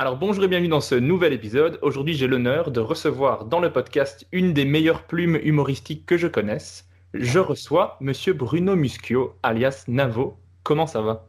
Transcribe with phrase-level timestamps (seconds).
[0.00, 1.78] Alors bonjour et bienvenue dans ce nouvel épisode.
[1.82, 6.26] Aujourd'hui j'ai l'honneur de recevoir dans le podcast une des meilleures plumes humoristiques que je
[6.26, 6.88] connaisse.
[7.12, 10.38] Je reçois Monsieur Bruno Muschio, alias Navo.
[10.62, 11.28] Comment ça va?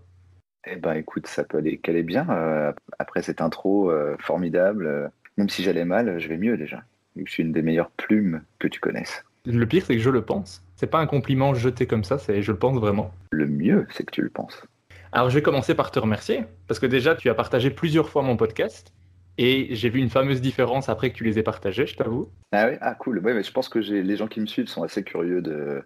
[0.66, 2.26] Eh ben écoute, ça peut aller qu'aller bien.
[2.30, 6.82] euh, après cette intro euh, formidable, euh, même si j'allais mal, je vais mieux déjà.
[7.18, 9.26] Je suis une des meilleures plumes que tu connaisses.
[9.46, 10.64] Le pire c'est que je le pense.
[10.78, 13.12] C'est pas un compliment jeté comme ça, c'est je le pense vraiment.
[13.32, 14.64] Le mieux, c'est que tu le penses.
[15.12, 18.22] Alors je vais commencer par te remercier parce que déjà tu as partagé plusieurs fois
[18.22, 18.94] mon podcast
[19.38, 22.30] et j'ai vu une fameuse différence après que tu les aies partagés, je t'avoue.
[22.52, 23.20] Ah oui, ah cool.
[23.20, 25.84] Ouais, mais je pense que les gens qui me suivent sont assez curieux de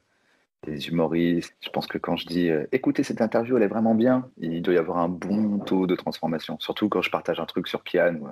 [0.65, 1.55] des humoristes.
[1.61, 4.61] Je pense que quand je dis euh, écoutez cette interview, elle est vraiment bien, il
[4.61, 6.57] doit y avoir un bon taux de transformation.
[6.59, 8.15] Surtout quand je partage un truc sur Kian.
[8.15, 8.31] ouais.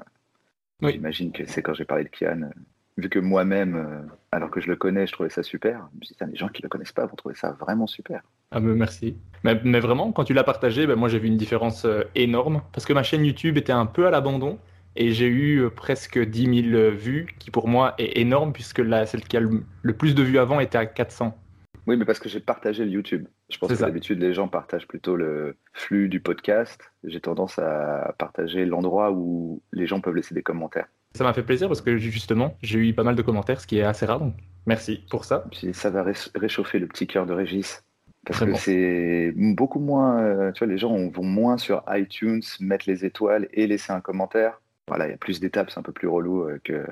[0.82, 0.92] Oui.
[0.94, 2.42] J'imagine que c'est quand j'ai parlé de Kian.
[2.44, 2.50] euh,
[2.98, 5.88] vu que moi-même, euh, alors que je le connais, je trouvais ça super.
[5.94, 8.24] Je me dis, Putain, les gens qui le connaissent pas vont trouver ça vraiment super.
[8.54, 9.16] Ah mais merci.
[9.44, 12.62] Mais, mais vraiment, quand tu l'as partagé, ben, moi j'ai vu une différence euh, énorme
[12.72, 14.58] parce que ma chaîne YouTube était un peu à l'abandon
[14.96, 19.06] et j'ai eu euh, presque 10 000 vues, qui pour moi est énorme puisque la,
[19.06, 21.38] celle qui a le, le plus de vues avant était à 400.
[21.86, 23.26] Oui, mais parce que j'ai partagé le YouTube.
[23.50, 26.80] Je pense que d'habitude, les gens partagent plutôt le flux du podcast.
[27.04, 30.88] J'ai tendance à partager l'endroit où les gens peuvent laisser des commentaires.
[31.16, 33.80] Ça m'a fait plaisir parce que justement, j'ai eu pas mal de commentaires, ce qui
[33.80, 34.34] est assez rare, donc
[34.66, 35.44] merci pour ça.
[35.52, 37.84] Puis ça va ré- réchauffer le petit cœur de Régis.
[38.26, 38.58] Parce Très que bon.
[38.58, 40.22] c'est beaucoup moins.
[40.22, 44.02] euh, tu vois, les gens vont moins sur iTunes, mettre les étoiles et laisser un
[44.02, 44.62] commentaire.
[44.88, 46.86] Voilà, il y a plus d'étapes, c'est un peu plus relou euh, que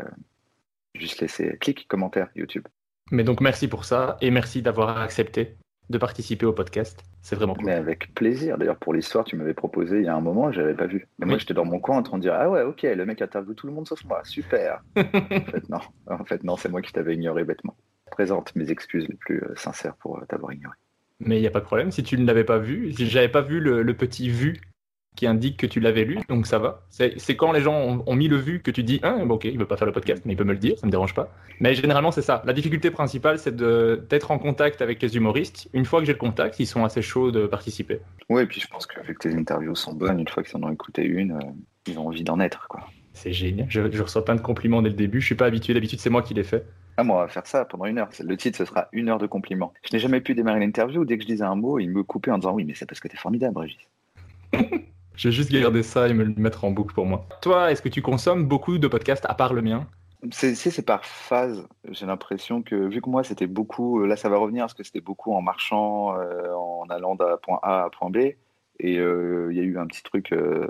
[0.95, 2.67] juste laisser clic, commentaire, YouTube.
[3.11, 5.55] Mais donc merci pour ça et merci d'avoir accepté
[5.89, 7.03] de participer au podcast.
[7.21, 7.65] C'est vraiment cool.
[7.65, 8.57] Mais avec plaisir.
[8.57, 11.07] D'ailleurs, pour l'histoire, tu m'avais proposé il y a un moment, je n'avais pas vu.
[11.19, 13.21] Mais moi, j'étais dans mon coin en train de dire Ah ouais, ok, le mec
[13.21, 14.81] interviewe tout le monde sauf moi, super.
[14.97, 17.75] en fait, non, en fait, non c'est moi qui t'avais ignoré bêtement.
[18.09, 20.75] Présente mes excuses les plus euh, sincères pour t'avoir ignoré.
[21.21, 23.29] Mais il n'y a pas de problème, si tu ne l'avais pas vu, si j'avais
[23.29, 24.59] pas vu le, petit vu
[25.15, 26.83] qui indique que tu l'avais lu, donc ça va.
[26.89, 29.59] C'est quand les gens ont, mis le vu que tu dis, ah, bon, ok, il
[29.59, 31.29] veut pas faire le podcast, mais il peut me le dire, ça me dérange pas.
[31.59, 32.41] Mais généralement, c'est ça.
[32.45, 35.69] La difficulté principale, c'est d'être en contact avec les humoristes.
[35.73, 37.99] Une fois que j'ai le contact, ils sont assez chauds de participer.
[38.29, 40.57] Ouais, et puis je pense que vu que tes interviews sont bonnes, une fois qu'ils
[40.57, 41.51] en ont écouté une, euh,
[41.87, 42.67] ils ont envie d'en être.
[42.67, 42.87] quoi.
[43.21, 43.67] C'est génial.
[43.69, 45.21] Je, je reçois plein de compliments dès le début.
[45.21, 45.75] Je suis pas habitué.
[45.75, 46.65] D'habitude, c'est moi qui les fais.
[46.97, 48.09] Ah, moi, on va faire ça pendant une heure.
[48.19, 49.73] Le titre, ce sera une heure de compliments.
[49.83, 51.05] Je n'ai jamais pu démarrer l'interview.
[51.05, 52.99] Dès que je disais un mot, il me coupait en disant Oui, mais c'est parce
[52.99, 53.87] que t'es formidable, Régis.
[55.15, 57.27] Je vais juste garder ça et me le mettre en boucle pour moi.
[57.41, 59.85] Toi, est-ce que tu consommes beaucoup de podcasts à part le mien?
[60.31, 61.67] C'est par phase.
[61.89, 64.03] J'ai l'impression que, vu que moi, c'était beaucoup.
[64.03, 67.59] Là, ça va revenir parce que c'était beaucoup en marchant, euh, en allant d'un point
[67.61, 68.17] A à point B.
[68.79, 70.65] Et euh, il y a eu un petit truc euh,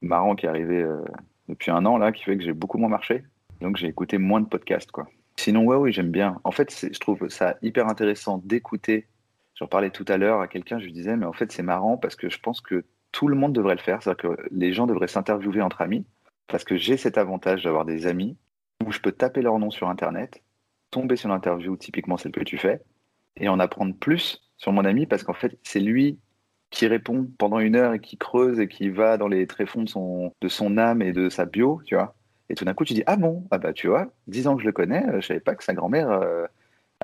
[0.00, 1.02] marrant qui est arrivé euh,
[1.48, 3.24] depuis un an, là, qui fait que j'ai beaucoup moins marché.
[3.60, 5.08] Donc, j'ai écouté moins de podcasts, quoi.
[5.36, 6.40] Sinon, ouais, oui, j'aime bien.
[6.44, 9.06] En fait, je trouve ça hyper intéressant d'écouter.
[9.54, 11.96] J'en parlais tout à l'heure à quelqu'un, je lui disais, mais en fait, c'est marrant
[11.96, 14.02] parce que je pense que tout le monde devrait le faire.
[14.02, 16.06] C'est-à-dire que les gens devraient s'interviewer entre amis.
[16.46, 18.36] Parce que j'ai cet avantage d'avoir des amis
[18.84, 20.42] où je peux taper leur nom sur Internet,
[20.90, 22.82] tomber sur l'interview, typiquement celle que tu fais,
[23.36, 26.18] et en apprendre plus sur mon ami parce qu'en fait, c'est lui
[26.76, 29.88] qui répond pendant une heure et qui creuse et qui va dans les tréfonds de
[29.88, 32.14] son, de son âme et de sa bio, tu vois.
[32.50, 33.44] Et tout d'un coup, tu dis Ah bon?
[33.50, 35.64] Ah bah, tu vois, dix ans que je le connais, euh, je savais pas que
[35.64, 36.44] sa grand-mère euh,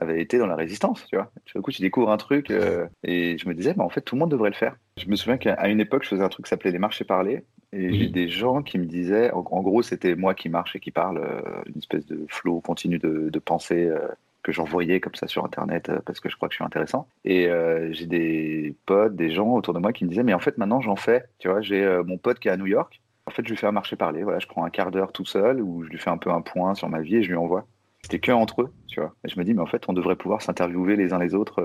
[0.01, 1.31] avait été dans la résistance, tu vois.
[1.47, 4.03] Tout d'un coup, tu découvres un truc euh, et je me disais bah, En fait,
[4.03, 4.77] tout le monde devrait le faire.
[4.99, 7.43] Je me souviens qu'à une époque, je faisais un truc qui s'appelait les marchés parlés.
[7.73, 7.99] Et Oui.
[8.01, 10.91] j'ai des gens qui me disaient, en, en gros, c'était moi qui marche et qui
[10.91, 14.09] parle, euh, une espèce de flow continu de, de pensée euh,
[14.43, 17.09] que j'envoyais comme ça sur Internet euh, parce que je crois que je suis intéressant.
[17.25, 20.39] Et euh, j'ai des potes, des gens autour de moi qui me disaient, mais en
[20.39, 21.25] fait, maintenant, j'en fais.
[21.39, 23.01] Tu vois, j'ai euh, mon pote qui est à New York.
[23.27, 24.25] En fait, je lui fais un marché parler.
[24.25, 26.41] Voilà, je prends un quart d'heure tout seul où je lui fais un peu un
[26.41, 27.67] point sur ma vie et je lui envoie.
[28.03, 29.15] C'était que entre eux, tu vois.
[29.25, 31.63] Et je me dis, mais en fait, on devrait pouvoir s'interviewer les uns les autres.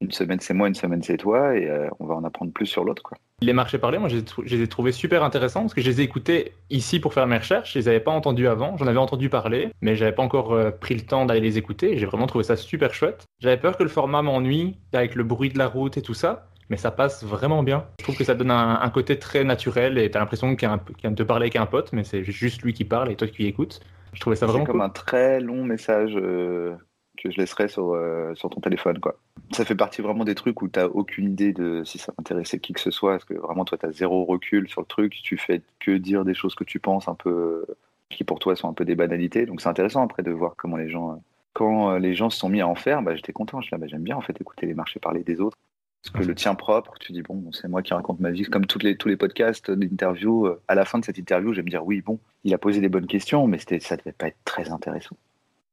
[0.00, 2.66] Une semaine c'est moi, une semaine c'est toi, et euh, on va en apprendre plus
[2.66, 3.16] sur l'autre, quoi.
[3.42, 4.16] Les marchés parlés, moi, je
[4.46, 7.36] les ai trouvés super intéressants parce que je les ai écoutés ici pour faire mes
[7.36, 7.74] recherches.
[7.74, 8.78] Je les avais pas entendus avant.
[8.78, 11.92] J'en avais entendu parler, mais j'avais pas encore euh, pris le temps d'aller les écouter.
[11.92, 13.26] et J'ai vraiment trouvé ça super chouette.
[13.40, 16.48] J'avais peur que le format m'ennuie avec le bruit de la route et tout ça,
[16.70, 17.84] mais ça passe vraiment bien.
[17.98, 20.68] Je trouve que ça donne un, un côté très naturel et t'as l'impression qu'il
[21.02, 23.28] vient de te parler avec un pote, mais c'est juste lui qui parle et toi
[23.28, 23.80] qui écoutes.
[24.14, 24.86] Je trouvais ça C'est vraiment comme cool.
[24.86, 26.74] un très long message euh,
[27.16, 29.18] que je laisserai sur, euh, sur ton téléphone, quoi.
[29.52, 32.58] Ça fait partie vraiment des trucs où tu n'as aucune idée de si ça intéressait
[32.58, 35.12] qui que ce soit, parce que vraiment, toi, tu as zéro recul sur le truc,
[35.22, 37.64] tu fais que dire des choses que tu penses un peu,
[38.10, 40.76] qui pour toi sont un peu des banalités, donc c'est intéressant après de voir comment
[40.76, 41.12] les gens...
[41.12, 41.16] euh,
[41.52, 43.86] Quand euh, les gens se sont mis à en faire, bah, j'étais content, je bah,
[43.86, 45.56] j'aime bien en fait écouter les marchés parler des autres.
[46.02, 48.66] Parce que le tien propre, tu dis, bon, c'est moi qui raconte ma vie, comme
[48.66, 50.46] toutes les, tous les podcasts d'interview.
[50.46, 52.58] euh, À la fin de cette interview, je vais me dire, oui, bon, il a
[52.58, 55.16] posé des bonnes questions, mais ça devait pas être très intéressant.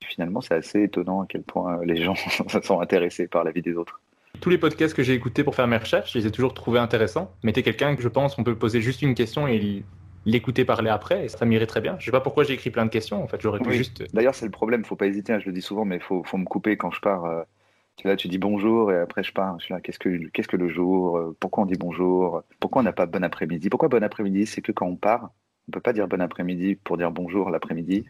[0.07, 2.15] Finalement, c'est assez étonnant à quel point euh, les gens
[2.63, 3.99] sont intéressés par la vie des autres.
[4.41, 6.79] Tous les podcasts que j'ai écoutés pour faire mes recherches, je les ai toujours trouvés
[6.79, 7.31] intéressants.
[7.43, 9.83] Mais t'es quelqu'un que je pense qu'on peut poser juste une question et
[10.25, 11.95] l'écouter parler après, et ça m'irait très bien.
[11.99, 13.75] Je sais pas pourquoi j'ai écrit plein de questions, en fait, j'aurais pu Oui.
[13.77, 14.03] juste...
[14.13, 16.37] D'ailleurs, c'est le problème, faut pas hésiter, hein, je le dis souvent, mais faut, faut
[16.37, 17.25] me couper quand je pars.
[17.25, 17.43] euh,
[17.95, 19.59] tu là, tu dis bonjour, et après je pars.
[19.59, 22.81] Je suis là, qu'est-ce que, qu'est-ce que le jour euh, Pourquoi on dit bonjour Pourquoi
[22.81, 23.69] on n'a pas bon après-midi?
[23.69, 24.47] Pourquoi bon après-midi?
[24.47, 25.29] C'est que quand on part,
[25.67, 28.05] on peut pas dire bon après-midi pour dire bonjour l'après-midi.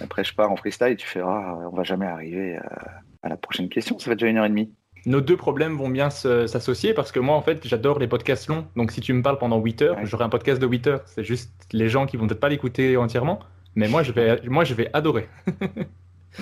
[0.00, 3.28] Après, je pars en freestyle, et tu fais, ah, on va jamais arriver à, à
[3.28, 4.72] la prochaine question, ça fait déjà une heure et demie.
[5.04, 8.66] Nos deux problèmes vont bien s'associer parce que moi, en fait, j'adore les podcasts longs.
[8.76, 10.06] Donc si tu me parles pendant 8 heures, Ouais.
[10.06, 11.02] j'aurai un podcast de 8 heures.
[11.06, 13.40] C'est juste les gens qui vont peut-être pas l'écouter entièrement.
[13.74, 15.28] Mais moi, je vais, moi, je vais adorer.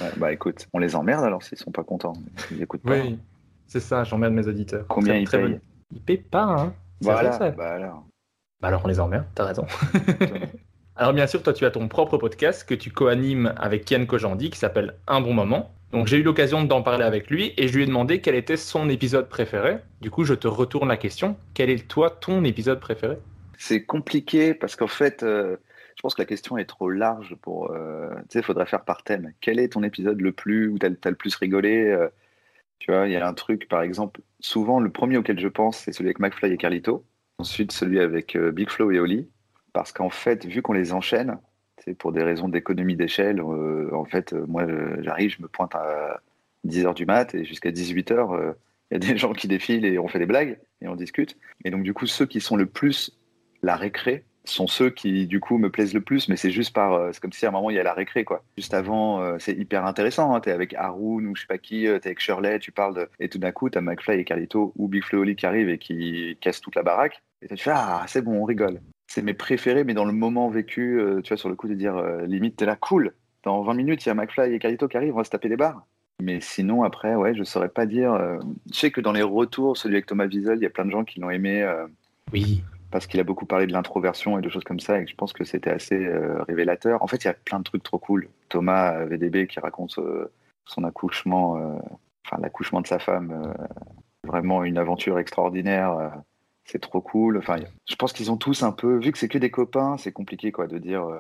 [0.01, 2.13] Ouais, bah écoute, on les emmerde alors s'ils sont pas contents.
[2.53, 2.93] Ils écoutent pas.
[3.01, 3.19] Oui,
[3.67, 4.85] c'est ça, j'emmerde mes auditeurs.
[4.87, 5.61] Combien ils payent bonne-
[5.93, 6.75] Ils payent pas, hein.
[7.01, 7.51] Voilà, vrai, ça.
[7.51, 8.05] bah alors.
[8.61, 9.67] Bah alors on les emmerde, t'as raison.
[10.97, 14.51] alors bien sûr, toi tu as ton propre podcast que tu co-animes avec Kian Kojandi
[14.51, 15.73] qui s'appelle Un bon moment.
[15.93, 18.57] Donc j'ai eu l'occasion d'en parler avec lui et je lui ai demandé quel était
[18.57, 19.79] son épisode préféré.
[20.01, 21.37] Du coup, je te retourne la question.
[21.55, 23.17] Quel est toi ton épisode préféré?
[23.59, 25.57] C'est compliqué parce qu'en fait, euh,
[25.97, 27.73] je pense que la question est trop large pour.
[27.73, 29.33] euh, tu sais, il faudrait faire par thème.
[29.41, 32.09] Quel est ton épisode le plus où t'as as le plus rigolé euh,
[32.79, 35.79] Tu vois, il y a un truc, par exemple, souvent le premier auquel je pense,
[35.79, 37.05] c'est celui avec McFly et Carlito.
[37.39, 39.29] Ensuite, celui avec Big Flo et Oli.
[39.73, 41.39] Parce qu'en fait, vu qu'on les enchaîne,
[41.85, 44.67] c'est pour des raisons d'économie d'échelle, euh, en fait, euh, moi,
[45.01, 46.21] j'arrive, je me pointe à
[46.67, 48.53] 10h du mat et jusqu'à 18h, euh,
[48.91, 51.37] il y a des gens qui défilent et on fait des blagues et on discute.
[51.65, 53.19] Et donc, du coup, ceux qui sont le plus
[53.63, 57.13] la récré sont ceux qui du coup me plaisent le plus mais c'est juste par
[57.13, 59.53] c'est comme si à un moment il y a la récré quoi juste avant c'est
[59.53, 60.41] hyper intéressant hein.
[60.41, 63.09] t'es avec Haroun ou je sais pas qui t'es avec Shirley tu parles de...
[63.21, 66.39] et tout d'un coup t'as McFly et Carlito ou Big Flo qui arrivent et qui
[66.41, 69.83] cassent toute la baraque et tu fais ah c'est bon on rigole c'est mes préférés
[69.83, 72.57] mais dans le moment vécu euh, tu vois sur le coup de dire euh, limite
[72.57, 73.13] t'es là cool
[73.43, 75.49] dans 20 minutes il y a McFly et Carlito qui arrivent on va se taper
[75.49, 75.85] des barres
[76.23, 78.39] mais sinon après ouais je saurais pas dire euh,
[78.73, 80.93] je sais que dans les retours celui avec Thomas Wiesel il y a plein de
[80.93, 81.69] gens qui l'ont aimé
[82.33, 82.63] Oui.
[82.93, 85.33] parce qu'il a beaucoup parlé de l'introversion et de choses comme ça, et je pense
[85.33, 86.09] que c'était assez
[86.47, 87.03] révélateur.
[87.03, 88.29] En fait, il y a plein de trucs trop cool.
[88.49, 89.99] Thomas VDB qui raconte
[90.65, 91.79] son accouchement,
[92.27, 93.55] enfin l'accouchement de sa femme,
[94.25, 96.13] vraiment une aventure extraordinaire.
[96.71, 97.39] Euh, c'est trop cool.
[97.39, 97.57] Enfin,
[97.89, 100.53] je pense qu'ils ont tous un peu, vu que c'est que des copains, c'est compliqué
[100.53, 101.19] quoi de dire euh,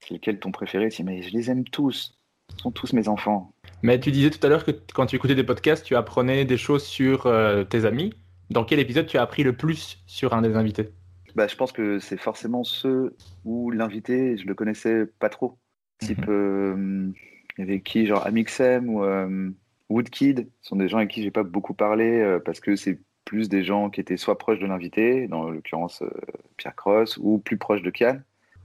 [0.00, 0.88] c'est lequel ton préféré.
[0.88, 2.18] Tu mais je les aime tous.
[2.56, 3.52] Ce sont tous mes enfants.
[3.82, 6.56] Mais tu disais tout à l'heure que quand tu écoutais des podcasts, tu apprenais des
[6.56, 8.14] choses sur euh, tes amis.
[8.50, 10.90] Dans quel épisode tu as appris le plus sur un des invités?
[11.34, 15.58] Bah, je pense que c'est forcément ceux où l'invité, je le connaissais pas trop.
[15.98, 17.10] Type, euh,
[17.58, 19.50] il y avait qui, genre Amixem ou euh,
[19.88, 23.50] Woodkid, sont des gens avec qui j'ai pas beaucoup parlé euh, parce que c'est plus
[23.50, 26.10] des gens qui étaient soit proches de l'invité, dans l'occurrence euh,
[26.56, 28.20] Pierre Cross, ou plus proches de Kian.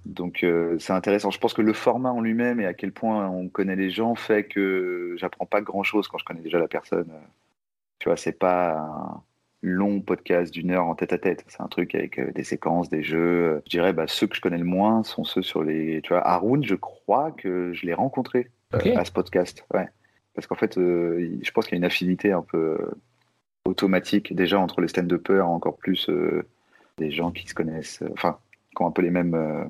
[0.05, 1.31] Donc euh, c'est intéressant.
[1.31, 4.15] Je pense que le format en lui-même et à quel point on connaît les gens
[4.15, 7.11] fait que j'apprends pas grand-chose quand je connais déjà la personne.
[7.99, 9.23] Tu vois, c'est pas un
[9.61, 11.43] long podcast d'une heure en tête à tête.
[11.47, 13.61] C'est un truc avec euh, des séquences, des jeux.
[13.65, 16.01] Je dirais, bah, ceux que je connais le moins sont ceux sur les.
[16.01, 19.65] Tu vois, Haroun, je crois que je l'ai rencontré à ce podcast.
[19.73, 19.87] Ouais.
[20.33, 22.77] Parce qu'en fait, euh, je pense qu'il y a une affinité un peu
[23.71, 26.45] automatique déjà entre les stand-uppers, encore plus euh,
[26.97, 28.37] des gens qui se connaissent, euh, enfin,
[28.75, 29.63] qui ont un peu les mêmes euh,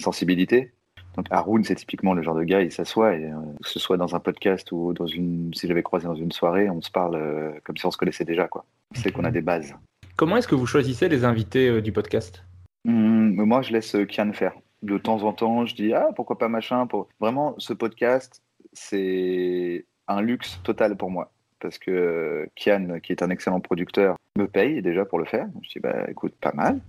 [0.00, 0.72] sensibilités.
[1.16, 3.30] Donc Haroun, c'est typiquement le genre de gars, il s'assoit et
[3.62, 6.70] que ce soit dans un podcast ou dans une, si j'avais croisé dans une soirée,
[6.70, 8.64] on se parle comme si on se connaissait déjà, quoi.
[8.94, 9.74] C'est qu'on a des bases.
[10.14, 12.44] Comment est-ce que vous choisissez les invités du podcast?
[12.84, 14.52] Mais moi, je laisse Kian faire.
[14.82, 16.86] De temps en temps, je dis ah pourquoi pas machin.
[16.86, 17.08] Pour...
[17.18, 18.40] Vraiment, ce podcast,
[18.72, 24.16] c'est un luxe total pour moi parce que euh, Kian, qui est un excellent producteur,
[24.36, 25.46] me paye déjà pour le faire.
[25.62, 26.80] Je dis bah écoute, pas mal.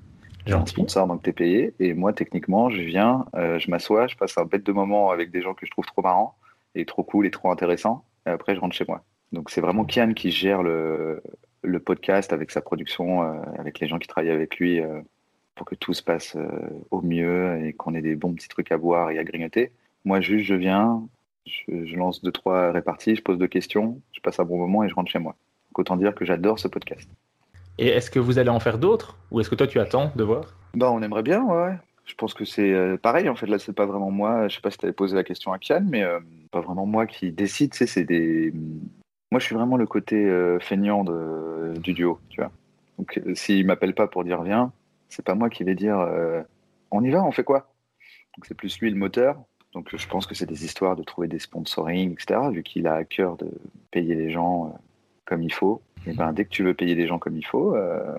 [0.45, 4.15] J'ai un sponsor donc t'es payé et moi techniquement, je viens, euh, je m'assois, je
[4.15, 6.35] passe un bête de moment avec des gens que je trouve trop marrants
[6.73, 8.03] et trop cool et trop intéressants.
[8.25, 9.03] Et après, je rentre chez moi.
[9.31, 11.21] Donc c'est vraiment Kian qui gère le,
[11.61, 14.79] le podcast avec sa production, euh, avec les gens qui travaillent avec lui.
[14.79, 15.01] euh,
[15.53, 16.35] pour que tout se passe
[16.89, 19.71] au mieux et qu'on ait des bons petits trucs à boire et à grignoter.
[20.05, 21.03] Moi, juste, je viens,
[21.45, 24.83] je, je lance deux, trois réparties, je pose deux questions, je passe un bon moment
[24.83, 25.36] et je rentre chez moi.
[25.69, 27.10] Donc, autant dire que j'adore ce podcast.
[27.77, 29.17] Et est-ce que vous allez en faire d'autres?
[29.31, 30.55] Ou est-ce que toi tu attends de voir?
[30.74, 31.75] Bah, on aimerait bien, ouais.
[32.05, 34.48] Je pense que c'est euh, pareil, en fait, là, c'est pas vraiment moi.
[34.48, 36.19] Je sais pas si tu avais posé la question à Kian, mais euh,
[36.51, 37.74] pas vraiment moi qui décide.
[37.74, 38.51] C'est des.
[39.31, 42.51] Moi, je suis vraiment le côté euh, feignant de, du duo, tu vois.
[42.98, 44.74] Donc, euh, s'il m'appelle pas pour dire viens,
[45.07, 46.41] c'est pas moi qui vais dire euh,
[46.91, 47.71] on y va, on fait quoi?
[48.36, 49.38] Donc, c'est plus lui le moteur.
[49.73, 52.39] Donc, je pense que c'est des histoires de trouver des sponsoring, etc.
[52.51, 53.49] Vu qu'il a à cœur de
[53.91, 54.77] payer les gens euh,
[55.25, 55.81] comme il faut.
[56.05, 58.17] Et ben, dès que tu veux payer les gens comme il faut, euh,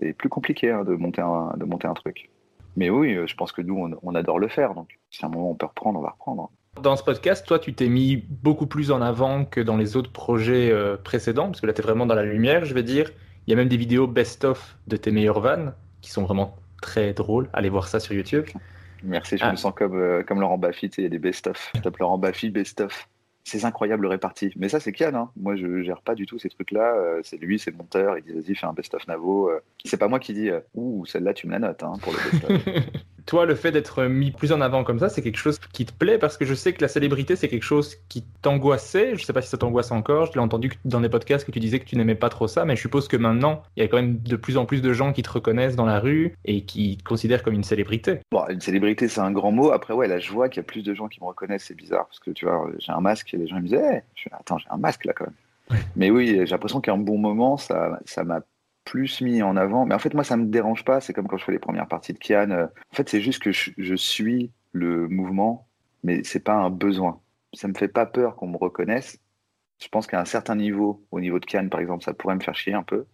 [0.00, 2.30] c'est plus compliqué hein, de, monter un, de monter un truc.
[2.76, 4.74] Mais oui, euh, je pense que nous, on, adore le faire.
[4.74, 6.50] Donc, si à un moment on peut reprendre, on va reprendre.
[6.82, 10.10] Dans ce podcast, toi tu t'es mis beaucoup plus en avant que dans les autres
[10.10, 10.72] projets
[11.04, 13.10] précédents, parce que là tu es vraiment dans la lumière, je vais dire.
[13.46, 17.12] Il y a même des vidéos best-of de tes meilleures vannes qui sont vraiment très
[17.12, 17.50] drôles.
[17.52, 18.46] Allez voir ça sur YouTube.
[19.02, 19.50] Merci, je Ah.
[19.50, 21.70] me sens comme, euh, comme Laurent Baffy, tu sais, il y a des best-of.
[21.74, 23.08] Je tape Laurent Baffy, best-of.
[23.44, 24.52] C'est incroyable réparti.
[24.56, 25.14] Mais ça, c'est Kian.
[25.14, 25.30] Hein.
[25.36, 26.94] Moi, je gère pas du tout ces trucs-là.
[26.94, 28.16] Euh, c'est lui, c'est le monteur.
[28.18, 29.50] Il dit, vas-y, fais un best-of Navo.
[29.50, 32.12] Euh, C'est pas moi qui dis, euh, ouh, celle-là, tu me la notes hein, pour
[32.12, 32.74] le best-of.
[33.26, 35.92] Toi, le fait d'être mis plus en avant comme ça, c'est quelque chose qui te
[35.92, 39.14] plaît parce que je sais que la célébrité, c'est quelque chose qui t'angoissait.
[39.16, 40.26] Je sais pas si ça t'angoisse encore.
[40.26, 42.64] Je l'ai entendu dans des podcasts que tu disais que tu n'aimais pas trop ça,
[42.64, 44.92] mais je suppose que maintenant, il y a quand même de plus en plus de
[44.92, 48.20] gens qui te reconnaissent dans la rue et qui te considèrent comme une célébrité.
[48.32, 49.70] bon, une célébrité, c'est un grand mot.
[49.70, 51.64] Après, ouais, là, je vois qu'il y a plus de gens qui me reconnaissent.
[51.64, 54.02] C'est bizarre parce que tu vois, j'ai un masque et les gens me disaient, Hey,
[54.14, 55.80] je fais, attends, j'ai un masque là quand même.
[55.96, 58.40] Mais oui, j'ai l'impression qu'à un bon moment, ça ça m'a
[58.84, 59.86] plus mis en avant.
[59.86, 61.00] Mais en fait, moi, ça me dérange pas.
[61.00, 62.50] C'est comme quand je fais les premières parties de Kian.
[62.50, 65.66] En fait, c'est juste que je, je suis le mouvement,
[66.02, 67.20] mais c'est pas un besoin.
[67.54, 69.18] Ça me fait pas peur qu'on me reconnaisse.
[69.80, 72.40] Je pense qu'à un certain niveau, au niveau de Kian, par exemple, ça pourrait me
[72.40, 73.06] faire chier un peu.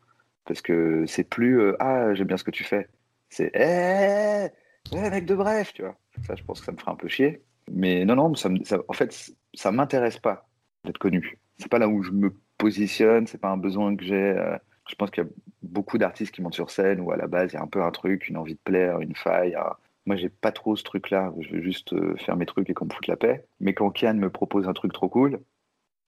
[0.47, 2.89] Parce que c'est plus euh, Ah, j'aime bien ce que tu fais.
[3.29, 4.49] C'est Hé,
[4.97, 5.97] ouais, mec de bref, tu vois.
[6.27, 7.43] Ça, je pense que ça me ferait un peu chier.
[7.71, 10.49] Mais non, non, ça me- ça- en fait, ça m'intéresse pas
[10.85, 11.39] d'être connu.
[11.59, 14.15] C'est pas là où je me positionne, c'est pas un besoin que j'ai.
[14.15, 14.57] euh,
[14.89, 15.31] je pense qu'il y a
[15.63, 17.83] beaucoup d'artistes qui montent sur scène où à la base il y a un peu
[17.83, 19.55] un truc, une envie de plaire, une faille.
[19.55, 21.33] un- Moi, j'ai pas trop ce truc-là.
[21.41, 23.47] Je veux juste euh, faire mes trucs et qu'on me foute la paix.
[23.61, 25.41] Mais quand Kian me propose un truc trop cool,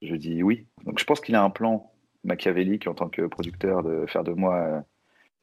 [0.02, 0.66] je dis oui.
[0.84, 1.92] Donc je pense qu'il a un plan
[2.24, 4.80] machiavélique en tant que producteur de faire de moi euh,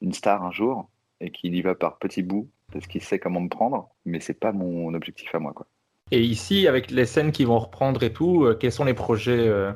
[0.00, 3.40] une star un jour et qu'il y va par petits bouts parce qu'il sait comment
[3.40, 3.90] me prendre.
[4.06, 5.66] Mais c'est pas mon objectif à moi, quoi.
[6.10, 9.46] Et ici, avec les scènes qui vont reprendre et tout, euh, quels sont les projets
[9.46, 9.72] euh,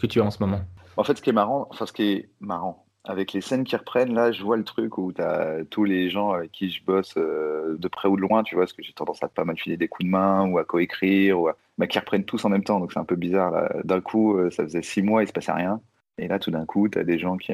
[0.00, 0.60] que tu as en ce moment?
[0.96, 3.76] En fait, ce qui est marrant, enfin, ce qui est marrant, avec les scènes qui
[3.76, 6.82] reprennent, là, je vois le truc où tu as tous les gens avec qui je
[6.84, 9.44] bosse euh, de près ou de loin, tu vois, parce que j'ai tendance à pas
[9.44, 11.56] mal des coups de main ou à coécrire, ou à...
[11.78, 13.52] bah, qui reprennent tous en même temps, donc c'est un peu bizarre.
[13.52, 13.70] là.
[13.84, 15.80] D'un coup, ça faisait six mois, il se passait rien.
[16.18, 17.52] Et là, tout d'un coup, tu as des gens qui,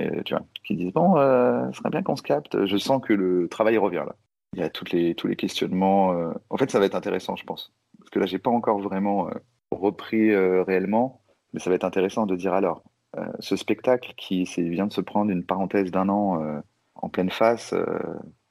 [0.71, 2.65] disent Bon, ce serait bien qu'on se capte.
[2.65, 4.15] Je sens que le travail revient là.
[4.55, 6.33] Il y a toutes les, tous les questionnements.
[6.49, 7.73] En fait, ça va être intéressant, je pense.
[8.12, 9.33] Parce que là, j'ai pas encore vraiment euh,
[9.71, 11.23] repris euh, réellement,
[11.54, 12.85] mais ça va être intéressant de dire alors,
[13.16, 16.62] euh, ce spectacle qui vient de se prendre une parenthèse d'un an
[16.95, 17.75] en pleine face,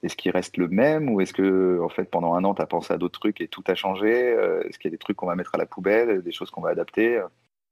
[0.01, 2.65] est-ce qu'il reste le même ou est-ce que en fait pendant un an tu as
[2.65, 5.27] pensé à d'autres trucs et tout a changé Est-ce qu'il y a des trucs qu'on
[5.27, 7.23] va mettre à la poubelle, des choses qu'on va adapter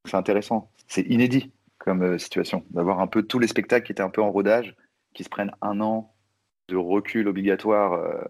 [0.05, 4.09] C'est intéressant, c'est inédit comme situation d'avoir un peu tous les spectacles qui étaient un
[4.09, 4.75] peu en rodage,
[5.13, 6.13] qui se prennent un an
[6.69, 8.27] de recul obligatoire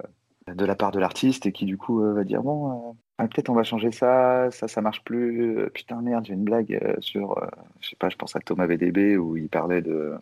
[0.47, 3.53] de la part de l'artiste et qui du coup va dire bon ah, peut-être on
[3.53, 7.37] va changer ça, ça ça marche plus, Euh, putain merde j'ai une blague euh, sur
[7.37, 7.47] euh,
[7.81, 10.13] je sais pas, je pense à Thomas VDB où il parlait de.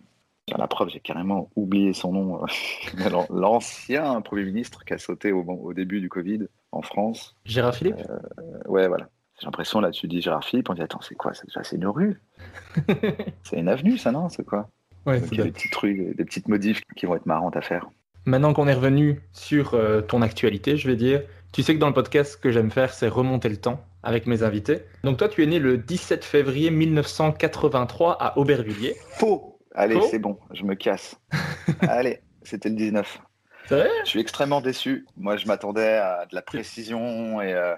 [0.47, 2.41] Tiens, La preuve, j'ai carrément oublié son nom.
[3.11, 7.35] l'an- L'ancien Premier ministre qui a sauté au, au début du Covid en France.
[7.45, 7.97] Gérard Philippe?
[8.09, 9.09] Euh, ouais, voilà.
[9.39, 12.19] J'ai l'impression, là, tu dis Gérard Philippe, on dit Attends, c'est quoi C'est une rue?
[13.43, 14.29] C'est une avenue, ça, non?
[14.29, 14.69] C'est quoi?
[15.05, 17.25] Ouais, Donc, c'est Il y a des petits trucs, des petites modifs qui vont être
[17.25, 17.89] marrantes à faire.
[18.25, 21.21] Maintenant qu'on est revenu sur euh, ton actualité, je vais dire,
[21.57, 24.27] tu sais que dans le podcast, ce que j'aime faire, c'est remonter le temps avec
[24.27, 24.81] mes invités.
[25.03, 28.95] Donc toi, tu es né le 17 février 1983 à Aubervilliers.
[29.17, 31.19] Faux Allez, c'est bon, je me casse.
[31.81, 33.21] Allez, c'était le 19.
[33.65, 33.89] C'est vrai?
[34.03, 35.07] Je suis extrêmement déçu.
[35.17, 37.55] Moi, je m'attendais à de la précision et.
[37.55, 37.73] euh,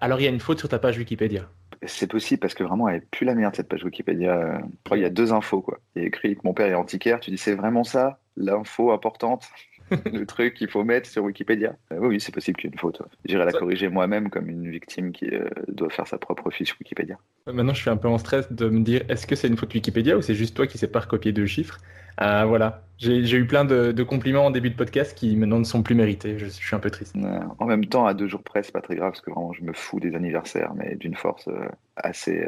[0.00, 1.48] Alors il y a une faute sur ta page Wikipédia.
[1.86, 4.60] C'est possible parce que vraiment, elle est plus la merde cette page Wikipédia.
[4.60, 5.60] Je crois qu'il y a deux infos.
[5.60, 5.80] Quoi.
[5.96, 7.18] Il y a écrit que mon père est antiquaire.
[7.18, 9.48] Tu dis, c'est vraiment ça, l'info importante?
[9.90, 11.74] Le truc qu'il faut mettre sur Wikipédia.
[11.92, 13.02] Euh, oui, c'est possible qu'il y ait une faute.
[13.24, 16.76] J'irai la Ça- corriger moi-même comme une victime qui euh, doit faire sa propre fiche
[16.80, 17.16] Wikipédia.
[17.52, 19.72] Maintenant, je suis un peu en stress de me dire est-ce que c'est une faute
[19.74, 21.78] Wikipédia ou c'est juste toi qui sais pas recopier deux chiffres?
[22.16, 22.82] Ah, Voilà.
[22.98, 25.96] J'ai eu plein de, de compliments en début de podcast qui maintenant ne sont plus
[25.96, 26.38] mérités.
[26.38, 27.16] Je, je suis un peu triste.
[27.16, 29.52] Euh, en même temps, à deux jours près, c'est pas très grave parce que vraiment,
[29.52, 32.46] je me fous des anniversaires, mais d'une force euh, assez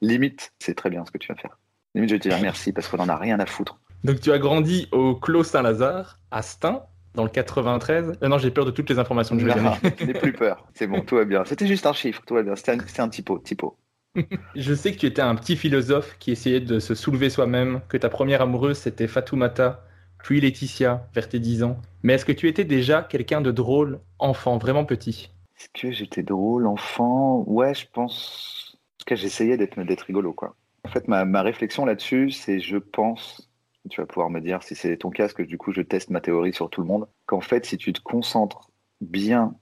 [0.00, 0.52] limite.
[0.58, 1.58] C'est très bien ce que tu viens de faire.
[1.94, 3.78] Limite, je vais te dire merci parce qu'on en a rien à foutre.
[4.04, 6.82] Donc, tu as grandi au Clos Saint-Lazare, à Stein,
[7.14, 8.18] dans le 93.
[8.22, 10.66] Euh, non, j'ai peur de toutes les informations que je je n'ai plus peur.
[10.74, 11.44] C'est bon, tout va bien.
[11.44, 12.56] C'était juste un chiffre, tout va bien.
[12.56, 13.76] C'était un, typo, typo.
[14.54, 17.96] Je sais que tu étais un petit philosophe qui essayait de se soulever soi-même, que
[17.96, 19.86] ta première amoureuse c'était Fatoumata,
[20.22, 21.78] puis Laetitia, vers tes 10 ans.
[22.02, 25.30] Mais est-ce que tu étais déjà quelqu'un de drôle, enfant, vraiment petit?
[25.58, 27.42] Est-ce que j'étais drôle, enfant?
[27.46, 28.76] Ouais, je pense.
[28.76, 30.56] En tout cas, j'essayais d'être d'être rigolo, quoi.
[30.84, 33.51] En fait, ma, ma réflexion là-dessus, c'est je pense.
[33.90, 36.20] Tu vas pouvoir me dire si c'est ton cas, que du coup, je teste ma
[36.20, 37.08] théorie sur tout le monde.
[37.26, 38.70] Qu'en fait, si tu te concentres
[39.00, 39.54] bien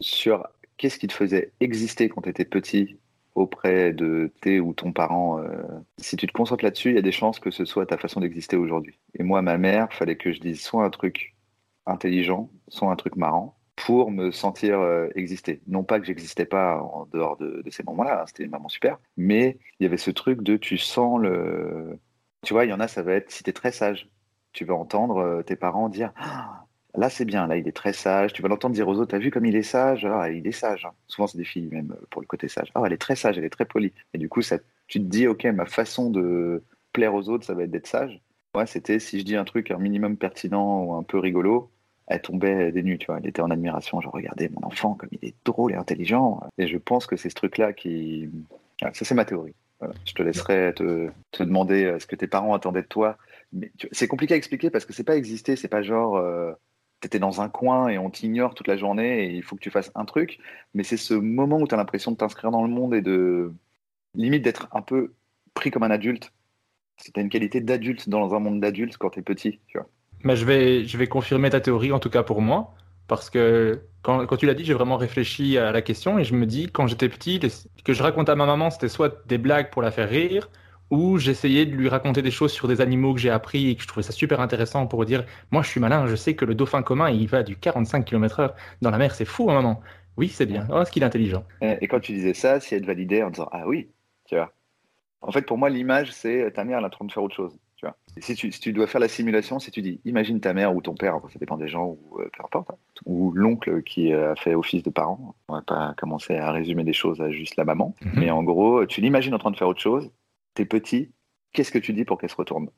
[0.00, 2.98] sur qu'est-ce qui te faisait exister quand tu étais petit
[3.34, 5.46] auprès de tes ou ton parent, euh,
[5.98, 8.20] si tu te concentres là-dessus, il y a des chances que ce soit ta façon
[8.20, 8.98] d'exister aujourd'hui.
[9.18, 11.36] Et moi, ma mère, fallait que je dise soit un truc
[11.86, 15.60] intelligent, soit un truc marrant, pour me sentir euh, exister.
[15.66, 19.58] Non pas que j'existais pas en dehors de, ces moments-là, hein, c'était une super, mais
[19.78, 21.98] il y avait ce truc de tu sens le...
[22.44, 24.08] Tu vois, il y en a, ça va être si tu es très sage,
[24.52, 26.64] tu vas entendre euh, tes parents dire Ah,
[26.94, 29.18] là c'est bien, là il est très sage, tu vas l'entendre dire aux autres, t'as
[29.18, 30.04] vu comme il est sage?
[30.04, 30.84] Ah, il est sage.
[30.86, 30.92] hein.
[31.08, 32.70] Souvent c'est des filles même euh, pour le côté sage.
[32.74, 33.92] Ah, elle est très sage, elle est très polie.
[34.14, 37.54] Et du coup, ça, tu te dis, ok, ma façon de plaire aux autres, ça
[37.54, 38.20] va être d'être sage.
[38.54, 41.70] Moi, c'était si je dis un truc un minimum pertinent ou un peu rigolo,
[42.06, 43.18] elle tombait des nues, tu vois.
[43.18, 44.00] Elle était en admiration.
[44.00, 46.40] Je regardais mon enfant comme il est drôle et intelligent.
[46.56, 48.30] Et je pense que c'est ce truc-là qui.
[48.80, 49.54] Ça, c'est ma théorie.
[50.04, 53.16] Je te laisserai te, demander euh, ce que tes parents attendaient de toi.
[53.52, 55.56] Mais tu- c'est compliqué à expliquer parce que c'est pas exister.
[55.56, 56.16] C'est pas genre.
[56.16, 56.52] euh,
[57.00, 59.70] T'étais dans un coin et on t'ignore toute la journée et il faut que tu
[59.70, 60.40] fasses un truc.
[60.74, 63.52] Mais c'est ce moment où tu as l'impression de t'inscrire dans le monde et de.
[64.14, 65.14] limite d'être un peu
[65.54, 66.32] pris comme un adulte.
[66.96, 69.88] C'était une qualité d'adulte dans un monde d'adultes quand t'es petit, tu vois.
[70.24, 72.74] Mais je vais, je vais confirmer ta théorie, en tout cas pour moi,
[73.08, 76.46] parce que quand, tu l'as dit, j'ai vraiment réfléchi à la question et je me
[76.46, 79.38] dis, quand j'étais petit, les- ce que je racontais à ma maman, c'était soit des
[79.38, 80.50] blagues pour la faire rire,
[80.90, 83.82] ou j'essayais de lui raconter des choses sur des animaux que j'ai appris et que
[83.82, 86.54] je trouvais ça super intéressant pour dire, moi je suis malin, je sais que le
[86.54, 89.80] dauphin commun, il va du 45 km/h dans la mer, c'est fou, hein, maman.
[90.16, 90.66] Oui, c'est bien.
[90.70, 93.30] Oh, est-ce qu'il est intelligent Et quand tu disais ça, si elle te validait en
[93.30, 93.92] disant Ah oui,
[94.26, 94.52] tu vois.
[95.22, 97.36] En fait, pour moi, l'image, c'est ta mère, elle est en train de faire autre
[97.36, 97.58] chose.
[98.20, 100.80] Si, tu, si tu dois faire la simulation, si tu dis Imagine ta mère ou
[100.80, 104.34] ton père, ça dépend des gens, ou euh, peu importe, hein, ou l'oncle qui a
[104.36, 105.34] fait office de parent.
[105.48, 107.94] On va pas commencer à résumer les choses à juste la maman.
[108.02, 108.12] Mhm.
[108.16, 110.10] Mais en gros, tu l'imagines en train de faire autre chose.
[110.54, 111.12] T'es petit,
[111.52, 112.68] qu'est-ce que tu dis pour qu'elle se retourne?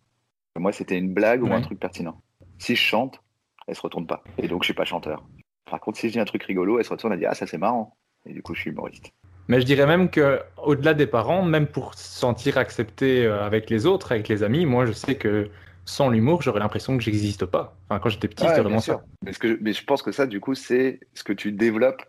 [0.58, 2.20] Moi, c'était une blague ou un truc pertinent.
[2.58, 3.22] Si je chante,
[3.66, 4.22] elle se retourne pas.
[4.36, 5.24] Et donc, je suis pas chanteur.
[5.70, 7.46] Par contre, si je dis un truc rigolo, elle se retourne et dit Ah, ça
[7.46, 7.96] c'est marrant.
[8.26, 9.12] Et du coup, je suis humoriste.
[9.50, 13.68] Mais je dirais même que au-delà des parents, même pour se sentir accepté euh, avec
[13.68, 15.48] les autres, avec les amis, moi je sais que
[15.84, 17.76] sans l'humour, j'aurais l'impression que j'existe pas.
[17.88, 18.98] Enfin, quand j'étais petit, Ouais, c'était vraiment sûr.
[18.98, 19.04] ça.
[19.24, 22.02] Mais, ce que, mais je pense que ça, du coup, c'est ce que tu développes,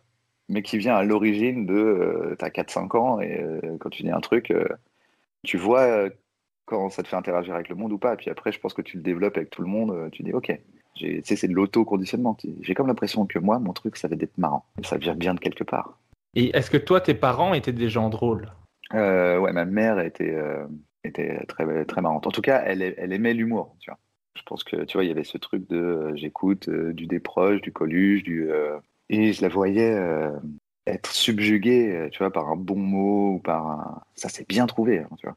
[0.50, 1.74] mais qui vient à l'origine de.
[1.74, 4.68] Euh, T'as 4-5 ans et euh, quand tu dis un truc, euh,
[5.44, 6.10] tu vois
[6.66, 8.14] quand ça te fait interagir avec le monde ou pas.
[8.14, 10.12] Et puis après, je pense que tu le développes avec tout le monde.
[10.12, 10.60] tu dis, ok.
[10.94, 12.36] Tu c'est de l'auto-conditionnement.
[12.36, 14.64] Tu- J'ai comme l'impression que moi, mon truc, ça va être marrant.
[14.84, 15.98] Ça vient bien de quelque part.
[16.36, 18.52] Et est-ce que toi, tes parents étaient des gens drôles?
[18.94, 20.66] Euh, ouais, ma mère était, euh,
[21.04, 22.28] était très, très marrante.
[22.28, 23.76] En tout cas, elle, elle aimait l'humour.
[23.80, 24.00] Tu vois.
[24.36, 27.08] Je pense que, tu vois, il y avait ce truc de euh, j'écoute euh, du
[27.08, 28.50] Desproges, du Coluche, du.
[29.10, 29.98] et je la voyais
[30.88, 34.02] être subjuguée, tu vois, par un bon mot ou par un.
[34.16, 35.36] Ça, c'est bien trouvé, hein, tu vois.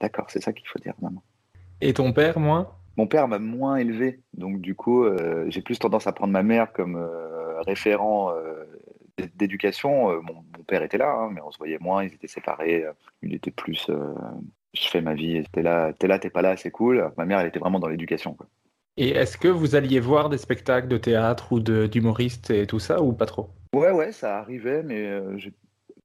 [0.00, 1.22] D'accord, c'est ça qu'il faut dire, maman.
[1.80, 5.78] Et ton père, moi Mon père m'a moins élevé, donc du coup, euh, j'ai plus
[5.78, 8.64] tendance à prendre ma mère comme euh, référent euh,
[9.34, 10.10] d'éducation.
[10.10, 12.84] Euh, mon, mon père était là, hein, mais on se voyait moins, ils étaient séparés.
[12.84, 14.14] euh, Il était plus, euh,
[14.74, 17.12] je fais ma vie, t'es là, t'es là, t'es pas là, c'est cool.
[17.16, 18.34] Ma mère, elle était vraiment dans l'éducation.
[18.34, 18.46] quoi.
[18.96, 22.78] Et est-ce que vous alliez voir des spectacles de théâtre ou de- d'humoristes et tout
[22.78, 23.50] ça, ou pas trop?
[23.74, 25.38] Ouais, ouais, ça arrivait, mais euh,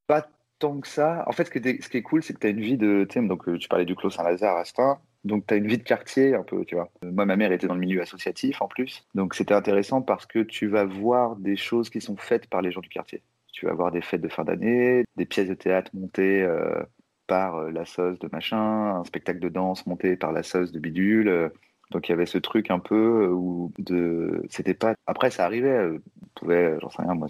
[0.08, 0.28] pas
[0.60, 1.24] tant que ça.
[1.28, 2.78] En fait, ce qui est, ce qui est cool, c'est que tu as une vie
[2.78, 3.06] de.
[3.28, 5.00] Donc, tu parlais du Clos Saint-Lazare à Stein.
[5.28, 6.90] Donc, tu as une vie de quartier un peu, tu vois.
[7.04, 9.06] Moi, ma mère était dans le milieu associatif en plus.
[9.14, 12.72] Donc, c'était intéressant parce que tu vas voir des choses qui sont faites par les
[12.72, 13.22] gens du quartier.
[13.54, 16.82] Tu vas voir des fêtes de fin d'année, des pièces de théâtre montées euh,
[17.28, 18.58] par euh, la sauce de machin,
[19.00, 21.28] un spectacle de danse monté par la sauce de bidule.
[21.28, 21.50] euh.
[21.92, 24.46] Donc, il y avait ce truc un peu euh, où de.
[24.50, 24.96] C'était pas.
[25.08, 25.80] Après, ça arrivait.
[25.88, 26.00] on
[26.36, 27.28] pouvait, j'en sais rien, moi,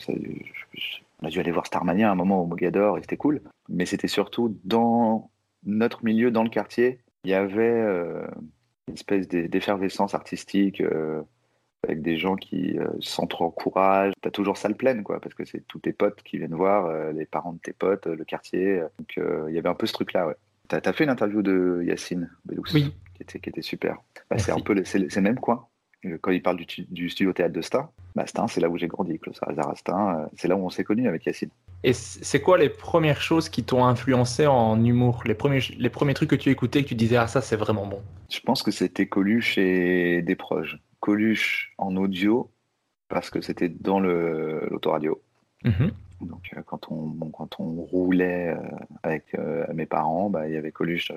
[1.21, 3.41] On a dû aller voir Starmania à un moment au Mogador et c'était cool.
[3.69, 5.29] Mais c'était surtout dans
[5.65, 8.25] notre milieu, dans le quartier, il y avait euh,
[8.87, 11.21] une espèce d'e- d'effervescence artistique euh,
[11.83, 14.13] avec des gens qui euh, s'entre-encouragent.
[14.21, 17.11] T'as toujours salle pleine, quoi, parce que c'est tous tes potes qui viennent voir, euh,
[17.11, 18.81] les parents de tes potes, euh, le quartier.
[18.97, 20.35] Donc il y avait un peu ce truc-là, ouais.
[20.69, 22.93] T'as as fait une interview de Yacine Bellous Oui.
[23.15, 23.97] qui, était, qui était super.
[24.29, 25.67] Bah, c'est un peu le même coin.
[26.21, 28.87] Quand il parle du, du studio théâtre de Stein, bah, Stein, c'est là où j'ai
[28.87, 30.19] grandi, à Stein.
[30.19, 31.49] euh, C'est là où on s'est connus avec Yacine.
[31.83, 35.23] Et c'est quoi les premières choses qui t'ont influencé en humour?
[35.25, 37.85] Les premiers, les premiers trucs que tu écoutais que tu disais ah ça c'est vraiment
[37.85, 40.77] bon Je pense que c'était Coluche et des proches.
[40.99, 42.49] Coluche en audio,
[43.09, 45.21] parce que c'était dans l'autoradio.
[45.63, 45.91] Mhm.
[46.21, 48.57] Donc euh, quand on, bon, quand on roulait euh,
[49.03, 51.11] avec euh, mes parents, bah, il y avait Coluche.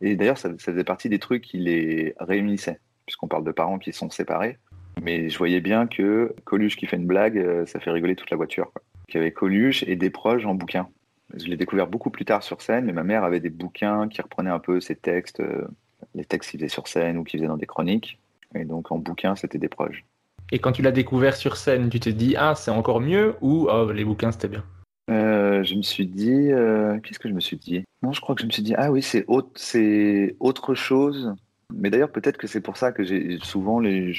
[0.00, 3.78] Et d'ailleurs, ça, ça faisait partie des trucs qui les réunissaient, puisqu'on parle de parents
[3.78, 4.58] qui sont séparés.
[5.02, 8.30] Mais je voyais bien que Coluche qui fait une blague, euh, ça fait rigoler toute
[8.30, 8.70] la voiture.
[9.08, 10.88] Il y avait Coluche et des proches en bouquin.
[11.34, 14.20] Je l'ai découvert beaucoup plus tard sur scène, mais ma mère avait des bouquins qui
[14.20, 15.66] reprenaient un peu ses textes, euh,
[16.14, 18.18] les textes qu'il faisait sur scène ou qu'il faisait dans des chroniques.
[18.54, 20.04] Et donc en bouquin, c'était des proches.
[20.52, 23.68] Et quand tu l'as découvert sur scène, tu t'es dit ah c'est encore mieux ou
[23.70, 24.64] oh, les bouquins c'était bien?
[25.10, 27.84] Euh, je me suis dit, euh, qu'est-ce que je me suis dit?
[28.02, 31.34] Non, je crois que je me suis dit, ah oui, c'est autre, c'est autre chose.
[31.74, 34.14] Mais d'ailleurs, peut-être que c'est pour ça que j'ai souvent les,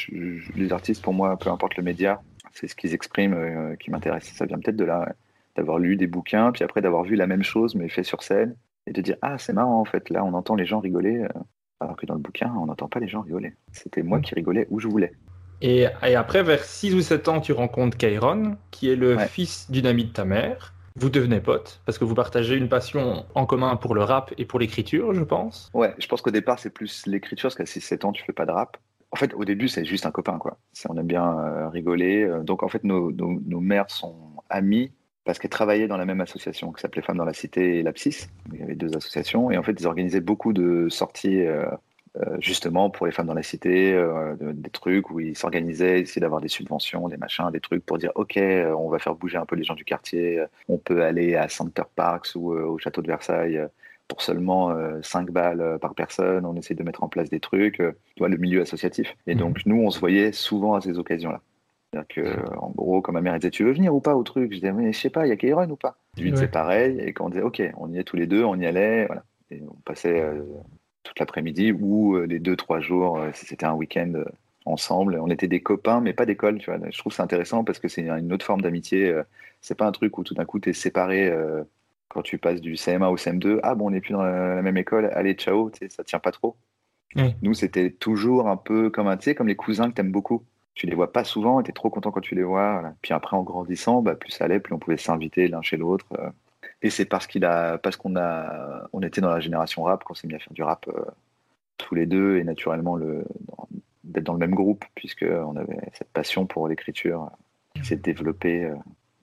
[0.72, 2.22] artistes, pour moi, peu importe le média,
[2.54, 4.26] c'est ce qu'ils expriment euh, qui m'intéresse.
[4.36, 5.14] Ça vient peut-être de là,
[5.56, 8.56] d'avoir lu des bouquins, puis après d'avoir vu la même chose mais fait sur scène,
[8.88, 11.28] et de dire, ah, c'est marrant en fait, là on entend les gens rigoler, euh,
[11.80, 13.54] alors que dans le bouquin, on n'entend pas les gens rigoler.
[13.72, 15.12] C'était moi qui rigolais où je voulais.
[15.62, 19.28] Et, et après vers 6 ou 7 ans tu rencontres Kairon qui est le Ouais.
[19.28, 20.74] fils d'une amie de ta mère.
[21.00, 24.46] Vous devenez potes parce que vous partagez une passion en commun pour le rap et
[24.46, 25.70] pour l'écriture je pense.
[25.74, 28.46] Ouais, je pense qu'au départ, c'est plus l'écriture, parce qu'à 6-7 ans, tu fais pas
[28.46, 28.78] de rap.
[29.12, 30.58] En fait, au début, c'est juste un copain, quoi.
[30.88, 32.24] On aime bien euh, rigoler.
[32.24, 34.16] Euh, Donc, en fait, nos, nos, nos mères sont
[34.50, 34.92] amies
[35.24, 38.30] parce qu'elles travaillaient dans la même association qui s'appelait Femmes dans la Cité et l'Abscisse.
[38.54, 39.52] Il y avait deux associations.
[39.52, 41.42] Et en fait, ils organisaient beaucoup de sorties,
[42.17, 46.02] euh, justement, pour les femmes dans la cité, euh, de- des trucs où ils s'organisaient,
[46.02, 49.15] essayaient d'avoir des subventions, des machins, des trucs pour dire, OK, euh, on va faire
[49.15, 50.43] bouger un peu les gens du quartier.
[50.67, 53.62] On peut aller à Center Parks ou euh, au château de Versailles
[54.08, 56.45] pour seulement euh, 5 balles par personne.
[56.45, 59.15] On essaie de mettre en place des trucs, tu vois, le milieu associatif.
[59.28, 61.41] Et donc, nous, on se voyait souvent à ces occasions-là.
[62.10, 62.22] Que,
[62.58, 64.52] en gros, quand ma mère disait, tu veux venir ou pas au truc?
[64.52, 65.95] Je disais, mais je sais pas, il y a Kairon ou pas?
[66.19, 66.38] Lui, Ouais.
[66.38, 67.00] c'est pareil.
[67.00, 69.24] Et quand on disait, OK, on y est tous les deux, on y allait, voilà.
[69.52, 70.43] Et on passait euh,
[71.04, 74.26] toute l'après-midi ou euh, les deux, trois jours, euh, si c'était un week-end euh,
[74.66, 75.20] ensemble.
[75.22, 76.80] On était des copains, mais pas d'école, tu vois.
[76.90, 79.14] Je trouve c'est intéressant parce que c'est une autre forme d'amitié.
[79.62, 81.34] C'est pas un truc où tout d'un coup, tu es séparé
[82.10, 83.60] quand tu passes du CM1 au CM2.
[83.64, 86.20] Ah bon, on n'est plus dans la, même école, allez, ciao, tu sais, ça tient
[86.20, 86.56] pas trop.
[87.42, 90.44] Nous, c'était toujours un peu comme un, tu sais, comme les cousins que t'aimes beaucoup.
[90.76, 92.74] Tu les vois pas souvent et t'es trop content quand tu les vois.
[92.74, 92.94] voilà.
[93.02, 96.06] Puis après, en grandissant, bah, plus ça allait, plus on pouvait s'inviter l'un chez l'autre.
[96.82, 100.13] Et c'est parce qu'il a, parce qu'on a, on était dans la génération rap qu'on
[100.13, 101.02] s'est mis à faire du rap euh,
[101.78, 103.68] tous les deux et naturellement le, dans-
[104.06, 107.30] d'être dans le même groupe puisque on avait cette passion pour l'écriture
[107.76, 108.76] qui s'est développée euh,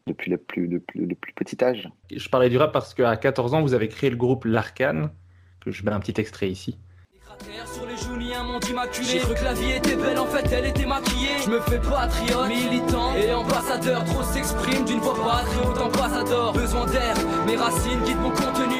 [0.06, 1.88] depuis le plus, le plus, le plus petit âge.
[2.14, 5.10] Je parlais du rap parce qu'à 14 ans vous avez créé le groupe L'Arcane
[5.60, 6.78] que je mets un petit extrait ici.
[9.02, 11.42] J'ai cru que la vie était belle, en fait elle était maquillée.
[11.44, 14.04] Je me fais patriote, militant et ambassadeur.
[14.04, 16.52] Trop s'exprime d'une voix pas très ambassadeur.
[16.54, 17.14] Besoin d'air,
[17.46, 18.75] mes racines guident mon contenu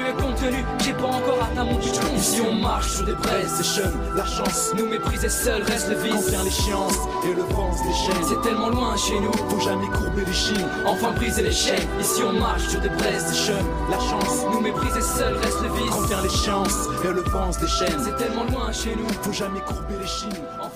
[0.81, 2.01] J'ai pas encore atteint mon but.
[2.17, 4.73] Ici on marche sur des braises, c'est chum, la chance.
[4.77, 6.13] Nous mépriser seul reste le vice.
[6.13, 8.25] Quand vient l'échéance et le vent se déchaîne.
[8.29, 10.69] C'est tellement loin chez nous, faut jamais courber les chines.
[10.87, 11.89] Enfin briser les chaînes.
[12.01, 14.45] Ici on marche sur des braises, c'est chum, la chance.
[14.53, 15.91] Nous mépriser seul reste le vice.
[15.91, 17.99] Quand vient l'échéance et le vent se déchaîne.
[18.05, 20.45] C'est tellement loin chez nous, faut jamais courber les chines.
[20.61, 20.76] Enfin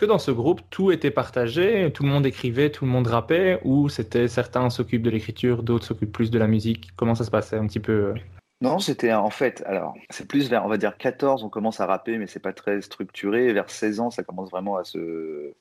[0.00, 3.60] que dans ce groupe tout était partagé, tout le monde écrivait, tout le monde rappait
[3.64, 6.88] ou c'était certains s'occupent de l'écriture, d'autres s'occupent plus de la musique?
[6.96, 8.14] Comment ça se passait un petit peu euh?
[8.62, 11.86] Non, c'était en fait, alors, c'est plus vers, on va dire 14, on commence à
[11.86, 13.52] rapper, mais c'est pas très structuré.
[13.52, 15.52] Vers 16 ans, ça commence vraiment à se.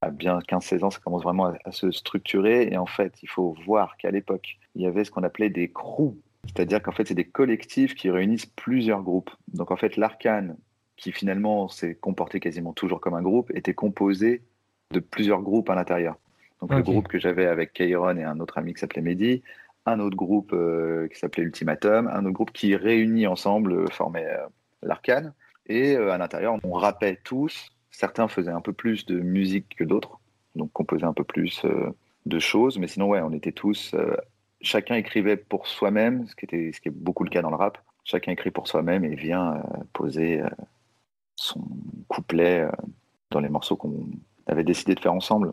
[0.00, 2.68] À bien 15-16 ans, ça commence vraiment à se structurer.
[2.72, 5.70] Et en fait, il faut voir qu'à l'époque, il y avait ce qu'on appelait des
[5.70, 6.16] crews.
[6.46, 9.30] C'est-à-dire qu'en fait, c'est des collectifs qui réunissent plusieurs groupes.
[9.54, 10.56] Donc en fait, l'Arcane,
[10.96, 14.42] qui finalement s'est comporté quasiment toujours comme un groupe, était composé
[14.92, 16.16] de plusieurs groupes à l'intérieur.
[16.60, 19.42] Donc le groupe que j'avais avec Kairon et un autre ami qui s'appelait Mehdi,
[19.84, 24.26] un autre groupe euh, qui s'appelait Ultimatum, un autre groupe qui réunis ensemble euh, formait
[24.26, 24.46] euh,
[24.82, 25.32] l'Arcane.
[25.66, 27.70] Et euh, à l'intérieur, on rappait tous.
[27.90, 30.20] Certains faisaient un peu plus de musique que d'autres,
[30.54, 31.62] donc composaient un peu plus
[32.26, 32.78] de choses.
[32.78, 33.94] Mais sinon, ouais, on était tous.
[34.62, 37.56] chacun écrivait pour soi-même, ce qui, était, ce qui est beaucoup le cas dans le
[37.56, 37.78] rap.
[38.04, 40.40] Chacun écrit pour soi-même et vient poser
[41.36, 41.60] son
[42.08, 42.70] couplet euh,
[43.30, 44.06] dans les morceaux qu'on
[44.46, 45.52] avait décidé de faire ensemble.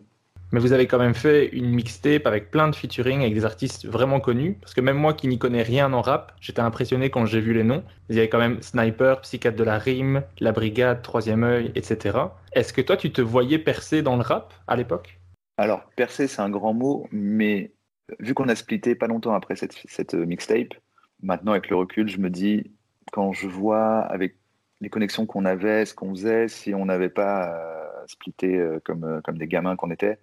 [0.52, 3.86] Mais vous avez quand même fait une mixtape avec plein de featuring avec des artistes
[3.86, 4.58] vraiment connus.
[4.60, 7.54] Parce que même moi qui n'y connais rien en rap, j'étais impressionné quand j'ai vu
[7.54, 7.84] les noms.
[8.10, 12.18] Il y avait quand même Sniper, Psychiatre de la Rime, La Brigade, Troisième œil, etc.
[12.54, 15.20] Est-ce que toi tu te voyais percer dans le rap à l'époque?
[15.58, 17.74] Alors, percer, c'est un grand mot, mais
[18.20, 20.74] vu qu'on a splitté pas longtemps après cette, cette mixtape,
[21.22, 22.72] maintenant avec le recul, je me dis,
[23.12, 24.39] quand je vois avec
[24.82, 29.04] les connexions qu'on avait, ce qu'on faisait, si on n'avait pas euh, splitté euh, comme,
[29.04, 30.20] euh, comme des gamins qu'on était,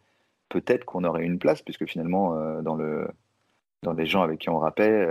[0.49, 3.09] peut-être qu'on aurait une place, puisque finalement, euh, dans, le,
[3.83, 5.09] dans les gens avec qui on rappait,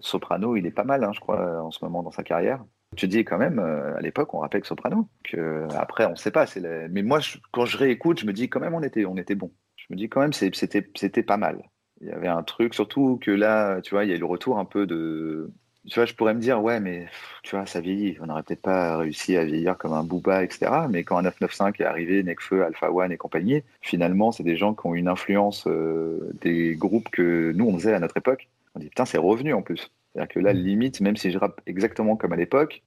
[0.00, 2.64] Soprano, il est pas mal, hein, je crois, en ce moment dans sa carrière.
[2.96, 5.08] Tu dis quand même, à l'époque, on rappelle avec Soprano.
[5.22, 6.46] Que, après, on ne sait pas.
[6.90, 7.20] Mais moi,
[7.52, 9.52] quand je réécoute, je me dis quand même, on était, on était bon.
[9.76, 11.62] Je me dis quand même, c'était pas mal.
[12.00, 14.24] Il y avait un truc, surtout que là, tu vois, il y a eu le
[14.24, 15.50] retour un peu de.
[15.88, 17.06] Tu vois, je pourrais me dire, ouais, mais
[17.42, 18.18] tu vois, ça vieillit.
[18.20, 20.70] On n'aurait peut-être pas réussi à vieillir comme un Booba, etc.
[20.90, 24.74] Mais quand un 995 est arrivé, Necfeu, Alpha One et compagnie, finalement, c'est des gens
[24.74, 28.48] qui ont une influence euh, des groupes que nous, on faisait à notre époque.
[28.74, 29.90] On dit, putain, c'est revenu en plus.
[30.12, 32.82] C'est-à-dire que là, limite, même si je rappe exactement comme à l'époque,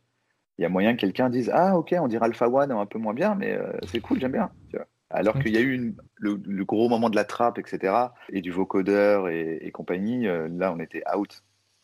[0.58, 3.00] il y a moyen que quelqu'un dise, ah, ok, on dirait Alpha One un peu
[3.00, 4.52] moins bien, mais euh, c'est cool, j'aime bien.
[4.70, 4.86] tu vois.
[5.10, 7.94] Alors qu'il y a eu une- le, le gros moment de la trappe, etc.,
[8.30, 11.42] et du vocodeur et, et compagnie, euh, là, on était out.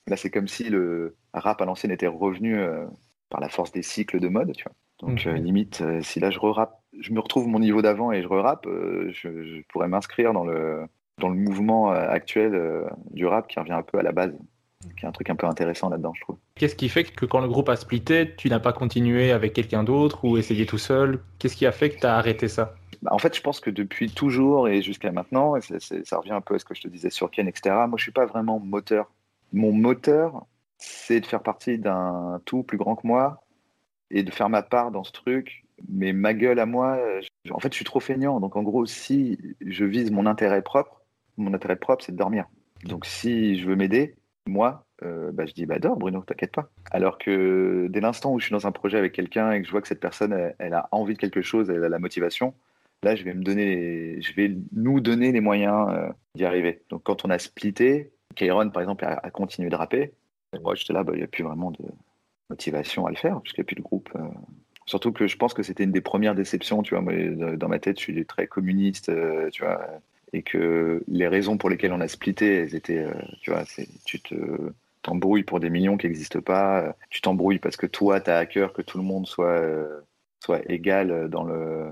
[0.08, 2.86] Là, c'est comme si le rap à l'ancienne était revenu euh,
[3.30, 4.74] par la force des cycles de mode, tu vois.
[5.00, 5.34] Donc, Mhm.
[5.34, 8.28] euh, limite, euh, si là, je re-rappe, je me retrouve mon niveau d'avant et je
[8.28, 10.86] re-rappe, je, je pourrais m'inscrire dans le,
[11.20, 14.34] dans le mouvement actuel du rap qui revient un peu à la base,
[14.98, 16.38] qui est un truc un peu intéressant là-dedans, je trouve.
[16.56, 19.84] Qu'est-ce qui fait que quand le groupe a splitté, tu n'as pas continué avec quelqu'un
[19.84, 21.20] d'autre ou essayé tout seul?
[21.38, 22.74] Qu'est-ce qui a fait que tu as arrêté ça?
[23.04, 26.42] Bah, en fait, je pense que depuis toujours et jusqu'à maintenant, et ça revient un
[26.42, 28.60] peu à ce que je te disais sur Ken, etc., moi, je suis pas vraiment
[28.60, 29.12] moteur.
[29.54, 30.46] Mon moteur,
[30.78, 33.44] c'est de faire partie d'un tout plus grand que moi
[34.12, 35.66] et de faire ma part dans ce truc.
[35.90, 38.40] Mais ma gueule à moi, je- en fait, je suis trop feignant.
[38.40, 41.02] Donc, en gros, si je vise mon intérêt propre,
[41.38, 42.46] mon intérêt propre, c'est de dormir.
[42.84, 44.16] Donc, si je veux m'aider,
[44.48, 46.70] moi, euh, bah, je dis, bah, dors, Bruno, t'inquiète pas.
[46.90, 49.72] Alors que dès l'instant où je suis dans un projet avec quelqu'un et que je
[49.72, 52.54] vois que cette personne, elle, elle a envie de quelque chose, elle a la motivation,
[53.04, 56.82] là, je vais me donner, je vais nous donner les moyens euh, d'y arriver.
[56.90, 60.14] Donc, quand on a splitté, Kairon, par exemple, a, continué de rapper.
[60.54, 61.84] Et moi, j'étais là, bah, il n'y a plus vraiment de
[62.50, 64.10] motivation à le faire, puisqu'il n'y a plus de groupe.
[64.16, 64.22] euh.
[64.86, 67.04] Surtout que je pense que c'était une des premières déceptions, tu vois.
[67.04, 67.14] Moi,
[67.58, 69.82] dans ma tête, je suis très communiste, euh, tu vois.
[70.34, 73.64] Et que les raisons pour lesquelles on a splitté, elles étaient, euh, tu vois,
[74.06, 74.36] tu te
[75.02, 76.96] t'embrouilles pour des millions qui n'existent pas.
[77.10, 79.62] Tu t'embrouilles parce que toi, tu as à cœur que tout le monde soit,
[80.44, 81.92] soit égal dans le,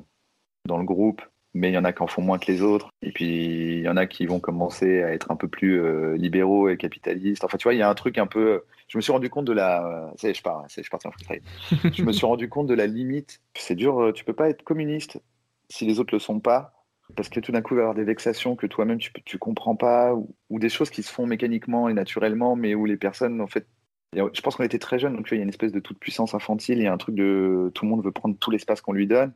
[0.65, 1.21] dans le groupe,
[1.55, 2.89] mais il y en a qui en font moins que les autres.
[3.01, 6.17] Et puis, il y en a qui vont commencer à être un peu plus euh,
[6.17, 7.45] libéraux et capitalistes.
[7.45, 8.63] Enfin, tu vois, il y a un truc un peu.
[8.89, 10.11] Je me suis rendu compte de la.
[10.17, 11.41] Ça y est, je pars, ça y est, je parti en freestyle.
[11.93, 13.41] je me suis rendu compte de la limite.
[13.55, 15.21] C'est dur, euh, tu peux pas être communiste
[15.69, 16.73] si les autres le sont pas.
[17.15, 19.37] Parce que tout d'un coup, il va y avoir des vexations que toi-même tu, tu
[19.37, 22.97] comprends pas, ou, ou des choses qui se font mécaniquement et naturellement, mais où les
[22.97, 23.65] personnes, en fait,
[24.13, 25.79] Je pense qu'on était très jeunes, donc tu vois, il y a une espèce de
[25.79, 28.49] toute puissance infantile, il y a un truc de tout le monde veut prendre tout
[28.49, 29.33] l'espace qu'on lui donne,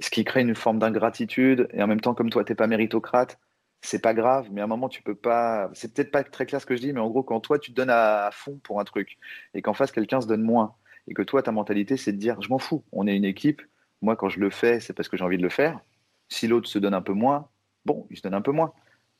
[0.00, 3.38] ce qui crée une forme d'ingratitude, et en même temps, comme toi, t'es pas méritocrate,
[3.82, 5.70] c'est pas grave, mais à un moment, tu peux pas.
[5.74, 7.72] C'est peut-être pas très clair ce que je dis, mais en gros, quand toi, tu
[7.72, 9.18] te donnes à, à fond pour un truc,
[9.54, 10.74] et qu'en face, quelqu'un se donne moins,
[11.08, 13.62] et que toi, ta mentalité, c'est de dire, je m'en fous, on est une équipe,
[14.02, 15.80] moi, quand je le fais, c'est parce que j'ai envie de le faire.
[16.28, 17.48] Si l'autre se donne un peu moins,
[17.84, 18.72] bon, il se donne un peu moins.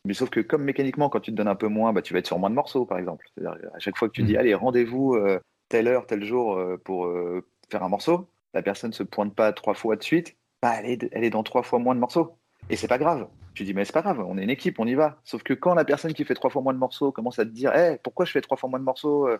[0.04, 2.18] Mais sauf que comme mécaniquement, quand tu te donnes un peu moins, bah, tu vas
[2.18, 3.26] être sur moins de morceaux, par exemple.
[3.34, 6.76] C'est-à-dire, à chaque fois que tu dis, allez, rendez-vous euh, telle heure, tel jour euh,
[6.84, 10.76] pour euh, faire un morceau, la personne se pointe pas trois fois de suite, bah,
[10.82, 12.36] elle, est, dans trois fois moins de morceaux.
[12.70, 13.28] Et c'est pas grave.
[13.54, 15.20] Tu dis, mais c'est pas grave, on est une équipe, on y va.
[15.24, 17.50] Sauf que quand la personne qui fait trois fois moins de morceaux commence à te
[17.50, 19.38] dire, hey, pourquoi je fais trois fois moins de morceaux euh,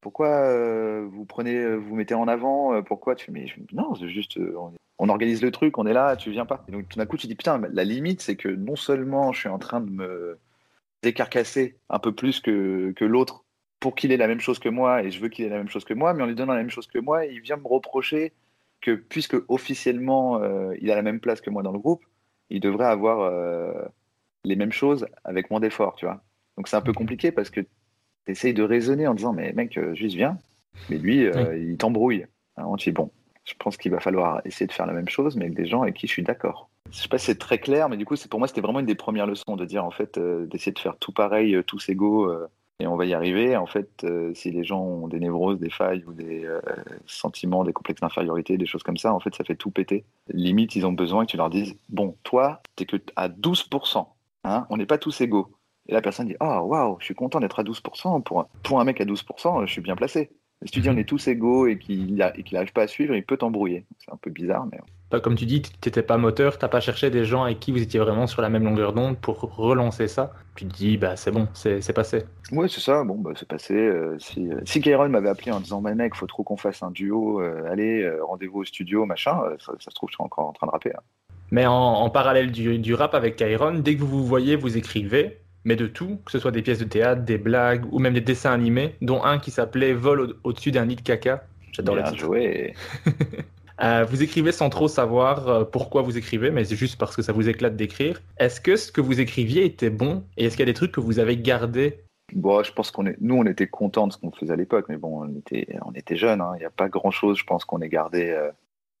[0.00, 4.38] Pourquoi euh, vous prenez, euh, vous mettez en avant Pourquoi tu mais non, c'est juste,
[4.38, 6.64] on, on organise le truc, on est là, tu viens pas.
[6.68, 9.40] Et donc tout d'un coup, tu dis putain, la limite, c'est que non seulement je
[9.40, 10.38] suis en train de me
[11.02, 13.44] décarcasser un peu plus que, que l'autre
[13.80, 15.68] pour qu'il ait la même chose que moi et je veux qu'il ait la même
[15.68, 17.68] chose que moi, mais en lui donnant la même chose que moi, il vient me
[17.68, 18.32] reprocher
[18.84, 22.04] que puisque officiellement euh, il a la même place que moi dans le groupe,
[22.50, 23.72] il devrait avoir euh,
[24.44, 26.22] les mêmes choses avec moins d'efforts, tu vois.
[26.58, 27.68] Donc c'est un peu compliqué parce que tu
[28.28, 30.38] essayes de raisonner en disant mais mec, euh, juste viens.
[30.90, 32.26] Mais lui, euh, il t'embrouille.
[32.58, 33.10] Hein, on te dit bon,
[33.44, 35.80] je pense qu'il va falloir essayer de faire la même chose, mais avec des gens
[35.80, 36.68] avec qui je suis d'accord.
[36.90, 38.80] Je sais pas si c'est très clair, mais du coup, c'est pour moi, c'était vraiment
[38.80, 42.30] une des premières leçons de dire en fait, d'essayer de faire tout pareil, tous égaux,
[42.80, 43.56] et on va y arriver.
[43.56, 46.60] En fait, euh, si les gens ont des névroses, des failles ou des euh,
[47.06, 50.04] sentiments, des complexes d'infériorité, des choses comme ça, en fait, ça fait tout péter.
[50.28, 54.06] Limite, ils ont besoin que tu leur dises bon, toi, t'es que à 12%,
[54.44, 55.52] hein, on n'est pas tous égaux.
[55.86, 58.22] Et la personne dit oh waouh, je suis content d'être à 12%.
[58.22, 60.30] Pour un, pour un mec à 12%, je suis bien placé.
[60.64, 63.36] Si tu dis on est tous égaux et qu'il n'arrive pas à suivre, il peut
[63.36, 63.84] t'embrouiller.
[63.98, 64.78] C'est un peu bizarre, mais.
[65.20, 67.72] Comme tu dis, tu n'étais pas moteur, tu n'as pas cherché des gens avec qui
[67.72, 70.32] vous étiez vraiment sur la même longueur d'onde pour relancer ça.
[70.56, 72.24] Tu te dis, bah, c'est bon, c'est passé.
[72.52, 73.74] Ouais, c'est ça, bon, bah, c'est passé.
[73.74, 76.90] Euh, si, euh, si m'avait appelé en disant, bah, mec, faut trop qu'on fasse un
[76.90, 80.52] duo, euh, allez, rendez-vous au studio, machin, ça, ça, se trouve, je suis encore en
[80.52, 80.92] train de rapper.
[80.94, 81.00] hein.
[81.50, 84.76] Mais en, en parallèle du, du, rap avec Kairon, dès que vous vous voyez, vous
[84.76, 88.14] écrivez, mais de tout, que ce soit des pièces de théâtre, des blagues ou même
[88.14, 91.44] des dessins animés, dont un qui s'appelait Vol au-dessus d'un nid de caca.
[91.72, 92.18] J'adore titre.
[92.18, 92.74] joué.
[93.82, 97.22] Euh, vous écrivez sans trop savoir euh, pourquoi vous écrivez, mais c'est juste parce que
[97.22, 98.22] ça vous éclate d'écrire.
[98.38, 100.24] Est-ce que ce que vous écriviez était bon?
[100.36, 102.04] Et est-ce qu'il y a des trucs que vous avez gardés?
[102.32, 104.86] Bon, je pense qu'on est, nous, on était contents de ce qu'on faisait à l'époque,
[104.88, 106.40] mais bon, on était, on était jeunes.
[106.40, 106.52] hein.
[106.56, 108.30] Il n'y a pas grand-chose, je pense, qu'on ait gardé.
[108.30, 108.50] euh.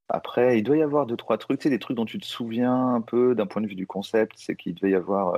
[0.08, 2.94] Après, il doit y avoir deux trois trucs, sais, des trucs dont tu te souviens
[2.94, 4.32] un peu d'un point de vue du concept.
[4.36, 5.34] C'est qu'il devait y avoir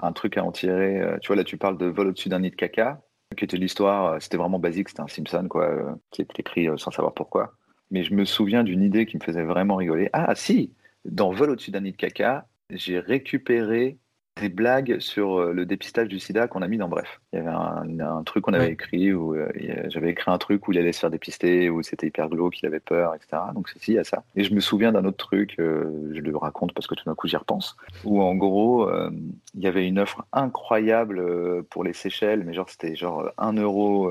[0.00, 1.00] un truc à en tirer.
[1.20, 3.00] Tu vois, là, tu parles de vol au-dessus d'un nid de caca,
[3.36, 4.20] qui était l'histoire.
[4.20, 5.70] C'était vraiment basique, c'était un Simpson, quoi,
[6.10, 7.54] qui était écrit sans savoir pourquoi.
[7.92, 10.08] Mais je me souviens d'une idée qui me faisait vraiment rigoler.
[10.12, 10.72] Ah, si,
[11.04, 13.98] dans Vol au-dessus d'un nid de caca, j'ai récupéré
[14.40, 17.20] des blagues sur euh, le dépistage du sida qu'on a mis dans Bref.
[17.34, 18.72] Il y avait un, un truc qu'on avait Ouais.
[18.72, 19.46] écrit où euh,
[19.88, 22.66] j'avais écrit un truc où il allait se faire dépister, où c'était hyper glauque, qu'il
[22.66, 23.42] avait peur, etc.
[23.54, 24.24] Donc, si, il y a ça.
[24.34, 27.14] Et je me souviens d'un autre truc, euh, je le raconte parce que tout d'un
[27.14, 29.10] coup j'y repense, où en gros, euh,
[29.54, 34.10] il y avait une offre incroyable pour les Seychelles, mais genre c'était genre 1 euro.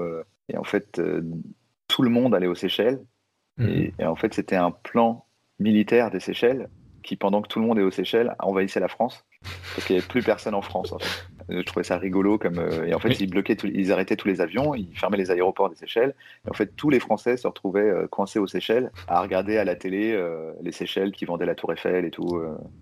[0.50, 1.02] et en fait,
[1.88, 3.02] tout le monde allait aux Seychelles.
[3.60, 5.26] Et, et en fait, c'était un plan
[5.60, 6.70] militaire des Seychelles
[7.04, 9.24] qui, pendant que tout le monde est aux Seychelles, envahissait la France.
[9.76, 10.92] Parce qu'il n'y avait plus personne en France.
[10.92, 11.26] en fait.
[11.50, 12.38] Euh, Je trouvais ça rigolo.
[12.38, 13.18] Comme, euh, et en fait, Oui.
[13.22, 16.14] ils, bloquaient ils arrêtaient tous les avions, ils fermaient les aéroports des Seychelles.
[16.46, 19.64] Et en fait, tous les Français se retrouvaient euh, coincés aux Seychelles à regarder à
[19.64, 22.40] la télé euh, les Seychelles qui vendaient la Tour Eiffel et tout.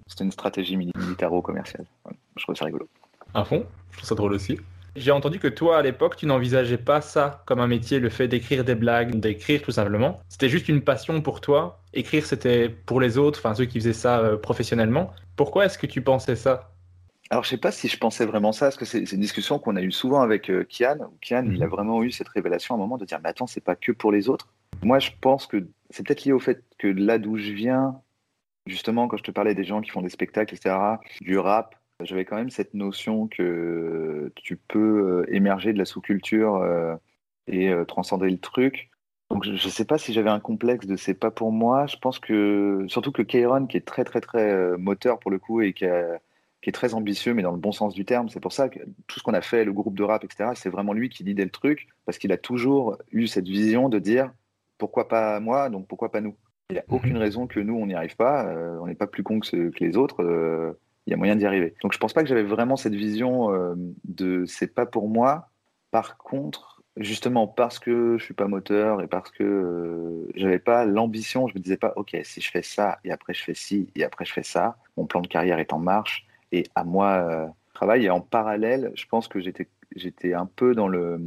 [0.08, 1.86] C'était une stratégie mili- militaro-commerciale.
[2.04, 2.18] Voilà.
[2.36, 2.90] Je trouvais ça rigolo.
[3.34, 4.60] À fond, je trouve ça drôle aussi.
[4.96, 8.28] J'ai entendu que toi, à l'époque, tu n'envisageais pas ça comme un métier, le fait
[8.28, 10.20] d'écrire des blagues, d'écrire tout simplement.
[10.30, 11.82] C'était juste une passion pour toi.
[11.94, 15.14] Écrire, c'était pour les autres, enfin ceux qui faisaient ça euh, professionnellement.
[15.36, 16.72] Pourquoi est-ce que tu pensais ça?
[17.32, 19.76] Alors, je sais pas si je pensais vraiment ça, parce que c'est une discussion qu'on
[19.76, 20.98] a eue souvent avec euh, Kian.
[21.02, 21.72] où Kian, il a Mhm.
[21.72, 24.12] vraiment eu cette révélation à un moment de dire, mais attends, c'est pas que pour
[24.12, 24.48] les autres.
[24.82, 28.02] Moi, je pense que c'est peut-être lié au fait que là d'où je viens,
[28.66, 30.76] justement, quand je te parlais des gens qui font des spectacles, etc.,
[31.22, 36.56] du rap, j'avais quand même cette notion que tu peux euh, émerger de la sous-culture
[36.56, 36.96] euh,
[37.48, 38.90] et euh, transcender le truc.
[39.30, 41.86] Donc, je ne sais pas si j'avais un complexe de c'est pas pour moi.
[41.88, 45.62] Je pense que, surtout que Kairon, qui est très, très, très moteur pour le coup
[45.62, 48.30] et qui est très ambitieux, mais dans le bon sens du terme.
[48.30, 50.70] C'est pour ça que tout ce qu'on a fait, le groupe de rap, etc., c'est
[50.70, 54.32] vraiment lui qui lidait le truc, parce qu'il a toujours eu cette vision de dire
[54.80, 56.36] pourquoi pas moi, donc pourquoi pas nous?
[56.72, 58.52] Il n'y a aucune raison que nous, on n'y arrive pas.
[58.82, 60.24] on n'est pas plus con que, les autres.
[61.10, 61.74] Il y a moyen d'y arriver.
[61.82, 65.50] Donc je pense pas que j'avais vraiment cette vision euh, de c'est pas pour moi.
[65.90, 70.86] Par contre, justement parce que je suis pas moteur et parce que euh, j'avais pas
[70.86, 73.90] l'ambition, je me disais pas ok si je fais ça et après je fais ci
[73.96, 77.08] et après je fais ça, mon plan de carrière est en marche et à moi
[77.08, 81.20] euh, travail et en parallèle, je pense que j'étais j'étais un peu dans le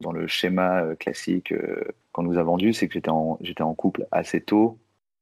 [0.00, 3.10] dans le schéma euh, classique euh, qu'on nous a vendu, c'est que j'étais
[3.42, 4.78] j'étais en couple assez tôt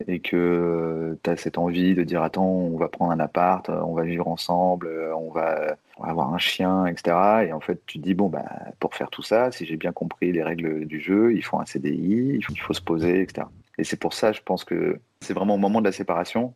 [0.06, 3.80] et que tu as cette envie de dire attends, on va prendre un appart, euh,
[3.82, 7.46] on va vivre ensemble, euh, on va, avoir un chien, etc.
[7.48, 8.44] Et en fait, tu te dis bon bah
[8.80, 11.66] pour faire tout ça, si j'ai bien compris les règles du jeu, il faut un
[11.66, 13.46] CDI, il faut, il faut se poser, etc.
[13.78, 16.54] Et c'est pour ça, je pense que c'est vraiment au moment de la séparation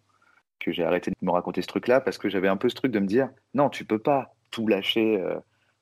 [0.60, 2.92] que j'ai arrêté de me raconter ce truc-là parce que j'avais un peu ce truc
[2.92, 5.38] de me dire non, tu peux pas tout lâcher euh,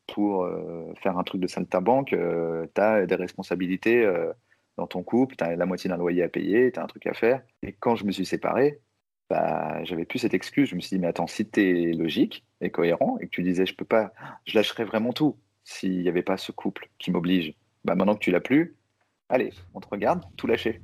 [0.07, 2.13] pour euh, faire un truc de saltimbanque.
[2.13, 4.33] Euh, tu as des responsabilités euh,
[4.77, 7.07] dans ton couple, tu as la moitié d'un loyer à payer, tu as un truc
[7.07, 7.43] à faire.
[7.63, 8.81] Et quand je me suis séparé,
[9.31, 10.69] bah, j'avais plus cette excuse.
[10.69, 13.43] Je me suis dit mais attends, si tu es logique et cohérent et que tu
[13.43, 14.13] disais je peux pas,
[14.47, 17.55] je lâcherais vraiment tout s'il n'y avait pas ce couple qui m'oblige.
[17.85, 18.77] Bah, maintenant que tu l'as plus,
[19.29, 20.81] allez, on te regarde, tout lâcher.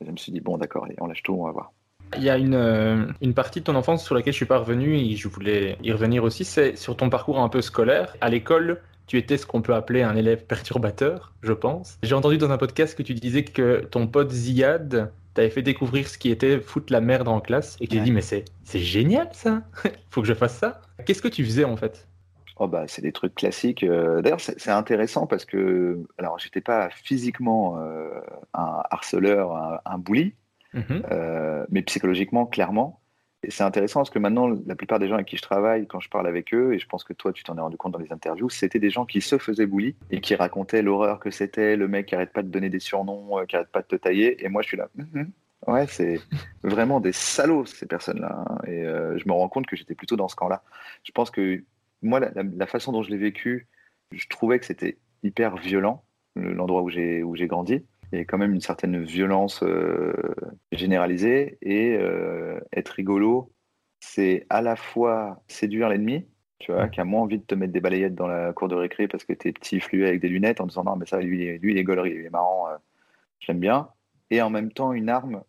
[0.00, 1.72] Et je me suis dit bon d'accord, on lâche tout, on va voir.
[2.16, 4.58] Il y a une, euh, une partie de ton enfance sur laquelle je suis pas
[4.58, 8.14] revenu et je voulais y revenir aussi, c'est sur ton parcours un peu scolaire.
[8.20, 11.98] À l'école, tu étais ce qu'on peut appeler un élève perturbateur, je pense.
[12.02, 16.08] J'ai entendu dans un podcast que tu disais que ton pote Ziad t'avait fait découvrir
[16.08, 18.04] ce qui était foutre la merde en classe et que j'ai Ouais.
[18.04, 18.44] dit mais c'est
[18.78, 19.62] génial ça,
[20.10, 20.80] faut que je fasse ça.
[21.06, 22.08] Qu'est-ce que tu faisais en fait?
[22.56, 23.82] Oh bah, c'est des trucs classiques.
[23.82, 28.10] Euh, D'ailleurs, c'est c'est intéressant parce que, alors, j'étais pas physiquement euh,
[28.54, 30.34] un harceleur, un, un bully,
[30.72, 31.02] Mhm.
[31.10, 33.00] euh, mais psychologiquement, clairement.
[33.50, 36.08] C'est intéressant parce que maintenant, la plupart des gens avec qui je travaille, quand je
[36.08, 38.12] parle avec eux, et je pense que toi, tu t'en es rendu compte dans les
[38.12, 41.88] interviews, c'était des gens qui se faisaient bully et qui racontaient l'horreur que c'était, le
[41.88, 44.44] mec qui arrête pas de donner des surnoms, euh, qui arrête pas de te tailler.
[44.44, 44.88] Et moi, je suis là.
[44.96, 45.30] Mhm.
[45.66, 46.20] Ouais, c'est
[46.62, 48.44] vraiment des salauds, ces personnes-là.
[48.48, 48.58] hein.
[48.66, 50.62] Et euh, je me rends compte que j'étais plutôt dans ce camp-là.
[51.04, 51.62] Je pense que
[52.02, 53.66] moi, la, la- façon dont je l'ai vécu,
[54.12, 56.04] je trouvais que c'était hyper violent,
[56.36, 57.82] le- l'endroit où j'ai grandi.
[58.14, 60.12] Il y a quand même une certaine violence euh,
[60.72, 61.58] généralisée.
[61.62, 63.52] Et euh, être rigolo,
[64.00, 66.26] c'est à la fois séduire l'ennemi,
[66.58, 68.74] tu vois, qui a moins envie de te mettre des balayettes dans la cour de
[68.74, 71.58] récré parce que t'es petit fluet avec des lunettes en disant non mais ça lui,
[71.58, 72.76] lui il est gaulerie, il est marrant, euh,
[73.40, 73.88] j'aime bien,
[74.30, 75.42] et en même temps une arme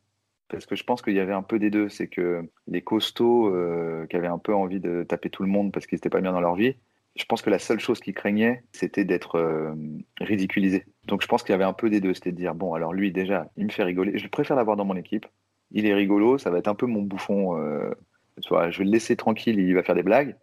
[0.47, 3.47] parce que je pense qu'il y avait un peu des deux, c'est que les costauds
[3.47, 6.21] euh, qui avaient un peu envie de taper tout le monde parce qu'ils n'étaient pas
[6.21, 6.75] bien dans leur vie,
[7.15, 9.73] je pense que la seule chose qu'ils craignaient, c'était d'être euh,
[10.19, 10.85] ridiculisés.
[11.05, 12.93] Donc je pense qu'il y avait un peu des deux, c'était de dire, bon, alors
[12.93, 15.25] lui déjà, il me fait rigoler, je préfère l'avoir dans mon équipe,
[15.71, 17.91] il est rigolo, ça va être un peu mon bouffon, euh,
[18.37, 20.35] je vais le laisser tranquille, il va faire des blagues,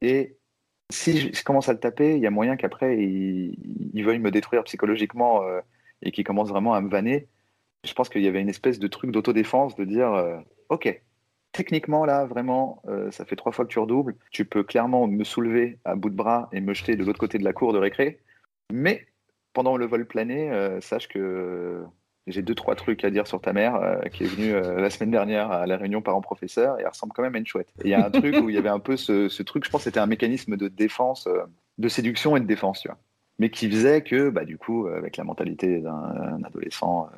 [0.00, 0.36] et
[0.90, 4.30] si je, commence à le taper, il y a moyen qu'après, il, il veuille me
[4.30, 5.60] détruire psychologiquement euh,
[6.02, 7.28] et qu'il commence vraiment à me vanner.
[7.84, 11.02] Je pense qu'il y avait une espèce de truc d'autodéfense, de dire, ok,
[11.54, 14.16] techniquement, là, vraiment, euh, ça fait trois fois que tu redoubles.
[14.30, 17.38] Tu peux clairement me soulever à bout de bras et me jeter de l'autre côté
[17.38, 18.20] de la cour de récré.
[18.72, 19.06] Mais
[19.54, 21.82] pendant le vol plané, euh, sache que
[22.26, 25.12] j'ai deux, trois trucs à dire sur ta mère euh, qui est venue la semaine
[25.12, 27.72] dernière à la réunion parents-professeurs et elle ressemble quand même à une chouette.
[27.80, 29.70] Et Il y a un truc où il y avait un peu ce, truc, je
[29.70, 31.28] pense que c'était un mécanisme de défense,
[31.78, 32.98] de séduction et de défense, tu vois.
[33.38, 37.10] Mais qui faisait que, bah, du coup, avec la mentalité d'un adolescent,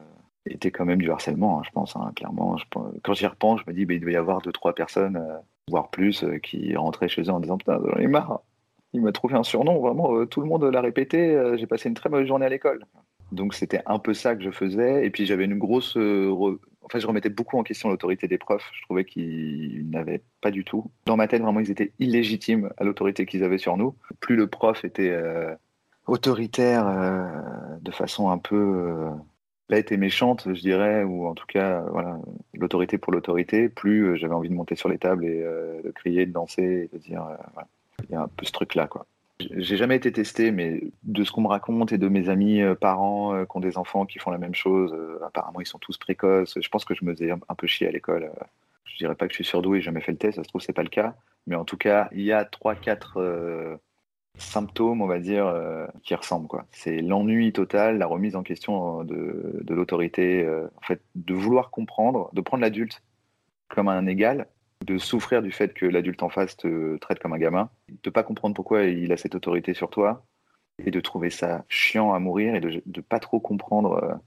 [0.47, 2.57] était quand même du harcèlement, hein, je pense, hein, clairement.
[3.03, 5.38] Quand j'y repense, je me dis, bah, il devait y avoir deux, trois personnes, euh,
[5.68, 8.40] voire plus, euh, qui rentraient chez eux en disant, putain, j'en ai marre.
[8.92, 11.94] Il m'a trouvé un surnom, vraiment, euh, tout le monde l'a répété, j'ai passé une
[11.94, 12.84] très mauvaise journée à l'école.
[13.32, 15.05] Donc c'était un peu ça que je faisais.
[15.05, 15.97] Et puis j'avais une grosse...
[15.97, 18.70] Enfin, je remettais beaucoup en question l'autorité des profs.
[18.72, 20.88] Je trouvais qu'ils n'avaient pas du tout.
[21.07, 23.97] Dans ma tête, vraiment, ils étaient illégitimes à l'autorité qu'ils avaient sur nous.
[24.20, 25.18] Plus le prof était
[26.07, 26.86] autoritaire
[27.82, 29.11] de façon un peu
[29.68, 32.18] bête et méchante, je dirais, ou en tout cas, euh, voilà,
[32.54, 35.90] l'autorité pour l'autorité, plus euh, j'avais envie de monter sur les tables et euh, de
[35.90, 37.22] crier, de danser, et de dire,
[37.54, 37.68] voilà.
[38.08, 39.06] il y a un peu ce truc-là, quoi.
[39.38, 43.44] J'ai jamais été testé, mais de ce qu'on me raconte et de mes amis parents
[43.44, 44.96] qui ont des enfants qui font la même chose,
[45.26, 46.58] apparemment ils sont tous précoces.
[46.58, 48.30] Je pense que je me faisais un, peu chier à l'école.
[48.86, 50.62] Je dirais pas que je suis surdoué, j'ai jamais fait le test, ça se trouve
[50.62, 51.14] c'est pas le cas.
[51.46, 53.76] Mais en tout cas, il y a trois, quatre euh,
[54.39, 56.49] symptômes, on va dire, euh, qui ressemblent.
[56.49, 56.66] quoi.
[56.72, 61.34] C'est l'ennui total, la remise en question euh, de, de l'autorité, euh, en fait, de
[61.34, 63.03] vouloir comprendre, de prendre l'adulte
[63.68, 64.47] comme un égal,
[64.84, 67.70] de souffrir du fait que l'adulte en face te traite comme un gamin,
[68.03, 70.24] de pas comprendre pourquoi il a cette autorité sur toi,
[70.84, 74.20] et de trouver ça chiant à mourir et de, de pas trop comprendre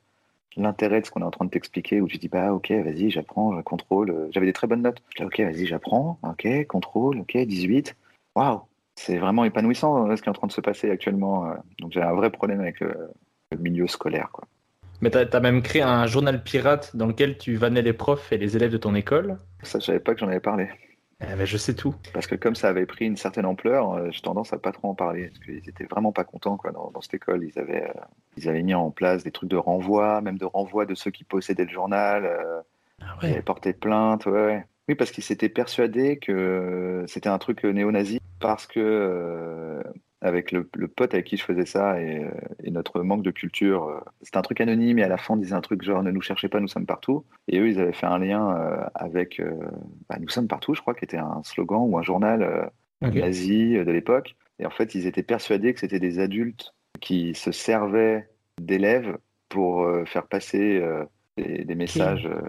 [0.58, 3.12] l'intérêt de ce qu'on est en train de t'expliquer, où tu dis bah ok vas-y
[3.12, 4.30] j'apprends, je contrôle.
[4.32, 5.02] J'avais des très bonnes notes.
[5.16, 7.96] Je dis, ok vas-y j'apprends, ok contrôle, ok 18.
[8.36, 8.62] Waouh,
[9.00, 11.48] c'est vraiment épanouissant euh, ce qui est en train de se passer actuellement.
[11.50, 11.54] euh.
[11.80, 12.94] Donc j'ai un vrai problème avec le,
[13.52, 14.46] le milieu scolaire quoi.
[15.02, 18.38] Mais t'as as même créé un journal pirate dans lequel tu vannais les profs et
[18.38, 19.38] les élèves de ton école.
[19.64, 20.68] Ça je savais pas que j'en avais parlé.
[21.22, 21.96] Eh ben, je sais tout.
[22.14, 24.88] Parce que comme ça avait pris une certaine ampleur, euh, j'ai tendance à pas trop
[24.90, 25.28] en parler.
[25.28, 27.44] Parce qu'ils étaient vraiment pas contents quoi, dans, dans cette école.
[27.44, 28.02] Ils avaient, euh,
[28.38, 31.26] ils avaient mis en place des trucs de renvoi, même de renvoi de ceux qui
[31.26, 32.26] possédaient le journal.
[32.26, 32.62] euh,
[33.02, 34.66] Ah Ils avaient porté plainte, ouais, ouais.
[34.90, 38.20] Oui, parce qu'ils s'étaient persuadés que c'était un truc euh, néo-nazi.
[38.40, 39.84] Parce que, euh,
[40.22, 42.32] avec le, le pote avec qui je faisais ça et, euh,
[42.64, 45.38] et notre manque de culture, euh, c'était un truc anonyme et à la fin on
[45.38, 47.24] disait un truc genre ne nous cherchez pas, nous sommes partout.
[47.48, 49.52] Et eux, ils avaient fait un lien euh, avec euh,
[50.10, 53.78] bah, Nous sommes partout, je crois, qui était un slogan ou un journal euh, nazi
[53.78, 54.36] euh, de l'époque.
[54.58, 58.28] Et en fait, ils étaient persuadés que c'était des adultes qui se servaient
[58.60, 59.18] d'élèves
[59.50, 61.06] pour euh, faire passer euh,
[61.42, 62.42] des, des messages euh,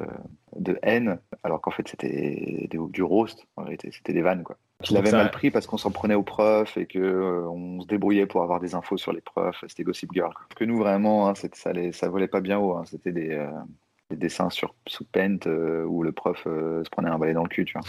[0.57, 4.57] de haine, alors qu'en fait c'était du roast, en réalité, c'était des vannes quoi.
[4.83, 7.81] Qu'il avait ça- mal pris parce qu'on s'en prenait aux profs et que euh, on
[7.83, 10.33] se débrouillait pour avoir des infos sur les profs, c'était Gossip Girl.
[10.57, 11.49] Que nous vraiment, hein, ça,
[11.93, 12.85] ça volait pas bien haut, hein.
[12.87, 13.51] c'était des, euh,
[14.09, 17.43] des dessins sur sous Paint euh, où le prof euh, se prenait un balai dans
[17.43, 17.87] le cul, tu vois.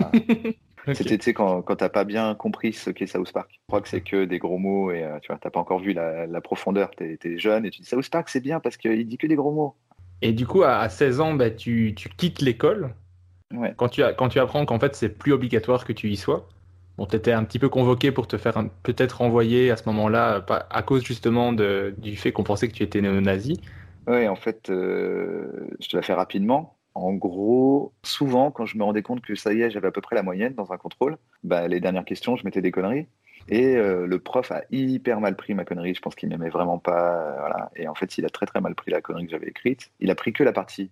[0.00, 0.10] Pas-.
[0.94, 3.48] C'était, tu sais, quand, quand t'as pas bien compris ce qu'est South Park.
[3.52, 5.92] Je crois que c'est que des gros mots et tu vois, t'as pas encore vu
[5.92, 6.90] la, la profondeur.
[6.96, 9.36] T'es, t'es jeune et tu dis South Park, c'est bien parce qu'il dit que des
[9.36, 9.76] gros mots.
[10.22, 12.94] Et du coup, à, à 16 ans, bah, tu, tu quittes l'école.
[13.52, 13.74] Ouais.
[13.76, 16.48] Quand tu, quand tu apprends qu'en fait, c'est plus obligatoire que tu y sois.
[16.96, 20.44] Bon, tu étais un petit peu convoqué pour te faire peut-être renvoyer à ce moment-là,
[20.70, 23.60] à cause justement de, du fait qu'on pensait que tu étais néo-nazi.
[24.06, 26.76] Ouais, en fait, euh, je te la fais rapidement.
[26.94, 30.02] En gros, souvent, quand je me rendais compte que ça y est, j'avais à peu
[30.02, 33.06] près la moyenne dans un contrôle, bah, les dernières questions, je mettais des conneries.
[33.48, 35.94] Et euh, le prof a hyper mal pris ma connerie.
[35.94, 37.14] Je pense qu'il m'aimait vraiment pas.
[37.16, 37.70] euh, voilà.
[37.76, 39.90] Et en fait, il a très très mal pris la connerie que j'avais écrite.
[40.00, 40.90] Il a pris que la partie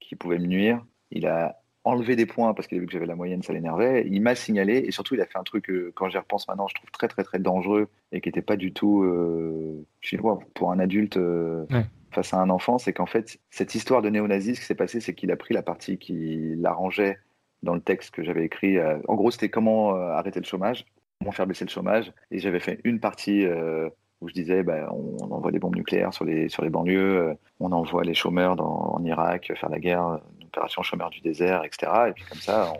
[0.00, 0.84] qui pouvait me nuire.
[1.10, 4.06] Il a enlevé des points parce qu'il a vu que j'avais la moyenne, ça l'énervait.
[4.10, 6.66] Il m'a signalé et surtout, il a fait un truc que, quand j'y repense maintenant,
[6.66, 10.72] je trouve très très très dangereux et qui n'était pas du tout euh, chinois pour
[10.72, 11.16] un adulte.
[11.18, 11.84] euh, Ouais.
[12.10, 15.00] face à un enfant, c'est qu'en fait, cette histoire de néo-nazi, ce qui s'est passé,
[15.00, 17.18] c'est qu'il a pris la partie qui l'arrangeait
[17.62, 18.78] dans le texte que j'avais écrit.
[18.78, 20.86] euh, en gros, c'était comment euh, arrêter le chômage,
[21.18, 22.12] comment faire baisser le chômage.
[22.30, 23.88] Et j'avais fait une partie euh,
[24.20, 28.04] où je disais bah, on, envoie des bombes nucléaires sur les, banlieues, euh, on envoie
[28.04, 31.92] les chômeurs dans, en Irak faire la guerre, euh, une opération chômeur du désert, etc.
[32.08, 32.72] Et puis comme ça,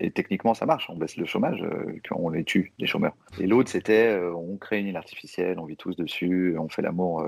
[0.00, 1.64] et techniquement ça marche, on baisse le chômage,
[2.10, 3.14] on les tue, les chômeurs.
[3.38, 7.24] Et l'autre c'était on crée une île artificielle, on vit tous dessus, on fait l'amour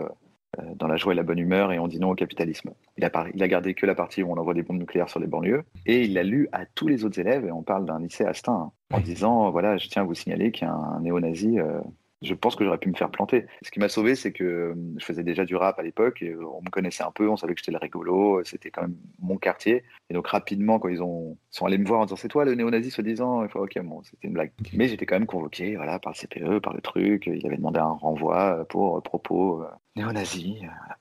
[0.76, 2.70] dans la joie et la bonne humeur et on dit non au capitalisme.
[2.96, 5.08] Il a, par- il a gardé que la partie où on envoie des bombes nucléaires
[5.08, 7.84] sur les banlieues et il l'a lu à tous les autres élèves et on parle
[7.86, 10.74] d'un lycée Astin hein, en disant voilà je tiens à vous signaler qu'il y a
[10.74, 11.80] un néo-nazi euh,
[12.24, 13.46] je pense que j'aurais pu me faire planter.
[13.62, 16.30] Ce qui m'a sauvé, c'est que euh, je faisais déjà du rap à l'époque et
[16.30, 18.82] euh, on me connaissait un peu, on savait que j'étais le rigolo, euh, c'était quand
[18.82, 19.84] même mon quartier.
[20.10, 22.54] Et donc rapidement, quand ils ont sont allés me voir en disant c'est toi le
[22.54, 24.52] néo-nazi soi-disant, ok bon c'était une blague.
[24.72, 27.26] Mais j'étais quand même convoqué, voilà par le CPE, par le truc.
[27.26, 29.64] Il avait demandé un renvoi pour propos
[29.96, 30.56] néo-nazi.
[30.58, 30.98] voilà.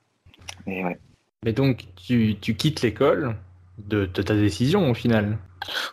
[0.66, 0.98] Et ouais.
[1.44, 3.36] Mais donc, tu, tu quittes l'école
[3.78, 5.38] de, de ta décision au final.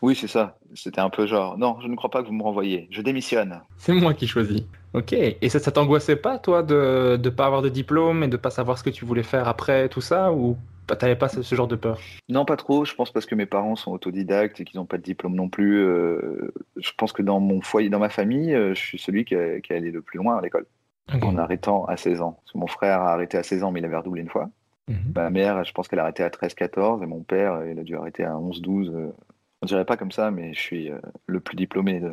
[0.02, 0.58] Oui, c'est ça.
[0.74, 2.88] C'était un peu genre non, je ne crois pas que vous me renvoyez.
[2.92, 3.62] Je démissionne.
[3.78, 4.64] C'est moi qui choisis.
[4.94, 5.14] Ok.
[5.14, 8.50] Et ça, ça t'angoissait pas, toi, de ne pas avoir de diplôme et de pas
[8.52, 10.58] savoir ce que tu voulais faire après tout ça Ou
[11.00, 12.00] t'avais pas ce, ce genre de peur?
[12.28, 12.84] Non, pas trop.
[12.84, 15.48] Je pense parce que mes parents sont autodidactes et qu'ils n'ont pas de diplôme non
[15.48, 15.80] plus.
[15.80, 19.36] euh, je pense que dans mon foyer, dans ma famille, euh, je suis celui qui,
[19.36, 20.66] a- qui est allé le plus loin à l'école,
[21.10, 22.34] en arrêtant à 16 ans.
[22.42, 24.50] Parce que mon frère a arrêté à 16 ans, mais il avait redoublé une fois.
[24.90, 25.14] Mhm.
[25.16, 27.96] Ma mère, je pense qu'elle a arrêté à 13-14, et mon père, il a dû
[27.96, 28.90] arrêter à 11-12.
[28.94, 29.14] euh.
[29.62, 32.12] On dirait pas comme ça, mais je suis euh, le plus diplômé de,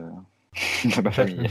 [0.85, 1.49] de ma famille,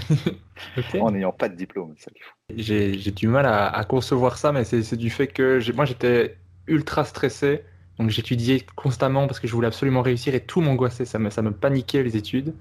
[1.00, 1.94] en n'ayant pas de diplôme.
[1.98, 2.34] c'est ça qu'il faut.
[2.56, 6.38] J'ai du mal à, à concevoir ça, mais c'est du fait que moi j'étais
[6.68, 7.64] ultra stressé,
[8.00, 11.42] donc j'étudiais constamment parce que je voulais absolument réussir et tout m'angoissait, ça me, ça
[11.42, 12.54] me paniquait les études.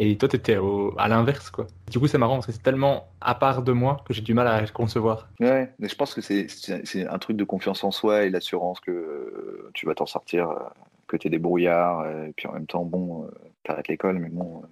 [0.00, 0.56] Et toi, t'étais
[0.96, 1.66] à l'inverse, quoi.
[1.90, 4.32] Du coup, c'est marrant parce que c'est tellement à part de moi que j'ai du
[4.32, 5.28] mal à concevoir.
[5.40, 6.46] Ouais, mais je pense que c'est
[7.08, 10.58] un truc de confiance en soi et l'assurance que euh, tu vas t'en sortir, euh,
[11.08, 13.30] que tu es débrouillard, euh, et puis en même temps, bon, euh,
[13.64, 14.66] t'arrêtes l'école, mais bon, euh,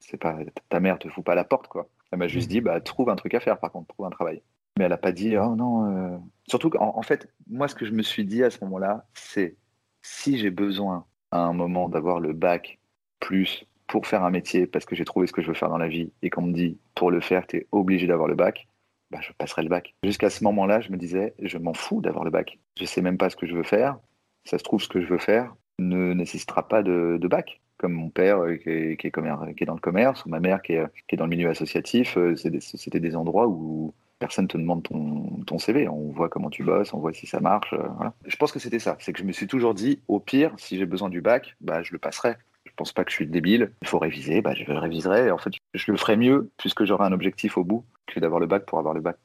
[0.00, 0.36] c'est pas
[0.68, 1.88] ta mère te fout pas à la porte, quoi.
[2.10, 4.42] Elle m'a juste dit, bah, trouve un truc à faire, par contre, trouve un travail.
[4.78, 5.94] Mais elle a pas dit, oh non.
[5.94, 6.18] euh.
[6.48, 9.56] Surtout qu'en en fait, moi, ce que je me suis dit à ce moment-là, c'est
[10.02, 12.78] si j'ai besoin à un moment d'avoir le bac
[13.20, 15.78] plus pour faire un métier parce que j'ai trouvé ce que je veux faire dans
[15.78, 18.66] la vie et qu'on me dit pour le faire, tu es obligé d'avoir le bac,
[19.10, 19.94] bah, je passerai le bac.
[20.04, 22.58] Jusqu'à ce moment-là, je me disais, je m'en fous d'avoir le bac.
[22.78, 23.98] Je sais même pas ce que je veux faire.
[24.44, 27.60] Ça se trouve, ce que je veux faire ne nécessitera pas de, de bac.
[27.80, 31.24] Comme mon père euh, qui est, dans le commerce, ou ma mère qui est, dans
[31.24, 35.88] le milieu associatif, euh, c'était des endroits où personne te demande ton, CV.
[35.88, 37.72] On voit comment tu bosses, on voit si ça marche.
[37.72, 37.88] euh.
[38.26, 38.98] Je pense que c'était ça.
[39.00, 41.82] C'est que je me suis toujours dit, au pire, si j'ai besoin du bac, bah,
[41.82, 42.36] je le passerai.
[42.66, 43.72] Je pense pas que je suis débile.
[43.80, 45.30] Il faut réviser, bah, je le réviserai.
[45.30, 48.46] En fait, je le ferai mieux puisque j'aurai un objectif au bout que d'avoir le
[48.46, 49.16] bac pour avoir le bac.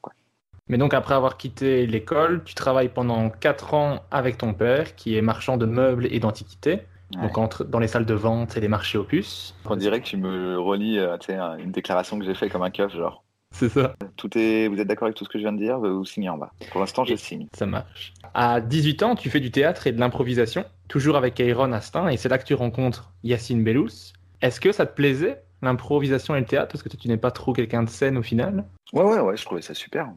[0.68, 5.14] Mais donc, après avoir quitté l'école, tu travailles pendant 4 ans avec ton père, qui
[5.14, 6.80] est marchand de meubles et d'antiquités,
[7.12, 9.54] donc entre, dans les salles de vente et les marchés opus.
[9.64, 11.16] On dirait que tu me relis euh,
[11.58, 13.22] une déclaration que j'ai fait comme un keuf, genre.
[13.52, 13.94] C'est ça.
[14.16, 14.68] Tout est...
[14.68, 16.50] Vous êtes d'accord avec tout ce que je viens de dire Vous signez en bas.
[16.72, 17.46] Pour l'instant, je signe.
[17.56, 18.12] Ça marche.
[18.34, 22.16] À 18 ans, tu fais du théâtre et de l'improvisation, toujours avec Aaron Astin, et
[22.16, 24.12] c'est là que tu rencontres Yacine Bellous.
[24.42, 27.30] Est-ce que ça te plaisait, l'improvisation et le théâtre Parce que toi, tu n'es pas
[27.30, 28.64] trop quelqu'un de scène au final?
[28.92, 30.08] Ouais, ouais, ouais, je trouvais ça super.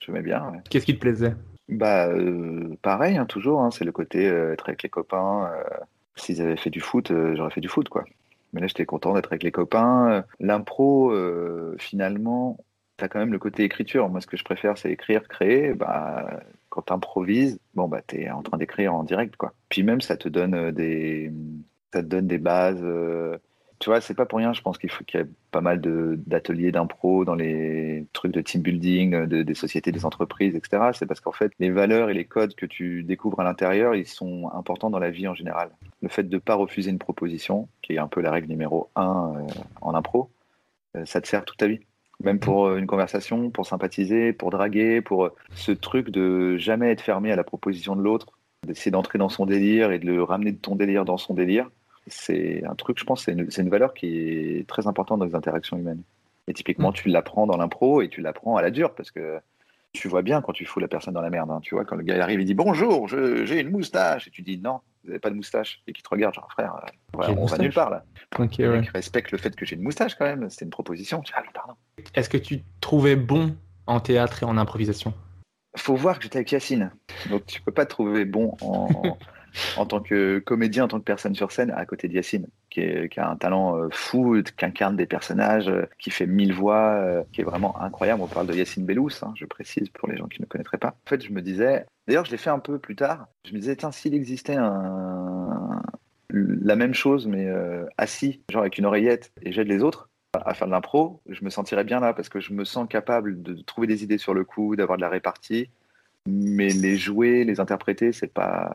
[0.00, 0.50] J'aimais bien.
[0.50, 0.58] ouais.
[0.70, 1.34] Qu'est-ce qui te plaisait?
[1.68, 3.62] Bah, euh, pareil, hein, toujours.
[3.62, 5.50] hein, c'est le côté euh, être avec les copains.
[5.50, 5.62] euh,
[6.16, 8.04] S'ils avaient fait du foot, euh, j'aurais fait du foot, quoi.
[8.52, 10.24] Mais là, j'étais content d'être avec les copains.
[10.38, 12.58] L'impro, euh, finalement,
[12.96, 14.08] t'as quand même le côté écriture.
[14.08, 15.74] Moi, ce que je préfère, c'est écrire, créer.
[15.74, 19.54] Bah, quand t'improvises, bon, bah, t'es en train d'écrire en direct, quoi.
[19.68, 21.30] Puis même, ça te donne euh, des,
[22.38, 22.84] bases.
[23.84, 25.78] Tu vois, c'est pas pour rien, je pense qu'il faut qu'il y ait pas mal
[26.26, 30.92] d'ateliers d'impro dans les trucs de team building, euh, de- des sociétés, des entreprises, etc.
[30.94, 34.06] C'est parce qu'en fait, les valeurs et les codes que tu découvres à l'intérieur, ils
[34.06, 35.68] sont importants dans la vie en général.
[36.00, 38.88] Le fait de ne pas refuser une proposition, qui est un peu la règle numéro
[38.96, 39.46] un euh,
[39.82, 40.30] en impro,
[40.96, 41.80] euh, ça te sert toute ta vie.
[42.22, 47.32] Même pour une conversation, pour sympathiser, pour draguer, pour ce truc de jamais être fermé
[47.32, 48.28] à la proposition de l'autre,
[48.66, 51.70] d'essayer d'entrer dans son délire et de le ramener de ton délire dans son délire
[52.06, 55.24] c'est un truc, je pense, c'est une, c'est une valeur qui est très importante dans
[55.24, 56.02] les interactions humaines.
[56.48, 59.38] Et typiquement, tu l'apprends dans l'impro et tu l'apprends à la dure parce que
[59.92, 61.50] tu vois bien quand tu fous la personne dans la merde.
[61.50, 61.60] hein.
[61.62, 64.26] Tu vois, quand le gars arrive, il dit bonjour, j'ai une moustache.
[64.28, 65.80] Et tu dis non, vous n'avez pas de moustache.
[65.86, 67.60] Et qui te regarde, genre frère, euh, ouais, une on va moustache.
[67.60, 68.04] nulle part là.
[68.38, 68.80] Ok, Le ouais.
[68.80, 70.50] mec respecte le fait que j'ai une moustache quand même.
[70.50, 71.22] C'était une proposition.
[71.34, 71.74] Ah pardon.
[72.14, 75.14] Est-ce que tu te trouvais bon en théâtre et en improvisation?
[75.76, 76.90] Faut voir que j'étais avec Yacine.
[77.30, 79.16] Donc tu peux pas te trouver bon en,
[79.76, 82.82] en tant que comédien, en tant que personne sur scène, à côté de Yacine, qui,
[83.16, 87.22] a un talent euh, fou, qui incarne des personnages, euh, qui fait mille voix, euh,
[87.32, 88.22] qui est vraiment incroyable.
[88.22, 90.88] On parle de Yacine Bellous, hein, je précise pour les gens qui ne connaîtraient pas.
[91.06, 93.28] En fait, je me disais, d'ailleurs, je l'ai fait un peu plus tard.
[93.46, 94.56] Je me disais, tiens, s'il existait
[96.30, 97.48] la même chose, mais
[97.96, 100.08] assis, genre avec une oreillette, et j'aide les autres,
[100.44, 103.40] à faire de l'impro, je me sentirais bien là parce que je me sens capable
[103.42, 105.68] de trouver des idées sur le coup, d'avoir de la répartie,
[106.26, 108.74] mais les jouer, les interpréter, c'est pas,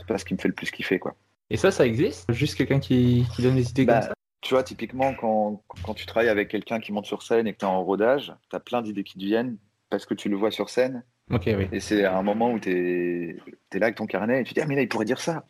[0.00, 1.14] c'est pas ce qui me fait le plus kiffer quoi.
[1.50, 4.54] Et ça, ça existe Juste quelqu'un qui, qui donne des idées Bah, comme ça Tu
[4.54, 7.64] vois, typiquement, quand, quand tu travailles avec quelqu'un qui monte sur scène et que tu
[7.64, 9.56] es en rodage, tu as plein d'idées qui te viennent
[9.90, 11.02] parce que tu le vois sur scène.
[11.32, 11.66] Ok, oui.
[11.72, 12.70] Et c'est un moment où tu
[13.72, 15.20] es, là avec ton carnet et tu te dis Ah, mais là, il pourrait dire
[15.20, 15.44] ça.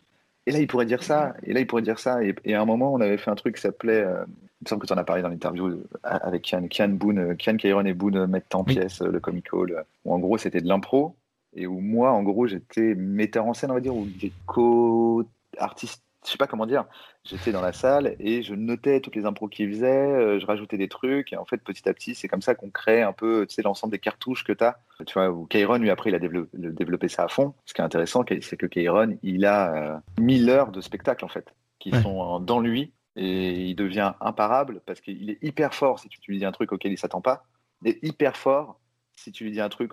[0.47, 1.35] Et là, il pourrait dire ça.
[1.43, 2.23] Et là, il pourrait dire ça.
[2.23, 4.01] Et, et à un moment, on avait fait un truc qui s'appelait.
[4.03, 4.25] euh,
[4.61, 6.67] il me semble que tu en as parlé dans l'interview euh, avec Kian.
[6.67, 8.73] Kian, Boone, euh, Kian Kairon et Boone mettent en Oui.
[8.75, 9.71] pièce euh, le Comic Hall.
[9.73, 11.15] euh, Où en gros, c'était de l'impro.
[11.55, 16.03] Et où moi, en gros, j'étais metteur en scène, on va dire, ou des co-artistes.
[16.23, 16.85] Je sais pas comment dire.
[17.23, 20.77] J'étais dans la salle et je notais toutes les impros qu'ils faisaient, euh, je rajoutais
[20.77, 23.45] des trucs, et en fait, petit à petit, c'est comme ça qu'on crée un peu,
[23.47, 24.77] tu sais, l'ensemble des cartouches que tu as.
[25.05, 27.53] Tu vois, où Kairon, lui, après, il a développé, ça à fond.
[27.65, 31.27] Ce qui est intéressant, c'est que Kairon, il a euh, 1000 heures de spectacle, en
[31.27, 32.01] fait, qui Ouais.
[32.03, 36.37] sont dans lui, et il devient imparable parce qu'il est hyper fort si tu, lui
[36.37, 37.43] dis un truc auquel il s'attend pas,
[37.83, 38.79] et hyper fort
[39.15, 39.91] si tu lui dis un truc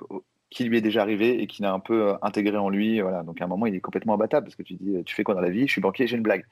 [0.51, 3.01] qui lui est déjà arrivé et qu'il a un peu euh, intégré en lui.
[3.01, 3.23] Voilà.
[3.23, 5.25] Donc à un moment, il est complètement imbattable parce que tu dis, euh, tu fais
[5.25, 5.67] quoi dans la vie?
[5.67, 6.45] Je suis banquier, j'ai une blague.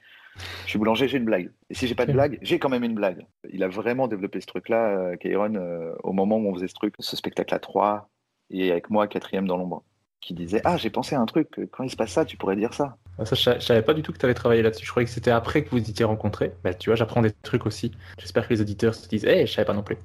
[0.65, 1.51] Je suis boulanger, j'ai une blague.
[1.69, 3.25] Et si j'ai pas de blague, j'ai quand même une blague.
[3.51, 6.73] Il a vraiment développé ce truc-là, euh, Kairon, euh, au moment où on faisait ce
[6.73, 8.09] truc, ce spectacle à 3,
[8.49, 9.83] et avec moi, quatrième dans l'ombre,
[10.21, 12.55] qui disait, ah, j'ai pensé à un truc, quand il se passe ça, tu pourrais
[12.55, 12.97] dire ça.
[13.17, 14.85] Ah, Ça, je, je savais pas du tout que tu avais travaillé là-dessus.
[14.85, 16.53] Je croyais que c'était après que vous étiez rencontrés.
[16.63, 17.91] Bah, tu vois, j'apprends des trucs aussi.
[18.19, 19.97] J'espère que les auditeurs se disent, hé, je savais pas non plus.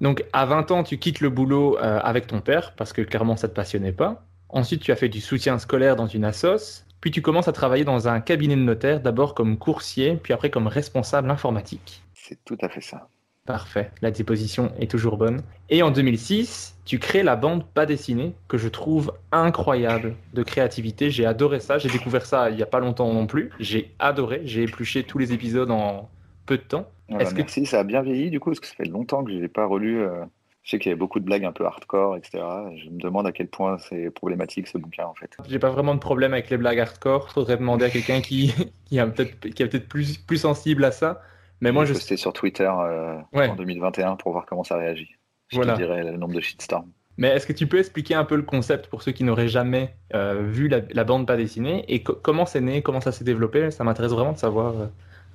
[0.00, 3.36] Donc, à 20 ans, tu quittes le boulot euh, avec ton père parce que clairement,
[3.36, 4.24] ça te passionnait pas.
[4.48, 6.84] Ensuite, tu as fait du soutien scolaire dans une assos.
[7.00, 10.50] Puis, tu commences à travailler dans un cabinet de notaire, d'abord comme coursier, puis après
[10.50, 12.02] comme responsable informatique.
[12.14, 13.08] C'est tout à fait ça.
[13.46, 15.42] Parfait, la disposition est toujours bonne.
[15.70, 21.12] Et en 2006, tu crées la bande pas dessinée, que je trouve incroyable de créativité.
[21.12, 23.50] J'ai adoré ça, j'ai découvert ça il y a pas longtemps non plus.
[23.60, 26.10] J'ai adoré, j'ai épluché tous les épisodes en
[26.44, 26.88] peu de temps.
[27.08, 29.22] Voilà, Est-ce que- merci, ça a bien vieilli du coup, parce que ça fait longtemps
[29.24, 30.00] que je n'ai pas relu.
[30.00, 30.24] euh,
[30.62, 32.42] Je sais qu'il y avait beaucoup de blagues un peu hardcore, etc.
[32.76, 35.36] Je me demande à quel point c'est problématique ce bouquin en fait.
[35.48, 37.30] J'ai pas vraiment de problème avec les blagues hardcore.
[37.30, 38.52] Faudrait demander à quelqu'un qui,
[38.86, 41.22] qui a peut-être qui est peut-être plus, plus sensible à ça.
[41.60, 43.48] Mais moi, J'ai je posté sur Twitter euh, Ouais.
[43.48, 45.10] en 2021 pour voir comment ça réagit.
[45.48, 45.74] Je Voilà.
[45.74, 46.90] te dirai le nombre de shitstorms.
[47.16, 49.94] Mais est-ce que tu peux expliquer un peu le concept pour ceux qui n'auraient jamais
[50.14, 51.84] euh, vu la, la bande pas dessinée?
[51.88, 53.70] Et co- comment c'est né, comment ça s'est développé?
[53.70, 54.86] Ça m'intéresse vraiment de savoir euh,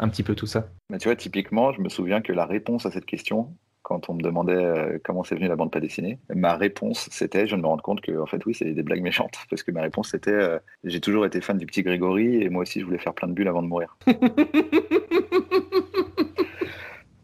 [0.02, 0.68] un petit peu tout ça.
[0.90, 4.16] Mais tu vois, typiquement, je me souviens que la réponse à cette question, quand on
[4.16, 7.66] me demandait euh, comment c'est venu la bande pas dessinée, ma réponse c'était, je me
[7.66, 10.32] rends compte que en fait oui, c'est des blagues méchantes, parce que ma réponse c'était,
[10.32, 13.28] euh, j'ai toujours été fan du petit Grégory et moi aussi je voulais faire plein
[13.28, 13.98] de bulles avant de mourir.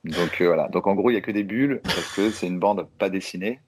[0.08, 0.68] Donc euh, voilà.
[0.70, 3.10] Donc en gros, il y a que des bulles parce que c'est une bande pas
[3.10, 3.60] dessinée.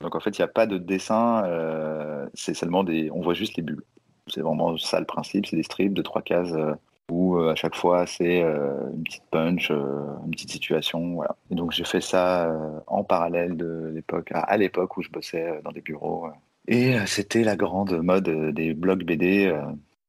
[0.00, 1.44] Donc en fait, il n'y a pas de dessin.
[1.46, 3.10] euh, c'est seulement des.
[3.10, 3.82] On voit juste les bulles.
[4.28, 5.46] C'est vraiment ça le principe.
[5.46, 6.74] C'est des strips de trois cases euh,
[7.10, 11.14] où euh, à chaque fois c'est euh, une petite punch, euh, une petite situation.
[11.14, 11.36] Voilà.
[11.50, 12.54] Et donc j'ai fait ça
[12.86, 16.28] en parallèle de l'époque, à, l'époque où je bossais dans des bureaux.
[16.66, 19.52] Et c'était la grande mode des blogs BD.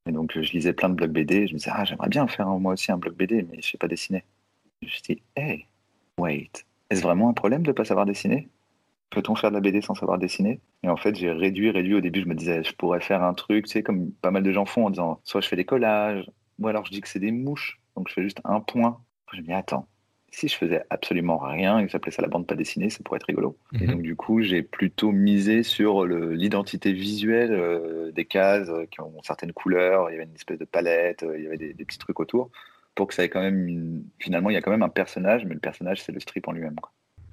[0.06, 1.48] et donc je lisais plein de blogs BD.
[1.48, 3.78] Je me disais ah j'aimerais bien faire moi aussi un blog BD, mais je sais
[3.78, 4.24] pas dessiner.
[4.82, 5.66] Je me suis dit hey
[6.18, 8.50] wait, est-ce vraiment un problème de pas savoir dessiner?
[9.10, 10.60] Peut-on faire de la BD sans savoir dessiner?
[10.84, 11.96] Et en fait, j'ai réduit, réduit.
[11.96, 14.44] Au début, je me disais, je pourrais faire un truc, tu sais, comme pas mal
[14.44, 16.30] de gens font, en disant, soit je fais des collages,
[16.60, 19.02] ou alors je dis que c'est des mouches, donc je fais juste un point.
[19.34, 19.88] Je me dis, attends,
[20.32, 23.18] si je faisais absolument rien et que j'appelais ça la bande pas dessinée, ça pourrait
[23.18, 23.58] être rigolo.
[23.80, 23.88] Et Mhm.
[23.88, 29.22] donc, du coup, j'ai plutôt misé sur l'identité visuelle euh, des cases euh, qui ont
[29.24, 30.10] certaines couleurs.
[30.10, 32.20] Il y avait une espèce de palette, euh, il y avait des, des petits trucs
[32.20, 32.52] autour,
[32.96, 34.04] pour que ça ait quand même une...
[34.20, 36.52] Finalement, il y a quand même un personnage, mais le personnage, c'est le strip en
[36.52, 36.76] lui-même.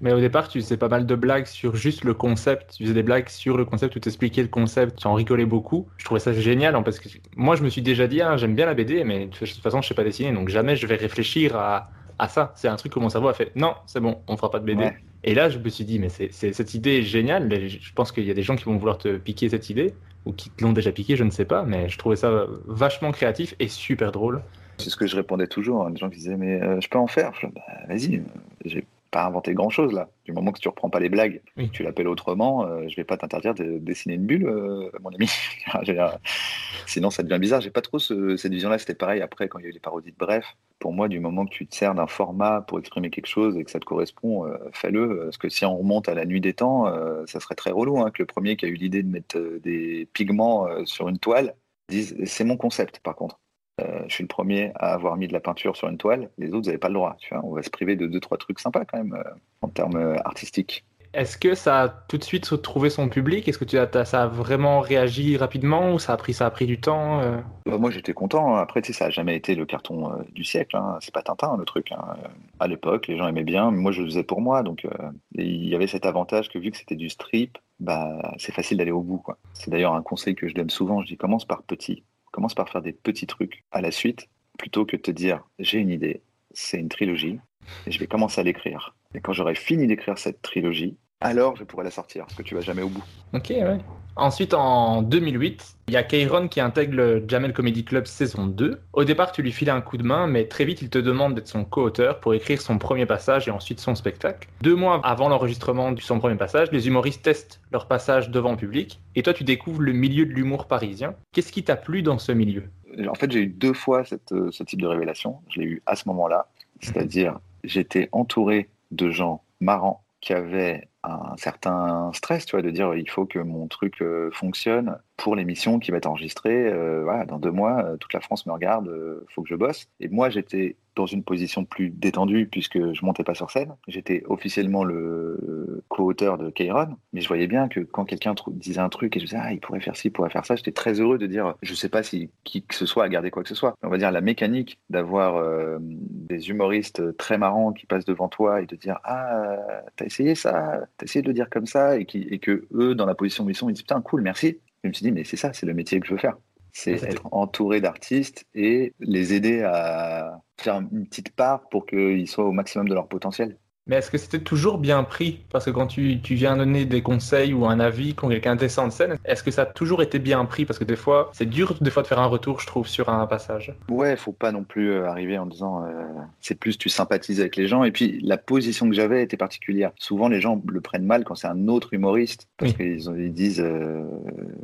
[0.01, 2.74] Mais au départ, tu faisais pas mal de blagues sur juste le concept.
[2.76, 5.47] Tu faisais des blagues sur le concept où tu expliquais le concept, tu en rigolais
[5.47, 5.88] beaucoup.
[5.97, 8.55] Je trouvais ça génial hein, parce que moi, je me suis déjà dit, ah, j'aime
[8.55, 10.97] bien la BD, mais de toute façon, je sais pas dessiner, donc jamais je vais
[10.97, 12.53] réfléchir à, à ça.
[12.57, 14.64] C'est un truc que mon cerveau a fait, non, c'est bon, on fera pas de
[14.64, 14.82] BD.
[14.82, 14.97] Ouais.
[15.24, 17.49] Et là, je me suis dit, mais c'est, cette idée est géniale.
[17.68, 19.94] Je pense qu'il y a des gens qui vont vouloir te piquer cette idée,
[20.24, 23.12] ou qui te l'ont déjà piqué, je ne sais pas, mais je trouvais ça vachement
[23.12, 24.42] créatif et super drôle.
[24.78, 25.86] C'est ce que je répondais toujours.
[25.86, 27.32] hein, Des gens qui disaient, mais euh, je peux en faire?
[27.55, 28.20] Bah, vas-y, euh,
[28.64, 30.09] j'ai pas inventé grand chose là.
[30.25, 31.71] Du moment que tu reprends pas les blagues, Oui.
[31.71, 35.29] tu l'appelles autrement, euh, je vais pas t'interdire de dessiner une bulle, euh, mon ami.
[36.87, 37.61] Sinon, ça devient bizarre.
[37.61, 38.79] J'ai pas trop ce- cette vision-là.
[38.79, 40.57] C'était pareil après quand il y a eu les parodies de Bref.
[40.79, 43.65] Pour moi, du moment que tu te sers d'un format pour exprimer quelque chose et
[43.65, 45.21] que ça te correspond, euh, fais-le.
[45.25, 46.87] Parce que si on remonte à la nuit des temps,
[47.27, 50.09] ça serait très relou hein, que le premier qui a eu l'idée de mettre des
[50.13, 51.55] pigments sur une toile
[51.89, 53.39] dise c'est mon concept par contre.
[53.81, 56.31] Euh, je suis le premier à avoir mis de la peinture sur une toile.
[56.39, 57.16] Les autres, vous n'avez pas le droit.
[57.18, 59.68] Tu vois, on va se priver de deux, trois trucs sympas quand même euh, en
[59.68, 60.85] termes euh, artistiques.
[61.12, 63.49] Est-ce que ça a tout de suite trouvé son public?
[63.49, 66.51] Est-ce que tu as, ça a vraiment réagi rapidement ou ça a pris, ça a
[66.51, 67.39] pris du temps euh?
[67.64, 68.57] Bah, moi j'étais content.
[68.57, 70.77] Après, tu sais, ça a jamais été le carton euh, du siècle.
[70.77, 70.99] hein.
[71.01, 71.93] C'est pas Tintin le truc.
[71.93, 72.16] hein.
[72.61, 73.70] À l'époque, les gens aimaient bien.
[73.70, 74.62] mais Moi, je le faisais pour moi.
[74.62, 78.53] Donc, euh, il y avait cet avantage que vu que c'était du strip, bah, c'est
[78.53, 79.22] facile d'aller au bout.
[79.55, 81.01] C'est d'ailleurs un conseil que je donne souvent.
[81.03, 82.05] Je dis commence par petit.
[82.37, 84.28] Commence par faire des petits trucs à la suite
[84.59, 86.20] plutôt que de te dire j'ai une idée,
[86.51, 87.41] c'est une trilogie
[87.87, 88.95] et je vais commencer à l'écrire.
[89.14, 92.55] Et quand j'aurai fini d'écrire cette trilogie, alors je pourrai la sortir parce que tu
[92.55, 93.05] vas jamais au bout.
[93.33, 93.79] Ok, ouais.
[94.19, 98.81] Ensuite, en 2008, il y a Kairon qui intègre le Jamel Comedy Club saison 2.
[98.95, 101.35] Au départ, tu lui files un coup de main, mais très vite, il te demande
[101.35, 104.49] d'être son co-auteur pour écrire son premier passage et ensuite son spectacle.
[104.62, 108.57] Deux mois avant l'enregistrement de son premier passage, les humoristes testent leur passage devant le
[108.57, 111.14] public, et toi, tu découvres le milieu de l'humour parisien.
[111.33, 112.71] Qu'est-ce qui t'a plu dans ce milieu?
[113.11, 115.41] En fait, j'ai eu deux fois cette, euh, ce type de révélation.
[115.51, 116.49] Je l'ai eu à ce moment-là,
[116.81, 122.95] c'est-à-dire j'étais entouré de gens marrants qui avaient un certain stress, tu vois, de dire
[122.95, 126.67] il faut que mon truc euh, fonctionne pour l'émission qui va être enregistrée.
[126.67, 128.91] euh, voilà, dans deux mois, euh, toute la France me regarde,
[129.35, 129.87] faut que je bosse.
[130.01, 133.76] Et moi, j'étais dans une position plus détendue puisque je montais pas sur scène.
[133.86, 138.88] J'étais officiellement le co-auteur de Kairon, mais je voyais bien que quand quelqu'un disait un
[138.88, 141.01] truc et je disais ah il pourrait faire ci, il pourrait faire ça, j'étais très
[141.01, 143.49] heureux de dire je sais pas si qui que ce soit a gardé quoi que
[143.49, 143.74] ce soit.
[143.82, 148.62] On va dire la mécanique d'avoir euh, des humoristes très marrants qui passent devant toi
[148.62, 149.57] et de dire ah
[149.97, 153.44] t'as essayé ça, t'as essayé de dire comme ça et que eux dans la position
[153.44, 154.59] où ils sont ils disent putain cool merci.
[154.82, 156.36] Je me suis dit mais c'est ça, c'est le métier que je veux faire.
[156.79, 162.45] C'est être entouré d'artistes et les aider à faire une petite part pour qu'ils soient
[162.45, 163.59] au maximum de leur potentiel.
[163.89, 165.41] Mais est-ce que c'était toujours bien pris?
[165.53, 168.89] Parce que quand tu, tu viens donner des conseils ou un avis quand quelqu'un descend
[168.89, 170.64] de scène, est-ce que ça a toujours été bien pris?
[170.64, 173.09] Parce que des fois, c'est dur des fois de faire un retour, je trouve, sur
[173.09, 173.72] un passage.
[173.89, 176.05] Ouais, faut pas non plus euh, arriver en disant euh,
[176.41, 179.93] c'est plus tu sympathises avec les gens et puis la position que j'avais était particulière.
[179.97, 182.76] Souvent les gens le prennent mal quand c'est un autre humoriste parce Oui.
[182.99, 184.05] qu'ils ils disent euh,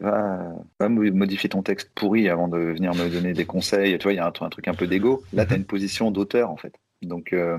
[0.00, 3.96] va, va mo- modifier ton texte pourri avant de venir me donner des conseils.
[3.98, 5.22] Tu vois, il y a un, un truc un peu d'ego.
[5.32, 6.74] Là, tu as une position d'auteur en fait.
[7.02, 7.58] Donc euh,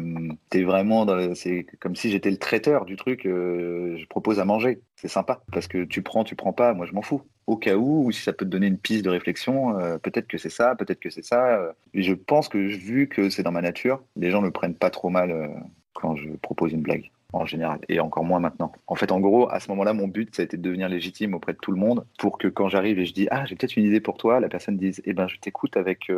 [0.54, 3.26] vraiment c'est comme si j'étais le traiteur du truc.
[3.26, 4.82] euh, je propose à manger.
[4.96, 6.74] C'est sympa parce que tu prends, tu prends pas.
[6.74, 7.22] Moi, je m'en fous.
[7.46, 10.28] Au cas où, ou si ça peut te donner une piste de réflexion, euh, peut-être
[10.28, 11.58] que c'est ça, peut-être que c'est ça.
[11.60, 11.72] euh.
[11.94, 15.10] Je pense que vu que c'est dans ma nature, les gens ne prennent pas trop
[15.10, 15.50] mal
[15.94, 18.72] quand je propose une blague en général, et encore moins maintenant.
[18.86, 21.34] En fait, en gros, à ce moment-là, mon but, ça a été de devenir légitime
[21.34, 23.76] auprès de tout le monde pour que quand j'arrive et je dis ah j'ai peut-être
[23.76, 26.10] une idée pour toi, la personne dise eh ben je t'écoute avec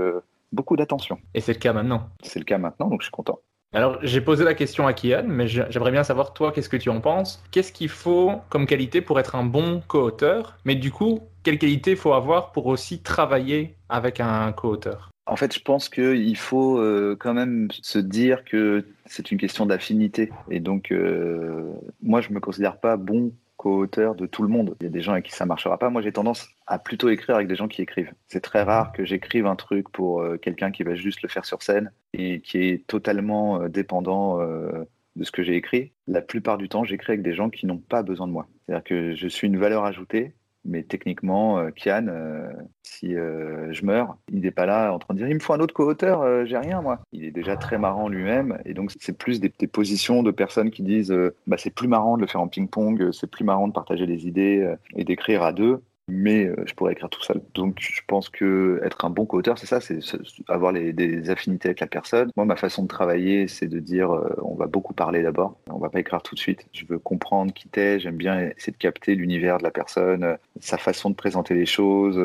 [0.56, 1.20] beaucoup d'attention.
[1.34, 2.10] Et c'est le cas maintenant.
[2.24, 3.40] C'est le cas maintenant, donc je suis content.
[3.74, 6.78] Alors, j'ai posé la question à Kian, mais j'ai- j'aimerais bien savoir, toi, qu'est-ce que
[6.78, 7.44] tu en penses?
[7.52, 10.58] Qu'est-ce qu'il faut comme qualité pour être un bon co-auteur?
[10.64, 15.10] Mais du coup, quelle qualité faut avoir pour aussi travailler avec un co-auteur?
[15.28, 19.66] En fait, je pense qu'il faut euh, quand même se dire que c'est une question
[19.66, 20.32] d'affinité.
[20.50, 23.34] Et donc, euh, moi, je me considère pas bon
[23.66, 24.76] co-auteur de tout le monde.
[24.80, 25.90] Il y a des gens avec qui ça marchera pas.
[25.90, 28.14] Moi, j'ai tendance à plutôt écrire avec des gens qui écrivent.
[28.28, 31.46] C'est très rare que j'écrive un truc pour euh, quelqu'un qui va juste le faire
[31.46, 34.84] sur scène et qui est totalement euh, dépendant euh,
[35.16, 35.94] de ce que j'ai écrit.
[36.06, 38.48] La plupart du temps, j'écris avec des gens qui n'ont pas besoin de moi.
[38.68, 40.36] C'est-à-dire que je suis une valeur ajoutée
[40.66, 42.52] mais techniquement, euh, Kian, euh,
[42.84, 45.54] si euh, je meurs, il n'est pas là en train de dire il me faut
[45.54, 47.00] un autre co-auteur, j'ai rien moi.
[47.12, 50.72] Il est déjà très marrant lui-même, et donc c'est plus des, des positions de personnes
[50.72, 51.14] qui disent
[51.48, 54.28] bah, c'est plus marrant de le faire en ping-pong, c'est plus marrant de partager des
[54.28, 57.42] idées et d'écrire à deux, mais euh, je pourrais écrire tout seul.
[57.54, 60.00] Donc je pense que être un bon co-auteur, c'est ça, c'est
[60.48, 62.30] avoir des affinités avec la personne.
[62.36, 65.80] Moi, ma façon de travailler, c'est de dire euh, on va beaucoup parler d'abord, on
[65.80, 66.68] va pas écrire tout de suite.
[66.74, 70.36] Je veux comprendre qui t'es, j'aime bien essayer de capter l'univers de la personne, euh,
[70.60, 72.20] sa façon de présenter les choses.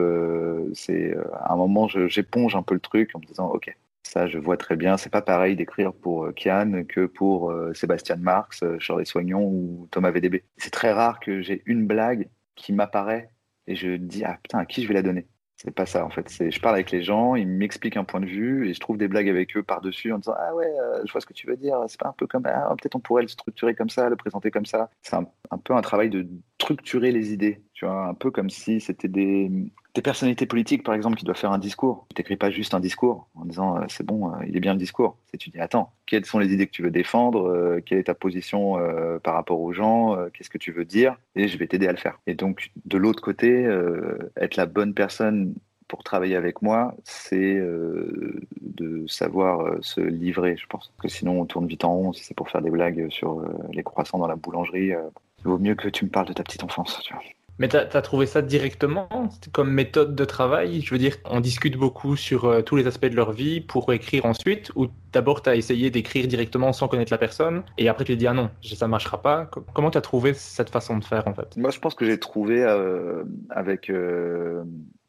[0.75, 3.75] c'est à un moment, j'éponge un peu le truc en me disant ok.
[4.03, 4.97] Ça, je vois très bien.
[4.97, 10.43] C'est pas pareil d'écrire pour Kian que pour Sébastien Marx, Charles Soignon ou Thomas VDB.
[10.57, 13.31] C'est très rare que j'ai une blague qui m'apparaît
[13.71, 15.27] et je dis ah putain à qui je vais la donner?
[15.57, 16.29] C'est pas ça en fait.
[16.29, 18.97] C'est je parle avec les gens ils m'expliquent un point de vue et je trouve
[18.97, 21.35] des blagues avec eux par dessus en disant ah ouais euh, je vois ce que
[21.35, 23.91] tu veux dire c'est pas un peu comme ah, peut-être on pourrait le structurer comme
[23.91, 24.91] ça le présenter comme ça.
[25.03, 26.27] C'est un, un peu un travail de
[26.61, 29.51] structurer les idées tu vois un peu comme si c'était des
[29.95, 32.81] des personnalités politiques par exemple qui doivent faire un discours tu t'écris pas juste un
[32.81, 35.59] discours en disant euh, c'est bon euh, il est bien le discours c'est tu dis
[35.59, 38.77] attends quelles sont les idées que tu veux défendre euh, quelle est ta position
[39.23, 41.99] par rapport aux gens qu'est-ce que tu veux dire et je vais t'aider à le
[41.99, 43.67] faire et donc de l'autre côté
[44.37, 45.55] être la bonne personne
[45.89, 50.93] pour travailler avec moi, c'est de savoir se livrer, je pense.
[51.03, 52.13] Que sinon, on tourne vite en rond.
[52.13, 53.43] Si c'est pour faire des blagues sur
[53.73, 54.93] les croissants dans la boulangerie,
[55.41, 57.01] il vaut mieux que tu me parles de ta petite enfance.
[57.05, 57.23] Tu vois.
[57.61, 59.07] Mais tu as, trouvé ça directement
[59.53, 60.81] comme méthode de travail?
[60.81, 63.93] Je veux dire, on discute beaucoup sur euh, tous les aspects de leur vie pour
[63.93, 68.05] écrire ensuite Ou d'abord tu as essayé d'écrire directement sans connaître la personne et après
[68.05, 70.97] tu te dis ah non, ça ne marchera pas Comment tu as trouvé cette façon
[70.97, 71.55] de faire en fait?
[71.59, 73.91] Moi je pense que j'ai trouvé euh, avec.
[73.91, 74.65] Euh,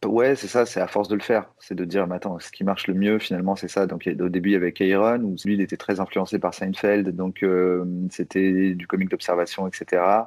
[0.06, 1.52] ouais, c'est ça, c'est à force de le faire.
[1.60, 3.86] C'est de dire, mais attends, ce qui marche le mieux finalement, c'est ça.
[3.88, 7.10] Donc au début, il y avait Kairon, où lui, il était très influencé par Seinfeld,
[7.16, 7.45] donc
[8.10, 10.24] c'était du comique d'observation, etc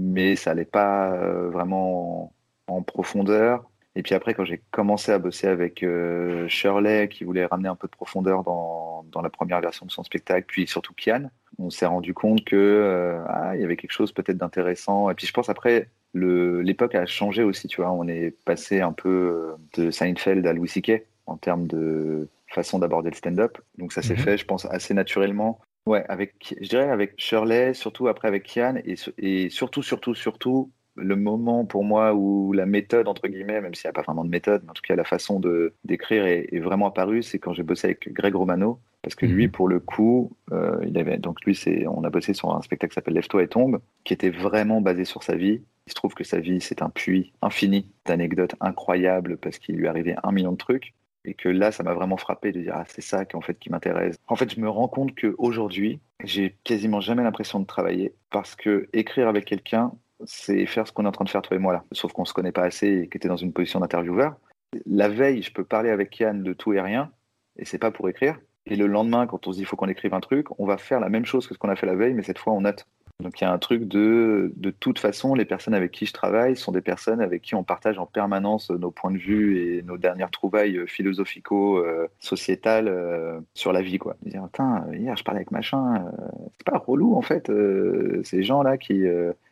[0.00, 2.32] mais ça n'allait pas euh, vraiment
[2.66, 3.68] en, profondeur.
[3.94, 7.74] Et puis après, quand j'ai commencé à bosser avec euh, Shirley, qui voulait ramener un
[7.74, 11.70] peu de profondeur dans, dans, la première version de son spectacle, puis surtout Kian, on
[11.70, 15.10] s'est rendu compte que euh, ah, il y avait quelque chose peut-être d'intéressant.
[15.10, 17.90] Et puis je pense après, l'époque a changé aussi, tu vois.
[17.90, 21.04] On est passé un peu de Seinfeld à Louis C.K.
[21.26, 23.58] en termes de façon d'aborder le stand-up.
[23.76, 24.20] Donc ça s'est mhm.
[24.20, 25.60] fait, je pense, assez naturellement.
[25.86, 30.70] Ouais, avec, je dirais avec Shirley, surtout après avec Kian, et, et surtout, surtout, surtout,
[30.98, 34.24] le moment pour moi où la méthode, entre guillemets, même s'il n'y a pas vraiment
[34.24, 37.52] de méthode, mais en tout cas la façon de d'écrire est, vraiment apparue, c'est quand
[37.52, 39.52] j'ai bossé avec Greg Romano, parce que lui, mhm.
[39.52, 42.90] pour le coup, euh, il avait, donc lui, c'est, on a bossé sur un spectacle
[42.90, 45.62] qui s'appelle Lève-toi et tombe, qui était vraiment basé sur sa vie.
[45.88, 49.88] Il se trouve que sa vie, c'est un puits infini d'anecdotes incroyables parce qu'il lui
[49.88, 50.92] arrivait un million de trucs
[51.24, 53.70] et que là, ça m'a vraiment frappé de dire ah, c'est ça en fait qui
[53.70, 54.18] m'intéresse.
[54.26, 58.90] En fait, je me rends compte qu'aujourd'hui, j'ai quasiment jamais l'impression de travailler parce que
[58.92, 59.92] écrire avec quelqu'un,
[60.26, 61.84] c'est faire ce qu'on est en train de faire toi et moi là.
[61.92, 64.36] Sauf qu'on se connaît pas assez et que tu dans une position d'intervieweur.
[64.84, 67.10] La veille, je peux parler avec Yann de tout et rien
[67.56, 68.38] et c'est pas pour écrire.
[68.66, 70.76] Et le lendemain, quand on se dit il faut qu'on écrive un truc, on va
[70.76, 72.60] faire la même chose que ce qu'on a fait la veille, mais cette fois on
[72.60, 72.86] note.
[73.20, 76.12] Donc il y a un truc de, de toute façon, les personnes avec qui je
[76.12, 79.82] travaille sont des personnes avec qui on partage en permanence nos points de vue et
[79.82, 83.98] nos dernières trouvailles philosophico-sociétales euh, sur la vie.
[83.98, 84.14] Quoi.
[84.22, 84.46] Dire,
[84.92, 86.10] hier je parlais avec machin, euh,
[86.58, 89.04] c'est pas relou en fait, euh, ces gens-là qui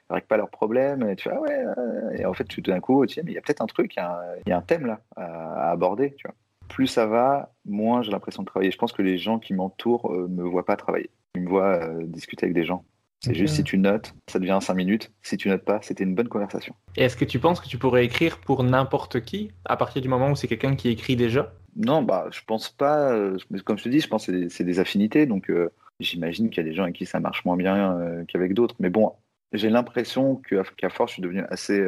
[0.08, 1.64] règlent pas leurs problèmes, et tu vois, ouais,
[2.16, 4.02] et en fait tout d'un coup, mais il y a peut-être un truc, il
[4.46, 6.36] y, a un thème là à, aborder, tu vois.
[6.68, 8.70] Plus ça va, moins j'ai l'impression de travailler.
[8.70, 11.10] Je pense que les gens qui m'entourent me voient pas travailler.
[11.34, 12.84] Ils me voient discuter avec des gens.
[13.20, 15.12] C'est juste si tu notes, ça devient 5 minutes.
[15.22, 16.74] Si tu notes pas, c'était une bonne conversation.
[16.96, 20.08] Et est-ce que tu penses que tu pourrais écrire pour n'importe qui à partir du
[20.08, 21.52] moment où c'est quelqu'un qui écrit déjà?
[21.76, 23.12] Non, bah je pense pas.
[23.12, 25.26] Euh, comme je te dis, je pense que c'est des, affinités.
[25.26, 28.24] Donc euh, j'imagine qu'il y a des gens avec qui ça marche moins bien euh,
[28.26, 28.74] qu'avec d'autres.
[28.78, 29.12] Mais bon,
[29.52, 30.40] j'ai l'impression
[30.76, 31.84] qu'à force, je suis devenu assez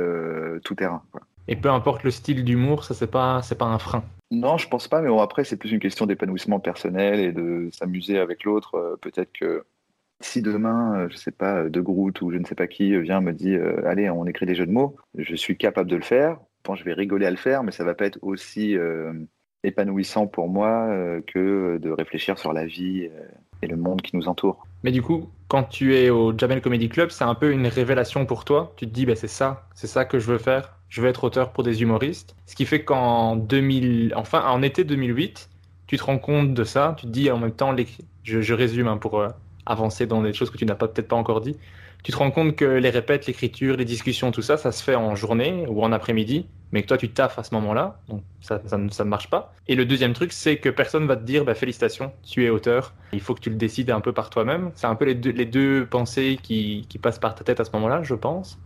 [0.64, 1.02] tout terrain.
[1.46, 4.04] Et peu importe le style d'humour, ça c'est pas c'est pas un frein?
[4.30, 5.00] Non, je pense pas.
[5.00, 8.98] Mais bon, après, c'est plus une question d'épanouissement personnel et de s'amuser avec l'autre.
[9.00, 9.64] Peut-être que
[10.20, 13.00] si demain, euh, je sais pas, De Groot ou je ne sais pas qui euh,
[13.00, 15.96] vient me dit euh, allez, on écrit des jeux de mots, je suis capable de
[15.96, 16.38] le faire.
[16.64, 18.76] Bon, je vais rigoler à le faire, mais ça va pas être aussi
[19.64, 20.92] épanouissant pour moi
[21.26, 23.08] que de réfléchir sur la vie
[23.62, 24.66] et le monde qui nous entoure.
[24.82, 28.26] Mais du coup, quand tu es au Jamel Comedy Club, c'est un peu une révélation
[28.26, 28.74] pour toi.
[28.76, 30.76] Tu te dis, bah, c'est ça, c'est ça que je veux faire.
[30.90, 32.36] Je veux être auteur pour des humoristes.
[32.44, 35.48] Ce qui fait qu'en 2000, enfin, en été 2008,
[35.86, 36.96] tu te rends compte de ça.
[36.98, 37.74] Tu te dis en même temps,
[38.24, 39.24] je, je résume hein, pour
[39.70, 41.56] avancer dans des choses que tu n'as peut-être pas encore dit,
[42.04, 44.94] tu te rends compte que les répètes, l'écriture, les discussions, tout ça, ça se fait
[44.94, 48.60] en journée ou en après-midi, mais que toi tu taffes à ce moment-là, donc ça,
[48.66, 49.52] ça, ne marche pas.
[49.66, 52.94] Et le deuxième truc, c'est que personne va te dire bah, félicitations, tu es auteur,
[53.12, 54.70] il faut que tu le décides un peu par toi-même.
[54.74, 57.64] C'est un peu les deux, les deux pensées qui, qui, passent par ta tête à
[57.64, 58.58] ce moment-là, je pense.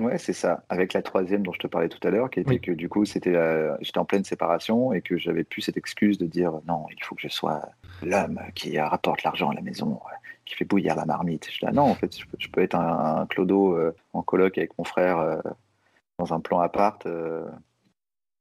[0.00, 0.64] Ouais, c'est ça.
[0.70, 3.04] Avec la troisième dont je te parlais tout à l'heure, qui était que du coup,
[3.04, 3.36] c'était,
[3.82, 7.14] j'étais en pleine séparation et que j'avais plus cette excuse de dire non, il faut
[7.14, 7.60] que je sois
[8.02, 10.00] l'homme qui rapporte l'argent à la maison
[10.50, 11.48] qui fait bouillir la marmite.
[11.50, 14.84] Je dis, non, en fait, je peux, être un, clodo euh, en colloque avec mon
[14.84, 15.38] frère euh,
[16.18, 17.06] dans un plan appart.
[17.06, 17.44] Euh,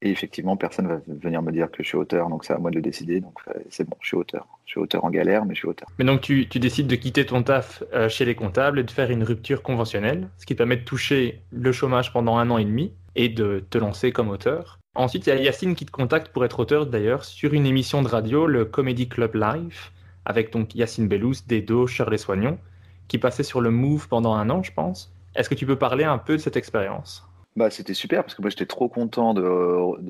[0.02, 2.72] et effectivement, personne va venir me dire que je suis auteur, donc c'est à moi
[2.72, 3.20] de le décider.
[3.20, 3.38] Donc
[3.70, 4.48] c'est bon, je suis auteur.
[4.66, 5.90] Je suis auteur en galère, mais je suis auteur.
[6.00, 9.12] Mais donc tu, tu décides de quitter ton taf chez les comptables et de faire
[9.12, 12.64] une rupture conventionnelle, ce qui te permet de toucher le chômage pendant un an et
[12.64, 14.80] demi et de te lancer comme auteur.
[14.96, 18.02] Ensuite, il y a Yacine qui te contacte pour être auteur d'ailleurs sur une émission
[18.02, 19.92] de radio, le Comedy Club Live,
[20.30, 22.60] avec donc Yacine Bellous, Dedo, Shirley Soignon,
[23.08, 25.12] qui passait sur le Move pendant un an, je pense.
[25.36, 27.28] Est-ce que tu peux parler un peu de cette expérience?
[27.56, 29.42] Bah, c'était super parce que moi j'étais trop content de,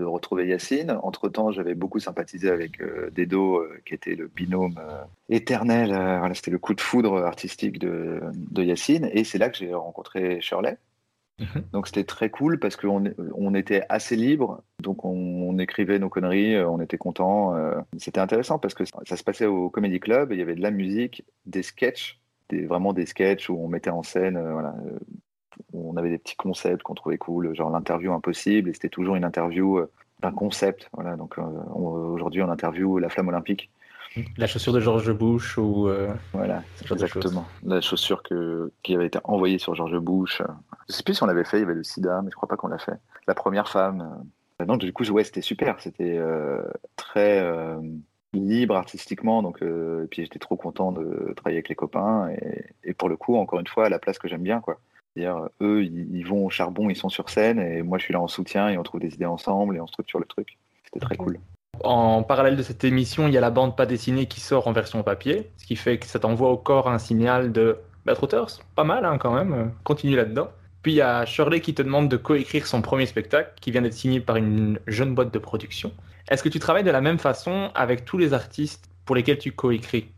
[0.03, 0.99] retrouver Yacine.
[1.03, 5.88] Entre temps, j'avais beaucoup sympathisé avec euh, Dedo, euh, qui était le binôme euh, éternel.
[5.89, 9.09] voilà, c'était le coup de foudre artistique de, de Yacine.
[9.13, 10.78] Et c'est là que j'ai rencontré Shirley.
[11.39, 11.63] Mhm.
[11.71, 13.03] Donc c'était très cool parce qu'on
[13.35, 17.55] on était assez libre, donc on, écrivait nos conneries, euh, on était content.
[17.55, 17.75] Euh.
[17.97, 20.71] C'était intéressant parce que ça, se passait au Comedy Club, il y avait de la
[20.71, 22.19] musique, des sketchs,
[22.51, 24.61] vraiment des sketchs où on mettait en scène, euh,
[25.73, 29.25] on avait des petits concepts qu'on trouvait cool, genre l'interview impossible, et c'était toujours une
[29.25, 29.81] interview
[30.21, 30.89] d'un concept.
[31.17, 31.35] Donc
[31.75, 33.69] aujourd'hui on interview la flamme olympique.
[34.38, 35.88] La chaussure de George Bush ou.
[35.88, 37.45] euh, Voilà, exactement.
[37.64, 40.41] La chaussure que, qui avait été envoyée sur George Bush.
[40.88, 42.49] Je sais plus si on l'avait fait, il y avait le sida, mais je crois
[42.49, 42.97] pas qu'on l'a fait.
[43.28, 44.24] La première femme.
[44.62, 45.80] euh, Non, du coup, ouais, c'était super.
[45.80, 46.64] C'était euh,
[46.95, 47.80] très euh,
[48.34, 49.43] libre artistiquement.
[49.43, 52.30] Donc, euh, et puis j'étais trop content de travailler avec les copains.
[52.30, 54.80] Et, et pour le coup, encore une fois, à la place que j'aime bien, quoi.
[55.16, 58.14] C'est-à-dire, eux, ils, ils vont au charbon, ils sont sur scène, et moi, je suis
[58.14, 60.57] là en soutien, et on trouve des idées ensemble, et on structure le truc.
[60.86, 61.39] C'était très cool.
[61.84, 64.71] En parallèle de cette émission, il y a la bande pas dessinée qui sort en
[64.71, 68.59] version papier, ce qui fait que ça t'envoie au corps un signal de bah, Trotters,
[68.75, 70.49] pas mal hein, quand même, continue là-dedans.
[70.82, 73.82] Puis il y a Shirley qui te demande de coécrire son premier spectacle, qui vient
[73.82, 75.91] d'être signé par une jeune boîte de production.
[76.30, 79.51] Est-ce que tu travailles de la même façon avec tous les artistes pour lesquels tu
[79.51, 80.09] coécris?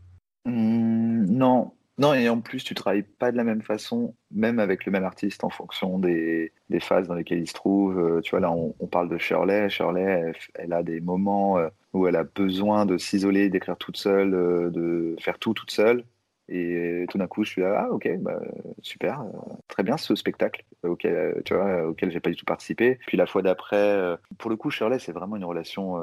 [0.46, 4.86] Hum, non, non, et en plus, tu travailles pas de la même façon, même avec
[4.86, 7.98] le même artiste, en fonction des, phases dans lesquelles il se trouve.
[7.98, 9.68] Euh, tu vois, là, on, parle de Shirley.
[9.68, 14.34] Shirley, elle, a des moments euh, où elle a besoin de s'isoler, d'écrire toute seule,
[14.34, 16.04] euh, de faire tout toute seule.
[16.48, 18.40] Et tout d'un coup, je suis là, ah ok, bah,
[18.82, 19.24] super,
[19.68, 22.98] très bien ce spectacle auquel, tu auquel j'ai pas du tout participé.
[23.06, 25.98] Puis la fois d'après, pour le coup, Shirley, c'est vraiment une relation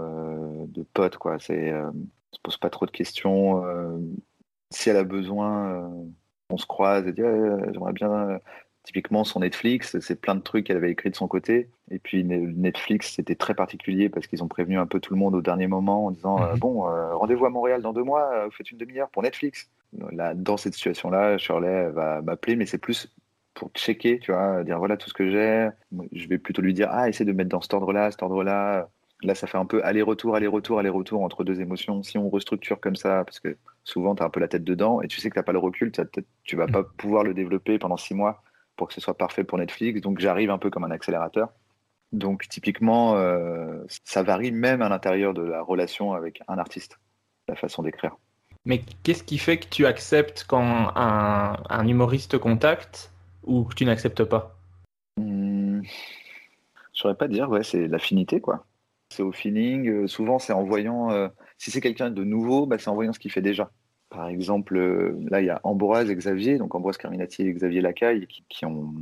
[0.66, 1.38] de pote, quoi.
[1.40, 1.72] C'est,
[2.32, 3.62] se pose pas trop de questions.
[4.72, 5.88] Euh, si elle a besoin, euh,
[6.50, 8.12] on se croise et dit, Ouais, j'aimerais bien.
[8.12, 8.38] euh,
[8.84, 11.70] Typiquement, son Netflix, c'est plein de trucs qu'elle avait écrit de son côté.
[11.92, 15.20] Et puis ne- Netflix, c'était très particulier parce qu'ils ont prévenu un peu tout le
[15.20, 16.60] monde au dernier moment en disant euh, Mhm.
[16.60, 19.70] bon, euh, rendez-vous à Montréal dans deux mois, euh, vous faites une demi-heure pour Netflix.
[20.12, 23.14] Là, dans cette situation-là, Shirley va m'appeler, mais c'est plus
[23.54, 25.70] pour checker, tu vois, dire voilà tout ce que j'ai.
[26.14, 28.90] Je vais plutôt lui dire ah, essaie de mettre dans cet ordre-là, cet ordre-là.
[29.22, 32.02] Là, ça fait un peu aller-retour, aller-retour, aller-retour entre deux émotions.
[32.02, 35.02] Si on restructure comme ça, parce que souvent, tu as un peu la tête dedans
[35.02, 35.92] et tu sais que tu n'as pas le recul,
[36.44, 38.44] tu vas pas pouvoir le développer pendant six mois
[38.76, 40.02] pour que ce soit parfait pour Netflix.
[40.02, 41.50] Donc, j'arrive un peu comme un accélérateur.
[42.12, 47.00] Donc, typiquement, euh, ça varie même à l'intérieur de la relation avec un artiste,
[47.48, 48.16] la façon d'écrire.
[48.66, 53.12] Mais qu'est-ce qui fait que tu acceptes quand un, un humoriste te contacte
[53.44, 54.58] ou que tu n'acceptes pas?
[55.18, 58.66] Hmm, je saurais pas dire, ouais, c'est l'affinité, quoi.
[59.12, 59.88] C'est au feeling.
[59.88, 61.12] euh, souvent, c'est en voyant.
[61.12, 63.70] euh, si c'est quelqu'un de nouveau, bah, c'est en voyant ce qu'il fait déjà.
[64.10, 67.82] Par exemple, euh, là, il y a Ambroise et Xavier, donc Ambroise Carminati et Xavier
[67.82, 68.96] Lacaille, qui, ont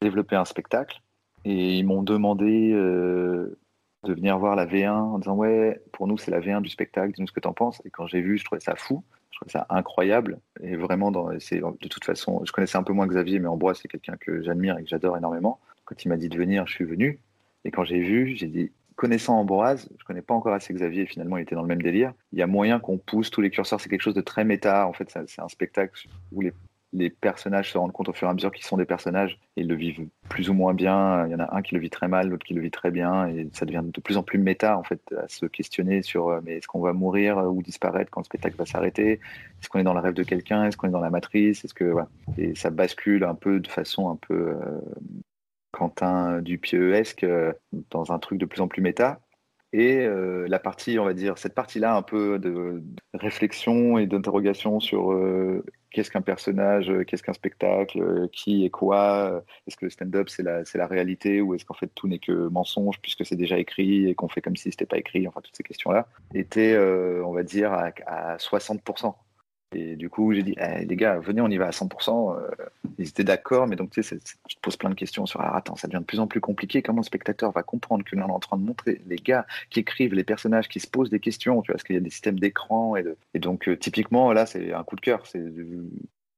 [0.00, 1.00] développé un spectacle.
[1.44, 3.56] Et ils m'ont demandé euh,
[4.02, 7.12] de venir voir la V1 en disant Ouais, pour nous, c'est la V1 du spectacle,
[7.12, 7.80] dis-nous ce que tu en penses.
[7.84, 9.04] Et quand j'ai vu, je trouvais ça fou.
[9.30, 10.40] Je trouvais ça incroyable.
[10.62, 14.16] Et vraiment, de toute façon, je connaissais un peu moins Xavier, mais Ambroise, c'est quelqu'un
[14.16, 15.60] que j'admire et que j'adore énormément.
[15.84, 17.20] Quand il m'a dit de venir, je suis venu.
[17.64, 21.36] Et quand j'ai vu, j'ai dit, connaissant Ambroise, je connais pas encore assez Xavier, finalement,
[21.36, 22.12] il était dans le même délire.
[22.32, 23.80] Il y a moyen qu'on pousse tous les curseurs.
[23.80, 24.88] C'est quelque chose de très méta.
[24.88, 26.52] En fait, c'est un spectacle où les,
[27.20, 29.68] personnages se rendent compte au fur et à mesure qu'ils sont des personnages et ils
[29.68, 31.26] le vivent plus ou moins bien.
[31.26, 32.90] Il y en a un qui le vit très mal, l'autre qui le vit très
[32.90, 33.28] bien.
[33.28, 36.40] Et ça devient de plus en plus méta, en fait, à se questionner sur euh,
[36.42, 39.20] mais est-ce qu'on va mourir ou disparaître quand le spectacle va s'arrêter?
[39.60, 40.64] Est-ce qu'on est dans le rêve de quelqu'un?
[40.64, 41.66] Est-ce qu'on est dans la matrice?
[41.66, 41.96] Est-ce que.
[42.38, 44.80] Et ça bascule un peu de façon un peu euh,
[45.76, 47.52] Quentin Dupieux-esque euh,
[47.90, 49.20] dans un truc de plus en plus méta.
[49.72, 54.80] Et euh, la partie, on va dire, cette partie-là un peu de, réflexion et d'interrogation
[54.80, 60.30] sur euh, qu'est-ce qu'un personnage, qu'est-ce qu'un spectacle, qui est quoi, est-ce que le stand-up
[60.30, 63.58] c'est la, la réalité ou est-ce qu'en fait tout n'est que mensonge puisque c'est déjà
[63.58, 67.32] écrit et qu'on fait comme si c'était pas écrit, enfin toutes ces questions-là, étaient, on
[67.32, 69.14] va dire, à 60%.
[69.74, 72.36] Et du coup, j'ai dit, Eh, les gars, venez, on y va à 100%.
[72.36, 72.48] Euh,
[72.98, 75.56] ils étaient d'accord, mais donc tu sais, tu te poses plein de questions sur, ah,
[75.56, 76.82] attends, ça devient de plus en plus compliqué.
[76.82, 79.80] Comment le spectateur va comprendre que l'on est en train de montrer les gars qui
[79.80, 82.10] écrivent, les personnages qui se posent des questions, tu vois, parce qu'il y a des
[82.10, 85.26] systèmes d'écran et, donc euh, typiquement là, c'est un coup de cœur.
[85.26, 85.42] C'est,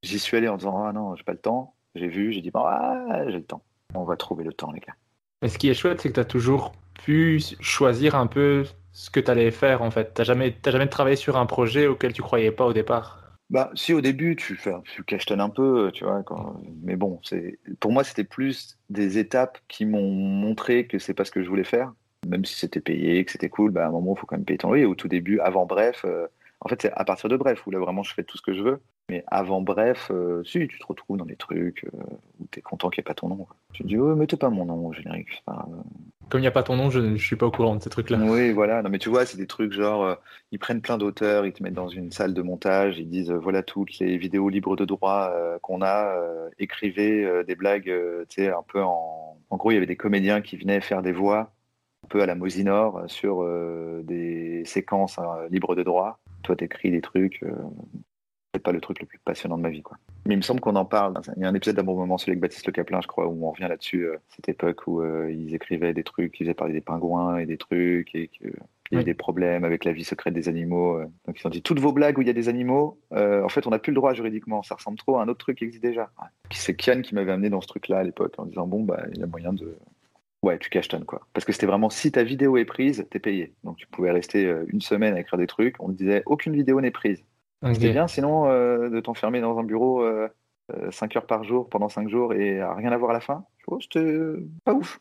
[0.02, 1.74] j'y suis allé en disant, ah non, j'ai pas le temps.
[1.94, 3.62] J'ai vu, j'ai dit, ah, j'ai le temps.
[3.94, 4.94] On va trouver le temps, les gars.
[5.42, 6.72] Mais ce qui est chouette, c'est que tu as toujours
[7.04, 10.14] pu choisir un peu ce que tu allais faire en fait.
[10.14, 13.28] Tu jamais, t'as jamais travaillé sur un projet auquel tu croyais pas au départ.
[13.50, 16.22] Bah, si au début tu tu cachetonnes un peu, tu vois,
[16.82, 17.18] mais bon,
[17.80, 21.48] pour moi c'était plus des étapes qui m'ont montré que c'est pas ce que je
[21.48, 21.94] voulais faire,
[22.26, 24.44] même si c'était payé, que c'était cool, bah, à un moment il faut quand même
[24.44, 24.84] payer ton loyer.
[24.84, 26.26] Au tout début, avant bref, euh,
[26.60, 28.52] en fait c'est à partir de bref où là vraiment je fais tout ce que
[28.52, 32.04] je veux, mais avant bref, euh, si tu te retrouves dans des trucs euh,
[32.40, 33.36] où t'es content qu'il n'y ait pas ton nom.
[33.36, 33.56] quoi.
[33.72, 35.66] Tu te dis, oh, mettez pas mon nom au générique, pas.
[36.28, 37.88] Comme il n'y a pas ton nom, je ne suis pas au courant de ces
[37.88, 38.18] trucs-là.
[38.20, 38.82] Oui, voilà.
[38.82, 40.14] Non, mais tu vois, c'est des trucs genre, euh,
[40.52, 43.38] ils prennent plein d'auteurs, ils te mettent dans une salle de montage, ils disent, euh,
[43.38, 45.32] voilà toutes les vidéos libres de droit
[45.62, 46.14] qu'on a,
[46.58, 47.92] écrivez des blagues,
[48.28, 49.38] tu sais, un peu en...
[49.50, 51.50] En gros, il y avait des comédiens qui venaient faire des voix,
[52.04, 53.42] un peu à la Mosinor, sur
[54.04, 56.18] des séquences hein, libres de droit.
[56.42, 57.52] Toi, t'écris des trucs, euh,
[58.54, 59.96] c'est pas le truc le plus passionnant de ma vie, quoi.
[60.26, 61.14] Mais il me semble qu'on en parle.
[61.36, 63.26] Il y a un épisode d'un bon moment, celui avec Baptiste Le Caplin, je crois,
[63.26, 66.54] où on revient là-dessus, euh, cette époque où euh, ils écrivaient des trucs, ils faisaient
[66.54, 68.48] parler des pingouins et des trucs, et que
[68.90, 70.96] Il y a eu des problèmes avec la vie secrète des animaux.
[70.96, 71.06] euh.
[71.26, 73.48] Donc ils ont dit toutes vos blagues où il y a des animaux, euh, en
[73.50, 74.62] fait, on n'a plus le droit juridiquement.
[74.62, 76.10] Ça ressemble trop à un autre truc qui existe déjà.
[76.50, 79.18] C'est Kian qui m'avait amené dans ce truc-là à l'époque en disant bon bah il
[79.20, 79.76] y a moyen de
[80.42, 81.20] ouais tu cachetonnes quoi.
[81.34, 83.52] Parce que c'était vraiment si ta vidéo est prise, t'es payé.
[83.62, 85.76] Donc tu pouvais rester une semaine à écrire des trucs.
[85.80, 87.22] On te disait aucune vidéo n'est prise.
[87.72, 90.04] C'était bien sinon euh, de t'enfermer dans un bureau
[90.90, 93.44] 5 heures par jour pendant 5 jours et à rien avoir à la fin.
[93.58, 94.34] Je trouve c'était
[94.64, 95.00] pas ouf.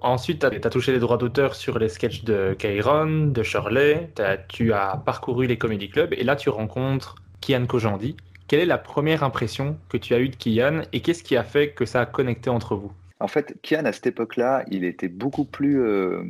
[0.00, 4.36] Ensuite, tu as, touché les droits d'auteur sur les sketchs de Kairon, de Shirley, t'as-
[4.36, 8.16] tu as parcouru les comédie clubs et là tu rencontres Kian Kojandi.
[8.46, 11.42] Quelle est la première impression que tu as eue de Kian et qu'est-ce qui a
[11.42, 12.92] fait que ça a connecté entre vous?
[13.20, 16.22] En fait, Kian, à cette époque-là, il était beaucoup plus, euh,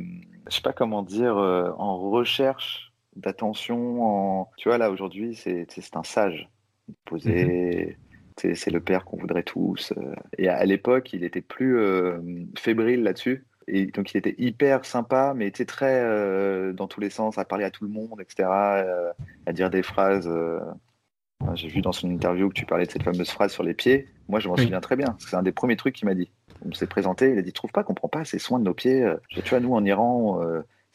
[0.49, 4.03] je sais pas comment dire, euh, en recherche d'attention.
[4.03, 4.49] En...
[4.57, 6.49] Tu vois, là, aujourd'hui, c'est c'est un sage.
[7.05, 7.97] Posé,
[8.39, 9.93] c'est c'est le père qu'on voudrait tous.
[9.97, 10.13] euh.
[10.37, 12.19] Et à, à l'époque, il était plus euh,
[12.57, 13.45] fébrile là-dessus.
[13.67, 17.45] Et donc, il était hyper sympa, mais était très euh, dans tous les sens, à
[17.45, 19.11] parler à tout le monde, etc., euh,
[19.45, 20.27] à dire des phrases.
[21.53, 24.07] J'ai vu dans son interview que tu parlais de cette fameuse phrase sur les pieds.
[24.27, 24.63] Moi, je m'en Oui.
[24.63, 25.15] souviens très bien.
[25.19, 26.31] C'est un des premiers trucs qu'il m'a dit.
[26.65, 28.73] On s'est présenté, il a dit Trouve pas qu'on prend pas assez soin de nos
[28.73, 29.03] pieds.
[29.03, 30.41] Euh, Tu vois, nous, en Iran,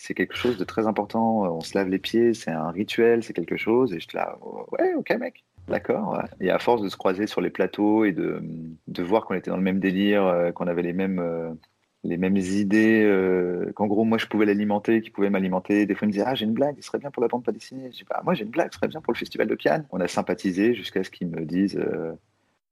[0.05, 1.45] c'est quelque chose de très important.
[1.45, 3.93] Euh, On se lave les pieds, c'est un rituel, c'est quelque chose.
[3.95, 5.45] Et j'étais là oh, Ouais, ok, mec.
[5.69, 6.23] D'accord.
[6.41, 8.43] Et à force de se croiser sur les plateaux et de,
[8.87, 11.19] de voir qu'on était dans le même délire, euh, qu'on avait les mêmes.
[11.19, 11.51] euh,
[12.07, 13.11] les mêmes idées,
[13.75, 15.87] qu'en gros moi je pouvais l'alimenter, qu'il pouvait m'alimenter.
[15.87, 17.43] Des fois il me disait ah j'ai une blague, ce serait bien pour la bande
[17.43, 17.91] pas dessinée.
[17.93, 19.87] Je dis bah moi j'ai une blague, ce serait bien pour le festival de Cannes.
[19.91, 22.13] On a sympathisé jusqu'à ce qu'ils me disent euh,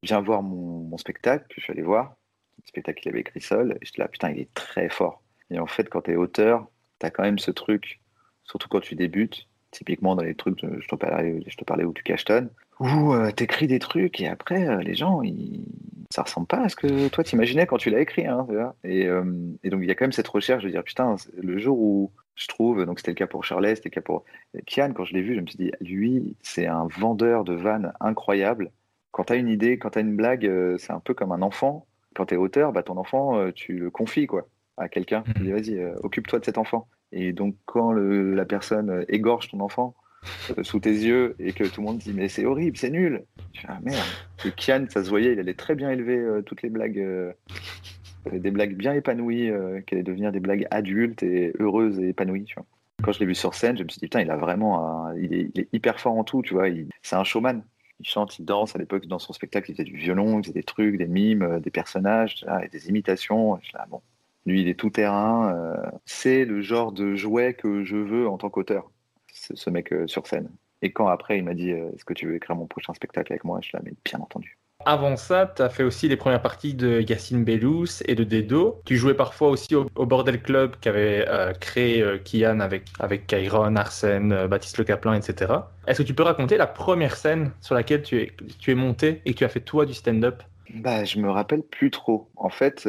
[0.02, 2.14] viens voir mon, spectacle que je suis allé voir,
[2.58, 3.78] le spectacle qu'il avait écrit seul.
[3.80, 5.22] Et j'étais là putain il est très fort.
[5.50, 6.68] Et en fait quand tu es auteur,
[7.02, 8.00] tu as quand même ce truc,
[8.44, 11.92] surtout quand tu débutes, typiquement dans les trucs je te parlais, je te parlais où
[11.92, 15.64] tu cachetonnes, où euh, t'écris des trucs et après euh, les gens ils
[16.10, 18.46] ça ressemble pas à ce que toi t'imaginais quand tu l'as écrit hein,
[18.82, 19.24] tu et, euh,
[19.62, 22.12] et donc il y a quand même cette recherche de dire putain le jour où
[22.34, 24.24] je trouve donc c'était le cas pour Charlet c'était le cas pour
[24.66, 27.92] Kian quand je l'ai vu je me suis dit lui c'est un vendeur de vannes
[28.00, 28.70] incroyable.
[29.10, 31.86] Quand t'as une idée quand t'as une blague euh, c'est un peu comme un enfant.
[32.14, 34.46] Quand t'es auteur bah ton enfant tu le confies quoi
[34.76, 38.44] à quelqu'un tu dis vas-y euh, occupe-toi de cet enfant et donc quand le- la
[38.44, 39.94] personne euh, égorge ton enfant
[40.56, 43.24] euh, sous tes yeux et que tout le monde dit mais c'est horrible, c'est nul.
[43.52, 43.98] Je fais, ah merde.
[44.46, 47.34] Et Kian, ça se voyait, il allait très bien élever euh, toutes les blagues,
[48.30, 49.50] des blagues bien épanouies,
[49.86, 52.44] qui allaient devenir des blagues adultes et heureuses et épanouies.
[52.44, 52.64] Tu vois.
[53.02, 55.16] Quand je l'ai vu sur scène, je me suis dit putain, il a vraiment, un-
[55.18, 56.68] il, est, il est hyper fort en tout, tu vois.
[56.68, 57.62] Il- C'est un showman.
[58.00, 58.74] Il chante, il danse.
[58.74, 61.60] À l'époque, dans son spectacle, il faisait du violon, il faisait des trucs, des mimes,
[61.60, 63.58] des personnages, ah, et des imitations.
[63.60, 64.00] Je suis là, bon,
[64.46, 65.54] lui, il est tout terrain.
[65.54, 68.90] euh, c'est le genre de jouet que je veux en tant qu'auteur
[69.32, 70.50] ce mec euh, sur scène.
[70.82, 73.32] Et quand après il m'a dit euh, est-ce que tu veux écrire mon prochain spectacle
[73.32, 74.58] avec moi, je l'ai bien entendu.
[74.84, 78.82] Avant ça, tu as fait aussi les premières parties de Yacine Bellous et de Dedo.
[78.84, 83.26] Tu jouais parfois aussi au, au Bordel Club qu'avait euh, créé euh, Kian avec, avec
[83.28, 85.70] Kairon, Arsène, euh, Baptiste Le Caplin, etc.
[85.86, 89.22] Est-ce que tu peux raconter la première scène sur laquelle tu es, tu es monté
[89.24, 90.42] et que tu as fait toi du stand-up?
[90.74, 92.30] Bah, je me rappelle plus trop.
[92.36, 92.86] En fait,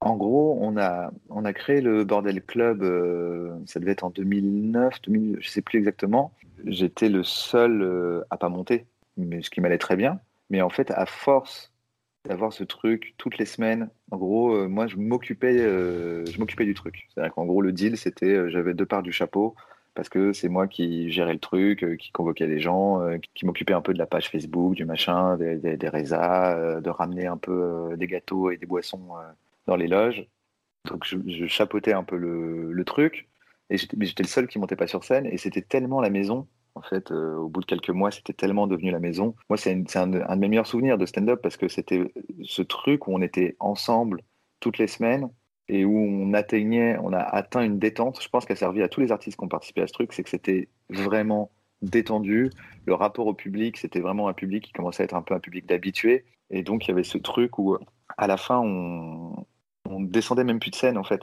[0.00, 4.10] en gros, on a, on a créé le Bordel Club, euh, ça devait être en
[4.10, 6.32] 2009, 2000, je sais plus exactement.
[6.66, 8.86] J'étais le seul euh, à pas monter,
[9.16, 10.20] mais ce qui m'allait très bien.
[10.48, 11.72] Mais en fait, à force
[12.26, 16.64] d'avoir ce truc toutes les semaines, en gros, euh, moi, je m'occupais, euh, je m'occupais
[16.64, 17.08] du truc.
[17.10, 19.54] C'est-à-dire qu'en gros, le deal, c'était, j'avais deux parts du chapeau
[19.94, 23.00] parce que c'est moi qui gérais le truc, qui convoquais les gens,
[23.34, 26.90] qui m'occupais un peu de la page Facebook, du machin, des, des, des résas, de
[26.90, 29.08] ramener un peu des gâteaux et des boissons
[29.66, 30.26] dans les loges.
[30.86, 33.28] Donc je, chapeautais un peu le, truc,
[33.68, 36.48] et j'étais, le seul qui montait pas sur scène, et c'était tellement la maison.
[36.74, 39.34] En fait, euh, au bout de quelques mois, c'était tellement devenu la maison.
[39.48, 42.12] Moi, c'est un, un de mes meilleurs souvenirs de stand-up parce que c'était
[42.44, 44.22] ce truc où on était ensemble
[44.60, 45.28] toutes les semaines
[45.70, 48.22] et où on atteignait, on a atteint une détente.
[48.22, 50.12] Je pense qu'elle a servi à tous les artistes qui ont participé à ce truc,
[50.12, 51.50] c'est que c'était vraiment
[51.82, 52.50] détendu.
[52.86, 55.40] Le rapport au public, c'était vraiment un public qui commençait à être un peu un
[55.40, 56.24] public d'habitués.
[56.50, 57.78] Et donc, il y avait ce truc où,
[58.16, 59.46] à la fin, on,
[59.88, 61.22] on descendait même plus de scène, en fait.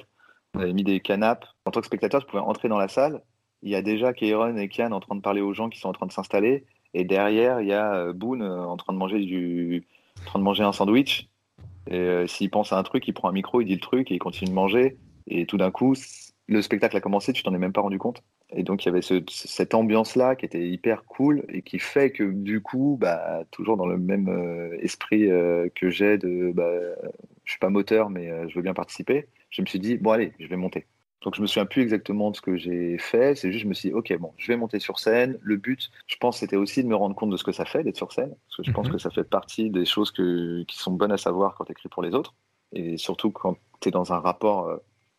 [0.54, 1.46] On avait mis des canapes.
[1.66, 3.22] En tant que spectateur, je pouvais entrer dans la salle.
[3.64, 5.90] Il y a déjà Keiron et Kian en train de parler aux gens qui sont
[5.90, 6.66] en train de s'installer.
[6.94, 9.86] Et derrière, il y a euh, Boone euh, en train de manger du,
[10.22, 11.30] en train de manger un sandwich.
[11.88, 14.12] Et euh, s'il pense à un truc, il prend un micro, il dit le truc
[14.12, 14.98] et il continue de manger.
[15.28, 15.96] Et tout d'un coup,
[16.48, 18.24] le spectacle a commencé, tu t'en es même pas rendu compte.
[18.56, 22.12] Et donc, il y avait ce- cette ambiance-là qui était hyper cool et qui fait
[22.12, 26.72] que, du coup, bah, toujours dans le même euh, esprit euh, que j'ai de bah,
[27.44, 30.12] je suis pas moteur, mais euh, je veux bien participer, je me suis dit, bon,
[30.12, 30.88] allez, je vais monter.
[31.22, 33.36] Donc, je me souviens plus exactement de ce que j'ai fait.
[33.36, 35.38] C'est juste, je me suis dit, OK, bon, je vais monter sur scène.
[35.42, 37.84] Le but, je pense, c'était aussi de me rendre compte de ce que ça fait
[37.84, 38.30] d'être sur scène.
[38.48, 38.90] Parce que je pense Mhm.
[38.90, 41.90] que ça fait partie des choses que, qui sont bonnes à savoir quand tu écris
[41.90, 42.36] pour les autres.
[42.74, 44.70] Et surtout quand tu es dans un rapport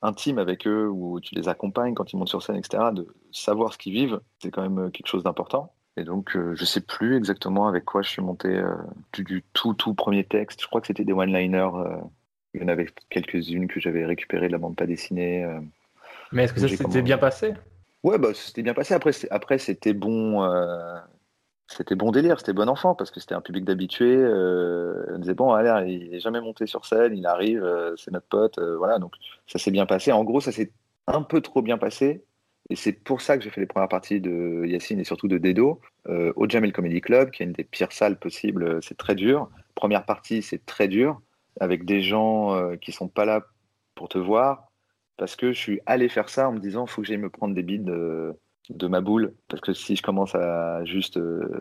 [0.03, 3.73] intime avec eux, où tu les accompagnes quand ils montent sur scène, etc., de savoir
[3.73, 5.73] ce qu'ils vivent, c'est quand même quelque chose d'important.
[5.97, 8.73] Et donc, euh, je sais plus exactement avec quoi je suis monté euh,
[9.13, 10.63] du, du tout, tout premier texte.
[10.63, 11.71] Je crois que c'était des one-liners.
[11.75, 11.97] euh,
[12.55, 15.45] il y en avait quelques-unes que j'avais récupérées de la bande pas dessinée.
[15.45, 15.61] euh.
[16.33, 17.55] Mais est-ce que ça J'ai s'était comment- bien passé?
[18.05, 18.95] Ouais, bah, c'était bien passé.
[18.95, 20.95] Après, après c'était bon, euh,
[21.69, 24.17] c'était bon délire, c'était bon enfant parce que c'était un public d'habitués.
[24.17, 28.11] Euh, on disait bon, allez, il est jamais monté sur scène, il arrive, euh, c'est
[28.11, 28.99] notre pote, euh, voilà.
[28.99, 29.15] Donc
[29.47, 30.11] ça s'est bien passé.
[30.11, 30.73] En gros, ça s'est
[31.07, 32.25] un peu trop bien passé.
[32.71, 35.39] Et c'est pour ça que j'ai fait les premières parties de Yacine et surtout de
[35.39, 38.83] Dedo au Jamel Comedy Club, qui est une des pires salles possibles.
[38.83, 39.49] C'est très dur.
[39.75, 41.21] Première partie, c'est très dur,
[41.61, 43.47] avec des gens qui sont pas là
[43.95, 44.71] pour te voir,
[45.17, 47.55] parce que je suis allé faire ça en me disant faut que j'aille me prendre
[47.55, 47.91] des bides
[48.71, 51.61] de, ma boule, parce que si je commence à juste euh,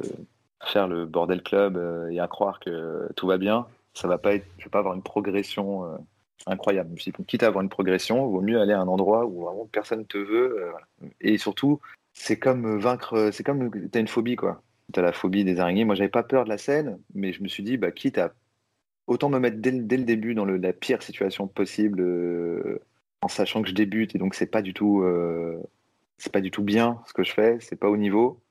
[0.63, 4.35] faire le bordel club euh, et à croire que tout va bien, ça va pas
[4.35, 5.97] être, vais pas avoir une progression euh,
[6.45, 6.95] incroyable.
[6.95, 9.67] Dit, quitte à avoir une progression, il vaut mieux aller à un endroit où vraiment
[9.71, 10.71] personne te veut.
[11.21, 11.79] Et surtout,
[12.13, 14.61] c'est comme vaincre, c'est comme t'as une phobie quoi.
[14.93, 15.84] T'as la phobie des araignées.
[15.84, 18.34] Moi, j'avais pas peur de la scène, mais je me suis dit, bah, quitte à
[19.07, 22.01] autant me mettre dès, le- début dans la pire situation possible,
[23.21, 25.03] en sachant que je débute et donc c'est pas du tout,
[26.18, 28.44] c'est pas du tout bien ce que je fais, c'est pas au niveau.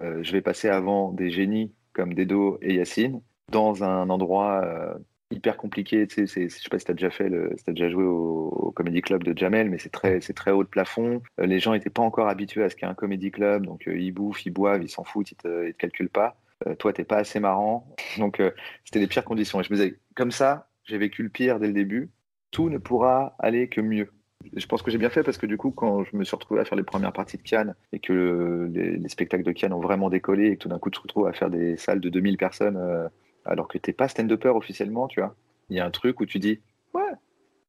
[0.00, 3.20] Euh, je vais passer avant des génies comme Dedo et Yacine
[3.50, 4.94] dans un endroit euh,
[5.30, 6.06] hyper compliqué.
[6.06, 8.72] Tu sais, je sais pas si tu as déjà fait, si t'as déjà joué au,
[8.74, 11.22] Comedy Club de Jamel, mais c'est très, c'est très haut de plafond.
[11.38, 14.10] Euh, les gens n'étaient pas encore habitués à ce qu'est un Comedy Club, donc ils
[14.10, 16.36] bouffent, ils boivent, ils s'en foutent, ils te, te calculent pas.
[16.78, 18.42] Toi, t'es pas assez marrant, donc
[18.84, 19.60] c'était les pires conditions.
[19.60, 22.10] Et je me disais, comme ça, j'ai vécu le pire dès le début.
[22.50, 24.10] Tout ne pourra aller que mieux.
[24.54, 26.60] Je pense que j'ai bien fait parce que du coup, quand je me suis retrouvé
[26.60, 29.80] à faire les premières parties de Cannes et que les, les spectacles de Cannes ont
[29.80, 32.08] vraiment décollé et que tout d'un coup, tu te retrouves à faire des salles de
[32.08, 33.08] 2000 personnes euh,
[33.44, 35.34] alors que t'es pas stand-upper officiellement, tu vois.
[35.70, 36.60] Il y a un truc où tu dis,
[36.94, 37.02] ouais,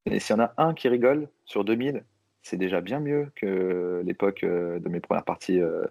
[0.06, 2.04] et s'il y en a un qui rigole sur 2000,
[2.42, 5.84] c'est déjà bien mieux que l'époque euh, de mes premières parties euh,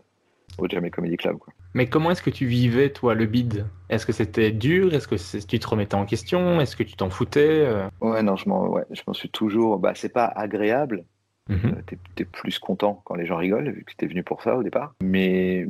[0.57, 1.37] au Jamel Comedy Club.
[1.75, 3.65] Mais comment est-ce que tu vivais, toi, le bid?
[3.89, 4.93] Est-ce que c'était dur?
[4.93, 6.59] Est-ce que tu te remettais en question?
[6.61, 9.77] Est-ce que tu t'en foutais Euh, Ouais, non, je m'en ouais, je m'en suis toujours.
[9.77, 11.03] Bah, c'est pas agréable.
[11.51, 14.55] Euh, t'es, t'es plus content quand les gens rigolent, vu que t'es venu pour ça
[14.57, 14.95] au départ.
[15.03, 15.67] Mais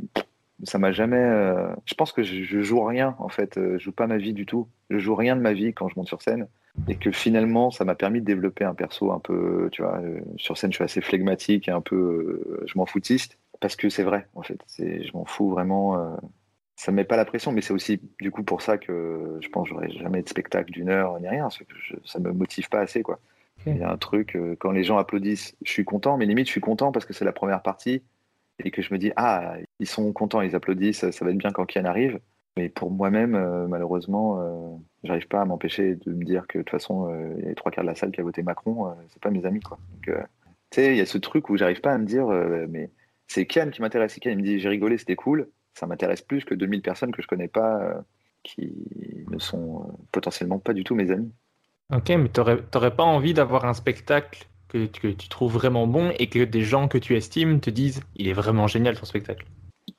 [0.62, 1.16] ça m'a jamais.
[1.18, 3.58] euh, Je pense que je, je joue rien, en fait.
[3.58, 4.68] Je joue pas ma vie du tout.
[4.90, 6.46] Je joue rien de ma vie quand je monte sur scène.
[6.88, 9.68] Et que finalement, ça m'a permis de développer un perso un peu.
[9.72, 12.62] Tu vois, euh, sur scène, je suis assez flegmatique et un peu.
[12.66, 13.38] Je m'en foutiste.
[13.60, 14.60] Parce que c'est vrai, en fait.
[14.78, 15.98] Je m'en fous vraiment.
[15.98, 16.16] euh,
[16.78, 19.48] Ça me met pas la pression, mais c'est aussi du coup pour ça que je
[19.48, 21.44] pense que j'aurai jamais de spectacle d'une heure ni rien.
[21.44, 23.18] parce que je- ça me motive pas assez, quoi.
[23.66, 26.46] Il y a un truc, euh, quand les gens applaudissent, je suis content, mais limite,
[26.46, 28.02] je suis content parce que c'est la première partie
[28.62, 31.50] et que je me dis, ah, ils sont contents, ils applaudissent, ça va être bien
[31.50, 32.20] quand Kian arrive.
[32.58, 36.62] Mais pour moi-même, euh, malheureusement, euh, j'arrive pas à m'empêcher de me dire que de
[36.62, 37.08] toute façon,
[37.38, 39.30] il y a les trois quarts de la salle qui a voté Macron, c'est pas
[39.30, 39.78] mes amis, quoi.
[39.94, 40.14] Donc,
[40.70, 42.26] tu sais, il y a ce truc où j'arrive pas à me dire,
[42.68, 42.90] mais
[43.26, 44.18] c'est Kian qui m'intéresse.
[44.18, 45.48] Kian, il me dit, j'ai rigolé, c'était cool.
[45.74, 48.00] Ça m'intéresse plus que 2000 personnes que je connais pas, euh,
[48.42, 48.72] qui
[49.30, 51.32] ne sont euh, potentiellement pas du tout mes amis.
[51.92, 56.12] Ok, mais t'aurais t'aurais pas envie d'avoir un spectacle que, que tu trouves vraiment bon
[56.18, 59.46] et que des gens que tu estimes te disent il est vraiment génial ton spectacle.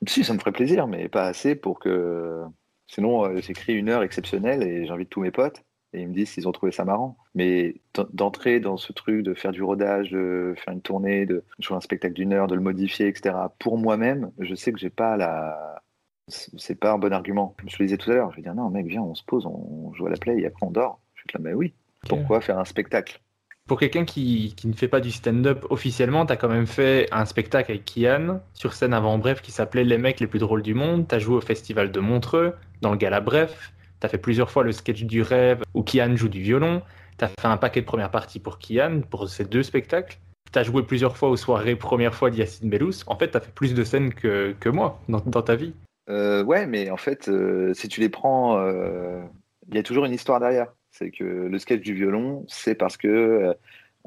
[0.06, 2.42] Si, ça me ferait plaisir, mais pas assez pour que.
[2.86, 5.62] Sinon, euh, j'écris une heure exceptionnelle et j'invite tous mes potes
[5.92, 7.16] et ils me disent s'ils ont trouvé ça marrant.
[7.34, 7.76] Mais
[8.12, 11.80] d'entrer dans ce truc de faire du rodage, de faire une tournée, de jouer un
[11.80, 13.34] spectacle d'une heure, de le modifier, etc.
[13.58, 15.82] Pour moi-même, je sais que j'ai pas la.
[16.28, 17.56] C'est pas un bon argument.
[17.66, 18.30] Je te le disais tout à l'heure.
[18.32, 20.46] Je vais dire non, mec, viens, on se pose, on joue à la play et
[20.46, 21.00] après on dort.
[21.14, 21.72] Je suis là, mais oui.
[22.06, 23.20] Pourquoi faire un spectacle?
[23.66, 27.26] Pour quelqu'un qui, qui ne fait pas du stand-up officiellement, t'as quand même fait un
[27.26, 30.74] spectacle avec Kian sur scène avant Bref qui s'appelait Les mecs les plus drôles du
[30.74, 31.06] monde.
[31.06, 33.72] T'as joué au festival de Montreux, dans le gala Bref.
[34.00, 36.82] T'as fait plusieurs fois le sketch du rêve où Kian joue du violon.
[37.16, 40.18] T'as fait un paquet de premières parties pour Kian pour ces deux spectacles.
[40.52, 43.02] T'as joué plusieurs fois aux soirées première fois d'Yacine Bellous.
[43.06, 45.74] En fait, t'as fait plus de scènes que, que moi dans, dans ta vie.
[46.08, 49.20] Euh, ouais, mais en fait, euh, si tu les prends, euh,
[49.68, 50.72] il y a toujours une histoire derrière.
[50.90, 53.52] C'est que le sketch du violon, c'est parce que euh,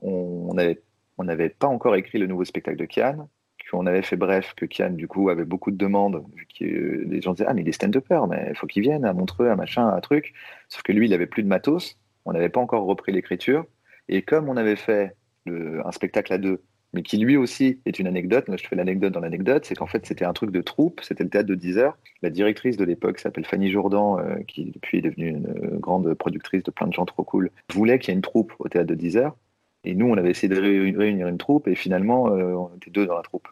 [0.01, 0.81] on on avait,
[1.17, 3.29] on n'avait pas encore écrit le nouveau spectacle de Kian,
[3.71, 7.21] qu'on avait fait bref, que Kian, du coup, avait beaucoup de demandes, vu que les
[7.21, 9.55] gens disaient Ah, mais il est stand-upper, mais il faut qu'il vienne à Montreux, à
[9.55, 10.33] machin, à un truc.
[10.69, 13.65] Sauf que lui, il avait plus de matos, on n'avait pas encore repris l'écriture.
[14.09, 15.15] Et comme on avait fait
[15.47, 16.61] un spectacle à deux,
[16.93, 18.47] mais qui lui aussi est une anecdote.
[18.49, 21.23] Là, je fais l'anecdote dans l'anecdote, c'est qu'en fait, c'était un truc de troupe, c'était
[21.23, 21.97] le théâtre de 10 heures.
[22.21, 26.13] La directrice de l'époque s'appelle Fanny Jourdan, euh, qui depuis est devenue une euh, grande
[26.15, 28.87] productrice de plein de gens trop cool, voulait qu'il y ait une troupe au théâtre
[28.89, 29.35] de 10 heures.
[29.83, 32.91] Et nous, on avait essayé de ré- réunir une troupe, et finalement, euh, on était
[32.91, 33.47] deux dans la troupe.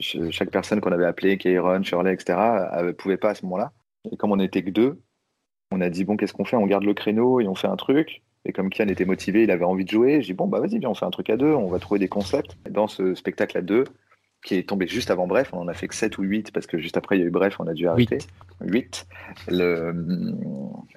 [0.00, 2.38] Ch- Chaque personne qu'on avait appelée, Kairon, Shirley, etc.,
[2.82, 3.72] ne pouvait pas à ce moment-là.
[4.10, 5.00] Et comme on n'était que deux,
[5.70, 6.56] on a dit, bon, qu'est-ce qu'on fait?
[6.56, 8.22] On garde le créneau et on fait un truc.
[8.44, 10.78] Et comme Kian était motivé, il avait envie de jouer, j'ai dit bon, bah vas-y,
[10.78, 12.56] viens, on fait un truc à deux, on va trouver des concepts.
[12.70, 13.84] Dans ce spectacle à deux,
[14.42, 16.66] qui est tombé juste avant Bref, on en a fait que 7 ou 8 parce
[16.66, 18.18] que juste après il y a eu Bref, on a dû arrêter.
[18.62, 19.06] 8.
[19.48, 19.92] Le...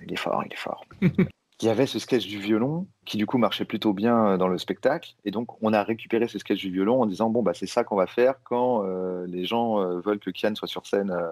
[0.05, 0.85] Il est fort, il est fort.
[1.61, 4.57] il y avait ce sketch du violon qui du coup marchait plutôt bien dans le
[4.57, 7.67] spectacle et donc on a récupéré ce sketch du violon en disant bon bah c'est
[7.67, 11.11] ça qu'on va faire quand euh, les gens euh, veulent que Kian soit sur scène
[11.11, 11.27] euh,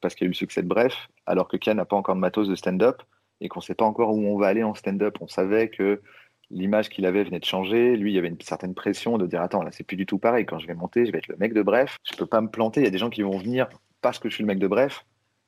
[0.00, 2.14] parce qu'il y a eu le succès de Bref alors que Kian n'a pas encore
[2.14, 3.02] de matos de stand-up
[3.40, 6.00] et qu'on sait pas encore où on va aller en stand-up on savait que
[6.50, 7.96] l'image qu'il avait venait de changer.
[7.96, 10.18] Lui, il y avait une certaine pression de dire Attends, là, c'est plus du tout
[10.18, 10.46] pareil.
[10.46, 11.98] Quand je vais monter, je vais être le mec de bref.
[12.04, 12.80] Je peux pas me planter.
[12.80, 13.68] Il y a des gens qui vont venir
[14.00, 15.04] parce que je suis le mec de bref.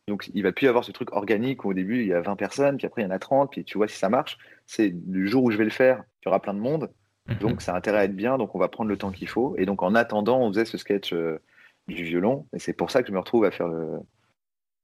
[0.09, 2.21] Donc, il va plus y avoir ce truc organique où au début, il y a
[2.21, 4.39] 20 personnes, puis après, il y en a 30, puis tu vois si ça marche.
[4.65, 6.91] C'est le jour où je vais le faire, il y aura plein de monde.
[7.41, 8.39] Donc, ça a intérêt à être bien.
[8.39, 9.57] Donc, on va prendre le temps qu'il faut.
[9.59, 11.41] Et donc, en attendant, on faisait ce sketch euh,
[11.89, 12.47] du violon.
[12.53, 13.99] Et c'est pour ça que je me retrouve à faire, le,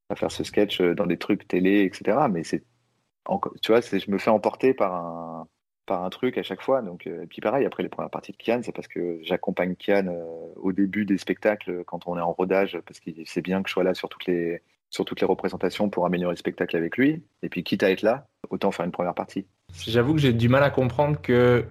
[0.08, 2.18] à faire ce sketch euh, dans des trucs télé, etc.
[2.30, 2.64] Mais c'est,
[3.62, 5.48] tu vois, je me fais emporter par un,
[5.86, 6.82] par un truc à chaque fois.
[6.82, 9.74] Donc, euh, et puis pareil, après les premières parties de Kian, c'est parce que j'accompagne
[9.76, 13.62] Kian euh, au début des spectacles quand on est en rodage, parce qu'il sait bien
[13.62, 14.62] que je sois là sur toutes les
[14.92, 17.24] sur toutes les représentations pour améliorer le spectacle avec lui.
[17.42, 19.46] Et puis quitte à être là, autant faire une première partie.
[19.74, 21.64] J'avoue que j'ai du mal à comprendre que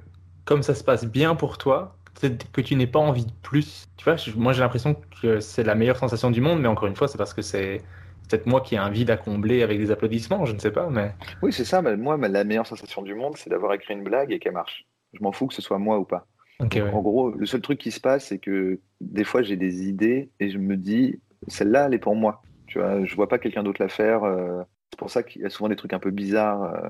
[0.44, 3.86] comme ça se passe bien pour toi, que tu n'aies pas envie de plus.
[3.96, 6.96] Tu vois, moi j'ai l'impression que c'est la meilleure sensation du monde, mais encore une
[6.96, 7.82] fois, c'est parce que c'est
[8.28, 10.90] peut-être moi qui ai un vide à combler avec des applaudissements, je ne sais pas.
[10.90, 11.14] Mais...
[11.44, 11.82] Oui, c'est ça.
[11.84, 14.88] Mais moi, la meilleure sensation du monde, c'est d'avoir écrit une blague et qu'elle marche.
[15.14, 16.26] Je m'en fous que ce soit moi ou pas.
[16.60, 20.30] En gros, le seul truc qui se passe, c'est que des fois, j'ai des idées
[20.40, 22.42] et je me dis, celle-là, elle est pour moi.
[22.72, 24.24] Tu vois, je vois pas quelqu'un d'autre la faire.
[24.24, 26.64] Euh, c'est pour ça qu'il y a souvent des trucs un peu bizarres.
[26.64, 26.90] Euh,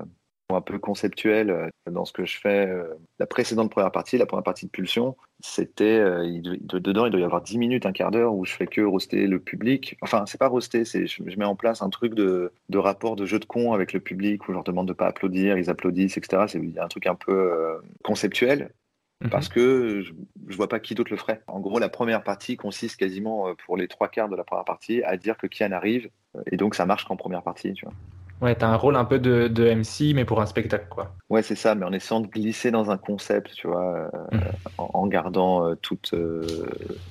[0.54, 2.70] un peu conceptuel euh, dans ce que je fais.
[3.18, 7.40] La précédente première partie, la première partie de Pulsion, c'était dedans, il doit y avoir
[7.40, 9.96] 10 minutes, un quart d'heure où je fais que roster le public.
[10.02, 13.24] Enfin, c'est pas roster, c'est je, mets en place un truc de, de, rapport de
[13.24, 16.18] jeu de con avec le public où je leur demande de pas applaudir, ils applaudissent,
[16.18, 16.44] etc.
[16.48, 18.72] C'est un truc un peu conceptuel
[19.22, 19.30] mhm.
[19.30, 20.12] parce que je,
[20.48, 21.42] je, vois pas qui d'autre le ferait.
[21.46, 25.02] En gros, la première partie consiste quasiment pour les trois quarts de la première partie
[25.02, 26.10] à dire que Kian arrive
[26.50, 27.94] et donc ça marche qu'en première partie, tu vois.
[28.42, 31.14] Ouais, t'as un rôle un peu de, de, MC, mais pour un spectacle, quoi.
[31.30, 34.40] Ouais, c'est ça, mais en essayant de glisser dans un concept, tu vois, euh, mmh.
[34.78, 36.44] en, gardant euh, toute euh,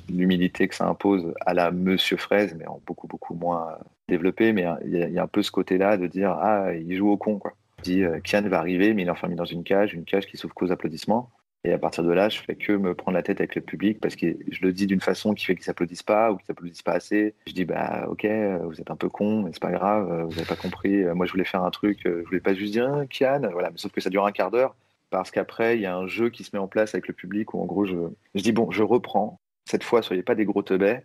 [0.09, 3.77] l'humilité que ça impose à la Monsieur Fraise, mais en beaucoup, beaucoup moins
[4.09, 4.51] développé.
[4.51, 7.39] Mais il y, a un peu ce côté-là de dire, ah, il joue au con,
[7.39, 7.53] quoi.
[7.81, 10.53] Dit, Kian va arriver, mais il est enfermé dans une cage, une cage qui s'ouvre
[10.53, 11.29] qu'aux applaudissements.
[11.63, 13.99] Et à partir de là, je fais que me prendre la tête avec le public
[13.99, 16.81] parce que je le dis d'une façon qui fait qu'ils s'applaudissent pas ou qu'ils s'applaudissent
[16.81, 17.35] pas assez.
[17.45, 18.25] Je dis bah ok,
[18.63, 21.03] vous êtes un peu con, mais c'est pas grave, vous avez pas compris.
[21.13, 23.69] Moi, je voulais faire un truc, je voulais pas juste dire hein, Kian, voilà.
[23.69, 24.75] Mais sauf que ça dure un quart d'heure
[25.11, 27.53] parce qu'après il y a un jeu qui se met en place avec le public
[27.53, 27.95] où en gros je,
[28.33, 29.39] je dis bon, je reprends.
[29.65, 31.01] Cette fois, soyez pas des gros teubés.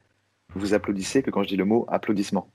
[0.54, 2.50] Vous applaudissez que quand je dis le mot applaudissement.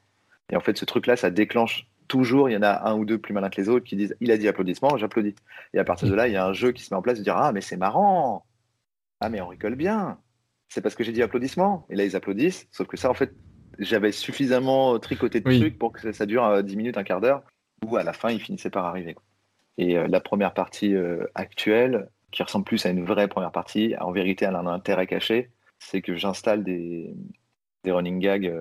[0.51, 3.17] Et en fait, ce truc-là, ça déclenche toujours, il y en a un ou deux
[3.17, 5.35] plus malins que les autres qui disent il a dit applaudissement, j'applaudis.
[5.73, 7.17] Et à partir de là, il y a un jeu qui se met en place
[7.17, 8.45] de dire ah, mais c'est marrant,
[9.21, 10.17] ah, mais on rigole bien,
[10.67, 11.85] c'est parce que j'ai dit applaudissement.
[11.89, 13.33] Et là, ils applaudissent, sauf que ça, en fait,
[13.79, 17.43] j'avais suffisamment tricoté de trucs pour que ça, dure 10 euh, minutes, un quart d'heure,
[17.85, 19.15] où à la fin, il finissait par arriver.
[19.77, 23.95] Et euh, la première partie euh, actuelle, qui ressemble plus à une vraie première partie,
[24.01, 27.15] en vérité, elle a un intérêt caché, c'est que j'installe des,
[27.85, 28.53] des running gags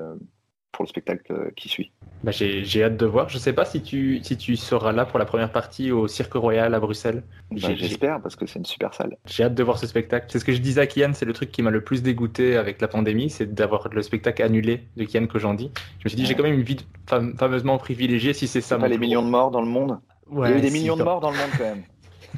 [0.73, 1.93] pour le spectacle euh, qui suit.
[2.23, 3.29] Bah, j'ai hâte de voir.
[3.29, 6.07] Je ne sais pas si tu, si tu seras là pour la première partie au
[6.07, 7.23] Cirque Royal à Bruxelles.
[7.51, 9.17] Bah, j'espère parce que c'est une super salle.
[9.27, 10.27] J'ai hâte de voir ce spectacle.
[10.29, 12.57] C'est ce que je disais à Kian, c'est le truc qui m'a le plus dégoûté
[12.57, 15.71] avec la pandémie, c'est d'avoir le spectacle annulé de Kian Kojandi.
[15.99, 18.79] Je me suis dit, j'ai quand même une vie fameusement privilégiée si c'est ça.
[18.79, 19.99] Pas les millions de morts dans le monde?
[20.33, 21.83] Il y a eu des millions de morts dans le monde quand même.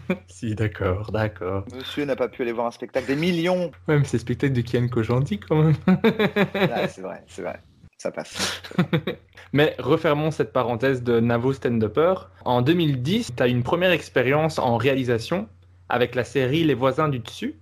[0.26, 1.64] si, d'accord, d'accord.
[1.74, 3.70] Monsieur n'a pas pu aller voir un spectacle des millions.
[3.88, 5.74] Ouais, mais c'est le spectacle de Kian Kojandi quand même.
[6.88, 7.60] c'est vrai, c'est vrai
[8.02, 8.62] ça passe.
[9.52, 12.14] Mais refermons cette parenthèse de Navo stand-upper.
[12.44, 15.48] En 2010, tu as une première expérience en réalisation
[15.88, 17.54] avec la série Les voisins du dessus.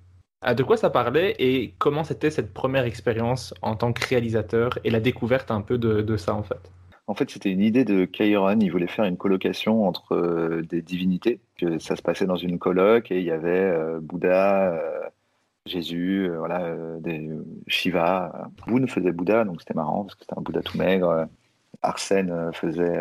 [0.42, 4.78] Ah, de quoi ça parlait et comment c'était cette première expérience en tant que réalisateur
[4.84, 6.70] et la découverte un peu de, ça en fait?
[7.06, 8.58] En fait, c'était une idée de Kairon.
[8.60, 11.40] Il voulait faire une colocation entre euh, des divinités.
[11.58, 15.00] Que ça se passait dans une coloc et il y avait euh, Bouddha, euh,
[15.66, 17.30] Jésus, euh, voilà, euh, des,
[17.66, 18.50] Shiva.
[18.66, 21.26] Boone faisait Bouddha, donc c'était marrant parce que c'était un Bouddha tout maigre.
[21.82, 22.98] Arsène faisait,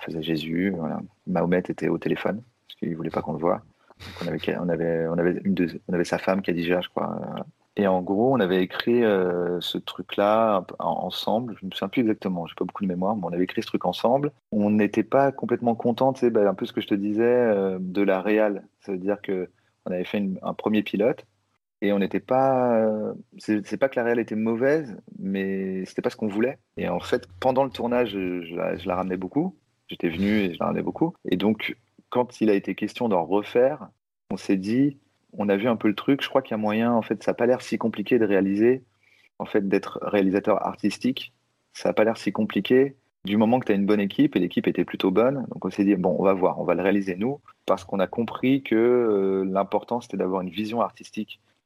[0.00, 0.74] faisait Jésus.
[0.76, 1.00] Voilà.
[1.26, 3.62] Mahomet était au téléphone parce qu'il voulait pas qu'on le voit.
[4.22, 7.18] on avait, on avait, on avait, une avait sa femme, je crois.
[7.76, 11.54] Et en gros, on avait écrit ce truc-là ensemble.
[11.58, 13.62] Je ne me souviens plus exactement, j'ai pas beaucoup de mémoire, mais on avait écrit
[13.62, 14.30] ce truc ensemble.
[14.52, 18.02] On n'était pas complètement content, sais, ben, un peu ce que je te disais de
[18.02, 18.66] la réal.
[18.80, 19.48] Ça veut dire que
[19.86, 21.24] on avait fait un premier pilote
[21.80, 22.76] et on n'était pas.
[22.76, 26.58] Euh, c'est pas que la réelle était mauvaise, mais c'était pas ce qu'on voulait.
[26.76, 29.56] Et en fait, pendant le tournage, je, la, ramenais beaucoup.
[29.88, 31.14] J'étais venu et je la ramenais beaucoup.
[31.30, 31.76] Et donc,
[32.10, 33.88] quand il a été question d'en refaire,
[34.30, 34.98] on s'est dit,
[35.32, 37.22] on a vu un peu le truc, je crois qu'il y a moyen, en fait,
[37.22, 38.82] ça n'a pas l'air si compliqué de réaliser,
[39.38, 41.32] en fait, d'être réalisateur artistique,
[41.72, 44.40] ça n'a pas l'air si compliqué du moment que tu as une bonne équipe, et
[44.40, 46.82] l'équipe était plutôt bonne, donc on s'est dit, bon, on va voir, on va le
[46.82, 51.40] réaliser nous, parce qu'on a compris que euh, l'important, c'était d'avoir une vision artistique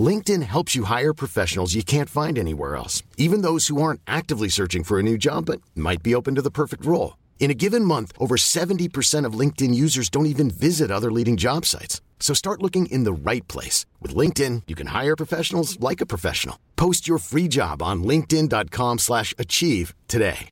[0.00, 4.48] LinkedIn helps you hire professionals you can't find anywhere else, even those who aren't actively
[4.48, 7.16] searching for a new job but might be open to the perfect role.
[7.40, 11.64] In a given month, over 70% of LinkedIn users don't even visit other leading job
[11.66, 12.00] sites.
[12.20, 13.86] So start looking in the right place.
[14.00, 16.56] With LinkedIn, you can hire professionals like a professional.
[16.76, 20.48] Post your free job on linkedin.com slash achieve today.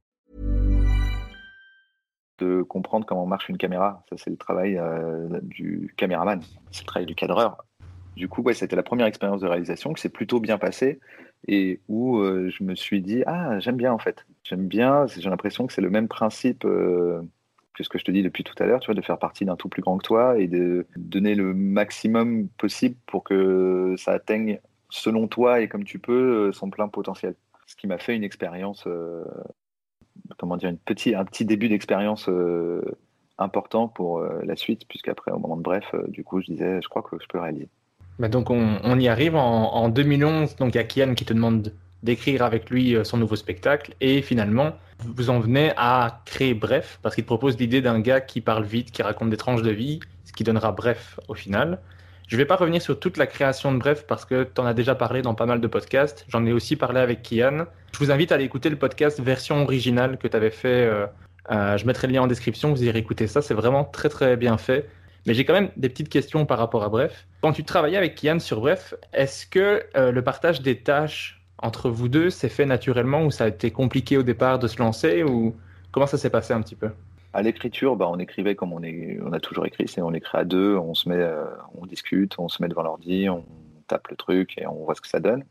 [2.39, 4.05] de comprendre comment marche une caméra.
[4.09, 7.65] Ça, c'est le travail euh, du caméraman, c'est le travail du cadreur.
[8.19, 10.99] Du coup, ouais, c'était la première expérience de réalisation qui s'est plutôt bien passée
[11.47, 15.07] et où euh, je me suis dit ah j'aime bien en fait, j'aime bien.
[15.07, 17.23] J'ai l'impression que c'est le même principe euh,
[17.75, 19.45] que ce que je te dis depuis tout à l'heure, tu vois, de faire partie
[19.45, 24.13] d'un tout plus grand que toi et de donner le maximum possible pour que ça
[24.13, 24.59] atteigne
[24.91, 27.37] selon toi et comme tu peux son plein potentiel.
[27.67, 29.25] Ce qui m'a fait une expérience, euh,
[30.39, 30.75] comment dire, un
[31.25, 32.83] petit début d'expérience euh,
[33.39, 36.81] important pour euh, la suite, puisqu'après, au moment de bref, euh, du coup, je disais,
[36.83, 37.69] je crois que je peux réaliser.
[38.19, 40.57] Bah donc on, on y arrive en, en 2011.
[40.57, 41.73] Donc il y a Kian qui te demande
[42.03, 43.95] d'écrire avec lui euh, son nouveau spectacle.
[44.01, 48.21] Et finalement, vous en venez à créer Bref, parce qu'il te propose l'idée d'un gars
[48.21, 51.81] qui parle vite, qui raconte des tranches de vie, ce qui donnera Bref au final.
[52.29, 54.67] Je ne vais pas revenir sur toute la création de Bref parce que tu en
[54.67, 56.25] as déjà parlé dans pas mal de podcasts.
[56.29, 57.67] J'en ai aussi parlé avec Kian.
[57.93, 60.85] Je vous invite à aller écouter le podcast version originale que tu avais fait.
[60.87, 61.07] euh,
[61.51, 63.41] euh, je mettrai le lien en description, vous irez écouter ça.
[63.41, 64.89] C'est vraiment très très bien fait.
[65.27, 67.27] Mais j'ai quand même des petites questions par rapport à Bref.
[67.43, 71.91] Quand tu travaillais avec Kian sur Bref, est-ce que euh, le partage des tâches entre
[71.91, 75.23] vous deux s'est fait naturellement ou ça a été compliqué au départ de se lancer
[75.23, 75.57] ou
[75.91, 76.91] comment ça s'est passé un petit peu?
[77.35, 80.39] À l'écriture, bah, on écrivait comme on, est, on a toujours écrit, c'est on écrit
[80.39, 83.45] à deux, on se met, euh, on discute, on se met devant l'ordi, on
[83.87, 85.45] tape le truc et on voit ce que ça donne.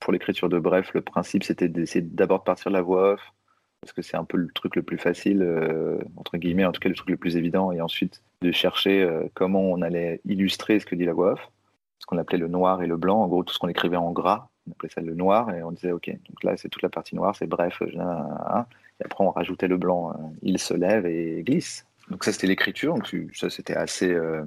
[0.00, 3.32] Pour l'écriture de Bref, le principe c'était d'essayer d'abord de partir de la voix off,
[3.80, 6.80] parce que c'est un peu le truc le plus facile, euh, entre guillemets, en tout
[6.80, 10.78] cas le truc le plus évident, et ensuite de chercher euh, comment on allait illustrer
[10.78, 11.50] ce que dit la voix off,
[11.98, 14.12] ce qu'on appelait le noir et le blanc, en gros tout ce qu'on écrivait en
[14.12, 16.88] gras, on appelait ça le noir, et on disait ok, donc là c'est toute la
[16.88, 18.66] partie noire, c'est bref, euh, hein.
[19.00, 21.86] et après on rajoutait le blanc, euh, il se lève et glisse.
[22.10, 22.96] Donc ça c'était l'écriture,
[23.32, 24.44] ça c'était assez, euh,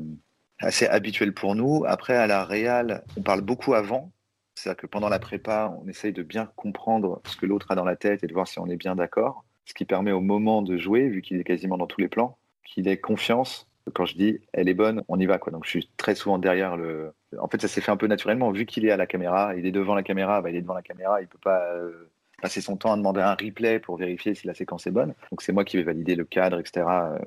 [0.59, 1.83] assez habituel pour nous.
[1.87, 4.11] Après à la réal, on parle beaucoup avant,
[4.55, 7.85] c'est-à-dire que pendant la prépa, on essaye de bien comprendre ce que l'autre a dans
[7.85, 10.61] la tête et de voir si on est bien d'accord, ce qui permet au moment
[10.61, 13.67] de jouer, vu qu'il est quasiment dans tous les plans, qu'il ait confiance.
[13.93, 15.51] Quand je dis elle est bonne, on y va quoi.
[15.51, 17.13] Donc je suis très souvent derrière le.
[17.39, 19.65] En fait, ça s'est fait un peu naturellement vu qu'il est à la caméra, il
[19.65, 22.09] est devant la caméra, bah, il est devant la caméra, il peut pas euh,
[22.41, 25.13] passer son temps à demander un replay pour vérifier si la séquence est bonne.
[25.31, 26.85] Donc c'est moi qui vais valider le cadre, etc.
[26.87, 27.17] euh,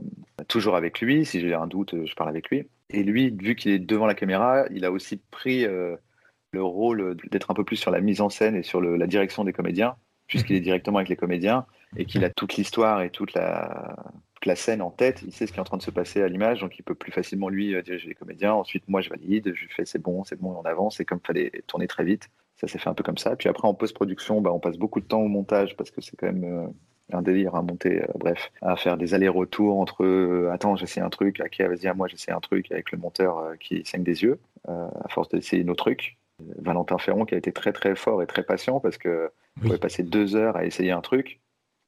[0.49, 1.25] toujours avec lui.
[1.25, 2.69] Si j'ai un doute, euh, je parle avec lui.
[2.91, 7.53] Et lui, vu qu'il est devant la caméra, il a aussi pris le rôle d'être
[7.53, 9.95] un peu plus sur la mise en scène et sur la direction des comédiens,
[10.27, 11.67] puisqu'il est directement avec les comédiens
[11.97, 13.95] et qu'il a toute l'histoire et toute la,
[14.41, 15.23] toute la scène en tête.
[15.23, 16.95] Il sait ce qui est en train de se passer à l'image, donc il peut
[16.95, 18.55] plus facilement lui euh, diriger les comédiens.
[18.55, 21.01] Ensuite, moi, je valide, je fais c'est bon, c'est bon, on avance.
[21.01, 22.31] Et comme il fallait tourner très vite,
[22.61, 23.37] ça s'est fait un peu comme ça.
[23.37, 26.17] Puis après, en post-production, bah, on passe beaucoup de temps au montage parce que c'est
[26.17, 26.67] quand même euh,
[27.13, 31.09] un délire à monter, euh, bref, à faire des allers-retours entre euh, attends, j'essaie un
[31.09, 34.39] truc, ok, vas-y, à moi, j'essaie un truc avec le monteur qui saigne des yeux,
[34.69, 36.19] à force d'essayer nos trucs.
[36.57, 39.79] Valentin Ferron qui a été très très fort et très patient parce que on pouvait
[39.79, 41.39] passer deux heures à essayer un truc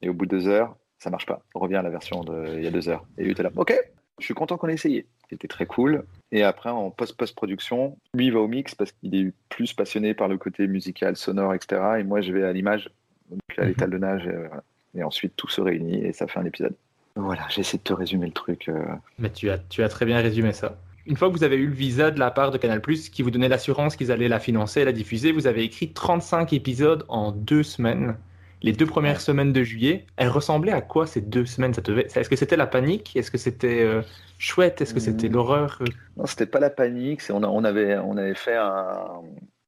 [0.02, 1.42] et au bout de deux heures, ça marche pas.
[1.54, 3.04] On revient à la version de il y a deux heures.
[3.18, 3.74] Et lui était là, ok,
[4.20, 5.06] je suis content qu'on ait essayé.
[5.28, 6.04] C'était très cool.
[6.30, 10.28] Et après, en post-post-production, lui, il va au mix parce qu'il est plus passionné par
[10.28, 11.82] le côté musical, sonore, etc.
[11.98, 12.90] Et moi, je vais à l'image,
[13.30, 14.26] donc à l'étalonnage.
[14.26, 14.62] Et, voilà.
[14.94, 16.74] et ensuite, tout se réunit et ça fait un épisode.
[17.16, 18.68] Voilà, j'essaie de te résumer le truc.
[18.68, 18.84] euh.
[19.18, 20.78] Mais tu as, tu as très bien résumé ça.
[21.06, 23.32] Une fois que vous avez eu le visa de la part de Canal+, qui vous
[23.32, 27.32] donnait l'assurance qu'ils allaient la financer et la diffuser, vous avez écrit 35 épisodes en
[27.32, 28.16] deux semaines.
[28.62, 31.74] Les deux premières semaines de juillet, elles ressemblaient à quoi ces deux semaines?
[31.74, 32.06] Ça devait...
[32.14, 33.16] Est-ce que c'était la panique?
[33.16, 34.02] Est-ce que c'était euh,
[34.38, 34.80] chouette?
[34.80, 35.32] Est-ce que c'était Mm.
[35.32, 35.82] l'horreur?
[36.16, 37.22] Non, c'était pas la panique.
[37.30, 39.08] On, a- on avait, on avait fait un,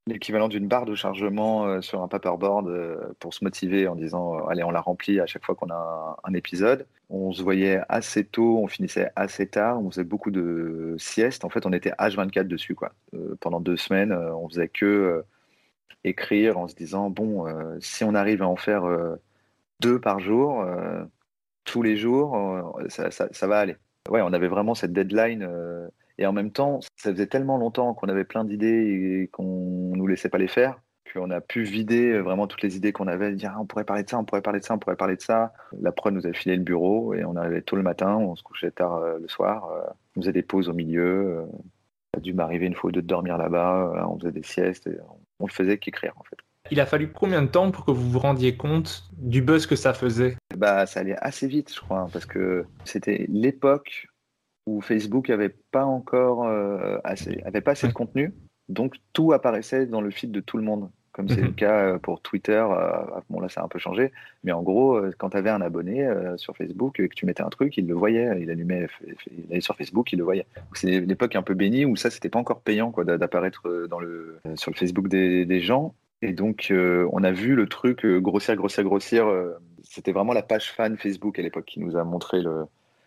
[0.07, 4.37] l'équivalent d'une barre de chargement euh, sur un paperboard euh, pour se motiver en disant
[4.39, 6.87] euh, allez on la remplit à chaque fois qu'on a un, un épisode.
[7.11, 11.45] On se voyait assez tôt, on finissait assez tard, on faisait beaucoup de siestes.
[11.45, 12.93] En fait, on était H24 dessus quoi.
[13.41, 15.23] Pendant deux semaines, on faisait que
[16.05, 19.16] écrire en se disant bon euh, si on arrive à en faire euh,
[19.81, 21.05] deux par jour euh,
[21.65, 23.77] tous les jours, ça, va aller.
[24.11, 25.48] Ouais, on avait vraiment cette deadline.
[26.19, 30.06] et en même temps, ça faisait tellement longtemps qu'on avait plein d'idées et qu'on nous
[30.06, 30.78] laissait pas les faire
[31.15, 34.02] qu'on a pu vider vraiment toutes les idées qu'on avait, dire Ah, on pourrait parler
[34.02, 35.55] de ça, on pourrait parler de ça, on pourrait parler de ça.
[35.81, 38.43] La prod nous avait filé le bureau et on arrivait tôt le matin, on se
[38.43, 39.70] couchait tard le soir,
[40.16, 41.47] on faisait des pauses au milieu.
[42.12, 44.86] ça a dû m'arriver une fois ou deux de dormir là-bas, on faisait des siestes,
[44.86, 46.36] et on, on le faisait qu'écrire en fait.
[46.70, 49.77] Il a fallu combien de temps pour que vous vous rendiez compte du buzz que
[49.77, 50.36] ça faisait?
[50.56, 54.06] Bah, ça allait assez vite, je crois, hein, parce que c'était l'époque
[54.66, 58.35] où Facebook avait pas encore euh, assez, avait pas assez de contenu,
[58.70, 61.47] donc tout apparaissait dans le feed de tout le monde, comme c'est Mhm.
[61.47, 62.62] le cas euh, pour Twitter.
[62.70, 62.91] euh,
[63.31, 64.12] bon là, ça a un peu changé,
[64.43, 67.43] mais en gros, euh, quand tu avais un abonné sur Facebook et que tu mettais
[67.43, 68.86] un truc, il le voyait, il allumait,
[69.31, 70.45] il allait sur Facebook, il le voyait.
[70.74, 74.01] C'est l'époque un peu bénie où ça, c'était pas encore payant quoi d'a- d'apparaître dans
[74.01, 75.95] le sur le Facebook des, des gens.
[76.23, 79.27] Et donc, euh, on a vu le truc grossir, grossir, grossir.
[79.82, 82.65] C'était vraiment la page fan Facebook à l'époque qui nous a montré le.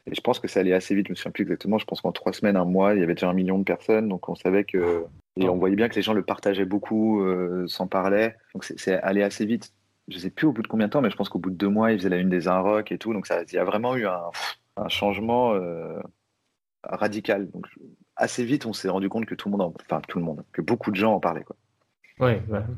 [0.09, 1.77] Et je pense que ça allait assez vite, je me souviens plus exactement.
[1.79, 4.07] Je pense qu'en trois semaines, un mois, il y avait déjà un million de personnes.
[4.07, 5.03] Donc, on savait que.
[5.39, 8.35] Et on voyait bien que les gens le partageaient beaucoup, euh, s'en parlaient.
[8.53, 9.73] Donc, c'est- allé assez vite.
[10.07, 11.55] Je sais plus au bout de combien de temps, mais je pense qu'au bout de
[11.55, 13.13] deux mois, il faisait la une des un rock et tout.
[13.13, 14.21] Donc, ça, il y a vraiment eu un,
[14.77, 15.99] un changement euh,
[16.83, 17.49] radical.
[17.51, 17.65] Donc,
[18.15, 20.43] assez vite, on s'est rendu compte que tout le monde, en- enfin, tout le monde,
[20.53, 21.55] que beaucoup de gens en parlaient, quoi.
[22.19, 22.31] Oui,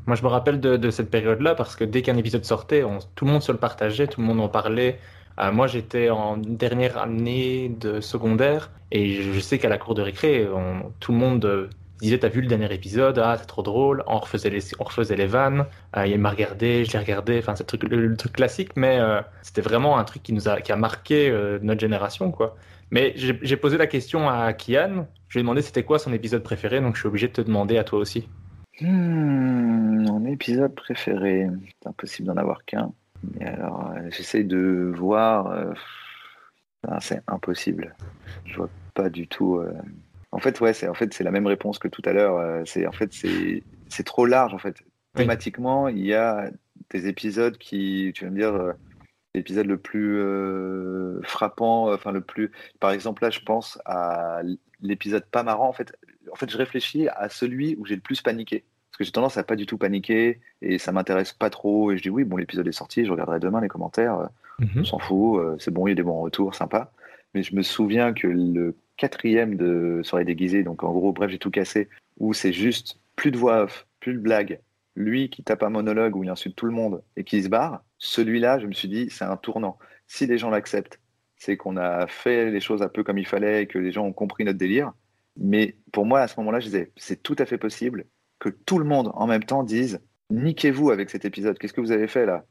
[0.06, 3.00] moi je me rappelle de, de cette période-là parce que dès qu'un épisode sortait, on-
[3.16, 5.00] tout le monde se le partageait, tout le monde en parlait.
[5.40, 9.96] Euh, moi j'étais en dernière année de secondaire et je, je sais qu'à la cour
[9.96, 11.70] de récré, on- tout le monde
[12.00, 13.20] disait T'as vu le dernier épisode?
[13.20, 14.04] Ah, c'est trop drôle.
[14.08, 15.66] On refaisait les, on refaisait les vannes.
[15.96, 17.38] Euh, il m'a regardé, je l'ai regardé.
[17.40, 20.72] Enfin, c'est le truc, classique, mais euh, c'était vraiment un truc qui, nous a, qui
[20.72, 22.32] a marqué euh, notre génération.
[22.32, 22.56] quoi.
[22.92, 25.08] Mais j'ai posé la question à Kian.
[25.28, 27.42] Je lui ai demandé c'était quoi son épisode préféré, donc je suis obligé de te
[27.42, 28.28] demander à toi aussi.
[28.82, 32.92] Hmm, mon épisode préféré, c'est impossible d'en avoir qu'un.
[33.36, 35.54] Mais alors, j'essaie de voir.
[36.88, 37.96] ah, c'est impossible.
[38.46, 39.62] Je vois pas du tout.
[40.32, 42.38] En fait, ouais, c'est en fait c'est la même réponse que tout à l'heure.
[42.38, 44.78] euh, C'est en fait c'est trop large en fait.
[45.16, 46.52] Thématiquement, il y a
[46.92, 48.74] des épisodes qui, tu vas me dire, euh,
[49.34, 52.52] l'épisode le plus euh, frappant, enfin le plus.
[52.80, 54.42] Par exemple, là, je pense à
[54.82, 55.68] l'épisode pas marrant.
[55.68, 55.94] En fait,
[56.32, 58.64] en fait, je réfléchis à celui où j'ai le plus paniqué.
[58.92, 61.92] Parce que j'ai tendance à pas du tout paniquer et ça m'intéresse pas trop.
[61.92, 64.20] Et je dis oui, bon, l'épisode est sorti, je regarderai demain les commentaires.
[64.20, 64.28] euh,
[64.82, 66.92] On s'en fout, c'est bon, il y a des bons retours, sympa.
[67.34, 71.40] Mais je me souviens que le quatrième de Soirée déguisée, donc en gros, bref, j'ai
[71.40, 71.90] tout cassé,
[72.20, 74.60] où c'est juste plus de voix off, plus de blagues,
[74.96, 77.84] lui qui tape un monologue où il insulte tout le monde et qui se barre,
[77.98, 79.78] celui-là, je me suis dit, c'est un tournant.
[80.08, 81.00] Si les gens l'acceptent,
[81.38, 84.06] c'est qu'on a fait les choses un peu comme il fallait et que les gens
[84.06, 84.92] ont compris notre délire.
[85.38, 88.06] Mais pour moi, à ce moment-là, je disais, c'est tout à fait possible
[88.40, 90.02] que tout le monde en même temps dise,
[90.32, 92.46] niquez-vous avec cet épisode, qu'est-ce que vous avez fait là?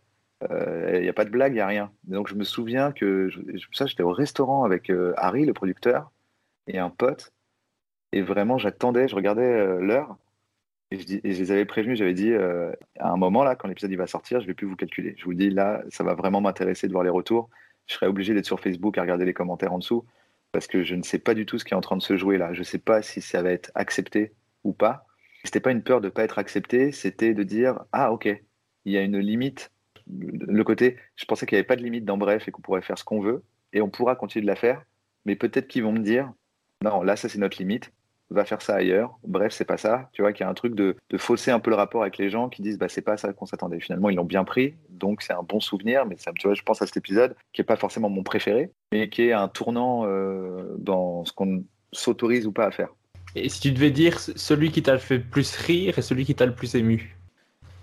[0.95, 1.91] Il n'y a pas de blague, il n'y a rien.
[2.05, 3.41] Donc je me souviens que je-
[3.73, 6.13] ça, j'étais au restaurant avec euh, Harry, le producteur,
[6.69, 7.33] et un pote.
[8.13, 10.17] Et vraiment, j'attendais, je regardais euh, l'heure.
[10.91, 14.07] Et je, les avais prévenus, j'avais dit, euh, à un moment là, quand l'épisode va
[14.07, 15.15] sortir, je vais plus vous calculer.
[15.19, 17.51] Je vous dis, là, ça va vraiment m'intéresser de voir les retours.
[17.87, 20.07] Je serai obligé d'être sur Facebook à regarder les commentaires en dessous,
[20.53, 22.17] parce que je ne sais pas du tout ce qui est en train de se
[22.17, 22.55] jouer là.
[22.55, 24.33] Je ne sais pas si ça va être accepté
[24.65, 25.07] ou pas.
[25.45, 28.29] C'était pas une peur de ne pas être accepté, c'était de dire, ah ok,
[28.85, 29.71] il y a une limite.
[30.07, 32.83] Le côté, je pensais qu'il n'y avait pas de limite dans Bref et qu'on pourrait
[32.83, 34.83] faire ce qu'on veut, et on pourra continuer de la faire,
[35.27, 36.33] mais peut-être qu'ils vont me dire,
[36.85, 37.93] non, là, ça c'est notre limite,
[38.31, 39.19] va faire ça ailleurs.
[39.25, 40.09] Bref, c'est pas ça.
[40.13, 42.19] Tu vois qu'il y a un truc de, de fausser un peu le rapport avec
[42.19, 43.81] les gens qui disent bah c'est pas ça qu'on s'attendait.
[43.81, 46.07] Finalement, ils l'ont bien pris, donc c'est un bon souvenir.
[46.07, 48.71] Mais ça, tu vois, je pense à cet épisode qui est pas forcément mon préféré,
[48.93, 52.91] mais qui est un tournant euh, dans ce qu'on s'autorise ou pas à faire.
[53.35, 56.25] Et si tu devais dire celui qui t'a le fait le plus rire et celui
[56.25, 57.17] qui t'a le plus ému?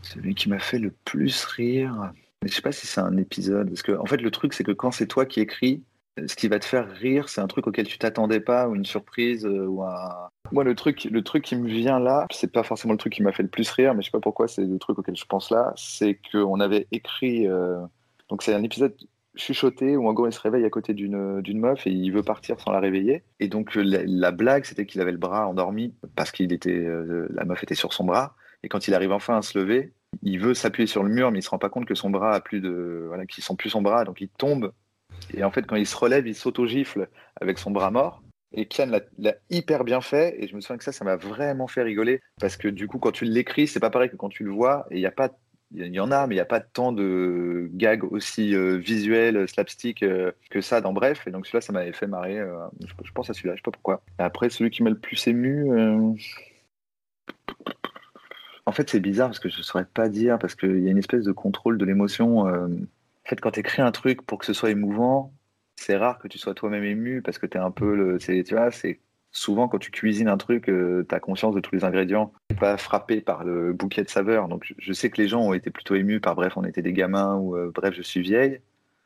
[0.01, 2.11] Celui qui m'a fait le plus rire.
[2.41, 4.63] Mais je sais pas si c'est un épisode, parce que en fait le truc c'est
[4.63, 5.81] que quand c'est toi qui écris,
[6.27, 8.85] ce qui va te faire rire, c'est un truc auquel tu t'attendais pas, ou une
[8.85, 10.29] surprise, euh, ou un.
[10.51, 13.23] Moi le truc, le truc qui me vient là, c'est pas forcément le truc qui
[13.23, 15.25] m'a fait le plus rire, mais je sais pas pourquoi c'est le truc auquel je
[15.25, 17.47] pense là, c'est qu'on avait écrit.
[17.47, 17.79] euh,
[18.29, 18.95] Donc c'est un épisode
[19.35, 22.59] chuchoté où en gros il se réveille à côté d'une meuf et il veut partir
[22.59, 23.23] sans la réveiller.
[23.39, 27.27] Et donc la, la blague c'était qu'il avait le bras endormi parce qu'il était euh,
[27.31, 28.35] la meuf était sur son bras.
[28.63, 29.93] Et quand il arrive enfin à se lever,
[30.23, 32.33] il veut s'appuyer sur le mur, mais il se rend pas compte que son bras
[32.33, 34.71] a plus de, voilà, qu'il sent plus son bras, donc il tombe.
[35.33, 37.07] Et en fait, quand il se relève, il s'auto-gifle
[37.39, 38.21] avec son bras mort.
[38.53, 38.87] Et Kian
[39.17, 40.35] l'a- hyper bien fait.
[40.41, 42.21] Et je me souviens que ça, ça m'a vraiment fait rigoler.
[42.39, 44.85] Parce que du coup, quand tu l'écris, c'est pas pareil que quand tu le vois.
[44.91, 45.31] Et il y a pas.
[45.73, 49.49] Il y en a, mais il n'y a pas tant de gags aussi euh, visuels,
[49.49, 51.25] slapstick euh, que ça dans Bref.
[51.27, 52.39] Et donc celui-là, ça m'avait fait marrer.
[52.39, 52.55] euh,
[52.85, 54.01] je, je pense à celui-là, je sais pas pourquoi.
[54.19, 55.69] Et après, celui qui m'a le plus ému.
[55.73, 56.13] euh,
[58.67, 60.91] En fait, c'est bizarre parce que je ne saurais pas dire, parce qu'il y a
[60.91, 62.47] une espèce de contrôle de l'émotion.
[63.26, 65.34] Euh, En fait, quand tu écris un truc pour que ce soit émouvant,
[65.76, 68.18] c'est rare que tu sois toi-même ému parce que tu es un peu le.
[68.18, 68.99] Tu vois, c'est
[69.31, 72.31] souvent quand tu cuisines un truc, tu as conscience de tous les ingrédients.
[72.49, 74.47] Tu pas frappé par le bouquet de saveurs.
[74.47, 76.93] Donc, je, sais que les gens ont été plutôt émus par Bref, on était des
[76.93, 78.60] gamins ou euh, Bref, je suis vieille.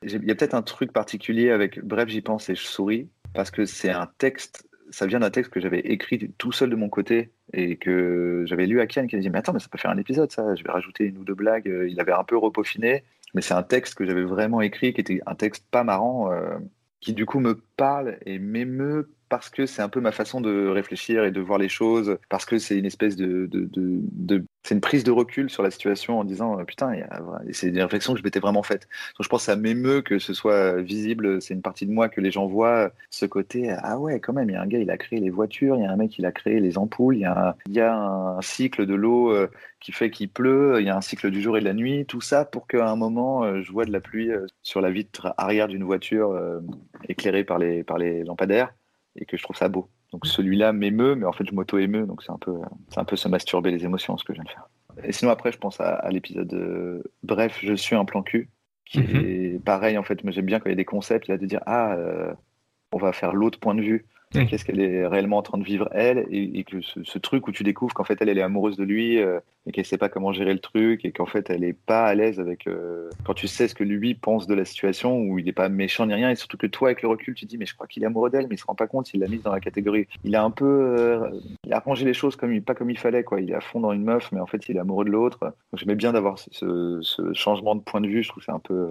[0.04, 3.52] Il y a peut-être un truc particulier avec Bref, j'y pense et je souris parce
[3.52, 4.66] que c'est un texte.
[4.92, 8.66] Ça vient d'un texte que j'avais écrit tout seul de mon côté et que j'avais
[8.66, 10.56] lu à Kian qui m'a dit Mais attends, mais ça peut faire un épisode, ça.
[10.56, 11.68] Je vais rajouter une ou deux blagues.
[11.68, 13.04] Euh, Il avait un peu repaufiné,
[13.34, 16.58] mais c'est un texte que j'avais vraiment écrit qui était un texte pas marrant, euh,
[17.00, 20.68] qui du coup me parle et m'émeut parce que c'est un peu ma façon de
[20.68, 23.48] réfléchir et de voir les choses, parce que c'est une espèce de,
[24.64, 26.94] c'est une prise de recul sur la situation en disant euh, putain,
[27.52, 28.88] c'est des réflexions que je m'étais vraiment faites.
[29.18, 32.10] Donc je pense que ça m'émeut que ce soit visible, c'est une partie de moi
[32.10, 34.80] que les gens voient ce côté ah ouais quand même, il y a un gars
[34.80, 37.16] il a créé les voitures, il y a un mec il a créé les ampoules,
[37.16, 37.26] il y
[37.80, 39.48] a un, cycle de l'eau euh,
[39.80, 42.06] qui fait qu'il pleut, il y a un cycle du jour et de la nuit,
[42.06, 44.92] tout ça pour qu'à un moment euh, je vois de la pluie euh, sur la
[44.92, 46.60] vitre arrière d'une voiture euh,
[47.08, 48.74] éclairée par les, par les lampadaires
[49.16, 49.90] et que je trouve ça beau.
[50.12, 52.56] Donc celui-là m'émeut, mais en fait je m'auto-émeus, donc c'est un, peu,
[52.90, 54.70] c'est un peu se masturber les émotions ce que je viens de faire.
[55.04, 58.50] Et sinon après je pense à, à l'épisode euh, Bref, je suis un plan cul,
[58.86, 59.24] qui Mhm.
[59.24, 61.46] est pareil en fait, moi j'aime bien quand il y a des concepts, là de
[61.46, 62.34] dire ah euh,
[62.92, 65.90] on va faire l'autre point de vue, Qu'est-ce qu'elle est réellement en train de vivre
[65.92, 69.18] elle, et, que ce, truc où tu découvres qu'en fait elle, est amoureuse de lui,
[69.18, 72.06] euh, et qu'elle sait pas comment gérer le truc, et qu'en fait elle est pas
[72.06, 75.40] à l'aise avec, euh, quand tu sais ce que lui pense de la situation, où
[75.40, 77.58] il est pas méchant ni rien, et surtout que toi avec le recul tu dis
[77.58, 79.28] mais je crois qu'il est amoureux d'elle, mais il se rend pas compte, il l'a
[79.28, 81.32] mise dans la catégorie, il a un peu, euh,
[81.66, 83.62] il a arrangé les choses comme il, pas comme il fallait quoi, il est à
[83.62, 86.38] fond dans une meuf, mais en fait il est amoureux de l'autre, j'aimais bien d'avoir
[86.38, 88.90] ce, ce- changement de point de vue, je trouve que c'est un peu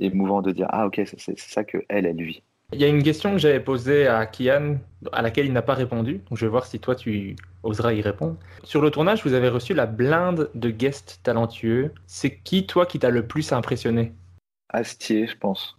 [0.00, 2.42] émouvant de dire ah ok c'est ça que elle elle vit.
[2.72, 4.78] Il y a une question que j'avais posée à Kian,
[5.12, 6.22] à laquelle il n'a pas répondu.
[6.28, 8.36] Donc je vais voir si toi tu oseras y répondre.
[8.64, 11.92] Sur le tournage, vous avez reçu la blinde de guests talentueux.
[12.06, 14.12] C'est qui, toi, qui t'a le plus impressionné?
[14.70, 15.76] Astier, je pense.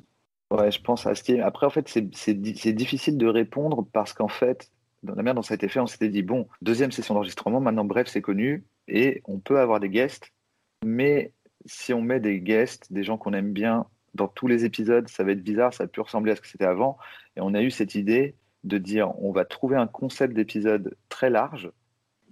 [0.52, 1.42] Ouais, je pense Astier.
[1.42, 4.72] Après, en fait, c'est c'est di- c'est difficile de répondre parce qu'en fait,
[5.04, 7.60] dans la manière dont ça a été fait, on s'était dit, bon, deuxième session d'enregistrement,
[7.60, 10.32] maintenant, bref, c'est connu, et on peut avoir des guests,
[10.86, 11.32] mais
[11.66, 15.24] si on met des guests, des gens qu'on aime bien, dans tous les épisodes, ça
[15.24, 16.98] va être bizarre, ça va plus ressembler à ce que c'était avant.
[17.36, 21.30] Et on a eu cette idée de dire, on va trouver un concept d'épisode très
[21.30, 21.70] large,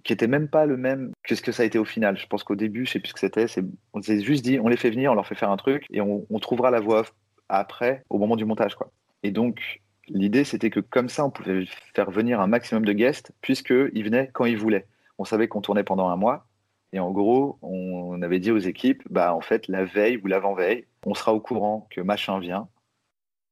[0.02, 2.18] qui était même pas le même que ce que ça a été au final.
[2.18, 3.46] Je pense qu'au début, je sais plus ce que c'était.
[3.92, 6.00] On s'est juste dit, on les fait venir, on leur fait faire un truc, et
[6.00, 7.14] on, trouvera la voix off
[7.48, 8.76] après, au moment du montage.
[9.22, 13.32] Et donc, l'idée, c'était que comme ça, on pouvait faire venir un maximum de guests,
[13.40, 14.86] puisqu'ils venaient quand ils voulaient.
[15.18, 16.46] On savait qu'on tournait pendant un mois,
[16.94, 20.86] et en gros, on avait dit aux équipes, bah en fait, la veille ou l'avant-veille,
[21.04, 22.68] on sera au courant que machin vient.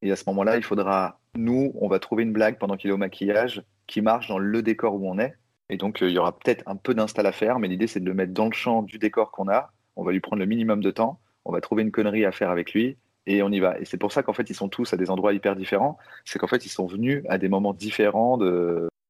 [0.01, 2.93] Et à ce moment-là, il faudra, nous, on va trouver une blague pendant qu'il est
[2.93, 5.35] au maquillage qui marche dans le décor où on est.
[5.71, 7.99] Et donc, euh, il y aura peut-être un peu d'install à faire, mais l'idée, c'est
[7.99, 9.73] de le mettre dans le champ du décor qu'on a.
[9.97, 11.19] On va lui prendre le minimum de temps.
[11.45, 12.97] On va trouver une connerie à faire avec lui.
[13.27, 13.77] Et on y va.
[13.81, 15.99] Et c'est pour ça qu'en fait, ils sont tous à des endroits hyper différents.
[16.25, 18.39] C'est qu'en fait, ils sont venus à des moments différents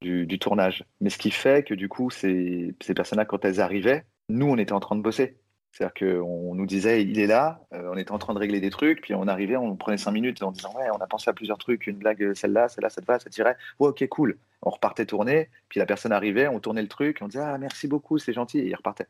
[0.00, 0.86] du, du tournage.
[1.02, 4.56] Mais ce qui fait que du coup, ces, ces personnes-là, quand elles arrivaient, nous, on
[4.58, 5.38] était en train de bosser.
[5.72, 8.68] C'est-à-dire qu'on nous disait, il est là, euh, on était en train de régler des
[8.68, 11.32] trucs, puis on arrivait, on prenait cinq minutes en disant, ouais, on a pensé à
[11.32, 13.56] plusieurs trucs, une blague, celle-là, celle-là, ça te va, ça tirait.
[13.80, 14.38] Ouais, ok, cool.
[14.60, 17.88] On repartait tourner, puis la personne arrivait, on tournait le truc, on disait, ah, merci
[17.88, 19.06] beaucoup, c'est gentil, et il repartait.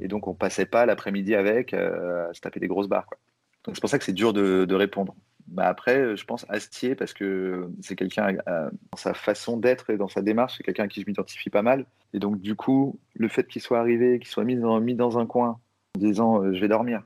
[0.00, 3.06] Et donc, on passait pas l'après-midi avec euh, à se taper des grosses barres.
[3.06, 3.16] Quoi.
[3.64, 5.14] Donc, c'est pour ça que c'est dur de, de répondre.
[5.48, 9.90] Bah après, euh, je pense Astier, parce que c'est quelqu'un, euh, dans sa façon d'être
[9.90, 11.86] et dans sa démarche, c'est quelqu'un à qui je m'identifie pas mal.
[12.14, 15.60] Et donc, du coup, le fait qu'il soit arrivé, qu'il soit mis dans, un coin,
[15.96, 17.02] en disant euh, je vais dormir.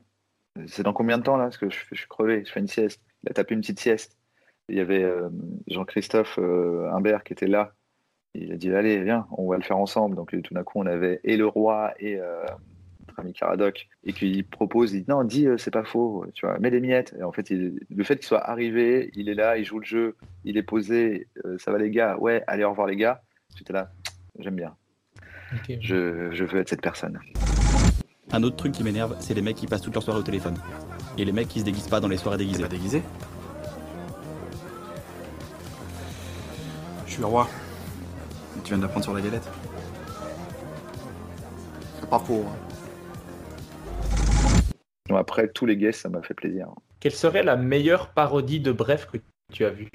[0.67, 1.45] C'est dans combien de temps là?
[1.45, 3.01] Parce que je, je suis crevé, je fais une sieste.
[3.23, 4.17] Il a tapé une petite sieste.
[4.69, 5.29] Il y avait euh,
[5.67, 7.73] Jean-Christophe euh, Imbert qui était là.
[8.33, 10.15] Il a dit allez, viens, on va le faire ensemble.
[10.15, 12.43] Donc tout d'un coup, on avait et le roi et euh,
[13.17, 13.87] notre ami Caradoc.
[14.03, 16.79] Et qu'il propose, il dit non, dis, euh, c'est pas faux, tu vois, mets des
[16.79, 17.15] miettes.
[17.19, 19.85] Et en fait, il- le fait qu'il soit arrivé, il est là, il joue le
[19.85, 23.21] jeu, il est posé, euh, ça va les gars, ouais, allez, au revoir les gars.
[23.55, 23.91] J'étais là,
[24.39, 24.75] j'aime bien.
[25.81, 27.19] Je, je veux être cette personne.
[28.31, 30.55] Un autre truc qui m'énerve, c'est les mecs qui passent toute leur soirée au téléphone.
[31.17, 32.63] Et les mecs qui se déguisent pas dans les soirées déguisées.
[32.63, 33.01] Pas déguisé?
[37.05, 37.47] Je suis le roi.
[38.63, 39.47] Tu viens d'apprendre sur la galette?
[42.01, 42.45] C'est pas faux.
[45.09, 46.69] Bon, après, tous les guests, ça m'a fait plaisir.
[46.99, 49.17] Quelle serait la meilleure parodie de Bref que
[49.53, 49.89] tu as vue?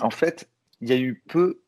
[0.00, 0.48] En fait,
[0.80, 1.60] il y a eu peu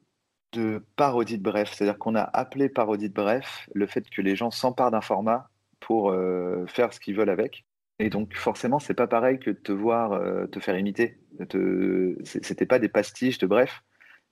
[0.52, 1.72] de parodies de bref.
[1.72, 5.48] C'est-à-dire qu'on a appelé parodie de bref le fait que les gens s'emparent d'un format
[5.80, 7.64] pour euh, faire ce qu'ils veulent avec.
[7.98, 11.18] Et donc forcément, c'est pas pareil que de te voir euh, te faire imiter.
[11.48, 12.16] Te...
[12.24, 13.82] C'était pas des pastiches de bref,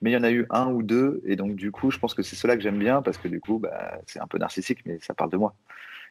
[0.01, 1.23] mais il y en a eu un ou deux.
[1.25, 3.41] Et donc du coup, je pense que c'est cela que j'aime bien parce que du
[3.41, 5.55] coup, bah, c'est un peu narcissique, mais ça parle de moi.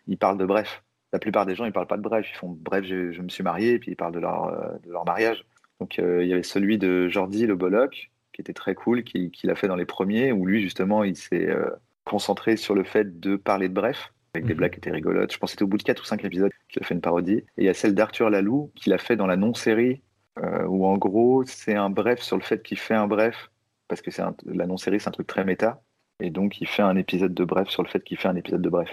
[0.07, 0.83] Ils parlent de bref.
[1.11, 2.27] La plupart des gens, ils parlent pas de bref.
[2.31, 4.77] Ils font bref, je, je me suis marié, et puis ils parlent de leur, euh,
[4.85, 5.45] de leur mariage.
[5.79, 9.49] Donc il y avait celui de Jordi Le Bolloc, qui était très cool, qu'il qui
[9.49, 11.69] a fait dans les premiers, où lui, justement, il s'est euh,
[12.05, 15.33] concentré sur le fait de parler de bref, avec des blagues qui étaient rigolotes.
[15.33, 17.01] Je pense que c'était au bout de 4 ou 5 épisodes qu'il a fait une
[17.01, 17.39] parodie.
[17.39, 20.01] Et il y a celle d'Arthur Lalou, qu'il a fait dans la non-série,
[20.37, 23.51] euh, où en gros, c'est un bref sur le fait qu'il fait un bref,
[23.89, 25.81] parce que c'est la non-série, c'est un truc très méta.
[26.21, 28.61] Et donc, il fait un épisode de bref sur le fait qu'il fait un épisode
[28.61, 28.89] de bref.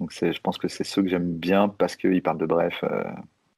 [0.00, 2.82] Donc, je pense que c'est ceux que j'aime bien parce qu'il parle de bref.
[2.82, 3.04] Euh,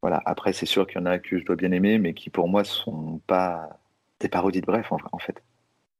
[0.02, 0.20] voilà.
[0.27, 2.48] Après, c'est sûr qu'il y en a que je dois bien aimer, mais qui pour
[2.48, 3.78] moi sont pas
[4.19, 5.43] des parodies de bref, en, fait.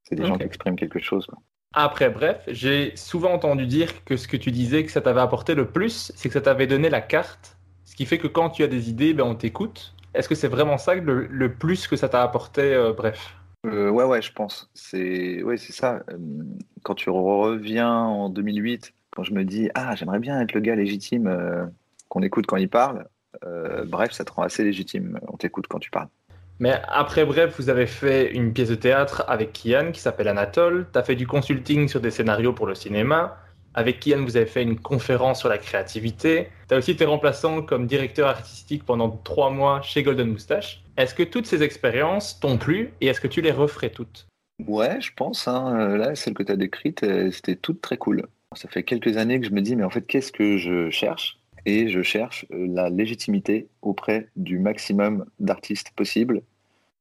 [0.03, 1.29] C'est des gens qui expriment quelque chose.
[1.75, 5.55] Après, bref, j'ai souvent entendu dire que ce que tu disais que ça t'avait apporté
[5.55, 7.57] le plus, c'est que ça t'avait donné la carte.
[7.85, 9.95] Ce qui fait que quand tu as des idées, ben, on t'écoute.
[10.15, 13.37] Est-ce que c'est vraiment ça le, le, plus que ça t'a apporté, euh, bref?
[13.65, 14.71] Euh, Ouais, ouais, je pense.
[14.75, 16.03] C'est ouais, c'est ça.
[16.11, 16.19] Euh,
[16.83, 20.75] quand tu reviens en 2008, quand je me dis ah j'aimerais bien être le gars
[20.75, 21.71] légitime
[22.09, 23.07] qu'on écoute quand il parle,
[23.87, 25.19] bref, ça te rend assez légitime.
[25.29, 26.09] On t'écoute quand tu parles.
[26.59, 30.87] Mais après, bref, vous avez fait une pièce de théâtre avec Kian qui s'appelle Anatole.
[30.93, 33.37] Tu as fait du consulting sur des scénarios pour le cinéma.
[33.75, 36.51] Avec Kian, vous avez fait une conférence sur la créativité.
[36.69, 40.85] Tu as aussi été remplaçant comme directeur artistique pendant trois mois chez Golden Moustache.
[40.97, 44.29] Est-ce que toutes ces expériences t'ont plu et est-ce que tu les referais toutes?
[44.65, 45.49] Ouais, je pense.
[45.49, 45.97] Hein.
[45.97, 48.27] Là, celle que tu as décrite, euh, c'était toutes très cool.
[48.55, 51.39] Ça fait quelques années que je me dis, mais en fait, qu'est-ce que je cherche?
[51.65, 56.43] Et je cherche euh, la légitimité auprès du maximum d'artistes possibles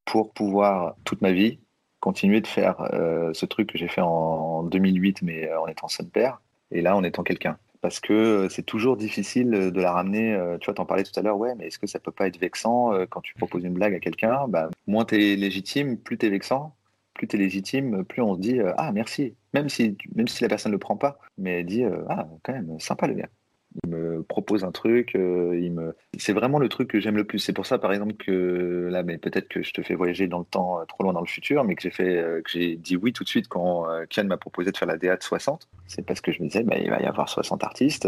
[0.05, 1.59] pour pouvoir, toute ma vie,
[1.99, 5.87] continuer de faire euh, ce truc que j'ai fait en, 2008, mais euh, en étant
[5.87, 6.41] son père,
[6.71, 7.57] et là en étant quelqu'un.
[7.81, 10.37] Parce que c'est toujours difficile de la ramener.
[10.59, 12.37] tu vois, t'en parlais tout à l'heure, ouais, mais est-ce que ça peut pas être
[12.37, 14.47] vexant quand tu proposes une blague à quelqu'un?
[14.47, 16.75] Bah, Moins t'es légitime, plus t'es vexant.
[17.15, 20.71] Plus t'es légitime, plus on se dit ah merci, même si même si la personne
[20.71, 23.29] ne le prend pas, mais elle dit ah quand même sympa le gars
[23.83, 25.95] il me propose un truc, euh, il me...
[26.17, 27.39] c'est vraiment le truc que j'aime le plus.
[27.39, 30.39] C'est pour ça, par exemple, que là, mais peut-être que je te fais voyager dans
[30.39, 32.75] le temps, euh, trop loin dans le futur, mais que j'ai fait, euh, que j'ai
[32.75, 35.67] dit oui tout de suite quand Kian m'a proposé de faire la DA de 60.
[35.87, 38.07] C'est parce que je me disais, bah, il va y avoir 60 artistes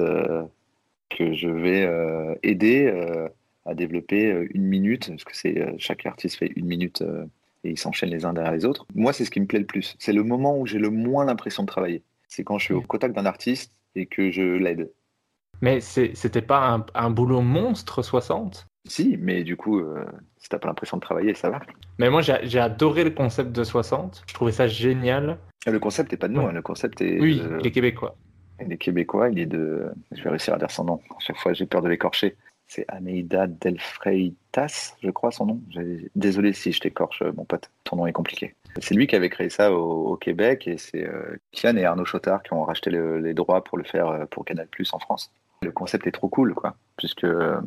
[1.09, 1.87] que je vais
[2.43, 2.91] aider
[3.65, 7.03] à développer une minute, parce que c'est chaque artiste fait une minute
[7.63, 8.85] et ils s'enchaînent les uns derrière les autres.
[8.95, 9.95] Moi, c'est ce qui me plaît le plus.
[9.99, 12.03] C'est le moment où j'ai le moins l'impression de travailler.
[12.27, 14.91] C'est quand je suis au contact d'un artiste et que je l'aide.
[15.61, 20.03] Mais c'était pas un, boulot monstre 60 Si, mais du coup, euh,
[20.37, 21.61] si t'as pas l'impression de travailler, ça va.
[21.99, 24.23] Mais moi, j'ai adoré le concept de 60.
[24.27, 25.37] Je trouvais ça génial.
[25.65, 26.51] Ah, le concept n'est pas de nous, hein.
[26.51, 27.19] le concept est.
[27.19, 28.15] Oui, il est québécois.
[28.59, 29.85] Il est québécois, il est de.
[30.11, 30.99] Je vais réussir à dire son nom.
[31.11, 32.35] À chaque fois, j'ai peur de l'écorcher.
[32.67, 35.61] C'est Ameida Del Freitas, je crois son nom.
[36.15, 37.69] Désolé si je t'écorche, mon pote.
[37.83, 38.55] Ton nom est compliqué.
[38.79, 42.43] C'est lui qui avait créé ça au, Québec et c'est euh, Kian et Arnaud Chotard
[42.43, 45.31] qui ont racheté les droits pour le faire euh, pour Canal Plus en France.
[45.61, 46.75] Le concept est trop cool, quoi.
[46.97, 47.59] Puisque euh,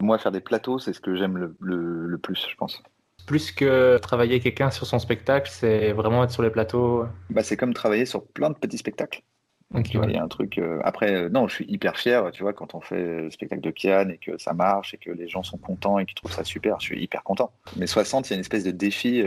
[0.00, 2.82] moi, faire des plateaux, c'est ce que j'aime le, plus, je pense.
[3.26, 7.06] Plus que travailler quelqu'un sur son spectacle, c'est vraiment être sur les plateaux.
[7.30, 9.22] Bah, c'est comme travailler sur plein de petits spectacles.
[9.74, 10.58] Il y a un truc.
[10.58, 13.62] Euh, après, euh, non, je suis hyper fier, tu vois, quand on fait le spectacle
[13.62, 16.32] de Kian et que ça marche et que les gens sont contents et qu'ils trouvent
[16.32, 17.52] ça super, je suis hyper content.
[17.76, 19.24] Mais 60, il y a une espèce de défi.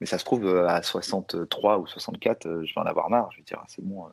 [0.00, 3.30] mais ça se trouve, à 63 ou 64, je vais en avoir marre.
[3.32, 4.06] Je vais dire, ah, c'est bon,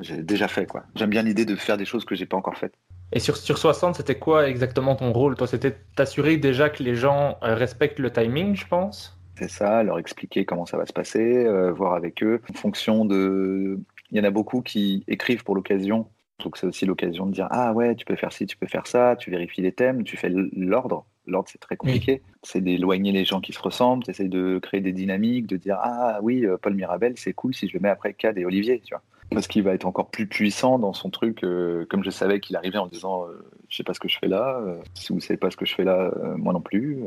[0.00, 0.84] j'ai déjà fait quoi.
[0.94, 2.74] J'aime bien l'idée de faire des choses que j'ai pas encore faites.
[3.12, 5.34] Et sur, sur 60, c'était quoi exactement ton rôle?
[5.34, 9.18] Toi, c'était t'assurer déjà que les gens euh, respectent le timing, je pense?
[9.36, 13.04] C'est ça, leur expliquer comment ça va se passer, euh, voir avec eux en fonction
[13.04, 13.80] de.
[14.10, 16.06] Il y en a beaucoup qui écrivent pour l'occasion.
[16.42, 18.86] Donc c'est aussi l'occasion de dire ah ouais, tu peux faire ci, tu peux faire
[18.86, 21.04] ça, tu vérifies les thèmes, tu fais l'ordre.
[21.26, 22.22] L'ordre c'est très compliqué.
[22.42, 25.78] C'est d'éloigner les gens qui se ressemblent, tu essaies de créer des dynamiques, de dire
[25.82, 28.80] ah oui, euh, Paul Mirabel, c'est cool si je le mets après Cad et Olivier,
[28.84, 31.44] tu vois parce qu'il va être encore plus puissant dans son truc.
[31.44, 34.18] Euh, comme je savais qu'il arrivait en disant euh, Je sais pas ce que je
[34.18, 37.04] fais là, euh, si vous savez pas ce que je fais là, moi non plus.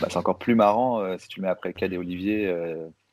[0.00, 2.52] Bah, c'est encore plus marrant si tu mets après Cad et Olivier,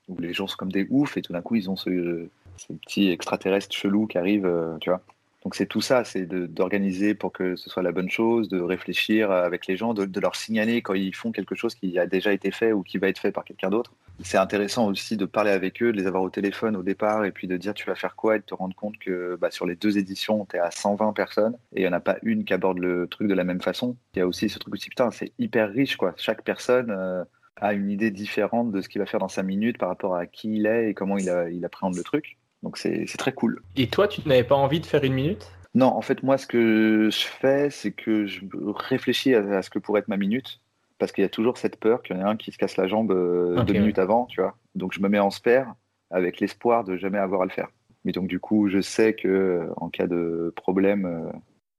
[0.07, 2.73] où les gens sont comme des oufs et tout d'un coup ils ont ce, ce
[2.73, 4.49] petit extraterrestre chelou qui arrive,
[4.81, 5.01] tu vois.
[5.47, 9.31] Donc c'est tout ça, c'est d'organiser pour que ce soit la bonne chose, de réfléchir
[9.31, 12.51] avec les gens, de, leur signaler quand ils font quelque chose qui a déjà été
[12.51, 13.93] fait ou qui va être fait par quelqu'un d'autre.
[14.23, 17.31] C'est intéressant aussi de parler avec eux, de les avoir au téléphone au départ et
[17.31, 19.65] puis de dire tu vas faire quoi et de te rendre compte que bah, sur
[19.65, 22.43] les deux éditions, tu es à 120 personnes et il n'y en a pas une
[22.43, 23.95] qui aborde le truc de la même façon.
[24.15, 26.13] Il y a aussi ce truc aussi, putain, c'est hyper riche quoi.
[26.17, 26.91] Chaque personne...
[26.91, 27.23] Euh,
[27.59, 30.27] a une idée différente de ce qu'il va faire dans sa minute par rapport à
[30.27, 32.37] qui il est et comment il, il appréhende le truc.
[32.63, 33.61] Donc c'est très cool.
[33.75, 35.51] Et toi, tu n'avais pas envie de faire une minute?
[35.75, 38.41] Non, en fait, moi, ce que je fais, c'est que je
[38.89, 40.59] réfléchis à, à ce que pourrait être ma minute,
[40.97, 42.77] parce qu'il y a toujours cette peur qu'il y en ait un qui se casse
[42.77, 43.79] la jambe euh, deux ouais.
[43.79, 44.55] minutes avant, tu vois.
[44.75, 45.75] Donc je me mets en spare
[46.09, 47.67] avec l'espoir de jamais avoir à le faire.
[48.05, 51.31] Mais donc du coup, je sais que euh, en cas de problème, euh,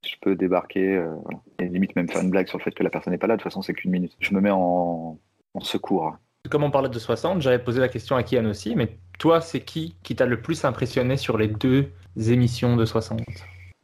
[0.06, 1.14] je peux débarquer, euh,
[1.58, 3.36] et limite même faire une blague sur le fait que la personne n'est pas là.
[3.36, 4.14] De toute façon, c'est qu'une minute.
[4.20, 5.18] Je me mets en,
[5.54, 6.16] en secours.
[6.50, 9.60] Comme on parlait de 60, j'avais posé la question à Kian aussi, mais toi, c'est
[9.60, 13.20] qui qui t'a le plus impressionné sur les deux émissions de 60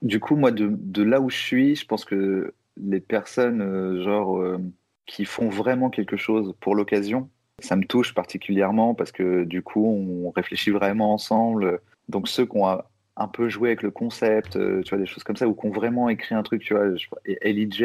[0.02, 4.38] Du coup, moi, de, là où je suis, je pense que les personnes, euh, genre,
[4.38, 4.58] euh,
[5.06, 7.28] qui font vraiment quelque chose pour l'occasion,
[7.60, 11.80] ça me touche particulièrement parce que du coup, on réfléchit vraiment ensemble.
[12.08, 12.68] Donc, ceux qui ont
[13.16, 15.66] un, peu joué avec le concept, euh, tu vois, des choses comme ça, ou qui
[15.66, 17.84] ont vraiment écrit un truc, tu vois, je- et Ellie J,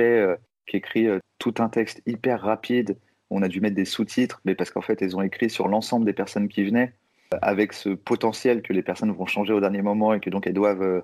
[0.65, 1.07] qui écrit
[1.37, 2.97] tout un texte hyper rapide,
[3.29, 6.05] on a dû mettre des sous-titres, mais parce qu'en fait, elles ont écrit sur l'ensemble
[6.05, 6.93] des personnes qui venaient,
[7.41, 10.53] avec ce potentiel que les personnes vont changer au dernier moment et que donc elles
[10.53, 11.01] doivent euh,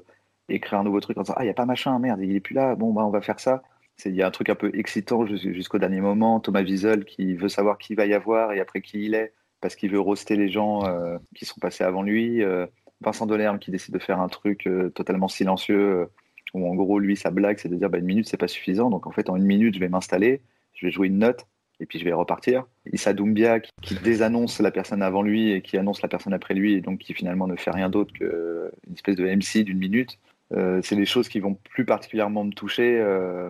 [0.50, 2.40] écrire un nouveau truc en disant Ah, il n'y a pas machin, merde, il est
[2.40, 3.64] plus là, bon, bah, on va faire ça.
[4.06, 6.40] Il y a un truc un peu excitant jus- jusqu'au dernier moment.
[6.40, 9.76] Thomas Wiesel qui veut savoir qui va y avoir et après qui il est, parce
[9.76, 12.44] qu'il veut roaster les gens euh, qui sont passés avant lui.
[12.44, 12.66] Euh,
[13.02, 16.08] Vincent Delerme qui décide de faire un truc totalement silencieux,
[16.54, 18.90] où en gros, lui, sa blague, c'est de dire bah, une minute, c'est pas suffisant.
[18.90, 20.42] Donc en fait, en une minute, je vais m'installer,
[20.74, 21.46] je vais jouer une note
[21.80, 22.66] et puis je vais repartir.
[22.92, 26.54] Issa Doumbia qui, qui désannonce la personne avant lui et qui annonce la personne après
[26.54, 30.18] lui et donc qui finalement ne fait rien d'autre qu'une espèce de MC d'une minute.
[30.54, 33.50] Euh, c'est des choses qui vont plus particulièrement me toucher euh,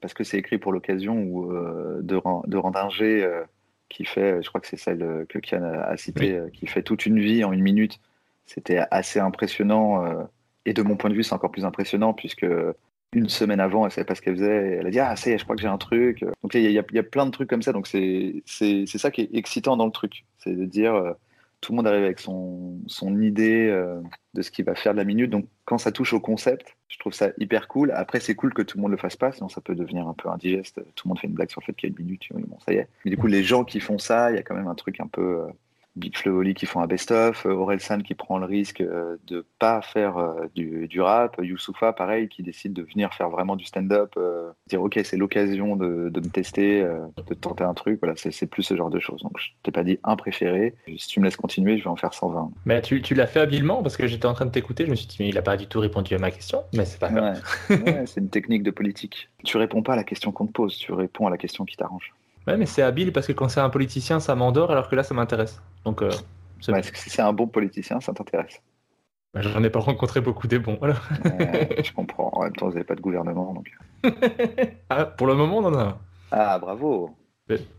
[0.00, 3.42] parce que c'est écrit pour l'occasion ou euh, de, de Randinger euh,
[3.88, 6.32] qui fait, je crois que c'est celle euh, que Kian a, citée, Oui.
[6.32, 8.00] euh, qui fait toute une vie en une minute.
[8.46, 10.24] C'était assez impressionnant euh,
[10.66, 12.46] et de mon point de vue, c'est encore plus impressionnant puisque
[13.12, 14.78] une semaine avant, elle savait pas ce qu'elle faisait.
[14.80, 16.24] Elle a dit ah ça y est, je crois que j'ai un truc.
[16.42, 17.72] Donc il y, y y a plein de trucs comme ça.
[17.72, 21.12] Donc c'est c'est ça qui est excitant dans le truc, c'est de dire euh,
[21.60, 24.00] tout le monde arrive avec son son idée euh,
[24.34, 25.30] de ce qu'il va faire de la minute.
[25.30, 27.92] Donc quand ça touche au concept, je trouve ça hyper cool.
[27.92, 30.14] Après c'est cool que tout le monde le fasse pas, sinon ça peut devenir un
[30.14, 30.80] peu indigeste.
[30.94, 32.22] Tout le monde fait une blague sur le fait qu'il y a une minute.
[32.32, 32.88] Bon ça y est.
[33.04, 35.00] Mais du coup les gens qui font ça, il y a quand même un truc
[35.00, 35.46] un peu euh,
[35.96, 38.80] Big Flo et Oli qui font un best-of, euh, Aurel San qui prend le risque
[38.80, 43.28] euh, de pas faire euh, du, du rap, Youssoufa pareil qui décide de venir faire
[43.28, 46.98] vraiment du stand-up, euh, dire ok c'est l'occasion de, de me tester, euh,
[47.28, 49.22] de tenter un truc, voilà c'est c'est plus ce genre de choses.
[49.22, 51.96] Donc je t'ai pas dit un préféré, si tu me laisses continuer je vais en
[51.96, 52.50] faire 120.
[52.64, 54.96] Mais tu, tu l'as fait habilement parce que j'étais en train de t'écouter, je me
[54.96, 57.10] suis dit, mais il a pas du tout répondu à ma question, mais c'est pas
[57.10, 57.40] grave.
[57.70, 59.28] Ouais, Ouais, c'est une technique de politique.
[59.44, 61.76] Tu réponds pas à la question qu'on te pose, tu réponds à la question qui
[61.76, 62.12] t'arrange.
[62.46, 65.02] Ouais, mais c'est habile parce que quand c'est un politicien, ça m'endort alors que là,
[65.02, 65.60] ça m'intéresse.
[65.84, 66.10] Donc, euh,
[66.60, 68.62] c'est Ouais, si c'est un bon politicien, ça t'intéresse?
[69.34, 70.78] Bah, J'en ai pas rencontré beaucoup des bons.
[70.80, 70.92] Ouais,
[71.82, 72.30] je comprends.
[72.34, 73.54] En même temps, vous n'avez pas de gouvernement.
[73.54, 73.70] Donc...
[74.90, 75.98] Ah, pour le moment, on en a un.
[76.30, 77.16] Ah, bravo.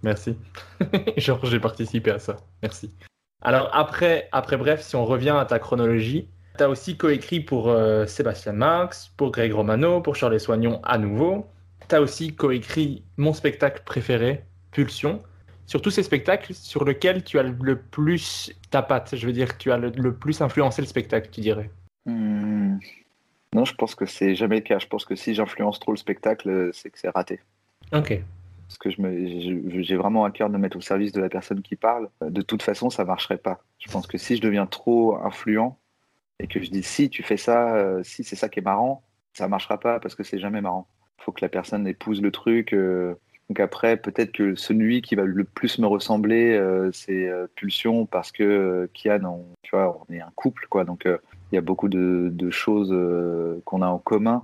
[0.02, 0.38] Merci.
[1.18, 2.38] Genre, j'ai participé à ça.
[2.62, 2.94] Merci.
[3.42, 7.70] Alors, après, après bref, si on revient à ta chronologie, tu as aussi coécrit pour
[7.70, 11.48] euh, Sébastien Marx, pour Greg Romano, pour Charles Soignon à nouveau.
[11.90, 15.22] Tu as aussi coécrit mon spectacle préféré, Pulsion.
[15.74, 19.58] Sur tous ces spectacles, sur lequel tu as le plus ta patte, je veux dire,
[19.58, 21.72] tu as le, le plus influencé le spectacle, tu dirais.
[22.06, 22.78] Hmm.
[23.56, 24.78] Non, je pense que c'est jamais le cas.
[24.78, 27.40] Je pense que si j'influence trop le spectacle, c'est que c'est raté.
[27.92, 28.22] Ok.
[28.68, 31.30] Parce que je me- je- j'ai vraiment à cœur de mettre au service de la
[31.30, 32.08] personne qui parle.
[32.22, 33.64] De toute façon, ça marcherait pas.
[33.80, 35.80] Je pense que si je deviens trop influent
[36.40, 39.02] et que je dis si tu fais ça, euh, si c'est ça qui est marrant,
[39.34, 40.88] ça marchera pas parce que c'est jamais marrant.
[41.18, 42.74] Il faut que la personne épouse le truc.
[42.74, 43.16] euh.
[43.54, 48.08] Donc après, peut-être que celui qui va le plus me ressembler, euh, c'est euh, Pulsion
[48.08, 50.86] parce que euh, Kian, on, tu vois, on est un couple, quoi.
[50.86, 51.20] Donc euh,
[51.52, 52.92] il y a beaucoup de, choses
[53.64, 54.44] qu'on a en commun.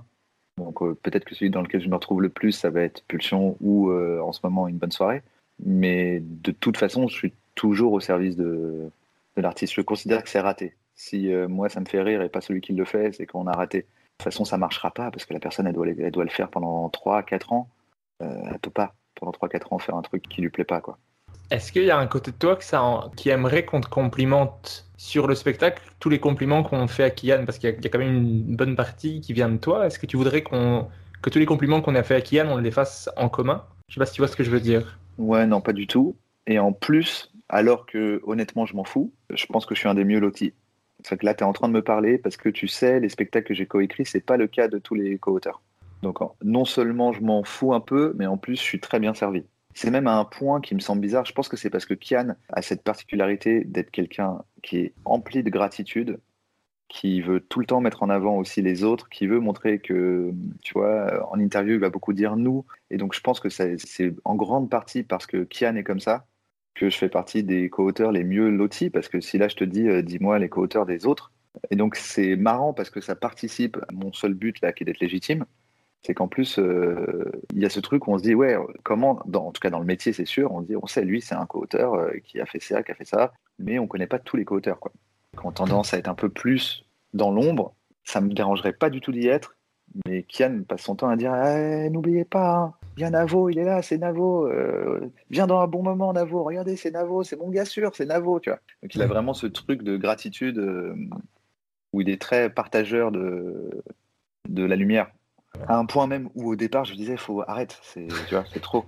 [0.58, 3.56] Donc peut-être que celui dans lequel je me retrouve le plus, ça va être Pulsion
[3.60, 5.22] ou en ce moment une bonne soirée.
[5.66, 8.92] Mais de toute façon, je suis toujours au service de,
[9.36, 9.74] l'artiste.
[9.74, 10.76] Je considère que c'est raté.
[10.94, 13.56] Si moi ça me fait rire et pas celui qui le fait, c'est qu'on a
[13.56, 13.78] raté.
[13.78, 13.84] De
[14.18, 16.48] toute façon, ça marchera pas parce que la personne elle doit, elle doit le faire
[16.48, 17.68] pendant 3-4 ans.
[18.22, 20.98] Euh, elle peut pas pendant 3-4 ans faire un truc qui lui plaît pas quoi.
[21.50, 23.88] Est-ce qu'il y a un côté de toi que ça en- qui aimerait qu'on te
[23.88, 27.76] complimente sur le spectacle, tous les compliments qu'on fait à Kian, parce qu'il y, a-
[27.76, 29.86] il y a quand même une bonne partie qui vient de toi.
[29.86, 30.88] Est-ce que tu voudrais qu'on
[31.22, 33.64] que tous les compliments qu'on a fait à Kian, on les fasse en commun?
[33.88, 34.98] Je sais pas si tu vois ce que je veux dire.
[35.18, 36.16] Ouais, non, pas du tout.
[36.46, 39.94] Et en plus, alors que honnêtement, je m'en fous, je pense que je suis un
[39.94, 40.54] des mieux lotis.
[41.04, 43.08] C'est que là, tu es en train de me parler parce que tu sais, les
[43.08, 45.60] spectacles que j'ai coécrits, c'est pas le cas de tous les co-auteurs.
[46.02, 49.14] Donc, non seulement je m'en fous un peu, mais en plus, je suis très bien
[49.14, 49.44] servi.
[49.74, 51.24] C'est même à un point qui me semble bizarre.
[51.24, 55.42] Je pense que c'est parce que Kian a cette particularité d'être quelqu'un qui est empli
[55.42, 56.18] de gratitude,
[56.88, 60.32] qui veut tout le temps mettre en avant aussi les autres, qui veut montrer que,
[60.62, 62.64] tu vois, en interview, il va beaucoup dire nous.
[62.90, 66.00] Et donc, je pense que c'est c'est en grande partie parce que Kian est comme
[66.00, 66.26] ça,
[66.74, 69.64] que je fais partie des co-auteurs les mieux lotis, parce que si là je te
[69.64, 71.32] dis, euh, dis-moi les co-auteurs des autres,
[71.70, 74.86] et donc c'est marrant parce que ça participe à mon seul but là qui est
[74.86, 75.44] d'être légitime,
[76.02, 79.20] c'est qu'en plus euh, il y a ce truc où on se dit ouais comment,
[79.32, 81.46] en tout cas dans le métier c'est sûr, on dit on sait lui c'est un
[81.46, 84.36] co-auteur euh, qui a fait ça, qui a fait ça, mais on connaît pas tous
[84.36, 84.92] les co-auteurs quoi.
[85.38, 87.74] Qui ont tendance à être un peu plus dans l'ombre,
[88.04, 89.56] ça me dérangerait pas du tout d'y être,
[90.06, 93.64] mais Kian passe son temps à dire Eh, n'oubliez pas, hein, bien Navo, il est
[93.64, 94.46] là, c'est Navo.
[94.46, 95.00] euh,
[95.30, 96.42] viens dans un bon moment, Navo.
[96.42, 98.60] Regardez, c'est Navo, c'est mon gars sûr, c'est Navo, tu vois.
[98.82, 100.58] Donc il a vraiment ce truc de gratitude
[101.92, 103.82] où il est très partageur de
[104.48, 105.10] la lumière.
[105.66, 108.08] À un point même où au départ je disais faut arrête, c'est
[108.52, 108.86] c'est trop.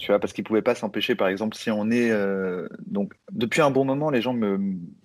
[0.00, 3.60] Tu vois, parce qu'il pouvait pas s'empêcher, par exemple, si on est euh, donc depuis
[3.60, 4.58] un bon moment, les gens me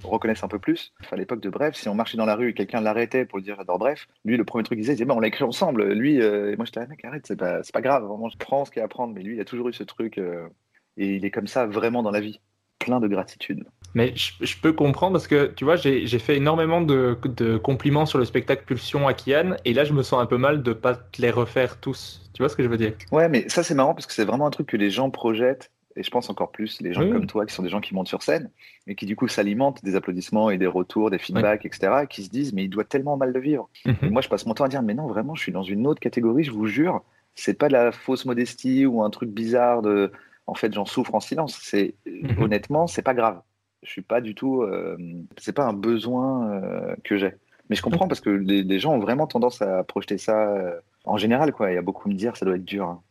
[0.05, 0.93] reconnaissent un peu plus.
[1.11, 3.57] À l'époque de Bref, si on marchait dans la rue et quelqu'un l'arrêtait pour dire
[3.57, 5.91] j'adore Bref, lui le premier truc qu'il disait, il disait bah, on l'a écrit ensemble.
[5.91, 8.63] Lui, euh, et moi j'étais ah, mec arrête, c'est pas pas grave, vraiment je prends
[8.63, 9.13] ce qu'il y a à prendre.
[9.13, 10.47] Mais lui, il a toujours eu ce truc euh,
[10.95, 12.39] et il est comme ça vraiment dans la vie,
[12.79, 13.63] plein de gratitude.
[13.93, 18.05] Mais je, je peux comprendre parce que tu vois, j'ai fait énormément de, de compliments
[18.05, 20.73] sur le spectacle Pulsion à Kian et là je me sens un peu mal de
[20.73, 22.29] pas te les refaire tous.
[22.33, 22.93] Tu vois ce que je veux dire?
[23.13, 25.71] Ouais, mais ça c'est marrant parce que c'est vraiment un truc que les gens projettent,
[25.95, 27.09] et je pense encore plus les gens Oui.
[27.11, 28.51] comme toi qui sont des gens qui montent sur scène
[28.85, 32.01] et qui du coup s'alimentent des applaudissements et des retours, des feedbacks, etc.
[32.03, 33.69] et qui se disent mais il doit tellement mal le vivre.
[33.85, 35.87] Et moi je passe mon temps à dire mais non vraiment je suis dans une
[35.87, 37.01] autre catégorie, je vous jure,
[37.35, 40.11] c'est pas de la fausse modestie ou un truc bizarre de
[40.47, 41.59] en fait j'en souffre en silence.
[41.61, 41.95] C'est
[42.39, 43.41] honnêtement c'est pas grave.
[43.83, 44.97] Je suis pas du tout, euh,
[45.37, 47.33] c'est pas un besoin euh, que j'ai.
[47.69, 50.79] Mais je comprends parce que les, les gens ont vraiment tendance à projeter ça euh,
[51.03, 51.71] en général quoi.
[51.71, 53.01] Il y a beaucoup me dire ça doit être dur hein,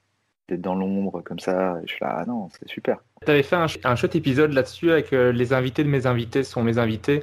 [0.48, 1.80] d'être dans l'ombre comme ça.
[1.84, 2.98] Je suis là ah non c'est super.
[3.24, 6.62] Tu avais fait un, un chouette épisode là-dessus avec les invités de mes invités sont
[6.62, 7.22] mes invités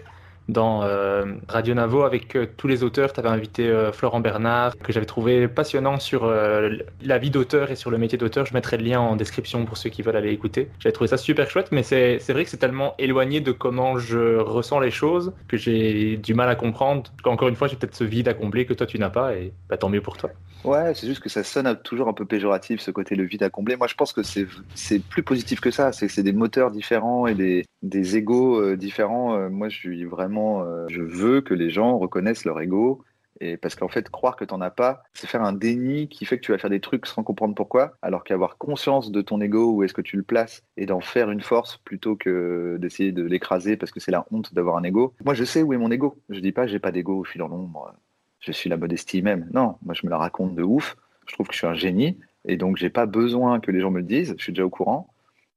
[0.50, 3.14] dans euh, Radio Navo avec euh, tous les auteurs.
[3.14, 7.76] Tu avais invité euh, Florent Bernard, que j'avais trouvé passionnant sur la vie d'auteur et
[7.76, 8.46] sur le métier d'auteur.
[8.46, 10.70] Je mettrai le lien en description pour ceux qui veulent aller écouter.
[10.80, 14.38] J'avais trouvé ça super chouette, mais c'est vrai que c'est tellement éloigné de comment je
[14.38, 17.12] ressens les choses que j'ai du mal à comprendre.
[17.26, 19.54] Encore une fois, j'ai peut-être ce vide à combler que toi tu n'as pas et
[19.70, 20.32] bah, tant mieux pour toi.
[20.64, 23.50] Ouais, c'est juste que ça sonne toujours un peu péjoratif, ce côté le vide à
[23.50, 23.76] combler.
[23.76, 25.92] Moi, je pense que c'est plus positif que ça.
[25.92, 29.50] C'est des moteurs différents et des, des euh, différents.
[29.50, 30.31] Moi, je suis vraiment.
[30.38, 33.04] Euh, je veux que les gens reconnaissent leur ego.
[33.44, 36.38] Et parce qu'en fait, croire que t'en as pas, c'est faire un déni qui fait
[36.38, 39.72] que tu vas faire des trucs sans comprendre pourquoi, alors qu'avoir conscience de ton ego,
[39.72, 43.24] où est-ce que tu le places, et d'en faire une force plutôt que d'essayer de
[43.24, 45.16] l'écraser parce que c'est la honte d'avoir un ego.
[45.26, 46.18] Moi, je sais où est mon ego.
[46.30, 47.96] Je dis pas j'ai pas d'ego, je suis dans l'ombre
[48.42, 49.48] je suis la modestie même.
[49.54, 50.98] Non, moi je me la raconte de ouf.
[51.28, 53.92] Je trouve que je suis un génie et donc j'ai pas besoin que les gens
[53.92, 54.36] me le disent.
[54.38, 55.08] Je suis déjà au courant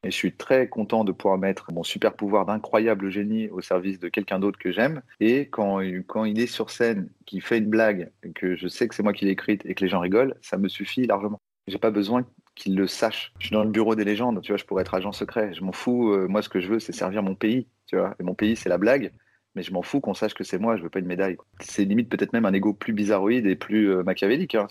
[0.05, 3.98] et je suis très content de pouvoir mettre mon super pouvoir d'incroyable génie au service
[3.98, 5.02] de quelqu'un d'autre que j'aime.
[5.20, 8.94] Et quand, quand il est sur scène, qu'il fait une blague, que je sais que
[8.94, 11.40] c'est moi qui l'ai écrite et que les gens rigolent, ça me suffit largement.
[11.66, 13.32] J'ai pas besoin qu'ils le sachent.
[13.39, 15.55] Je suis dans le bureau des légendes, tu vois, je pourrais être agent secret.
[15.55, 16.12] Je m'en fous.
[16.12, 18.14] euh, moi, ce que je veux, c'est servir mon pays, tu vois.
[18.20, 19.12] Et mon pays, c'est la blague.
[19.55, 21.36] Mais je m'en fous qu'on sache que c'est moi, je veux pas une médaille.
[21.60, 24.55] C'est limite peut-être même un ego plus bizarroïde et plus euh, machiavélique.
[24.55, 24.66] hein.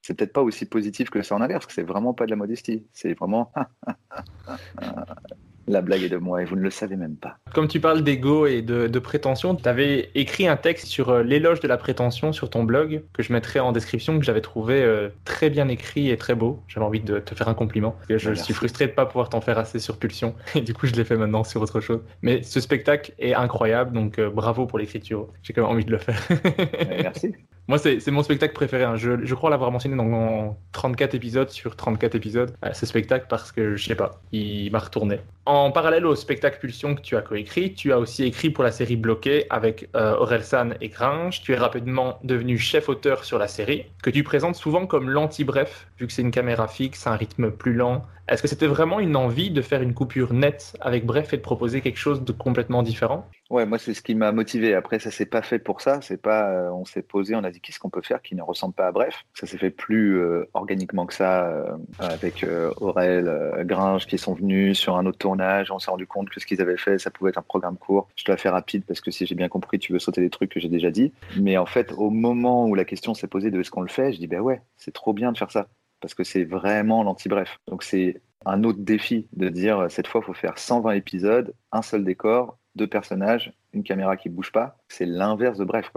[0.00, 2.36] C'est peut-être pas aussi positif que ça en inverse, que c'est vraiment pas de la
[2.36, 2.84] modestie.
[2.92, 3.52] C'est vraiment
[5.68, 7.36] la blague est de moi et vous ne le savez même pas.
[7.54, 11.22] Comme tu parles d'ego et de, de prétention, tu avais écrit un texte sur euh,
[11.22, 14.82] l'éloge de la prétention sur ton blog que je mettrai en description, que j'avais trouvé
[14.82, 16.62] euh, très bien écrit et très beau.
[16.68, 17.92] J'avais envie de te faire un compliment.
[17.92, 18.44] Parce que je Merci.
[18.44, 20.34] suis frustré de ne pas pouvoir t'en faire assez sur Pulsion.
[20.54, 22.00] Et du coup, je l'ai fait maintenant sur autre chose.
[22.22, 25.28] Mais ce spectacle est incroyable, donc euh, bravo pour l'écriture.
[25.42, 26.20] J'ai quand même envie de le faire.
[27.02, 27.34] Merci.
[27.68, 28.82] Moi, c'est c'est mon spectacle préféré.
[28.84, 28.96] hein.
[28.96, 33.52] Je, je crois l'avoir mentionné dans 34 épisodes sur 34 épisodes, euh, ce spectacle, parce
[33.52, 35.20] que je sais pas, il m'a retourné.
[35.46, 38.72] En parallèle au spectacle Pulsion que tu as coécrit, tu as aussi écrit pour la
[38.72, 41.42] série Bloqué avec euh, Orelsan et Gringe.
[41.42, 46.06] Tu es rapidement devenu chef-auteur sur la série, que tu présentes souvent comme l'anti-bref, vu
[46.06, 48.02] que c'est une caméra fixe, un rythme plus lent.
[48.28, 51.42] Est-ce que c'était vraiment une envie de faire une coupure nette avec Bref et de
[51.42, 53.26] proposer quelque chose de complètement différent?
[53.50, 54.74] Ouais, moi c'est ce qui m'a motivé.
[54.74, 56.00] Après, ça s'est pas fait pour ça.
[56.02, 58.42] C'est pas, euh, on s'est posé, on a dit qu'est-ce qu'on peut faire qui ne
[58.42, 59.24] ressemble pas à Bref?
[59.34, 64.34] Ça s'est fait plus euh, organiquement que ça euh, avec euh, Aurel, Gringe qui sont
[64.34, 65.72] venus sur un autre tournage.
[65.72, 68.08] On s'est rendu compte que ce qu'ils avaient fait, ça pouvait être un programme court.
[68.14, 70.30] Je te la fais rapide parce que si j'ai bien compris, tu veux sauter des
[70.30, 71.12] trucs que j'ai déjà dit.
[71.40, 74.12] Mais en fait, au moment où la question s'est posée de est-ce qu'on le fait,
[74.12, 75.66] je dis ben ouais, c'est trop bien de faire ça
[76.02, 77.58] parce que c'est vraiment l'anti-bref.
[77.68, 81.54] Donc c'est un autre défi de dire euh, cette fois, il faut faire 120 épisodes,
[81.70, 84.76] un seul décor, deux personnages, une caméra qui bouge pas.
[84.88, 85.90] C'est l'inverse de bref.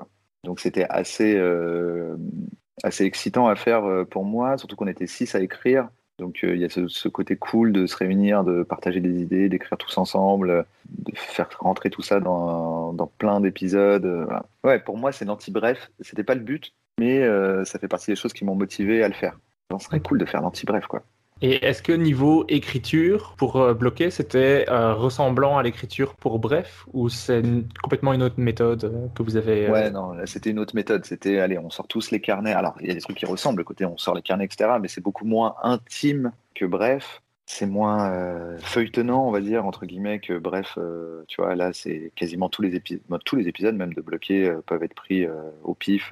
[0.44, 2.16] Donc c'était assez, euh,
[2.84, 5.90] assez excitant à faire euh, pour moi, surtout qu'on était six à écrire.
[6.20, 9.78] Donc il y a ce, côté cool de se réunir, de partager des idées, d'écrire
[9.78, 14.26] tous ensemble, de faire rentrer tout ça dans, dans plein d'épisodes.
[14.64, 15.92] Ouais, pour moi c'est l'anti-bref.
[16.00, 17.28] C'était pas le but, mais
[17.66, 19.38] ça fait partie des choses qui m'ont motivé à le faire.
[19.72, 21.04] Ce serait cool de faire l'anti-bref, quoi.
[21.42, 26.86] Et est-ce que niveau écriture, pour euh, bloquer, c'était euh, ressemblant à l'écriture pour bref
[26.94, 27.44] ou c'est
[27.84, 31.04] complètement une autre méthode euh, que vous avez Ouais, non, c'était une autre méthode.
[31.04, 32.54] C'était, allez, on sort tous les carnets.
[32.54, 34.78] Alors, il y a des trucs qui ressemblent, le côté on sort les carnets, etc.
[34.82, 37.22] Mais c'est beaucoup moins intime que bref.
[37.48, 40.80] C'est moins feuilletonnant, on va dire, entre guillemets, que bref.
[41.28, 44.82] tu vois, là, c'est quasiment tous les épisodes, tous les épisodes, même de bloquer, peuvent
[44.82, 45.28] être pris
[45.64, 46.12] au pif.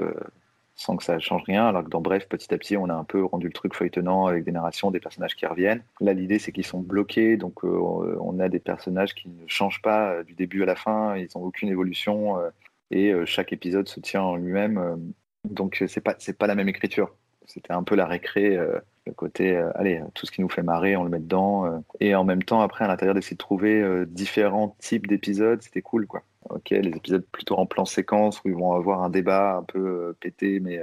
[0.76, 3.04] Sans que ça change rien, alors que dans Bref, petit à petit, on a un
[3.04, 5.84] peu rendu le truc feuilletonnant avec des narrations, des personnages qui reviennent.
[6.02, 9.82] Là, l'idée, c'est qu'ils sont bloqués, donc euh, on a des personnages qui ne changent
[9.82, 12.50] pas euh, du début à la fin, ils n'ont aucune évolution, euh,
[12.91, 15.14] et chaque épisode se tient en lui-même.
[15.50, 17.16] donc, c'est pas, pas la même écriture.
[17.48, 18.56] C'était un peu la récré,
[19.05, 21.65] le côté, euh, allez, tout ce qui nous fait marrer, on le met dedans.
[21.65, 25.61] euh, et en même temps, après, à l'intérieur, d'essayer de trouver euh, différents types d'épisodes,
[25.61, 26.23] c'était cool, quoi.
[26.49, 30.13] Ok, les épisodes plutôt en plan séquence où ils vont avoir un débat un peu
[30.19, 30.81] pété, mais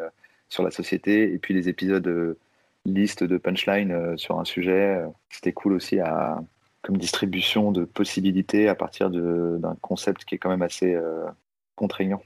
[0.48, 1.34] sur la société.
[1.34, 2.38] Et puis les épisodes
[2.86, 5.98] liste de punchline sur un sujet, c'était cool aussi
[6.80, 10.98] comme distribution de possibilités à partir d'un concept qui est quand même assez
[11.76, 12.22] contraignant.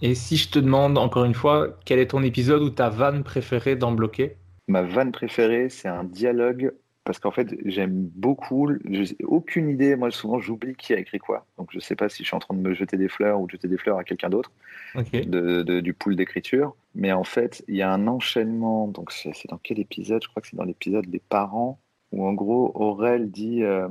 [0.00, 3.22] Et si je te demande encore une fois, quel est ton épisode ou ta vanne
[3.22, 4.38] préférée dans Bloqué
[4.68, 6.72] Ma vanne préférée, c'est un dialogue
[7.04, 8.70] parce qu'en fait, j'aime beaucoup.
[8.90, 9.96] J'ai aucune idée.
[9.96, 11.46] Moi, souvent, j'oublie qui a écrit quoi.
[11.56, 13.46] Donc, je sais pas si je suis en train de me jeter des fleurs ou
[13.46, 14.52] de jeter des fleurs à quelqu'un d'autre
[14.94, 15.12] Ok.
[15.12, 16.76] de, de- du pool d'écriture.
[16.94, 18.88] Mais en fait, il y a un enchaînement.
[18.88, 20.22] Donc, c'est dans quel épisode?
[20.22, 21.80] Je crois que c'est dans l'épisode des parents
[22.12, 23.62] où, en gros, Aurel dit.
[23.64, 23.88] euh,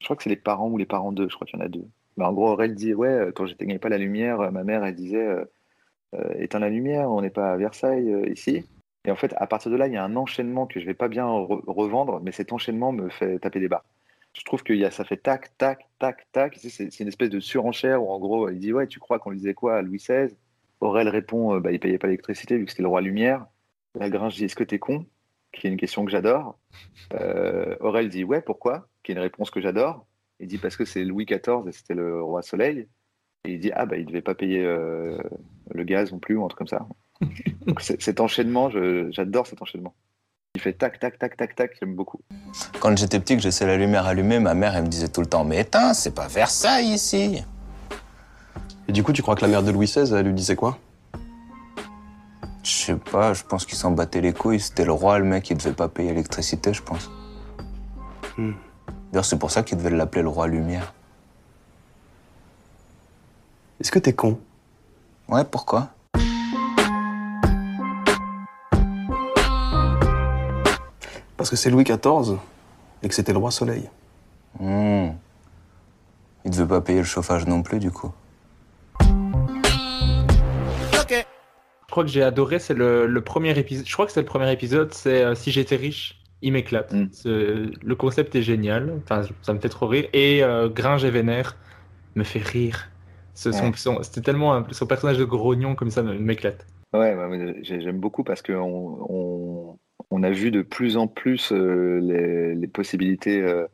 [0.00, 1.28] je crois que c'est les parents ou les parents d'eux.
[1.30, 1.86] Je crois qu'il y en a deux.
[2.16, 4.84] Mais en gros, Aurel dit Ouais, euh, quand j'éteignais pas la lumière, euh, ma mère,
[4.84, 5.44] elle disait euh,
[6.14, 8.66] euh, Éteins la lumière, on n'est pas à Versailles ici.
[9.06, 10.94] Et en fait, à partir de là, il y a un enchaînement que je vais
[10.94, 13.84] pas bien re- revendre, mais cet enchaînement me fait taper des barres.
[14.32, 16.56] Je trouve que ça fait tac, tac, tac, tac.
[16.58, 19.54] C'est une espèce de surenchère où, en gros, il dit Ouais, tu crois qu'on disait
[19.54, 20.34] quoi à Louis XVI
[20.80, 23.46] Aurel répond euh, bah, Il payait pas l'électricité vu que c'était le roi Lumière.
[23.94, 25.06] Lagrange dit Est-ce que t'es con?
[25.52, 26.58] Qui est une question que j'adore.
[27.14, 28.88] Euh, Aurel dit Ouais, pourquoi?
[29.02, 30.06] Qui est une réponse que j'adore.
[30.40, 32.88] Il dit Parce que c'est Louis XIV et c'était le roi Soleil.
[33.44, 35.18] Et il dit Ah, bah, il devait pas payer euh,
[35.70, 36.88] le gaz non plus, ou un truc comme ça.
[37.66, 38.70] Donc, cet enchaînement,
[39.10, 39.94] j'adore cet enchaînement.
[40.56, 42.20] Il fait tac, tac, tac, tac, tac, j'aime beaucoup.
[42.78, 45.20] Quand j'étais petit, que je laissais la lumière allumée, ma mère, elle me disait tout
[45.20, 47.42] le temps Mais éteins, c'est pas Versailles ici
[48.86, 50.78] Et du coup, tu crois que la mère de Louis XVI, elle lui disait quoi?
[52.62, 54.60] Je sais pas, je pense qu'il s'en battait les couilles.
[54.60, 57.10] C'était le roi, le mec, il devait pas payer l'électricité, je pense.
[58.38, 58.52] Hmm.
[59.10, 60.94] D'ailleurs, c'est pour ça qu'il devait l'appeler le roi Lumière.
[63.80, 64.38] Est-ce que t'es con?
[65.28, 65.93] Ouais, pourquoi?
[71.44, 72.38] Parce que c'est Louis XIV
[73.02, 73.90] et que c'était le roi Soleil.
[74.58, 75.08] Hmm.
[76.46, 78.10] Il devait pas payer le chauffage non plus, du coup.
[78.98, 79.04] Je
[81.90, 83.86] crois que j'ai adoré, c'est le, le premier épisode.
[83.86, 86.94] Je crois que c'est le premier épisode, c'est euh, Si j'étais riche, il m'éclate.
[87.12, 90.06] Ce- Le concept est génial, enfin, ça me fait trop rire.
[90.14, 91.58] Et euh, Gringe et Vénère
[92.14, 92.88] me fait rire.
[93.34, 93.72] Ce- Ouais.
[93.76, 96.64] son- tellement un- son personnage de grognon comme ça me- m'éclate.
[96.94, 97.14] Ouais,
[97.60, 99.78] j'aime beaucoup parce qu'on on, on
[100.22, 103.66] a vu de plus en plus euh, les, les possibilités euh,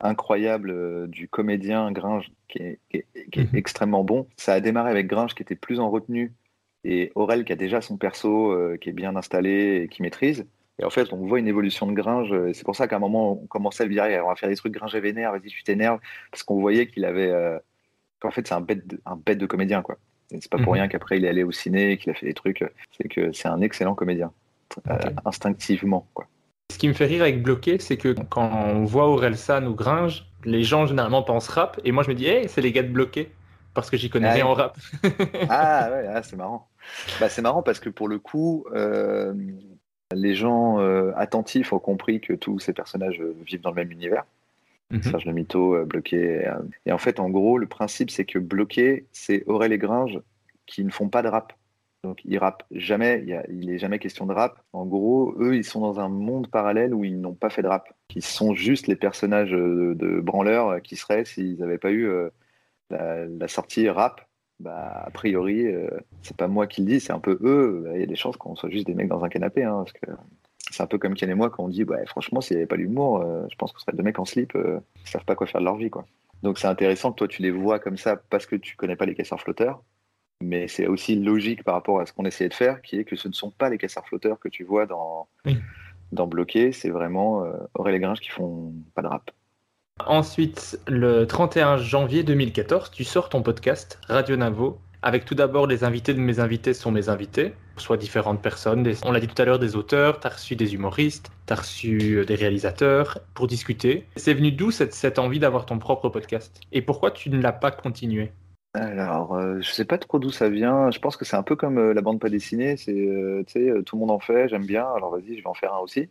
[0.00, 4.26] incroyables euh, du comédien Gringe qui est, qui est- qui est extrêmement bon.
[4.36, 6.32] Ça a démarré avec Gringe qui était plus en retenue
[6.84, 10.46] et Aurel qui a déjà son perso qui est bien installé et qui maîtrise.
[10.78, 12.34] Et en fait, on voit une évolution de Gringe.
[12.52, 14.56] C'est pour ça qu'à un moment, on commençait à lui dire on va faire des
[14.56, 16.00] trucs Gringe et vénère, vas-y, tu t'énerves.
[16.30, 17.32] Parce qu'on voyait qu'il avait.
[18.20, 19.96] qu'en fait, c'est un bête, de, un bête de comédien, quoi.
[20.30, 20.80] C'est pas pour Mhm.
[20.80, 22.64] rien qu'après il est allé au ciné, qu'il a fait des trucs.
[22.98, 24.32] C'est que c'est un excellent comédien,
[24.90, 26.26] euh, instinctivement, quoi.
[26.72, 29.74] Ce qui me fait rire avec Bloqué, c'est que quand on voit Aurel San ou
[29.74, 32.82] Gringe, les gens généralement pensent rap, et moi je me dis, hey, c'est les gars
[32.82, 33.30] de Bloqué,
[33.74, 34.50] parce que j'y connais Ah rien ouais.
[34.50, 34.76] en rap.
[35.50, 36.68] Ah ouais, ah, c'est marrant.
[37.20, 39.34] Bah, c'est marrant parce que pour le coup, euh,
[40.12, 43.92] les gens euh, attentifs ont compris que tous ces personnages euh, vivent dans le même
[43.92, 44.24] univers.
[45.02, 46.46] Serge le Mito, euh, Bloqué.
[46.46, 46.54] euh,
[46.86, 50.20] et en fait, en gros, le principe, c'est que Bloqué, c'est Aurel et Gringe
[50.66, 51.52] qui ne font pas de rap.
[52.04, 54.60] Donc, ils rappent jamais, il, a- il est jamais question de rap.
[54.74, 57.68] En gros, eux, ils sont dans un monde parallèle où ils n'ont pas fait de
[57.68, 57.88] rap.
[58.14, 62.28] Ils sont juste les personnages de branleurs qui seraient s'ils n'avaient pas eu euh,
[62.90, 64.20] la, sortie rap.
[64.60, 65.88] Bah, a priori, euh,
[66.22, 67.90] c'est pas moi qui le dis, c'est un peu eux.
[67.94, 69.64] Il y a des chances qu'on soit juste des mecs dans un canapé.
[69.64, 70.06] hein, parce que
[70.70, 72.76] c'est un peu comme Ken et moi quand on dit, franchement, s'il n'y avait pas
[72.76, 75.46] l'humour, euh, je pense qu'on serait deux mecs en slip, euh, qui savent pas quoi
[75.46, 75.90] faire de leur vie.
[76.42, 79.06] Donc c'est intéressant que toi, tu les vois comme ça parce que tu connais pas
[79.06, 79.82] les casseurs flotteurs.
[80.42, 83.16] Mais c'est aussi logique par rapport à ce qu'on essayait de faire, qui est que
[83.16, 85.56] ce ne sont pas les casseurs flotteurs que tu vois dans, Oui.
[86.12, 87.52] dans Bloqué, c'est vraiment euh,
[87.98, 89.30] Gringe qui font pas de rap.
[90.06, 95.84] Ensuite, le 31 janvier 2014, tu sors ton podcast Radio Navo, avec tout d'abord les
[95.84, 97.54] invités de mes invités sont mes invités.
[97.76, 98.82] soit différentes personnes.
[98.84, 101.52] Des- on l'a dit tout à l'heure, des auteurs, tu as reçu des humoristes, tu
[101.52, 104.06] as reçu euh, des réalisateurs pour discuter.
[104.16, 106.60] C'est venu d'où cette, cette envie d'avoir ton propre podcast?
[106.72, 108.30] Et pourquoi tu ne l'as pas continué?
[108.74, 110.90] Alors, euh, je sais pas trop d'où ça vient.
[110.90, 112.76] Je pense que c'est un peu comme euh, la bande pas dessinée.
[112.76, 114.84] C'est, euh, tu sais, euh, tout le monde en fait, j'aime bien.
[114.96, 116.08] Alors vas-y, je vais en faire un aussi.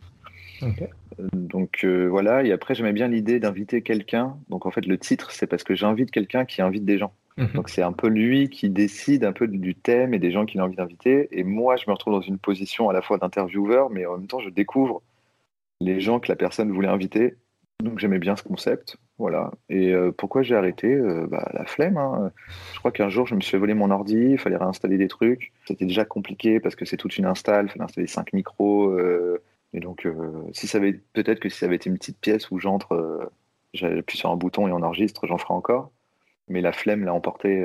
[1.34, 2.42] Donc voilà.
[2.42, 4.38] Et après, j'aimais bien l'idée d'inviter quelqu'un.
[4.48, 7.12] Donc en fait, le titre, c'est parce que j'invite quelqu'un qui invite des gens.
[7.36, 7.48] Mhm.
[7.54, 10.60] Donc c'est un peu lui qui décide un peu du thème et des gens qu'il
[10.60, 11.28] a envie d'inviter.
[11.32, 14.26] Et moi, je me retrouve dans une position à la fois d'intervieweur, mais en même
[14.26, 15.02] temps, je découvre
[15.82, 17.34] les gens que la personne voulait inviter.
[17.82, 18.96] Donc j'aimais bien ce concept.
[19.18, 19.52] Voilà.
[19.68, 20.92] Et euh, pourquoi j'ai arrêté?
[20.92, 21.96] Euh, bah, La flemme.
[21.98, 22.32] hein.
[22.72, 25.08] Je crois qu'un jour, je me suis fait voler mon ordi, il fallait réinstaller des
[25.08, 25.52] trucs.
[25.66, 28.88] C'était déjà compliqué parce que c'est toute une install, il fallait installer cinq micros.
[28.90, 29.40] euh,
[29.72, 30.06] et donc,
[30.52, 33.28] si ça avait peut-être que si ça avait été une petite pièce où j'entre,
[33.72, 35.90] j'appuie sur un bouton et on enregistre, j'en ferai encore.
[36.48, 37.64] Mais la flemme l'a emporté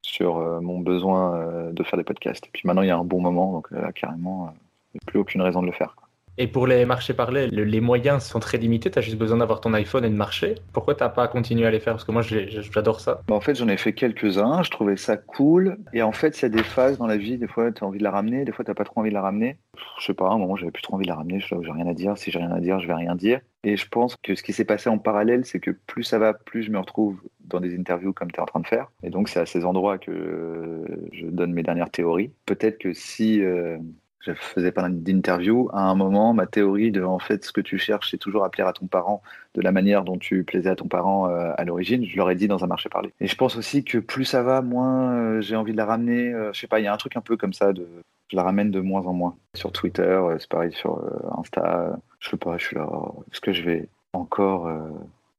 [0.00, 2.46] sur mon besoin de faire des podcasts.
[2.46, 4.50] Et puis maintenant, il y a un bon moment, donc là, carrément,
[4.94, 5.94] il n'y a plus aucune raison de le faire.
[6.38, 8.90] Et pour les marchés parlés, le- les moyens sont très limités.
[8.90, 10.56] Tu as juste besoin d'avoir ton iPhone et de marcher.
[10.72, 11.94] Pourquoi tu n'as pas continué à les faire?
[11.94, 13.22] Parce que moi, j'adore ça.
[13.26, 15.78] Bah, en fait, j'en ai fait quelques-uns, je trouvais ça cool.
[15.94, 17.86] Et en fait, il y a des phases dans la vie, des fois, tu as
[17.86, 19.58] envie de la ramener, des fois, tu pas trop envie de la ramener.
[19.98, 21.72] Je sais pas, à un moment, j'avais plus trop envie de la ramener, je j'ai
[21.72, 22.18] rien à dire.
[22.18, 23.40] Si j'ai rien à dire, je vais rien dire.
[23.64, 26.34] Et je pense que ce qui s'est passé en parallèle, c'est que plus ça va,
[26.34, 28.90] plus je me retrouve dans des interviews comme tu es en train de faire.
[29.02, 32.30] Et donc, c'est à ces endroits que je donne mes dernières théories.
[32.44, 33.78] Peut-être que si euh,
[34.20, 37.78] je faisais pas d'interview, à un moment, ma théorie de en fait, ce que tu
[37.78, 39.22] cherches, c'est toujours à plaire à ton parent
[39.54, 42.48] de la manière dont tu plaisais à ton parent euh, à l'origine, je l'aurais dit
[42.48, 43.12] dans un marché parlé.
[43.20, 46.32] Et je pense aussi que plus ça va, moins euh, j'ai envie de la ramener.
[46.32, 47.86] euh, je sais pas, il y a un truc un peu comme ça de
[48.28, 49.36] je la ramène de moins en moins.
[49.54, 51.00] Sur Twitter, euh, c'est pareil sur
[51.38, 54.68] Insta, je sais pas, je suis là, oh, est-ce que je vais encore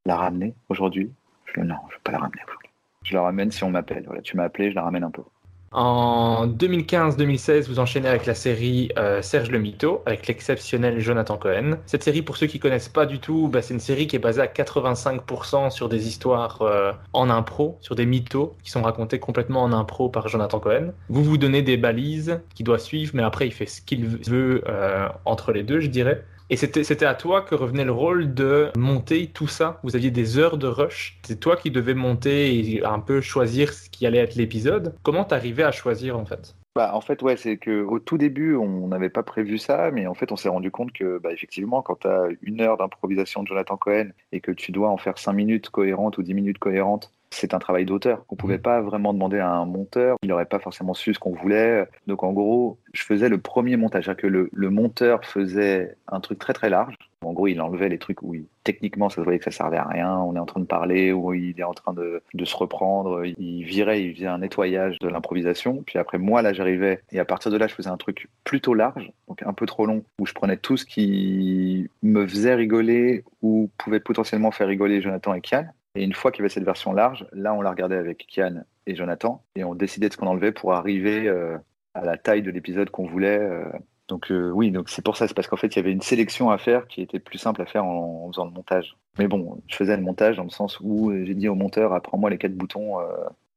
[0.06, 1.12] la ramener aujourd'hui?
[1.58, 2.70] Non, je vais pas la ramener aujourd'hui.
[3.04, 4.08] Je la ramène si on m'appelle.
[4.24, 5.24] Tu m'as appelé, je la ramène un peu.
[5.72, 11.77] En 2015-2016, vous enchaînez avec la série euh, Serge le Mito, avec l'exceptionnel Jonathan Cohen.
[11.85, 14.19] Cette série, pour ceux qui connaissent pas du tout, bah, c'est une série qui est
[14.19, 19.19] basée à 85% sur des histoires euh, en impro, sur des mythos qui sont racontés
[19.19, 20.94] complètement en impro par Jonathan Cohen.
[21.10, 24.64] Vous vous donnez des balises qu'il doit suivre, mais après il fait ce qu'il veut
[24.68, 26.23] euh, entre les deux, je dirais.
[26.49, 29.80] Et c'était à toi que revenait le rôle de monter tout ça.
[29.84, 31.19] Vous aviez des heures de rush.
[31.24, 34.95] C'est toi qui devais monter et un peu choisir ce qui allait être l'épisode.
[35.03, 36.56] Comment t'arrivais à choisir en fait?
[36.78, 40.06] Bah, en fait, ouais, c'est que au tout début, on n'avait pas prévu ça, mais
[40.06, 43.41] en fait, on s'est rendu compte que, bah, effectivement, quand tu as une heure d'improvisation
[43.41, 46.60] de Jonathan Cohen et que tu dois en faire cinq minutes cohérentes ou dix minutes
[46.60, 50.18] cohérentes, c'est un travail d'auteur qu'on pouvait pas vraiment demander à un monteur.
[50.24, 51.88] Il n'aurait pas forcément su ce qu'on voulait.
[52.08, 56.20] Donc, en gros, je faisais le premier montage, c'est-à-dire que le, le monteur faisait un
[56.20, 56.95] truc très très large.
[57.26, 59.78] En gros, il enlevait les trucs où il- techniquement ça se voyait que ça servait
[59.78, 60.18] à rien.
[60.20, 63.26] On est en train de parler, ou il est en train de, de se reprendre.
[63.26, 65.84] Il virait, il faisait un nettoyage de l'improvisation.
[65.86, 67.02] Puis après, moi, là, j'arrivais.
[67.12, 69.86] Et à partir de là, je faisais un truc plutôt large, donc un peu trop
[69.86, 75.02] long, où je prenais tout ce qui me faisait rigoler ou pouvait potentiellement faire rigoler
[75.02, 75.66] Jonathan et Kian.
[75.98, 78.64] Et une fois qu'il y avait cette version large, là, on la regardait avec Kian
[78.86, 79.44] et Jonathan.
[79.56, 81.57] Et on décidait de ce qu'on enlevait pour arriver euh,
[81.95, 83.40] à la taille de l'épisode qu'on voulait.
[83.40, 83.65] euh.
[84.07, 86.02] Donc euh, oui, donc c'est pour ça, c'est parce qu'en fait, il y avait une
[86.02, 88.95] sélection à faire qui était plus simple à faire en, faisant le montage.
[89.18, 92.30] Mais bon, je faisais le montage dans le sens où j'ai dit au monteur, apprends-moi
[92.30, 92.99] les quatre boutons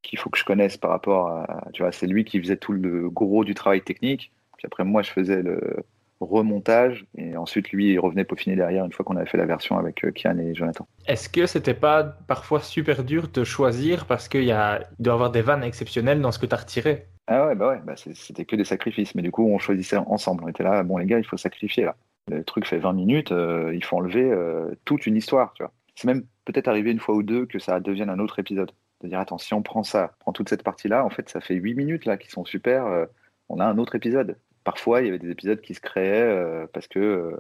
[0.03, 1.69] qu'il faut que je connaisse par rapport à...
[1.73, 4.33] Tu vois, c'est lui qui faisait tout le gros du travail technique.
[4.57, 5.85] Puis après, moi, je faisais le
[6.21, 7.07] remontage.
[7.17, 10.05] Et ensuite, lui, il revenait peaufiner derrière une fois qu'on avait fait la version avec
[10.05, 10.87] euh, Kian et Jonathan.
[11.07, 14.81] Est-ce que c'était pas parfois super dur de choisir parce qu'il y a...
[14.99, 17.07] il doit y avoir des vannes exceptionnelles dans ce que tu as retiré?
[17.27, 19.15] Ah ouais, bah ouais, bah c'était que des sacrifices.
[19.15, 20.45] Mais du coup, on choisissait ensemble.
[20.45, 21.97] On était là, bon, les gars, il faut sacrifier là.
[22.29, 25.73] Le truc fait 20 minutes, euh, il faut enlever euh, toute une histoire, tu vois.
[25.95, 28.73] C'est même peut-être arrivé une fois ou deux que ça devienne un autre épisode.
[29.03, 31.55] De dire, attends, si on prend ça, prend toute cette partie-là, en fait, ça fait
[31.55, 33.07] 8 minutes là qui sont super, euh,
[33.49, 34.37] on a un autre épisode.
[34.65, 37.37] Parfois, il y avait des épisodes qui se créaient euh, parce que euh,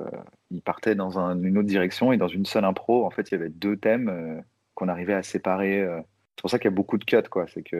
[0.50, 3.32] ils partaient dans un- une autre direction et dans une seule impro, en fait, il
[3.32, 4.40] y avait deux thèmes euh,
[4.74, 5.80] qu'on arrivait à séparer.
[5.82, 6.00] euh.
[6.36, 7.46] C'est pour ça qu'il y a beaucoup de cuts, quoi.
[7.48, 7.76] C'est que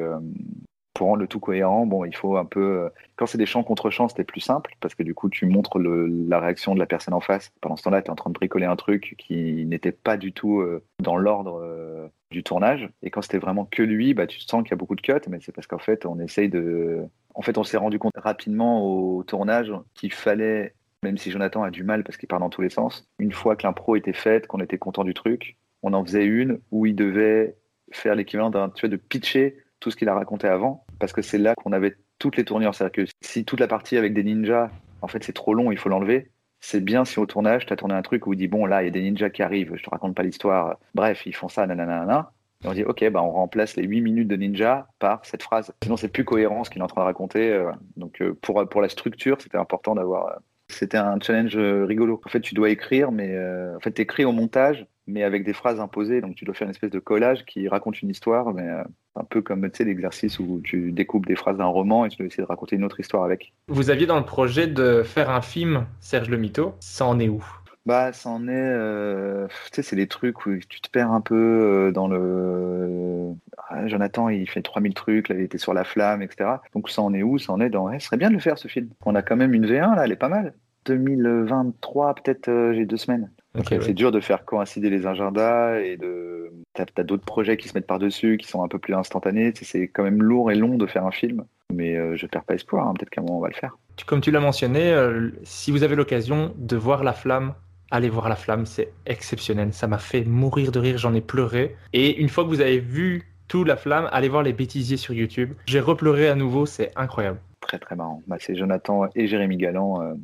[0.94, 2.60] pour rendre le tout cohérent, bon, il faut un peu.
[2.60, 5.46] euh, Quand c'est des chants contre chants, c'était plus simple parce que du coup, tu
[5.46, 7.52] montres la réaction de la personne en face.
[7.60, 10.32] Pendant ce temps-là, tu es en train de bricoler un truc qui n'était pas du
[10.32, 12.88] tout euh, dans l'ordre euh, du tournage.
[13.02, 15.12] Et quand c'était vraiment que lui, bah, tu sens qu'il y a beaucoup de cuts,
[15.28, 17.00] mais c'est parce qu'en fait, on essaye de.
[17.34, 21.70] En fait, on s'est rendu compte rapidement au tournage qu'il fallait, même si Jonathan a
[21.70, 24.48] du mal parce qu'il part dans tous les sens, une fois que l'impro était faite,
[24.48, 27.56] qu'on était content du truc, on en faisait une où il devait
[27.92, 31.38] faire l'équivalent d'un, tu de pitcher tout ce qu'il a raconté avant, parce que c'est
[31.38, 32.74] là qu'on avait toutes les tournures.
[32.74, 34.70] C'est-à-dire que si toute la partie avec des ninjas,
[35.02, 36.30] en fait, c'est trop long, il faut l'enlever.
[36.60, 38.82] C'est bien si au tournage, tu as tourné un truc où il dit Bon, là,
[38.82, 40.78] il y a des ninjas qui arrivent, je te raconte pas l'histoire.
[40.94, 42.32] Bref, ils font ça, nanana.
[42.62, 45.72] Et on dit, ok, bah, on remplace les 8 minutes de Ninja par cette phrase.
[45.82, 47.50] Sinon, c'est plus cohérent ce qu'il est en train de raconter.
[47.50, 50.40] euh, donc, euh, pour, pour la structure, c'était important d'avoir.
[50.70, 52.20] C'était un challenge euh, rigolo.
[52.24, 55.52] En fait, tu dois écrire, mais euh, en fait, écris au montage, mais avec des
[55.52, 56.20] phrases imposées.
[56.20, 58.82] Donc, tu dois faire une espèce de collage qui raconte une histoire, mais euh,
[59.16, 62.16] un peu comme tu sais, l'exercice où tu découpes des phrases d'un roman et tu
[62.16, 63.52] dois essayer de raconter une autre histoire avec.
[63.68, 66.74] Vous aviez dans le projet de faire un film, Serge le Mito.
[66.80, 67.44] Ça en est où?
[67.86, 68.52] Bah, ça en est.
[68.52, 73.32] euh, tu sais, c'est des trucs où tu te perds un peu euh, dans le.
[73.68, 76.50] Ah, Jonathan, il fait 3000 trucs, là, il était sur la flamme, etc.
[76.74, 77.90] Donc, ça en est où Ça en est dans.
[77.90, 78.88] Eh, ce serait bien de le faire, ce film.
[79.06, 80.52] On a quand même une V1, là, elle est pas mal.
[80.86, 83.30] 2023, peut-être, euh, j'ai deux semaines.
[83.68, 83.92] C'est ouais.
[83.94, 86.52] dur de faire coïncider les agendas et de.
[86.74, 89.52] T'as as, d'autres projets qui se mettent par-dessus, qui sont un peu plus instantanés.
[89.60, 91.44] C'est quand même lourd et long de faire un film.
[91.72, 92.86] Mais euh, je perds pas espoir.
[92.86, 92.94] hein.
[92.96, 93.76] Peut-être qu'à un moment, on va le faire.
[94.06, 97.54] Comme tu l'as mentionné, euh, si vous avez l'occasion de voir La Flamme,
[97.90, 99.72] allez voir La Flamme, c'est exceptionnel.
[99.72, 101.76] Ça m'a fait mourir de rire, j'en ai pleuré.
[101.92, 105.14] Et une fois que vous avez vu tout La Flamme, allez voir les bêtisiers sur
[105.14, 105.54] YouTube.
[105.66, 107.40] J'ai repleuré à nouveau, c'est incroyable.
[107.60, 108.22] Très très marrant.
[108.26, 110.14] Bah, c'est Jonathan et Jérémy Galland, euh,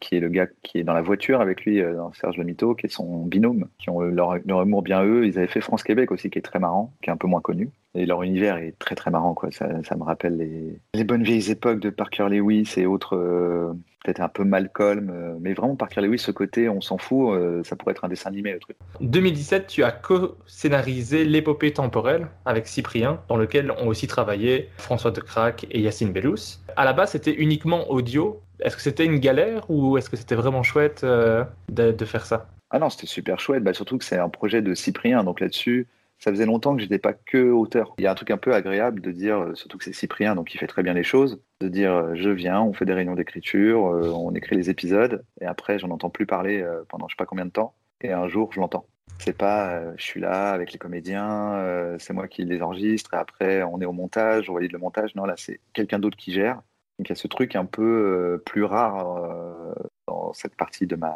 [0.00, 2.74] qui est le gars qui est dans la voiture avec lui, euh, Serge Le Mito,
[2.74, 5.26] qui est son binôme, qui ont leur, leur humour bien eux.
[5.26, 7.70] Ils avaient fait France-Québec aussi, qui est très marrant, qui est un peu moins connu.
[7.94, 9.34] Et leur univers est très très marrant.
[9.34, 9.50] Quoi.
[9.50, 13.72] Ça, me rappelle les, les bonnes vieilles époques de Parker Lewis et autres, euh,
[14.04, 15.10] peut-être un peu Malcolm.
[15.10, 18.28] euh, mais vraiment, Parker Lewis, ce côté, on s'en fout, ça pourrait être un dessin
[18.28, 18.76] animé, le truc.
[19.00, 25.20] 2017, tu as co-scénarisé l'épopée temporelle avec Cyprien, dans lequel ont aussi travaillé François de
[25.20, 26.58] Crac et Yacine Bellous.
[26.76, 28.42] À la base, c'était uniquement audio.
[28.60, 32.48] Est-ce que c'était une galère ou est-ce que c'était vraiment chouette euh, de, faire ça?
[32.70, 33.62] Ah non, c'était super chouette.
[33.62, 35.24] Bah, surtout que c'est un projet de Cyprien.
[35.24, 35.86] Donc là-dessus,
[36.18, 37.94] ça faisait longtemps que j'étais pas que auteur.
[37.98, 40.34] Il y a un truc un peu agréable de dire, euh, surtout que c'est Cyprien,
[40.34, 42.94] donc il fait très bien les choses, de dire euh, je viens, on fait des
[42.94, 47.18] réunions d'écriture, on écrit les épisodes, et après j'en entends plus parler pendant je sais
[47.18, 48.86] pas combien de temps, et un jour je l'entends.
[49.18, 53.62] C'est pas je suis là avec les comédiens, c'est moi qui les enregistre, et après
[53.62, 55.14] on est au montage, on valide le montage.
[55.14, 56.62] Non, là c'est quelqu'un d'autre qui gère.
[56.98, 59.74] Donc il y a ce truc un peu euh, plus rare euh,
[60.06, 61.14] dans cette partie de ma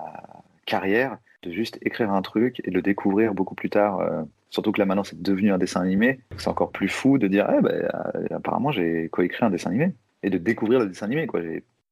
[0.67, 4.01] carrière, de juste écrire un truc et le découvrir beaucoup plus tard.
[4.01, 6.21] euh, surtout que là maintenant c'est devenu un dessin animé.
[6.37, 9.95] C'est encore plus fou de dire eh ben, euh, apparemment j'ai coécrit un dessin animé
[10.23, 11.27] et de découvrir le dessin animé.
[11.27, 11.41] Quoi.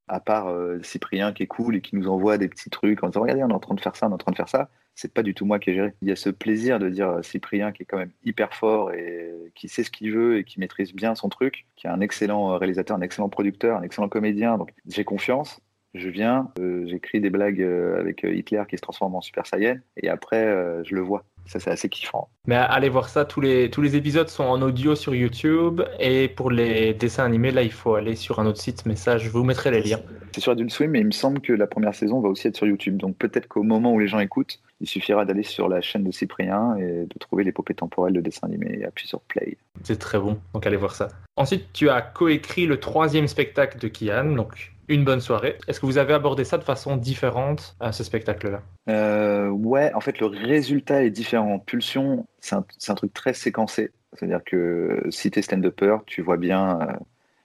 [0.09, 3.09] À part euh, Cyprien qui est cool et qui nous envoie des petits trucs en
[3.09, 4.49] disant regardez on est en train de faire ça, on est en train de faire
[4.49, 4.71] ça.
[4.95, 5.95] C'est pas du tout moi qui ai géré.
[6.03, 9.33] Il y a ce plaisir de dire Cyprien qui est quand même hyper fort et
[9.55, 12.53] qui sait ce qu'il veut et qui maîtrise bien son truc, qui est un excellent
[12.53, 14.59] euh, réalisateur, un excellent producteur, un excellent comédien.
[14.59, 15.61] Donc j'ai confiance.
[15.95, 19.47] Je viens, euh, j'écris des blagues euh, avec euh, Hitler qui se transforme en Super
[19.47, 21.25] Saiyan et après euh, je le vois.
[21.47, 22.29] Ça c'est assez kiffant.
[22.47, 26.29] Mais allez voir ça, tous les, tous les épisodes sont en audio sur YouTube et
[26.29, 29.31] pour les dessins animés, là, il faut aller sur un autre site, mais ça, je
[29.31, 30.01] vous mettrai les liens.
[30.35, 32.57] C'est sur Adult Swim, mais il me semble que la première saison va aussi être
[32.57, 32.99] sur YouTube.
[32.99, 36.13] Donc peut-être qu'au moment où les gens écoutent, il suffira d'aller sur la chaîne de
[36.13, 39.57] Cyprien et de trouver l'épopée temporelle de dessin animé et appuyer sur Play.
[39.85, 41.09] C'est très bon, donc allez voir ça.
[41.37, 45.59] Ensuite, tu as coécrit le troisième spectacle de Kian, donc Une bonne soirée.
[45.69, 48.63] Est-ce que vous avez abordé ça de façon différente à ce spectacle-là?
[48.89, 51.59] Euh, ouais, en fait, le résultat est différent.
[51.59, 53.91] Pulsion, c'est un, truc très séquencé.
[54.15, 56.93] C'est-à-dire que si t'es stand-upper, tu vois bien euh,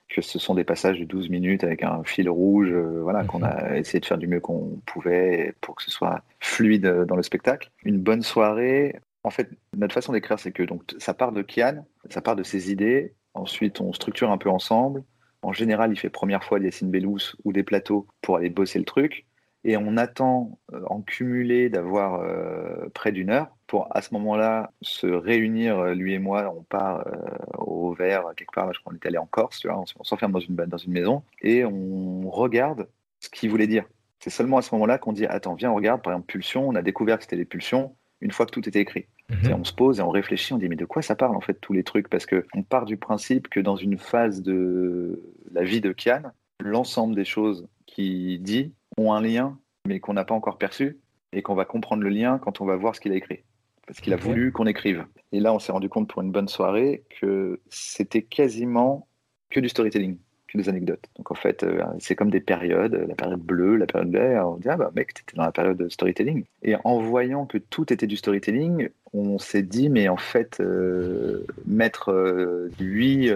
[0.08, 3.42] que ce sont des passages de 12 minutes avec un fil rouge, euh, voilà, qu'on
[3.42, 7.16] a essayé de faire du mieux qu'on pouvait pour que ce soit fluide euh, dans
[7.16, 7.70] le spectacle.
[7.84, 11.84] Une bonne soirée, en fait, notre façon d'écrire, c'est que donc ça part de Kian,
[12.10, 15.02] ça part de ses idées, ensuite on structure un peu ensemble.
[15.44, 18.78] En général, il fait première fois de Yacine Bellous ou des plateaux pour aller bosser
[18.78, 19.26] le truc.
[19.62, 24.72] Et on attend euh, en cumulé d'avoir euh, près d'une heure pour à ce moment-là
[24.80, 26.52] se réunir, euh, lui et moi.
[26.54, 27.04] On part
[27.58, 30.40] au vert, quelque part, là, je crois qu'on est allé en Corse, on s'enferme dans
[30.40, 32.88] une, dans une maison et on regarde
[33.20, 33.84] ce qu'il voulait dire.
[34.20, 36.82] C'est seulement à ce moment-là qu'on dit Attends, viens, regarde, par exemple, Pulsion, on a
[36.82, 39.06] découvert que c'était les pulsions une fois que tout était écrit.
[39.44, 41.40] Et on se pose et on réfléchit, on dit mais de quoi ça parle en
[41.40, 42.08] fait tous les trucs?
[42.08, 45.22] Parce que on part du principe que dans une phase de
[45.52, 46.22] la vie de Kian,
[46.58, 50.98] l'ensemble des choses qu'il dit ont un lien, mais qu'on n'a pas encore perçu,
[51.32, 53.40] et qu'on va comprendre le lien quand on va voir ce qu'il a écrit.
[53.86, 55.04] Parce qu'il a voulu qu'on écrive.
[55.32, 59.06] Et là, on s'est rendu compte pour une bonne soirée que c'était quasiment
[59.50, 60.16] que du storytelling,
[60.58, 61.04] des anecdotes.
[61.16, 64.46] Donc en fait, euh, c'est comme des périodes, la période bleue, la période verte.
[64.46, 66.44] On dit, ah bah mec, t'étais dans la période de storytelling.
[66.62, 71.46] Et en voyant que tout était du storytelling, on s'est dit, mais en fait, euh,
[71.66, 73.32] mettre euh, huit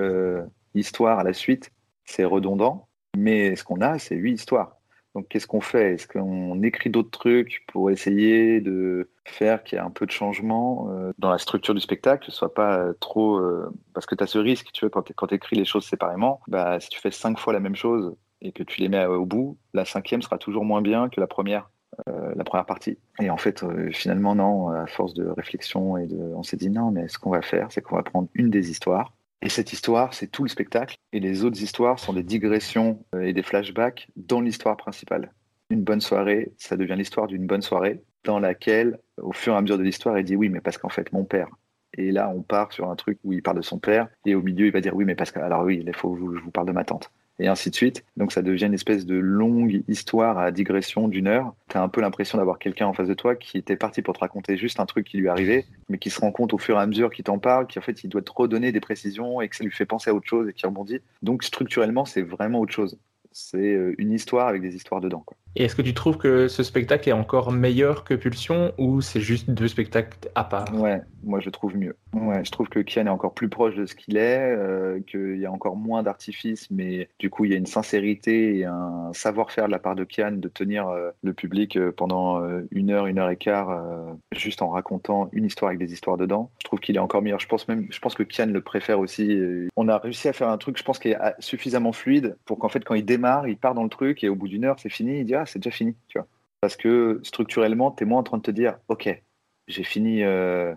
[0.74, 1.70] histoires à la suite,
[2.05, 2.89] c'est redondant.
[3.16, 4.78] Mais ce qu'on a, c'est huit histoires.
[5.15, 5.95] Donc qu'est-ce qu'on fait?
[5.95, 10.11] Est-ce qu'on écrit d'autres trucs pour essayer de faire qu'il y ait un peu de
[10.11, 13.39] changement euh, dans la structure du spectacle, que ce soit pas euh, trop...
[13.39, 16.41] euh, parce que tu as ce risque, tu vois, quand tu écris les choses séparément,
[16.49, 19.27] bah, si tu fais cinq fois la même chose et que tu les mets au
[19.27, 21.71] bout, la cinquième sera toujours moins bien que la première.
[22.07, 22.97] la première partie.
[23.19, 26.93] Et en fait, finalement, non, à force de réflexion, et de, on s'est dit non,
[26.93, 29.13] mais ce qu'on va faire, c'est qu'on va prendre une des histoires.
[29.40, 30.97] Et cette histoire, c'est tout le spectacle.
[31.12, 35.32] Et les autres histoires sont des digressions euh, et des flashbacks dans l'histoire principale.
[35.70, 39.60] Une bonne soirée, ça devient l'histoire d'une bonne soirée dans laquelle, au fur et à
[39.60, 41.48] mesure de l'histoire, il dit oui, mais parce qu'en fait, mon père.
[41.97, 44.09] Et là, on part sur un truc où il parle de son père.
[44.24, 46.36] Et au milieu, il va dire oui, mais parce que, alors oui, il faut que
[46.36, 48.05] je vous parle de ma tante et ainsi de suite.
[48.16, 51.55] Donc ça devient une espèce de longue histoire à digression d'une heure.
[51.69, 54.15] Tu as un peu l'impression d'avoir quelqu'un en face de toi qui était parti pour
[54.15, 56.77] te raconter juste un truc qui lui arrivé, mais qui se rend compte au fur
[56.77, 59.48] et à mesure qu'il t'en parle, qu'en fait il doit te redonner des précisions et
[59.48, 61.01] que ça lui fait penser à autre chose et qui rebondit.
[61.23, 62.98] Donc structurellement, c'est vraiment autre chose.
[63.31, 65.23] C'est euh, une histoire avec des histoires dedans.
[65.24, 65.36] Quoi.
[65.59, 69.21] Et est-ce que tu trouves que ce spectacle est encore meilleur que Pulsion ou c'est
[69.21, 70.73] juste deux spectacles à part?
[70.73, 71.97] Ouais, moi je trouve mieux.
[72.13, 75.37] Ouais, je trouve que Kian est encore plus proche de ce qu'il est, euh, qu'il
[75.37, 79.11] y a encore moins d'artifice, mais du coup il y a une sincérité et un
[79.13, 82.41] savoir-faire de la part de Kian de tenir euh, le public euh, pendant
[82.71, 83.83] une heure, une heure et quart,
[84.31, 86.51] juste en racontant une histoire avec des histoires dedans.
[86.61, 87.41] Je trouve qu'il est encore meilleur.
[87.41, 89.41] Je pense même, je pense que Kian le préfère aussi.
[89.75, 92.69] On a réussi à faire un truc, je pense, qui est suffisamment fluide pour qu'en
[92.69, 94.89] fait quand il démarre, il part dans le truc et au bout d'une heure c'est
[94.89, 96.27] fini, il dit ah c'est déjà fini, tu vois.
[96.61, 99.23] Parce que structurellement, tu es moins en train de te dire ok,
[99.69, 100.23] j'ai fini.
[100.23, 100.75] euh,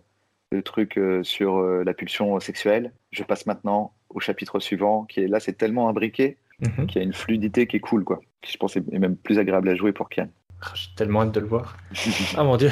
[0.54, 2.92] le truc euh, sur euh, la pulsion sexuelle.
[3.12, 6.86] Je passe maintenant au chapitre suivant, qui est là, c'est tellement imbriqué Mhm.
[6.88, 8.20] qu'il y a une fluidité qui est cool, quoi.
[8.42, 10.28] Qui, je pense est même plus agréable à jouer pour Kian.
[10.62, 11.78] Ah, J'ai tellement hâte de le voir.
[12.38, 12.70] Ah mon dieu.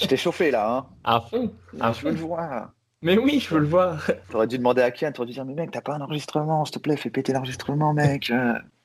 [0.00, 0.86] Je t'ai chauffé là, hein.
[1.04, 1.52] À fond.
[1.80, 2.70] À je veux le voir.
[3.02, 4.08] Mais oui, je veux le voir.
[4.30, 6.74] T'aurais dû demander à Kian, t'aurais dû dire mais mec, t'as pas un enregistrement, s'il
[6.76, 8.32] te plaît, fais péter l'enregistrement, mec.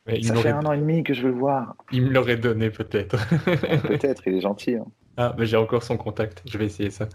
[0.07, 1.75] Il Ça fait un an et demi que je veux le voir.
[1.91, 3.17] Il me l'aurait donné peut-être.
[3.87, 4.75] Peut-être, il est gentil.
[4.75, 4.85] hein.
[5.17, 6.41] Ah, mais j'ai encore son contact.
[6.45, 7.07] Je vais essayer ça.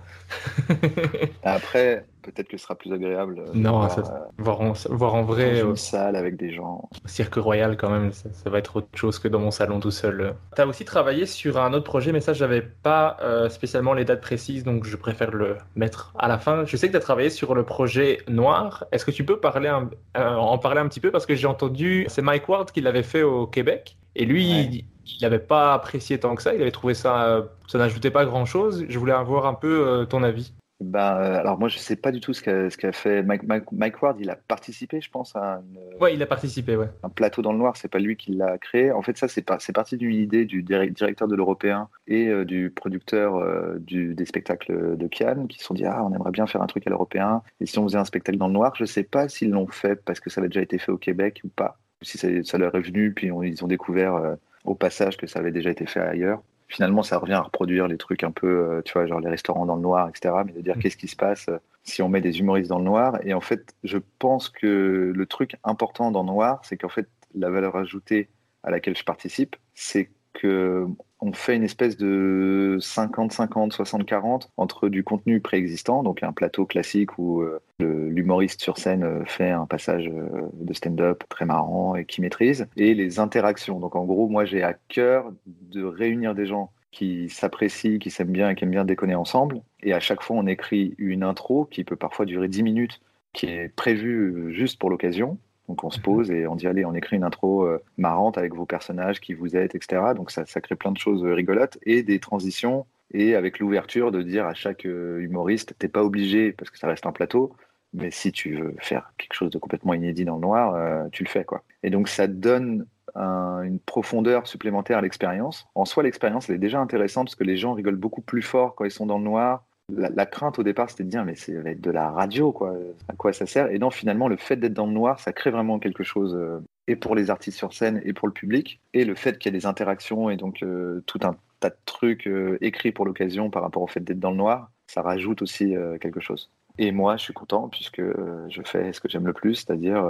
[1.43, 3.39] Après, peut-être que ce sera plus agréable.
[3.41, 6.37] euh, Non, voir, ça- euh, voir, en, voir en dans vrai une au salle avec
[6.37, 6.89] des gens.
[7.07, 9.91] Cirque Royal quand même, ça, ça va être autre chose que dans mon salon tout
[9.91, 10.35] seul.
[10.55, 14.05] Tu as aussi travaillé sur un autre projet, mais ça, j'avais pas euh, spécialement les
[14.05, 16.65] dates précises, donc je préfère le mettre à la fin.
[16.65, 18.85] Je sais que tu as travaillé sur le projet Noir.
[18.93, 21.11] Est-ce que tu peux parler un- euh, en parler un petit peu?
[21.11, 25.23] Parce que j'ai entendu, c'est Mike Ward qui l'avait fait au Québec, et lui, il
[25.23, 28.85] n'avait pas apprécié tant que ça, il avait trouvé ça, euh, ça n'ajoutait pas grand-chose.
[28.89, 30.53] Je voulais avoir un peu euh, ton avis.
[30.83, 34.17] Ben, alors moi, je sais pas du tout ce qu'a fait Mike, Mike, Mike Ward.
[34.19, 36.87] Il a participé, je pense, à une- Ouais, il a participé, ouais.
[37.03, 37.77] un plateau dans le noir.
[37.77, 38.91] C'est pas lui qui l'a créé.
[38.91, 42.29] En fait, ça, c'est par- c'est parti d'une idée du direct- directeur de l'Européen et
[42.29, 46.15] euh, du producteur euh, du, des spectacles de Cannes qui se sont dit ah, on
[46.15, 47.43] aimerait bien faire un truc à l'Européen.
[47.61, 50.03] Et si on faisait un spectacle dans le noir, je sais pas s'ils l'ont fait
[50.03, 51.77] parce que ça avait déjà été fait au Québec ou pas.
[52.01, 55.27] Si ça, ça leur est venu, puis on- ils ont découvert euh, au passage que
[55.27, 56.43] ça avait déjà été fait ailleurs.
[56.69, 59.67] Finalement, ça revient à reproduire les trucs un peu, euh, tu vois, genre les restaurants
[59.67, 60.35] dans le noir, etc.
[60.47, 62.85] Mais de dire qu'est-ce qui se passe euh, si on met des humoristes dans le
[62.85, 63.19] noir.
[63.25, 67.09] Et en fait, je pense que le truc important dans le noir, c'est qu'en fait,
[67.35, 68.29] la valeur ajoutée
[68.63, 70.87] à laquelle je participe, c'est que
[71.21, 77.19] on fait une espèce de 50-50, 60-40 entre du contenu préexistant, donc un plateau classique
[77.19, 82.07] où euh, l'humoriste sur scène euh, fait un passage euh, de stand-up très marrant et
[82.07, 83.81] qui maîtrise, et les interactions.
[83.81, 88.33] Donc en gros, moi j'ai à cœur de réunir des gens qui s'apprécient, qui s'aiment
[88.33, 89.61] bien et qui aiment bien déconner ensemble.
[89.83, 93.01] Et à chaque fois, on écrit une intro qui peut parfois durer 10 minutes,
[93.33, 95.39] qui est prévue juste pour l'occasion.
[95.71, 98.57] Donc on se pose et on dit allez, on écrit une intro euh, marrante avec
[98.57, 100.03] vos personnages, qui vous êtes, etc.
[100.17, 102.87] Donc ça, crée plein de choses euh, rigolotes et des transitions.
[103.15, 106.89] Et avec l'ouverture de dire à chaque euh, humoriste, t'es pas obligé, parce que ça
[106.89, 107.53] reste un plateau,
[107.93, 111.29] mais si tu veux faire quelque chose de complètement inédit dans le noir, tu le
[111.29, 111.45] fais.
[111.45, 111.63] quoi.
[111.85, 112.85] Et donc ça donne
[113.15, 115.69] un- une profondeur supplémentaire à l'expérience.
[115.77, 118.75] En soi, l'expérience, elle est déjà intéressante parce que les gens rigolent beaucoup plus fort
[118.75, 119.65] quand ils sont dans le noir.
[119.97, 122.75] La, crainte au départ, c'était de dire, mais c'est va être de la radio, quoi.
[123.09, 123.71] À quoi ça sert?
[123.71, 126.61] Et non, finalement, le fait d'être dans le noir, ça crée vraiment quelque chose, euh,
[126.87, 128.81] et pour les artistes sur scène, et pour le public.
[128.95, 131.77] Et le fait qu'il y ait des interactions et donc euh, tout un tas de
[131.85, 135.43] trucs euh, écrits pour l'occasion par rapport au fait d'être dans le noir, ça rajoute
[135.43, 136.51] aussi quelque chose.
[136.79, 140.05] Et moi, je suis content puisque je fais ce que j'aime le plus, c'est-à-dire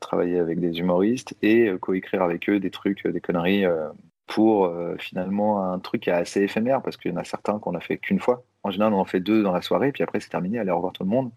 [0.00, 3.66] travailler avec des humoristes et coécrire avec eux des trucs, des conneries
[4.26, 7.74] pour finalement un truc qui est assez éphémère parce qu'il y en a certains qu'on
[7.74, 8.42] a fait qu'une fois.
[8.66, 10.76] En général, on en fait deux dans la soirée, puis après c'est terminé, allez au
[10.76, 11.30] revoir tout le monde.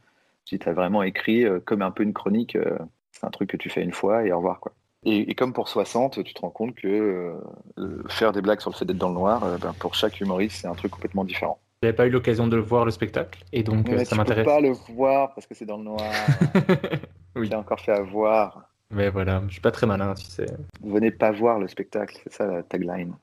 [0.46, 2.78] Si tu as vraiment écrit euh, comme un peu une chronique, euh,
[3.12, 4.72] c'est un truc que tu fais une fois et au revoir quoi.
[5.06, 7.36] Et, et comme pour 60, tu te rends compte que
[7.78, 10.20] euh, faire des blagues sur le fait d'être dans le noir, euh, ben, pour chaque
[10.20, 11.60] humoriste, c'est un truc complètement différent.
[11.82, 14.46] J'avais pas eu l'occasion de voir le spectacle, et donc Mais ça tu peux m'intéresse.
[14.46, 16.02] pas le voir parce que c'est dans le noir.
[17.36, 17.48] Oui.
[17.48, 18.64] J'ai encore fait avoir.
[18.92, 20.48] Mais voilà, je suis pas très malin, tu sais.
[20.84, 23.14] Venez pas voir le spectacle, c'est ça la tagline.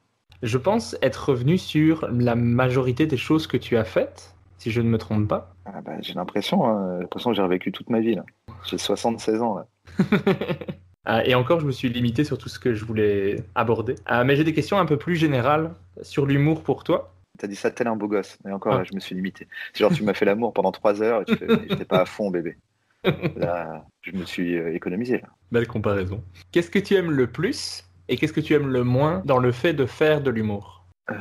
[0.43, 4.81] Je pense être revenu sur la majorité des choses que tu as faites, si je
[4.81, 5.55] ne me trompe pas.
[5.65, 8.25] Ah bah, j'ai l'impression, hein, j'ai l'impression que j'ai revécu toute ma vie là.
[8.65, 9.67] J'ai 76 ans là.
[11.09, 13.95] Euh, et encore, je me suis limité sur tout ce que je voulais aborder.
[14.11, 15.73] Euh, mais j'ai des questions un peu plus générales
[16.03, 17.15] sur l'humour pour toi.
[17.39, 18.39] T'as dit ça tel un beau gosse.
[18.49, 19.47] Et encore, là, je me suis limité.
[19.73, 22.07] C'est genre, tu m'as fait l'amour pendant trois heures et tu fais, j'étais pas à
[22.07, 22.57] fond, bébé.
[23.37, 25.19] Là, je me suis euh, économisé.
[25.19, 25.29] Là.
[25.53, 26.23] Belle comparaison.
[26.51, 29.53] Qu'est-ce que tu aimes le plus et qu'est-ce que tu aimes le moins dans le
[29.53, 30.85] fait de faire de l'humour?
[31.11, 31.15] Euh,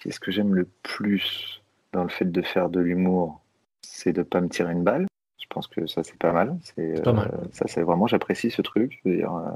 [0.00, 1.62] Qu'est-ce que j'aime le plus
[1.92, 3.40] dans le fait de faire de l'humour?
[3.82, 5.06] C'est de pas me tirer une balle.
[5.38, 6.56] Je pense que ça, c'est pas mal.
[6.62, 7.30] C'est pas mal.
[7.32, 9.00] euh, ça, c'est vraiment, j'apprécie ce truc.
[9.04, 9.50] Je veux dire, euh,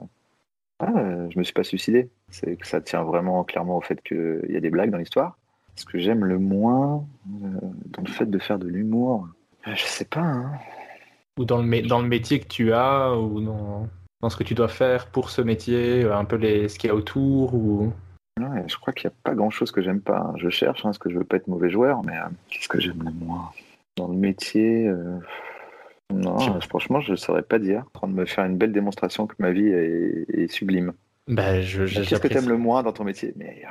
[0.81, 2.09] ah, je me suis pas suicidé.
[2.31, 5.37] C'est que ça tient vraiment clairement au fait qu'il y a des blagues dans l'histoire.
[5.77, 7.05] Ce que j'aime le moins
[7.45, 7.49] euh,
[7.87, 9.29] dans le fait de faire de l'humour,
[9.67, 10.21] je sais pas.
[10.21, 10.53] hein.
[11.39, 13.89] Ou dans le, dans le métier que tu as ou dans,
[14.21, 16.89] dans ce que tu dois faire pour ce métier, euh, un peu les, ce qu'il
[16.89, 17.93] y a autour ou...
[18.39, 20.33] Ouais, je crois qu'il n'y a pas grand chose que j'aime pas.
[20.37, 22.81] Je cherche, hein, parce que je veux pas être mauvais joueur, mais euh, qu'est-ce que
[22.81, 23.51] j'aime le moins
[23.97, 25.19] Dans le métier, euh,
[26.13, 27.85] non, franchement, je ne saurais pas dire.
[27.95, 30.93] En train de me faire une belle démonstration que ma vie est, est sublime.
[31.31, 32.35] Je, je- Qu'est-ce que j'apprécie.
[32.35, 33.32] tu aimes le moins dans ton métier?
[33.36, 33.62] Mais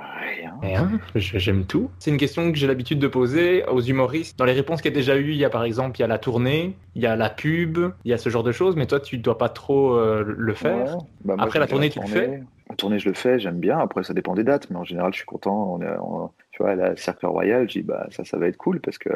[0.41, 0.53] rien.
[0.61, 1.89] Rien, j'aime tout.
[1.99, 4.37] C'est une question que j'ai l'habitude de poser aux humoristes.
[4.37, 6.03] Dans les réponses qu'il y a déjà eu, il y a par exemple, il y
[6.03, 8.75] a la tournée, il y a la pub, il y a ce genre de choses,
[8.75, 10.75] mais toi, tu dois pas trop euh, le faire.
[10.97, 11.01] Ouais.
[11.25, 12.41] Bah, moi, Après la tournée, tu le fais?
[12.69, 13.79] La tournée, je le fais, j'aime bien.
[13.79, 15.73] Après, ça dépend des dates, mais en général, je suis content.
[15.73, 18.47] On est, on- tu vois, à la Cercle Royal, je dis, bah, ça, ça va
[18.47, 19.09] être cool parce que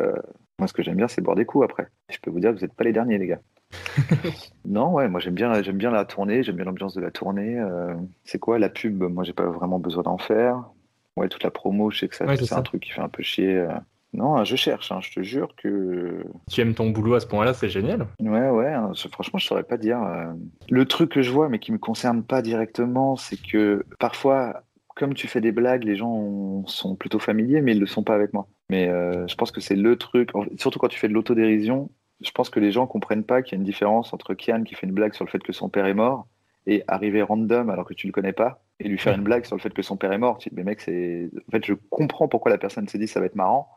[0.60, 1.88] moi, ce que j'aime bien, c'est boire des coups après.
[2.10, 3.40] Je peux vous dire que vous n'êtes pas les derniers, les gars.
[4.66, 7.60] Non, ouais, moi, j'aime bien, j'aime bien la tournée, j'aime bien l'ambiance de la tournée.
[7.60, 7.94] euh,
[8.24, 9.02] c'est quoi la pub?
[9.04, 10.64] Moi, j'ai pas vraiment besoin d'en faire.
[11.18, 12.58] Ouais, toute la promo, je sais que ça, Ouais, c'est ça.
[12.58, 13.56] un truc qui fait un peu chier.
[13.58, 13.70] euh.
[14.14, 17.54] Non, je cherche, hein, je te jure que Tu aimes ton boulot à ce point-là,
[17.54, 18.08] c'est génial.
[18.20, 20.02] Ouais, ouais, hein, je- franchement, je saurais pas dire.
[20.02, 20.34] euh.
[20.70, 24.64] Le truc que je vois, mais qui me concerne pas directement, c'est que parfois,
[24.96, 28.04] comme tu fais des blagues, les gens ont- sont plutôt familiers, mais ils le sont
[28.04, 28.48] pas avec moi.
[28.70, 31.90] Mais euh, je pense que c'est le truc, surtout quand tu fais de l'autodérision,
[32.22, 34.76] je pense que les gens comprennent pas qu'il y a une différence entre Kian qui
[34.76, 36.28] fait une blague sur le fait que son père est mort
[36.66, 39.56] et arriver random alors que tu le connais pas et lui faire une blague sur
[39.56, 40.38] le fait que son père est mort.
[40.38, 41.30] Tu te dis, mais mec, c'est.
[41.48, 43.70] En fait, je comprends pourquoi la personne s'est dit ça va être marrant,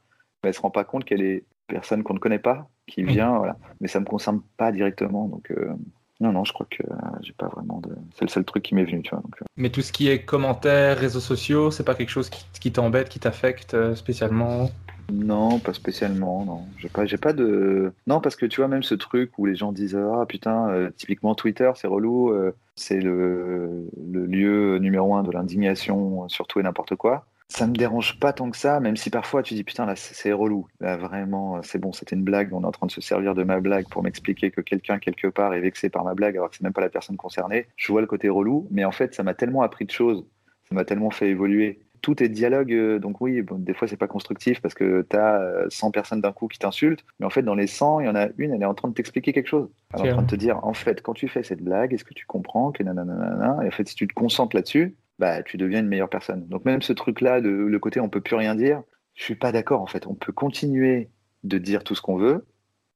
[0.42, 3.36] mais elle se rend pas compte qu'elle est personne qu'on ne connaît pas, qui vient,
[3.38, 3.56] voilà.
[3.80, 5.74] Mais ça me concerne pas directement, donc euh,
[6.20, 7.90] non, non, je crois que euh, j'ai pas vraiment de.
[8.14, 9.20] C'est le seul truc qui m'est venu, tu vois.
[9.20, 12.46] Donc, euh, Mais tout ce qui est commentaires, réseaux sociaux, c'est pas quelque chose qui,
[12.58, 14.70] qui t'embête, qui t'affecte euh, spécialement?
[15.12, 16.62] Non, pas spécialement, non.
[16.78, 17.92] J'ai pas, j'ai pas de.
[18.06, 20.90] Non, parce que tu vois, même ce truc où les gens disent Ah putain, euh,
[20.96, 26.62] typiquement Twitter, c'est relou, euh, c'est le, lieu numéro un de l'indignation sur tout et
[26.62, 27.26] n'importe quoi.
[27.48, 30.14] Ça me dérange pas tant que ça, même si parfois tu dis Putain, là, c'est
[30.14, 30.66] c'est relou.
[30.80, 33.44] Là, vraiment, c'est bon, c'était une blague, on est en train de se servir de
[33.44, 36.56] ma blague pour m'expliquer que quelqu'un, quelque part, est vexé par ma blague alors que
[36.56, 37.68] c'est même pas la personne concernée.
[37.76, 40.26] Je vois le côté relou, mais en fait, ça m'a tellement appris de choses,
[40.68, 43.96] ça m'a tellement fait évoluer tout est dialogue, euh, donc oui, bon, des fois c'est
[43.96, 47.42] pas constructif parce que tu as 100 personnes d'un coup qui t'insultent, mais en fait
[47.42, 49.48] dans les 100, il y en a une, elle est en train de t'expliquer quelque
[49.48, 49.68] chose.
[49.92, 52.04] Elle est en train de te dire, en fait, quand tu fais cette blague, est-ce
[52.04, 55.56] que tu comprends que nanana, et en fait si tu te concentres là-dessus, bah tu
[55.56, 56.46] deviens une meilleure personne.
[56.46, 58.84] Donc même ce truc-là, de le côté on peut plus rien dire,
[59.14, 60.06] je suis pas d'accord en fait.
[60.06, 61.10] On peut continuer
[61.42, 62.46] de dire tout ce qu'on veut.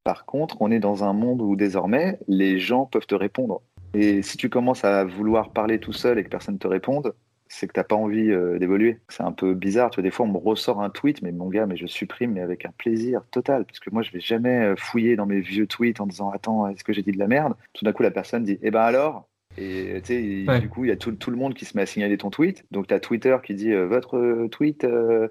[0.05, 3.61] Par contre, on est dans un monde où désormais les gens peuvent te répondre.
[3.93, 7.13] Et si tu commences à vouloir parler tout seul et que personne te réponde,
[7.53, 8.99] c'est que t'as pas envie euh, d'évoluer.
[9.09, 9.91] C'est un peu bizarre.
[9.91, 12.33] Tu vois, des fois, on me ressort un tweet, mais mon gars, mais je supprime,
[12.33, 15.41] mais avec un plaisir total, parce que moi, je vais jamais euh, fouiller dans mes
[15.41, 17.55] vieux tweets en disant, attends, est-ce que j'ai dit de la merde?
[17.73, 19.29] Tout d'un coup, la personne dit, eh ben alors?
[19.59, 20.61] Et tu sais, il- Ouais.
[20.61, 22.31] du coup, il y a tout, tout le monde qui se met à signaler ton
[22.31, 22.65] tweet.
[22.71, 25.27] Donc, tu as Twitter qui dit, euh, votre euh, tweet euh,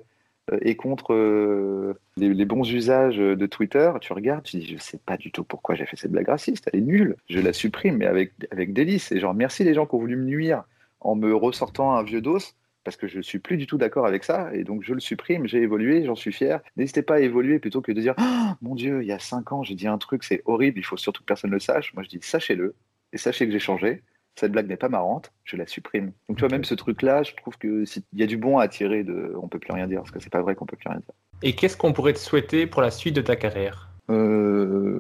[0.51, 3.91] euh, est contre euh, les, les bons usages de Twitter.
[4.01, 6.69] Tu regardes, tu dis, je sais pas du tout pourquoi j'ai fait cette blague raciste.
[6.73, 7.15] Elle est nulle.
[7.29, 9.13] Je la supprime, mais avec, avec délice.
[9.13, 10.63] Et genre, merci les gens qui ont voulu me nuire
[11.01, 12.38] en me ressortant un vieux dos
[12.84, 15.45] parce que je suis plus du tout d'accord avec ça et donc je le supprime,
[15.47, 16.61] j'ai évolué, j'en suis fier.
[16.77, 19.51] N'hésitez pas à évoluer plutôt que de dire Ah, mon Dieu, il y a cinq
[19.51, 21.93] ans j'ai dit un truc, c'est horrible, il faut surtout que personne le sache.
[21.93, 22.76] Moi je dis sachez-le
[23.13, 24.01] et sachez que j'ai changé.
[24.35, 26.13] Cette blague n'est pas marrante, je la supprime.
[26.30, 28.67] Donc tu vois même ce truc-là, je trouve que s'il y a du bon à
[28.69, 30.89] tirer de, on peut plus rien dire parce que c'est pas vrai qu'on peut plus
[30.89, 31.13] rien dire.
[31.43, 33.89] Et qu'est-ce qu'on pourrait te souhaiter pour la suite de ta carrière?
[34.09, 34.99] Euh,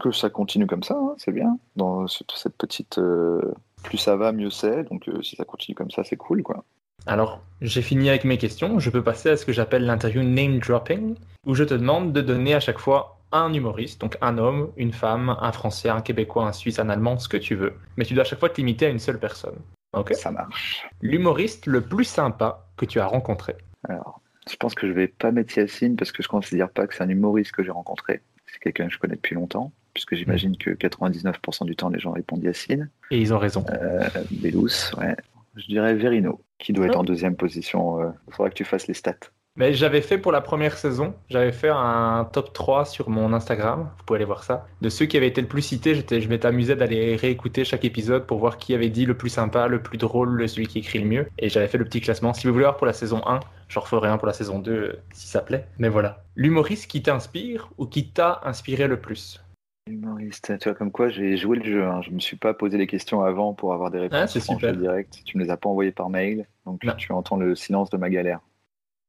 [0.00, 1.58] que ça continue comme ça, hein, c'est bien.
[1.76, 3.40] Dans ce- cette petite, euh,
[3.82, 4.84] plus ça va, mieux c'est.
[4.84, 6.64] Donc euh, si ça continue comme ça, c'est cool quoi.
[7.06, 8.78] Alors, j'ai fini avec mes questions.
[8.78, 11.14] Je peux passer à ce que j'appelle l'interview name dropping,
[11.46, 14.92] où je te demande de donner à chaque fois un humoriste, donc un homme, une
[14.92, 17.74] femme, un Français, un Québécois, un Suisse, un Allemand, ce que tu veux.
[17.96, 19.56] Mais tu dois à chaque fois te limiter à une seule personne.
[19.94, 20.14] Ok?
[20.14, 20.86] Ça marche.
[21.00, 23.56] L'humoriste le plus sympa que tu as rencontré.
[23.88, 26.94] Alors, je pense que je vais pas mettre Yacine parce que je considère pas que
[26.94, 28.22] c'est un humoriste que j'ai rencontré.
[28.46, 32.12] C'est quelqu'un que je connais depuis longtemps, puisque j'imagine que 99% du temps les gens
[32.12, 32.88] répondent Yacine.
[33.10, 33.64] Et ils ont raison.
[33.70, 35.16] Euh, Bellous, ouais.
[35.56, 38.00] Je dirais Verino, qui doit être en deuxième position.
[38.28, 39.30] Il faudra que tu fasses les stats.
[39.56, 43.90] Mais j'avais fait pour la première saison, j'avais fait un top 3 sur mon Instagram,
[43.98, 44.68] vous pouvez aller voir ça.
[44.82, 47.84] De ceux qui avaient été le plus cités, j'étais, je m'étais amusé d'aller réécouter chaque
[47.84, 51.00] épisode pour voir qui avait dit le plus sympa, le plus drôle, celui qui écrit
[51.00, 51.26] le mieux.
[51.40, 52.34] Et j'avais fait le petit classement.
[52.34, 54.70] Si vous voulez voir pour la saison 1, j'en referai un pour la saison 2
[54.70, 55.66] euh, si ça plaît.
[55.78, 56.22] Mais voilà.
[56.36, 59.40] L'humoriste qui t'inspire ou qui t'a inspiré le plus?
[59.88, 61.84] Humoriste, tu vois, comme quoi j'ai joué le jeu.
[61.84, 62.02] Hein.
[62.02, 64.74] Je me suis pas posé les questions avant pour avoir des réponses Ah, franches super.
[64.74, 65.20] et directes.
[65.24, 68.10] Tu me les as pas envoyées par mail, donc tu entends le silence de ma
[68.10, 68.40] galère.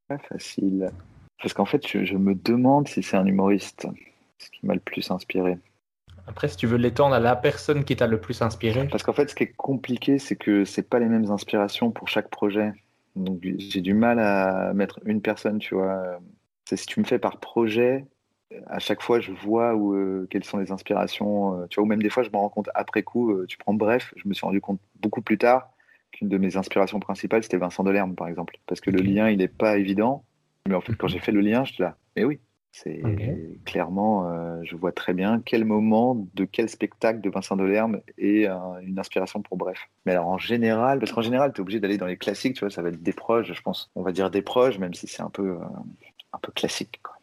[0.07, 0.91] Pas facile.
[1.41, 3.87] Parce qu'en fait, je, je me demande si c'est un humoriste,
[4.37, 5.57] ce qui m'a le plus inspiré.
[6.27, 8.87] Après, si tu veux l'étendre à la personne qui t'a le plus inspiré.
[8.87, 12.07] Parce qu'en fait, ce qui est compliqué, c'est que c'est pas les mêmes inspirations pour
[12.07, 12.71] chaque projet.
[13.15, 16.19] Donc j'ai du mal à mettre une personne, tu vois.
[16.65, 18.05] C'est si tu me fais par projet,
[18.67, 21.61] à chaque fois, je vois où, euh, quelles sont les inspirations.
[21.61, 23.31] euh, tu vois, ou même des fois, je me rends compte après coup.
[23.31, 25.69] euh, tu prends Bref, je me suis rendu compte beaucoup plus tard
[26.11, 28.57] qu'une de mes inspirations principales, c'était Vincent Delerme, par exemple.
[28.65, 30.23] Parce que le lien, il n'est pas évident.
[30.67, 32.39] Mais en fait, quand j'ai fait le lien, je là, mais oui.
[32.71, 33.01] C'est
[33.65, 38.79] clairement, je vois très bien quel moment de quel spectacle de Vincent Delerme est un-
[38.81, 39.89] une inspiration pour Bref.
[40.05, 42.59] Mais alors en général, parce qu'en général, tu es obligé d'aller dans les classiques, tu
[42.59, 43.89] vois, ça va être des proches, je pense.
[43.95, 45.57] On va dire des proches, même si c'est un peu,
[46.33, 46.99] un peu classique.
[47.03, 47.15] quoi.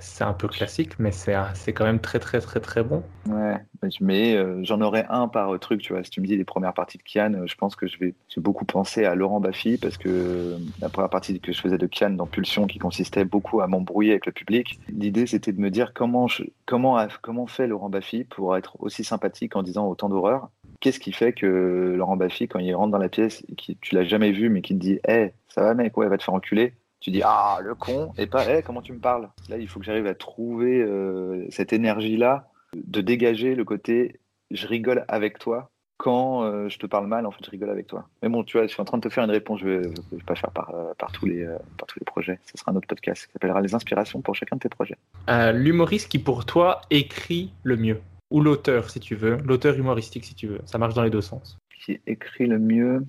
[0.00, 1.34] C'est un peu classique, mais c'est,
[1.72, 3.02] quand même très très très très bon.
[3.28, 3.56] Ouais,
[4.00, 6.04] mais euh, j'en aurais un par truc, tu vois.
[6.04, 8.14] Si tu me dis les premières parties de Kian, euh, je pense que je vais
[8.28, 11.78] j'ai beaucoup pensé à Laurent Baffy parce que euh, la première partie que je faisais
[11.78, 15.60] de Kian dans Pulsion, qui consistait beaucoup à m'embrouiller avec le public, l'idée c'était de
[15.60, 16.28] me dire comment
[16.66, 20.50] comment comment fait Laurent Baffy pour être aussi sympathique en disant autant d'horreur.
[20.80, 24.04] Qu'est-ce qui fait que Laurent Baffy, quand il rentre dans la pièce, qui, tu l'as
[24.04, 26.74] jamais vu, mais qui te dit, hé, ça va mec, ouais, va te faire enculer.
[27.04, 29.28] Tu dis ah le con et pas hé comment tu me parles?
[29.50, 34.20] Là il faut que j'arrive à trouver euh, cette énergie là de dégager le côté
[34.50, 37.88] je rigole avec toi quand euh, je te parle mal en fait je rigole avec
[37.88, 38.08] toi.
[38.22, 39.82] Mais bon tu vois je suis en train de te faire une réponse je vais,
[39.82, 41.44] je vais pas faire par, euh, par tous les
[41.76, 42.40] par tous les projets.
[42.46, 44.96] Ce sera un autre podcast qui s'appellera les inspirations pour chacun de tes projets.
[45.28, 48.00] Euh, l'humoriste qui pour toi écrit le mieux.
[48.30, 49.36] Ou l'auteur si tu veux.
[49.44, 50.62] L'auteur humoristique si tu veux.
[50.64, 51.58] Ça marche dans les deux sens.
[51.84, 53.04] Qui écrit le mieux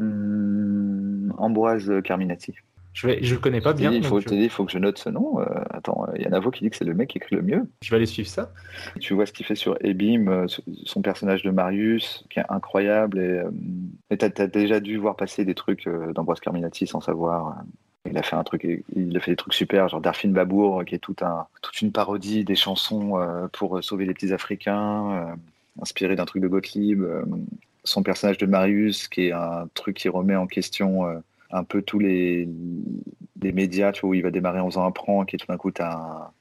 [0.00, 2.54] Hum, Ambroise Carminati.
[2.92, 3.92] Je je le connais pas bien.
[3.92, 5.40] Il faut, je que je note ce nom.
[5.40, 7.42] Euh, attends, il y a Navo qui dit que c'est le mec qui écrit le
[7.42, 7.68] mieux.
[7.82, 8.52] Je vais aller suivre ça.
[8.98, 10.46] Tu vois ce qu'il fait sur Ebim, euh,
[10.84, 13.18] son personnage de Marius, qui est incroyable.
[13.20, 13.42] Et
[14.12, 17.62] euh, t'as as déjà dû voir passer des trucs d'Ambroise Carminati sans savoir.
[18.10, 18.66] Il a fait un truc,
[18.96, 21.92] il a fait des trucs super, genre Darfine Babour, qui est tout un, toute une
[21.92, 23.12] parodie des chansons
[23.52, 25.36] pour sauver les petits Africains,
[25.80, 27.04] inspiré d'un truc de Gottlieb.
[27.84, 31.18] Son personnage de Marius, qui est un truc qui remet en question euh,
[31.50, 32.48] un peu tous les,
[33.42, 35.82] les médias, où il va démarrer en faisant un prank et tout d'un coup, tu
[35.82, 36.32] as,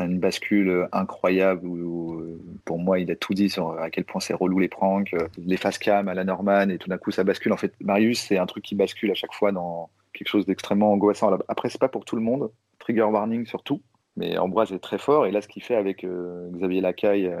[0.00, 2.20] une bascule incroyable où,
[2.64, 5.28] pour moi, il a tout dit sur à quel point c'est relou les pranks, euh,
[5.38, 7.52] les face cam à la Norman et tout d'un coup, ça bascule.
[7.52, 10.92] En fait, Marius, c'est un truc qui bascule à chaque fois dans quelque chose d'extrêmement
[10.92, 11.36] angoissant.
[11.46, 12.50] Après, c'est pas pour tout le monde,
[12.80, 13.82] trigger warning surtout,
[14.16, 17.32] mais Ambroise est très fort et là, ce qu'il fait avec euh, Xavier Lacaille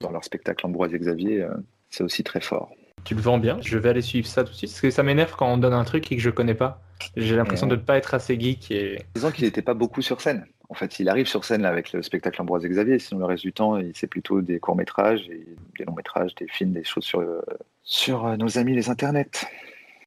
[0.00, 1.46] dans leur spectacle Ambroise et Xavier,
[1.90, 2.70] c'est aussi très fort.
[3.04, 3.58] Tu le vends bien.
[3.62, 5.72] Je vais aller suivre ça tout de suite parce que ça m'énerve quand on donne
[5.72, 6.82] un truc et que je connais pas.
[7.16, 7.76] J'ai l'impression Ouais.
[7.76, 9.02] de ne pas être assez geek et.
[9.14, 10.44] Disons qu'il n'était pas beaucoup sur scène.
[10.68, 12.98] En fait, il arrive sur scène là, avec le spectacle Ambroise Xavier.
[12.98, 15.46] Sinon, le reste du temps, c'est plutôt des courts métrages, et
[15.78, 17.40] des longs métrages, des films, des choses sur, euh,
[17.84, 19.46] sur euh, nos amis les internets.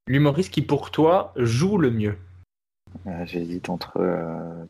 [0.05, 2.15] L'humoriste qui pour toi joue le mieux.
[3.07, 3.99] Euh, J'hésite entre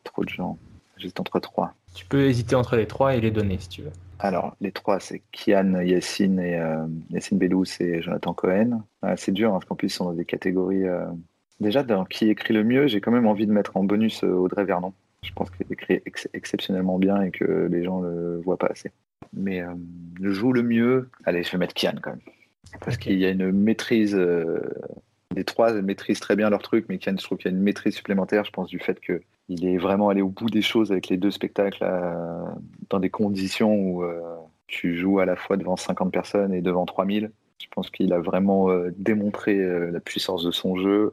[0.04, 0.56] trop de gens.
[0.96, 1.74] J'hésite entre trois.
[1.94, 3.92] Tu peux hésiter entre les trois et les donner si tu veux.
[4.24, 8.82] Alors, les trois, c'est Kian, Yassine et euh, Yassine Bellous et Jonathan Cohen.
[9.04, 10.86] Euh, c'est dur, hein, parce qu'en plus, ils sont dans des catégories.
[10.86, 11.06] euh,
[11.58, 14.28] Déjà, dans qui écrit le mieux, j'ai quand même envie de mettre en bonus euh,
[14.32, 14.92] Audrey Vernon.
[15.24, 18.92] Je pense qu'il écrit ex- exceptionnellement bien et que les gens le voient pas assez.
[19.32, 19.74] Mais euh,
[20.20, 21.10] le joue le mieux.
[21.24, 22.20] Allez, je vais mettre Kian quand même.
[22.80, 24.14] Parce qu'il y a une maîtrise.
[24.14, 24.60] euh,
[25.34, 27.62] les trois maîtrisent très bien leur truc, mais Kian, je trouve qu'il y a une
[27.62, 29.00] maîtrise supplémentaire, je pense, du fait
[29.46, 32.44] qu'il est vraiment allé au bout des choses avec les deux spectacles euh,
[32.90, 34.20] dans des conditions où euh,
[34.66, 37.30] tu joues à la fois devant 50 personnes et devant 3000.
[37.58, 39.56] Je pense qu'il a vraiment euh, démontré
[39.90, 41.12] la puissance de son jeu.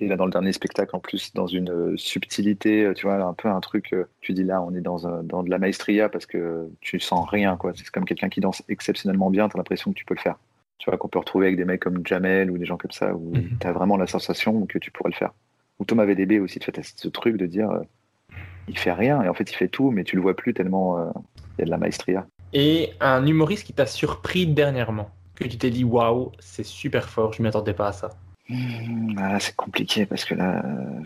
[0.00, 3.48] Et là, dans le dernier spectacle, en plus, dans une subtilité, tu vois, un peu
[3.48, 6.68] un truc, tu dis là, on est dans, un- dans de la maestria parce que
[6.80, 7.72] tu sens rien, quoi.
[7.74, 10.36] C'est comme quelqu'un qui danse exceptionnellement bien, tu as l'impression que tu peux le faire.
[10.78, 13.12] Tu vois, qu'on peut retrouver avec des mecs comme Jamel ou des gens comme ça,
[13.14, 15.32] où tu as vraiment la sensation que tu pourrais le faire.
[15.78, 17.80] Ou Thomas VDB aussi, tu ce truc de dire, euh,
[18.68, 20.98] il fait rien, et en fait, il fait tout, mais tu le vois plus tellement
[20.98, 21.10] euh,
[21.56, 22.26] il y a de la maestria.
[22.52, 25.10] Et un humoriste qui t'a surpris dernièrement.
[25.34, 28.10] Que tu t'es dit waouh, c'est super fort, je m'y attendais pas à ça.
[28.48, 31.00] Mmh, ah, c'est compliqué parce que là, euh,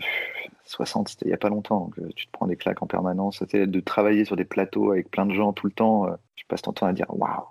[0.65, 2.87] 60, c'était il n'y a pas longtemps, donc euh, tu te prends des claques en
[2.87, 3.39] permanence.
[3.39, 6.07] C'était de travailler sur des plateaux avec plein de gens tout le temps.
[6.07, 7.43] euh, tu passes ton temps à dire waouh.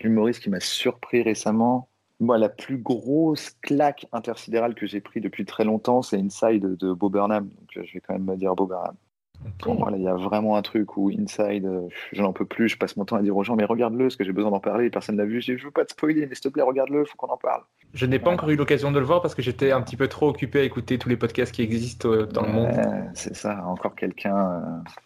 [0.00, 1.88] L'humoriste qui m'a surpris récemment,
[2.18, 6.92] Moi, la plus grosse claque intersidérale que j'ai pris depuis très longtemps, c'est Inside de
[6.92, 7.44] Bob Burnham.
[7.44, 8.94] Donc, euh, je vais quand même me dire Bob Burnham.
[9.58, 12.68] Pour moi, il y a vraiment un truc où Inside, euh, je n'en peux plus.
[12.68, 14.60] Je passe mon temps à dire aux gens, mais regarde-le, parce que j'ai besoin d'en
[14.60, 14.88] parler.
[14.88, 15.42] Personne l'a vu.
[15.42, 17.62] Je je veux pas te spoiler, mais s'il te plaît, regarde-le, faut qu'on en parle.
[17.92, 20.08] Je n'ai pas encore eu l'occasion de le voir parce que j'étais un petit peu
[20.08, 22.70] trop occupé à écouter tous les podcasts qui existent euh, dans le monde.
[23.14, 24.62] C'est ça, encore quelqu'un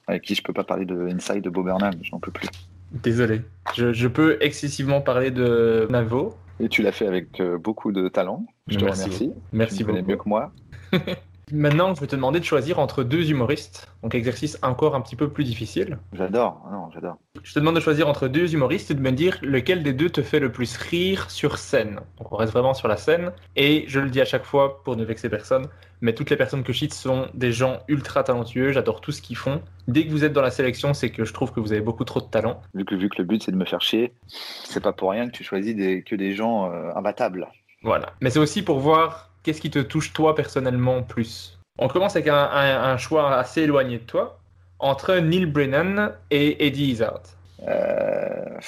[0.06, 1.94] avec qui je peux pas parler de Inside de Bob Burnham.
[2.02, 2.48] J'en peux plus.
[2.92, 3.42] Désolé.
[3.74, 6.34] Je, je peux excessivement parler de Navo.
[6.60, 8.46] Et tu l'as fait avec euh, beaucoup de talent.
[8.68, 9.26] Je te Merci remercie.
[9.28, 9.42] beaucoup.
[9.52, 10.02] Merci tu beaucoup.
[10.06, 10.52] mieux que moi.
[11.52, 13.88] Maintenant, je vais te demander de choisir entre deux humoristes.
[14.02, 15.98] Donc, exercice encore un petit peu plus difficile.
[16.12, 16.62] J'adore.
[16.66, 17.16] Ah Non, j'adore.
[17.42, 20.10] Je te demande de choisir entre deux humoristes et de me dire lequel des deux
[20.10, 22.00] te fait le plus rire sur scène.
[22.18, 23.32] Donc, on reste vraiment sur la scène.
[23.56, 25.66] Et je le dis à chaque fois pour ne vexer personne,
[26.00, 28.72] mais toutes les personnes que je cite sont des gens ultra talentueux.
[28.72, 29.60] J'adore tout ce qu'ils font.
[29.88, 32.04] Dès que vous êtes dans la sélection, c'est que je trouve que vous avez beaucoup
[32.04, 32.60] trop de talent.
[32.74, 35.26] Vu que, vu que le but c'est de me faire chier, c'est pas pour rien
[35.26, 37.48] que tu choisis des, que des gens euh, imbattables.
[37.82, 38.12] Voilà.
[38.20, 41.58] Mais c'est aussi pour voir qu'est-ce qui te touche toi personnellement plus?
[41.78, 44.38] On commence avec un, choix assez éloigné de toi,
[44.78, 47.22] entre Neil Brennan et Eddie Izzard.
[47.66, 48.58] Euh,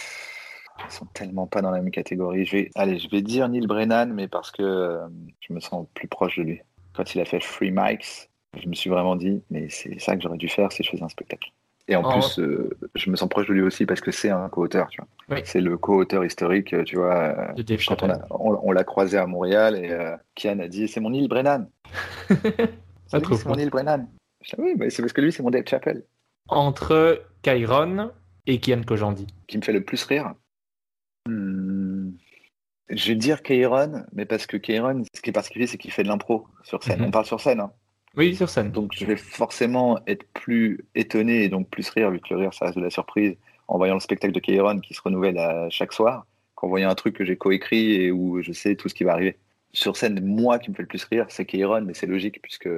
[0.89, 2.45] Ils sont tellement pas dans la même catégorie.
[2.47, 5.07] Je vais, allez, je vais dire Neil Brennan, mais parce que euh,
[5.41, 6.61] je me sens plus proche de lui.
[6.95, 8.29] Quand il a fait Free Mics,
[8.61, 11.03] je me suis vraiment dit, mais c'est ça que j'aurais dû faire si je faisais
[11.03, 11.51] un spectacle.
[11.89, 14.31] Et en En- plus, euh, je me sens proche de lui aussi parce que c'est
[14.31, 15.41] un co-auteur, tu vois.
[15.45, 17.15] C'est le co-auteur historique, tu vois.
[17.17, 20.59] euh, De Dave quand on, a- on- on l'a croisé à Montréal et euh, Kian
[20.61, 21.69] a dit, c'est mon Neil Brennan.
[23.09, 23.57] C'est mon.
[23.57, 24.09] Neil Brennan.
[24.59, 26.03] Oui, mais c'est parce que lui, c'est mon Dave Chappelle.
[26.49, 28.11] Entre Kyron
[28.47, 29.27] et Kian Kojandi.
[29.47, 30.35] qui me fait le plus rire
[31.29, 32.11] Hmm,
[32.89, 36.03] Je vais dire Kairon, mais parce que Kairon, ce qui est particulier, c'est qu'il fait
[36.03, 37.01] de l'impro sur scène.
[37.01, 37.07] Mhm.
[37.07, 37.61] On parle sur scène.
[37.61, 37.73] hein.
[38.17, 38.71] Oui, sur scène.
[38.71, 42.53] Donc je vais forcément être plus étonné et donc plus rire, vu que le rire,
[42.55, 43.37] ça reste de la surprise,
[43.69, 46.95] en voyant le spectacle de Kairon qui se renouvelle à chaque soir, qu'en voyant un
[46.95, 49.39] truc que j'ai coécrit et où je sais tout ce qui va arriver.
[49.73, 52.69] Sur scène, moi qui me fait le plus rire, c'est Kairon, mais c'est logique puisque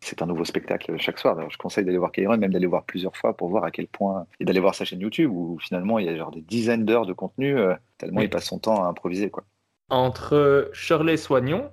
[0.00, 1.36] c'est un nouveau spectacle chaque soir.
[1.36, 3.86] D'ailleurs, je conseille d'aller voir Kairon, même d'aller voir plusieurs fois pour voir à quel
[3.86, 4.26] point.
[4.40, 7.06] Et d'aller voir sa chaîne YouTube où finalement il y a genre des dizaines d'heures
[7.06, 8.26] de contenu, euh, tellement Oui.
[8.26, 9.30] il passe son temps à improviser.
[9.30, 9.44] quoi.
[9.88, 11.70] Entre Shirley Soignon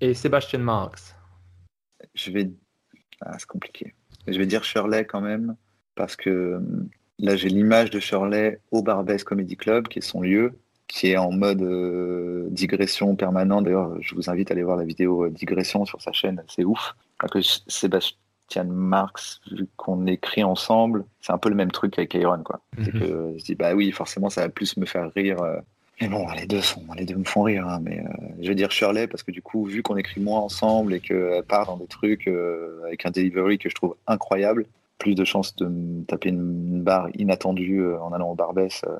[0.00, 1.14] et Sébastien Marx.
[2.14, 2.50] Je vais.
[3.24, 3.94] Ah, c'est compliqué.
[4.26, 5.56] Je vais dire Shirley quand même,
[5.94, 10.20] parce que hum, là j'ai l'image de Shirley au Barbès Comedy Club, qui est son
[10.20, 10.52] lieu,
[10.88, 13.62] qui est en mode euh, digression permanent.
[13.62, 16.64] D'ailleurs, je vous invite à aller voir la vidéo euh, digression sur sa chaîne, c'est
[16.64, 16.94] ouf.
[17.18, 22.14] Alors que Sébastien Marx, vu qu'on écrit ensemble, c'est un peu le même truc avec
[22.14, 22.60] Aaron, quoi.
[22.78, 23.00] C'est Mhm.
[23.00, 25.40] que je dis bah oui, forcément ça va plus me faire rire.
[25.42, 25.56] euh.
[26.02, 28.08] Mais bon, les deux sont, les deux me font rire, hein, mais euh,
[28.40, 31.44] je vais dire Shirley parce que du coup, vu qu'on écrit moins ensemble et qu'elle
[31.44, 34.66] part dans des trucs euh, avec un delivery que je trouve incroyable,
[34.98, 38.98] plus de chances de me taper une, barre inattendue euh, en allant au Barbès, euh,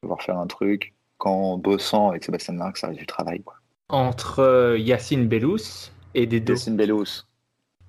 [0.00, 3.42] pouvoir faire un truc qu'en bossant avec Sébastien Marx, ça reste du travail.
[3.42, 3.56] Quoi.
[3.90, 6.54] Entre Yacine Bellous et Dedo.
[6.54, 7.24] Yacine Bellous.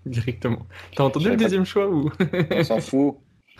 [0.05, 0.65] Directement.
[0.95, 2.11] T'as entendu le pas- deuxième choix ou?
[2.51, 3.15] On s'en fout.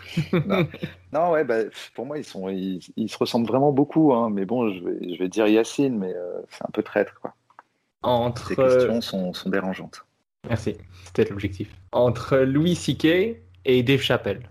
[0.45, 0.67] non.
[1.13, 1.59] Non, ouais, bah,
[1.93, 4.13] pour moi, ils, sont, ils, ils se ressemblent vraiment beaucoup.
[4.13, 7.19] Hein, mais bon, je vais, je vais dire Yacine, mais euh, c'est un peu traître.
[7.19, 7.33] Quoi.
[8.03, 8.47] Entre.
[8.47, 10.05] Ces questions sont, sont dérangeantes.
[10.47, 11.69] Merci, c'était l'objectif.
[11.91, 13.37] Entre Louis C.K.
[13.65, 14.49] et Dave Chappelle.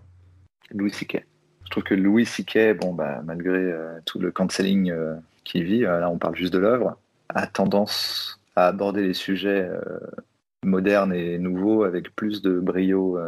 [0.71, 1.25] Louis C.K.
[1.65, 5.81] Je trouve que Louis C.K., bon, bah, malgré euh, tout le cancelling euh, qu'il vit,
[5.81, 6.97] là on parle juste de l'œuvre,
[7.29, 9.69] a tendance à aborder les sujets
[10.65, 13.19] modernes et nouveaux avec plus de brio.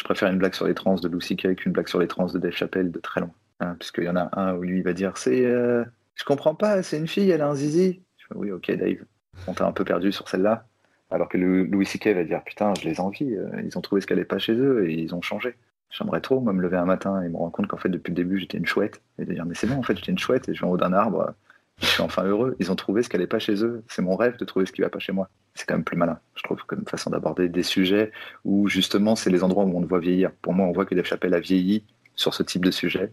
[0.00, 1.56] Je préfère une blague sur les trans de Louis C.K.
[1.56, 3.32] qu'une blague sur les trans de Dave Chappelle de très loin.
[3.60, 5.44] Hein, Puisqu'il y en a un où lui il va dire c'est.
[5.44, 8.00] euh, je comprends pas, c'est une fille, elle a un zizi.
[8.16, 9.04] Je fais, oui, ok, Dave.
[9.46, 10.64] On t'a un peu perdu sur celle-là.
[11.10, 12.14] Alors que Louis C.K.
[12.14, 14.54] va dire putain, je les envie, euh, ils ont trouvé ce qu'elle n'est pas chez
[14.54, 15.54] eux et ils ont changé.
[15.90, 18.16] J'aimerais trop moi, me lever un matin et me rendre compte qu'en fait depuis le
[18.16, 20.48] début j'étais une chouette et de dire mais c'est bon en fait j'étais une chouette
[20.48, 21.34] et je suis en haut d'un arbre,
[21.78, 22.56] je suis enfin heureux.
[22.58, 23.82] Ils ont trouvé ce qu'elle n'est pas chez eux.
[23.88, 25.28] C'est mon rêve de trouver ce qui va pas chez moi.
[25.54, 28.12] C'est quand même plus malin, je trouve, comme façon d'aborder des sujets
[28.44, 30.30] où justement c'est les endroits où on te voit vieillir.
[30.42, 33.12] Pour moi on voit que Dave Chappelle a vieilli sur ce type de sujet,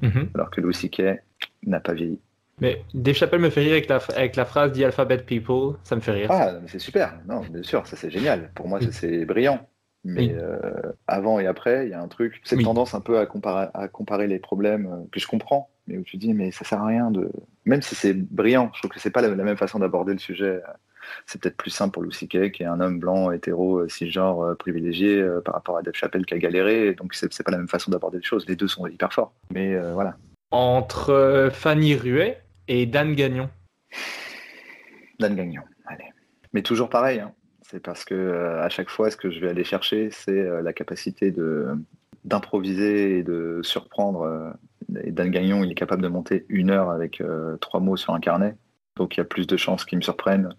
[0.00, 0.28] Mhm.
[0.34, 1.20] alors que Louis C.K.
[1.64, 2.18] n'a pas vieilli.
[2.60, 5.96] Mais Dave Chappelle me fait rire avec la, avec la phrase The Alphabet People, ça
[5.96, 6.28] me fait rire.
[6.30, 7.14] Ah, c'est super.
[7.26, 8.50] Non, bien sûr, ça c'est génial.
[8.54, 9.66] Pour moi, ça, c'est brillant.
[10.04, 10.32] Mais Oui.
[10.34, 10.58] euh,
[11.06, 12.64] avant et après, il y a un truc, cette Oui.
[12.64, 16.02] tendance un peu à comparer, à comparer les problèmes euh, que je comprends, mais où
[16.02, 17.30] tu dis, mais ça sert à rien de.
[17.64, 20.18] Même si c'est brillant, je trouve que c'est pas la, la même façon d'aborder le
[20.18, 20.60] sujet.
[21.26, 24.40] C'est peut-être plus simple pour Louis C.K., qui est un homme blanc, hétéro, euh, cisgenre,
[24.42, 26.94] euh, privilégié, euh, par rapport à Dave Chappelle qui a galéré.
[26.94, 28.46] Donc c'est pas la même façon d'aborder les choses.
[28.48, 29.32] Les deux sont hyper forts.
[29.52, 30.16] Mais voilà.
[30.50, 33.48] Entre Fanny Ruet et Dan Gagnon.
[35.18, 36.04] Dan Gagnon, allez.
[36.52, 37.32] Mais toujours pareil, hein.
[37.62, 40.62] c'est parce que euh, à chaque fois, ce que je vais aller chercher, c'est euh,
[40.62, 41.68] la capacité de
[42.24, 44.22] d'improviser et de surprendre.
[44.22, 44.50] euh,
[45.02, 47.22] et Dan Gagnon, il est capable de monter une heure avec
[47.60, 48.54] trois mots sur un carnet.
[48.96, 50.54] Donc il y a plus de chances qu'ils me surprennent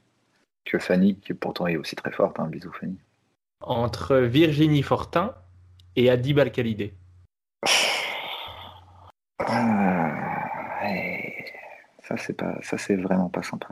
[0.66, 2.40] que Fanny, qui pourtant est aussi très forte.
[2.40, 2.98] Un bisou Fanny.
[3.62, 5.34] Entre Virginie Fortin
[5.96, 6.94] et Adib Al-Khalidé.
[9.40, 11.46] Ah, ouais.
[12.08, 13.70] Ça c'est pas, ça c'est vraiment pas sympa.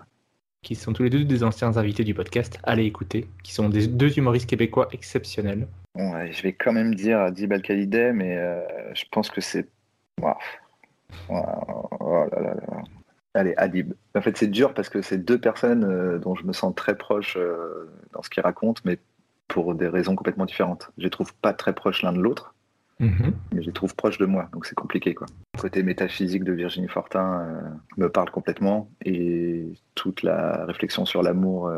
[0.63, 2.59] Qui sont tous les deux des anciens invités du podcast.
[2.63, 3.27] Allez écouter.
[3.43, 5.67] Qui sont des deux humoristes québécois exceptionnels.
[5.95, 8.61] Ouais, je vais quand même dire Adib Al-Khalidé, mais euh,
[8.93, 9.67] je pense que c'est.
[10.21, 10.27] Oh
[11.29, 12.83] là là là.
[13.33, 13.93] Allez, Adib.
[14.15, 16.97] En fait, c'est dur parce que c'est deux personnes euh, dont je me sens très
[16.97, 18.99] proche euh, dans ce qu'ils racontent, mais
[19.47, 20.91] pour des raisons complètement différentes.
[20.97, 22.53] Je les trouve pas très proches l'un de l'autre,
[22.99, 23.33] Mhm.
[23.53, 25.15] mais je les trouve proches de moi, donc c'est compliqué.
[25.15, 25.27] Quoi.
[25.55, 27.61] Le côté métaphysique de Virginie Fortin euh,
[27.97, 31.71] me parle complètement, et toute la réflexion sur l'amour,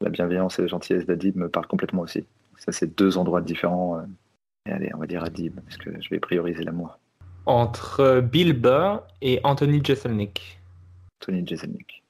[0.00, 2.24] la bienveillance et la gentillesse d'Adib me parle complètement aussi.
[2.58, 4.00] Ça, c'est deux endroits différents.
[4.66, 6.98] Et allez, on va dire Adib, parce que je vais prioriser l'amour.
[7.46, 10.60] Entre Bill Burr et Anthony Jeselnik.
[11.22, 12.02] Tony Jeselnik.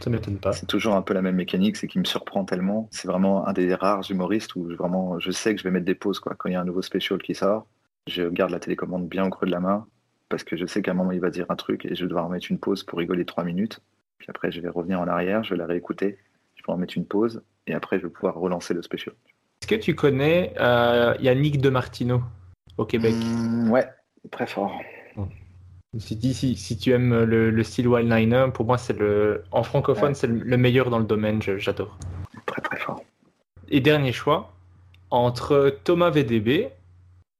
[0.00, 0.52] Ça m'étonne pas.
[0.52, 2.88] C'est toujours un peu la même mécanique, c'est qu'il me surprend tellement.
[2.90, 5.86] C'est vraiment un des rares humoristes où je, vraiment, je sais que je vais mettre
[5.86, 6.20] des pauses.
[6.20, 6.34] Quoi.
[6.36, 7.66] Quand il y a un nouveau special qui sort,
[8.06, 9.86] je garde la télécommande bien au creux de la main
[10.28, 12.08] parce que je sais qu'à un moment il va dire un truc et je vais
[12.08, 13.80] devoir mettre une pause pour rigoler trois minutes.
[14.18, 16.18] Puis après, je vais revenir en arrière, je vais la réécouter,
[16.56, 19.14] je vais en mettre une pause et après, je vais pouvoir relancer le special.
[19.62, 22.22] Est-ce que tu connais euh, Yannick de Martino
[22.76, 23.14] au Québec?
[23.14, 23.88] Mm, ouais,
[24.30, 24.72] très fort.
[25.98, 29.62] Si, si, si tu aimes le, le style Wild Niner, pour moi, c'est le en
[29.62, 30.14] francophone, Ouais.
[30.14, 31.40] c'est le, le meilleur dans le domaine.
[31.42, 31.96] J'adore.
[32.46, 33.02] Très très fort.
[33.68, 34.52] Et dernier choix
[35.10, 36.68] entre Thomas VDB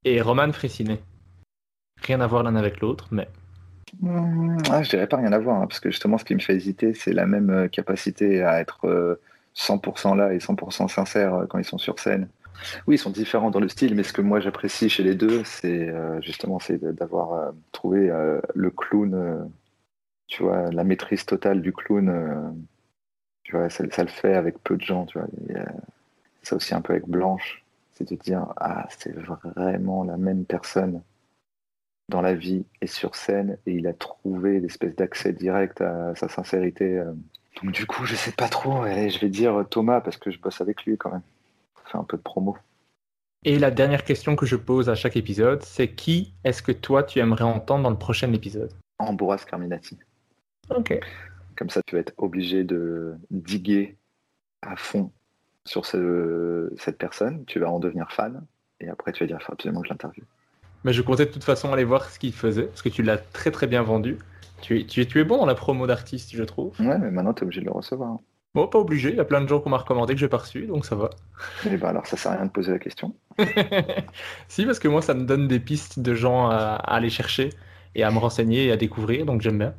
[0.05, 1.01] et Roman Fressinet.
[2.03, 3.29] Rien à voir l'un avec l'autre, mais
[4.01, 6.41] Mm, ah, je dirais pas rien à voir, hein, parce que justement, ce qui me
[6.41, 9.21] fait hésiter, c'est la même euh, capacité à être euh,
[9.57, 12.29] 100% là et 100% sincère euh, quand ils sont sur scène.
[12.87, 15.45] Oui, ils sont différents dans le style, mais ce que moi j'apprécie chez les deux,
[15.45, 19.51] c'est euh, justement c'est d'avoir euh, trouvé euh, le clown,
[20.27, 22.57] tu vois, la maîtrise totale du clown.
[23.43, 25.29] tu vois, ça, le fait avec peu de gens, tu vois.
[26.43, 31.03] Ça aussi un peu avec Blanche, c'est de dire ah c'est vraiment la même personne
[32.09, 36.29] dans la vie et sur scène et il a trouvé l'espèce d'accès direct à sa
[36.29, 37.03] sincérité.
[37.63, 38.85] Donc du coup, je sais pas trop.
[38.85, 41.23] Je vais dire Thomas parce que je bosse avec lui quand même.
[41.95, 42.57] Un peu de promo.
[43.45, 47.03] Et la dernière question que je pose à chaque épisode, c'est qui est-ce que toi
[47.05, 48.73] tu aimerais entendre dans le prochain épisode?
[48.99, 49.99] Ambroise Carminati.
[50.75, 50.99] Ok.
[51.57, 53.97] Comme ça, tu vas être obligé de diguer
[54.63, 55.11] à fond
[55.65, 57.45] sur ce- cette personne.
[57.47, 58.45] Tu vas en devenir fan
[58.81, 60.25] et après tu vas dire il faut absolument que je l'interviewe.
[60.85, 63.19] Mais je comptais de toute façon aller voir ce qu'il faisait, parce que tu l'as
[63.19, 64.19] très très bien vendu.
[64.63, 66.79] Tu es, tu, es, tu es bon dans la promo d'artiste, je trouve.
[66.81, 68.19] Ouais, mais maintenant tu es obligé de le recevoir.
[68.57, 70.39] Bon, pas obligé, il y a plein de gens qu'on m'a recommandé que j'ai pas
[70.39, 71.11] reçu, donc ça va.
[71.67, 73.15] Et ben alors ça sert à rien de poser la question.
[74.49, 77.51] Si, parce que moi ça me donne des pistes de gens à, à aller chercher
[77.95, 79.75] et à me renseigner et à découvrir, donc j'aime bien.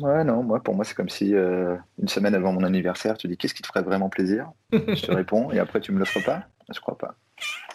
[0.00, 3.26] Ouais, non, moi, pour moi, c'est comme si euh, une semaine avant mon anniversaire, tu
[3.28, 4.50] dis qu'est-ce qui te ferait vraiment plaisir?
[4.72, 6.44] Je te réponds et après tu me l'offres pas?
[6.72, 7.14] Je crois pas.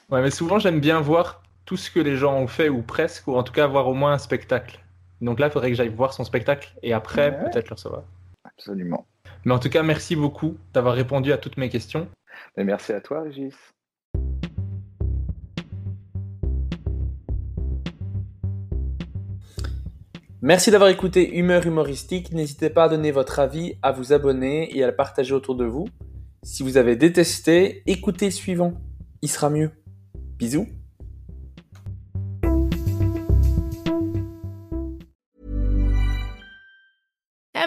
[0.10, 3.28] Ouais, mais souvent j'aime bien voir tout ce que les gens ont fait, ou presque,
[3.28, 4.80] ou en tout cas voir au moins un spectacle.
[5.20, 7.50] Donc là, il faudrait que j'aille voir son spectacle et après Ouais.
[7.52, 8.04] peut-être le recevoir.
[8.44, 9.06] Absolument.
[9.46, 12.08] Mais en tout cas, merci beaucoup d'avoir répondu à toutes mes questions.
[12.58, 13.54] Et merci à toi, Régis.
[20.42, 22.32] Merci d'avoir écouté Humeur Humoristique.
[22.32, 25.66] N'hésitez pas à donner votre avis, à vous abonner et à le partager autour de
[25.66, 25.88] vous.
[26.44, 28.74] Si vous avez détesté, écoutez le suivant.
[29.22, 29.72] Il sera mieux.
[30.38, 30.68] Bisous.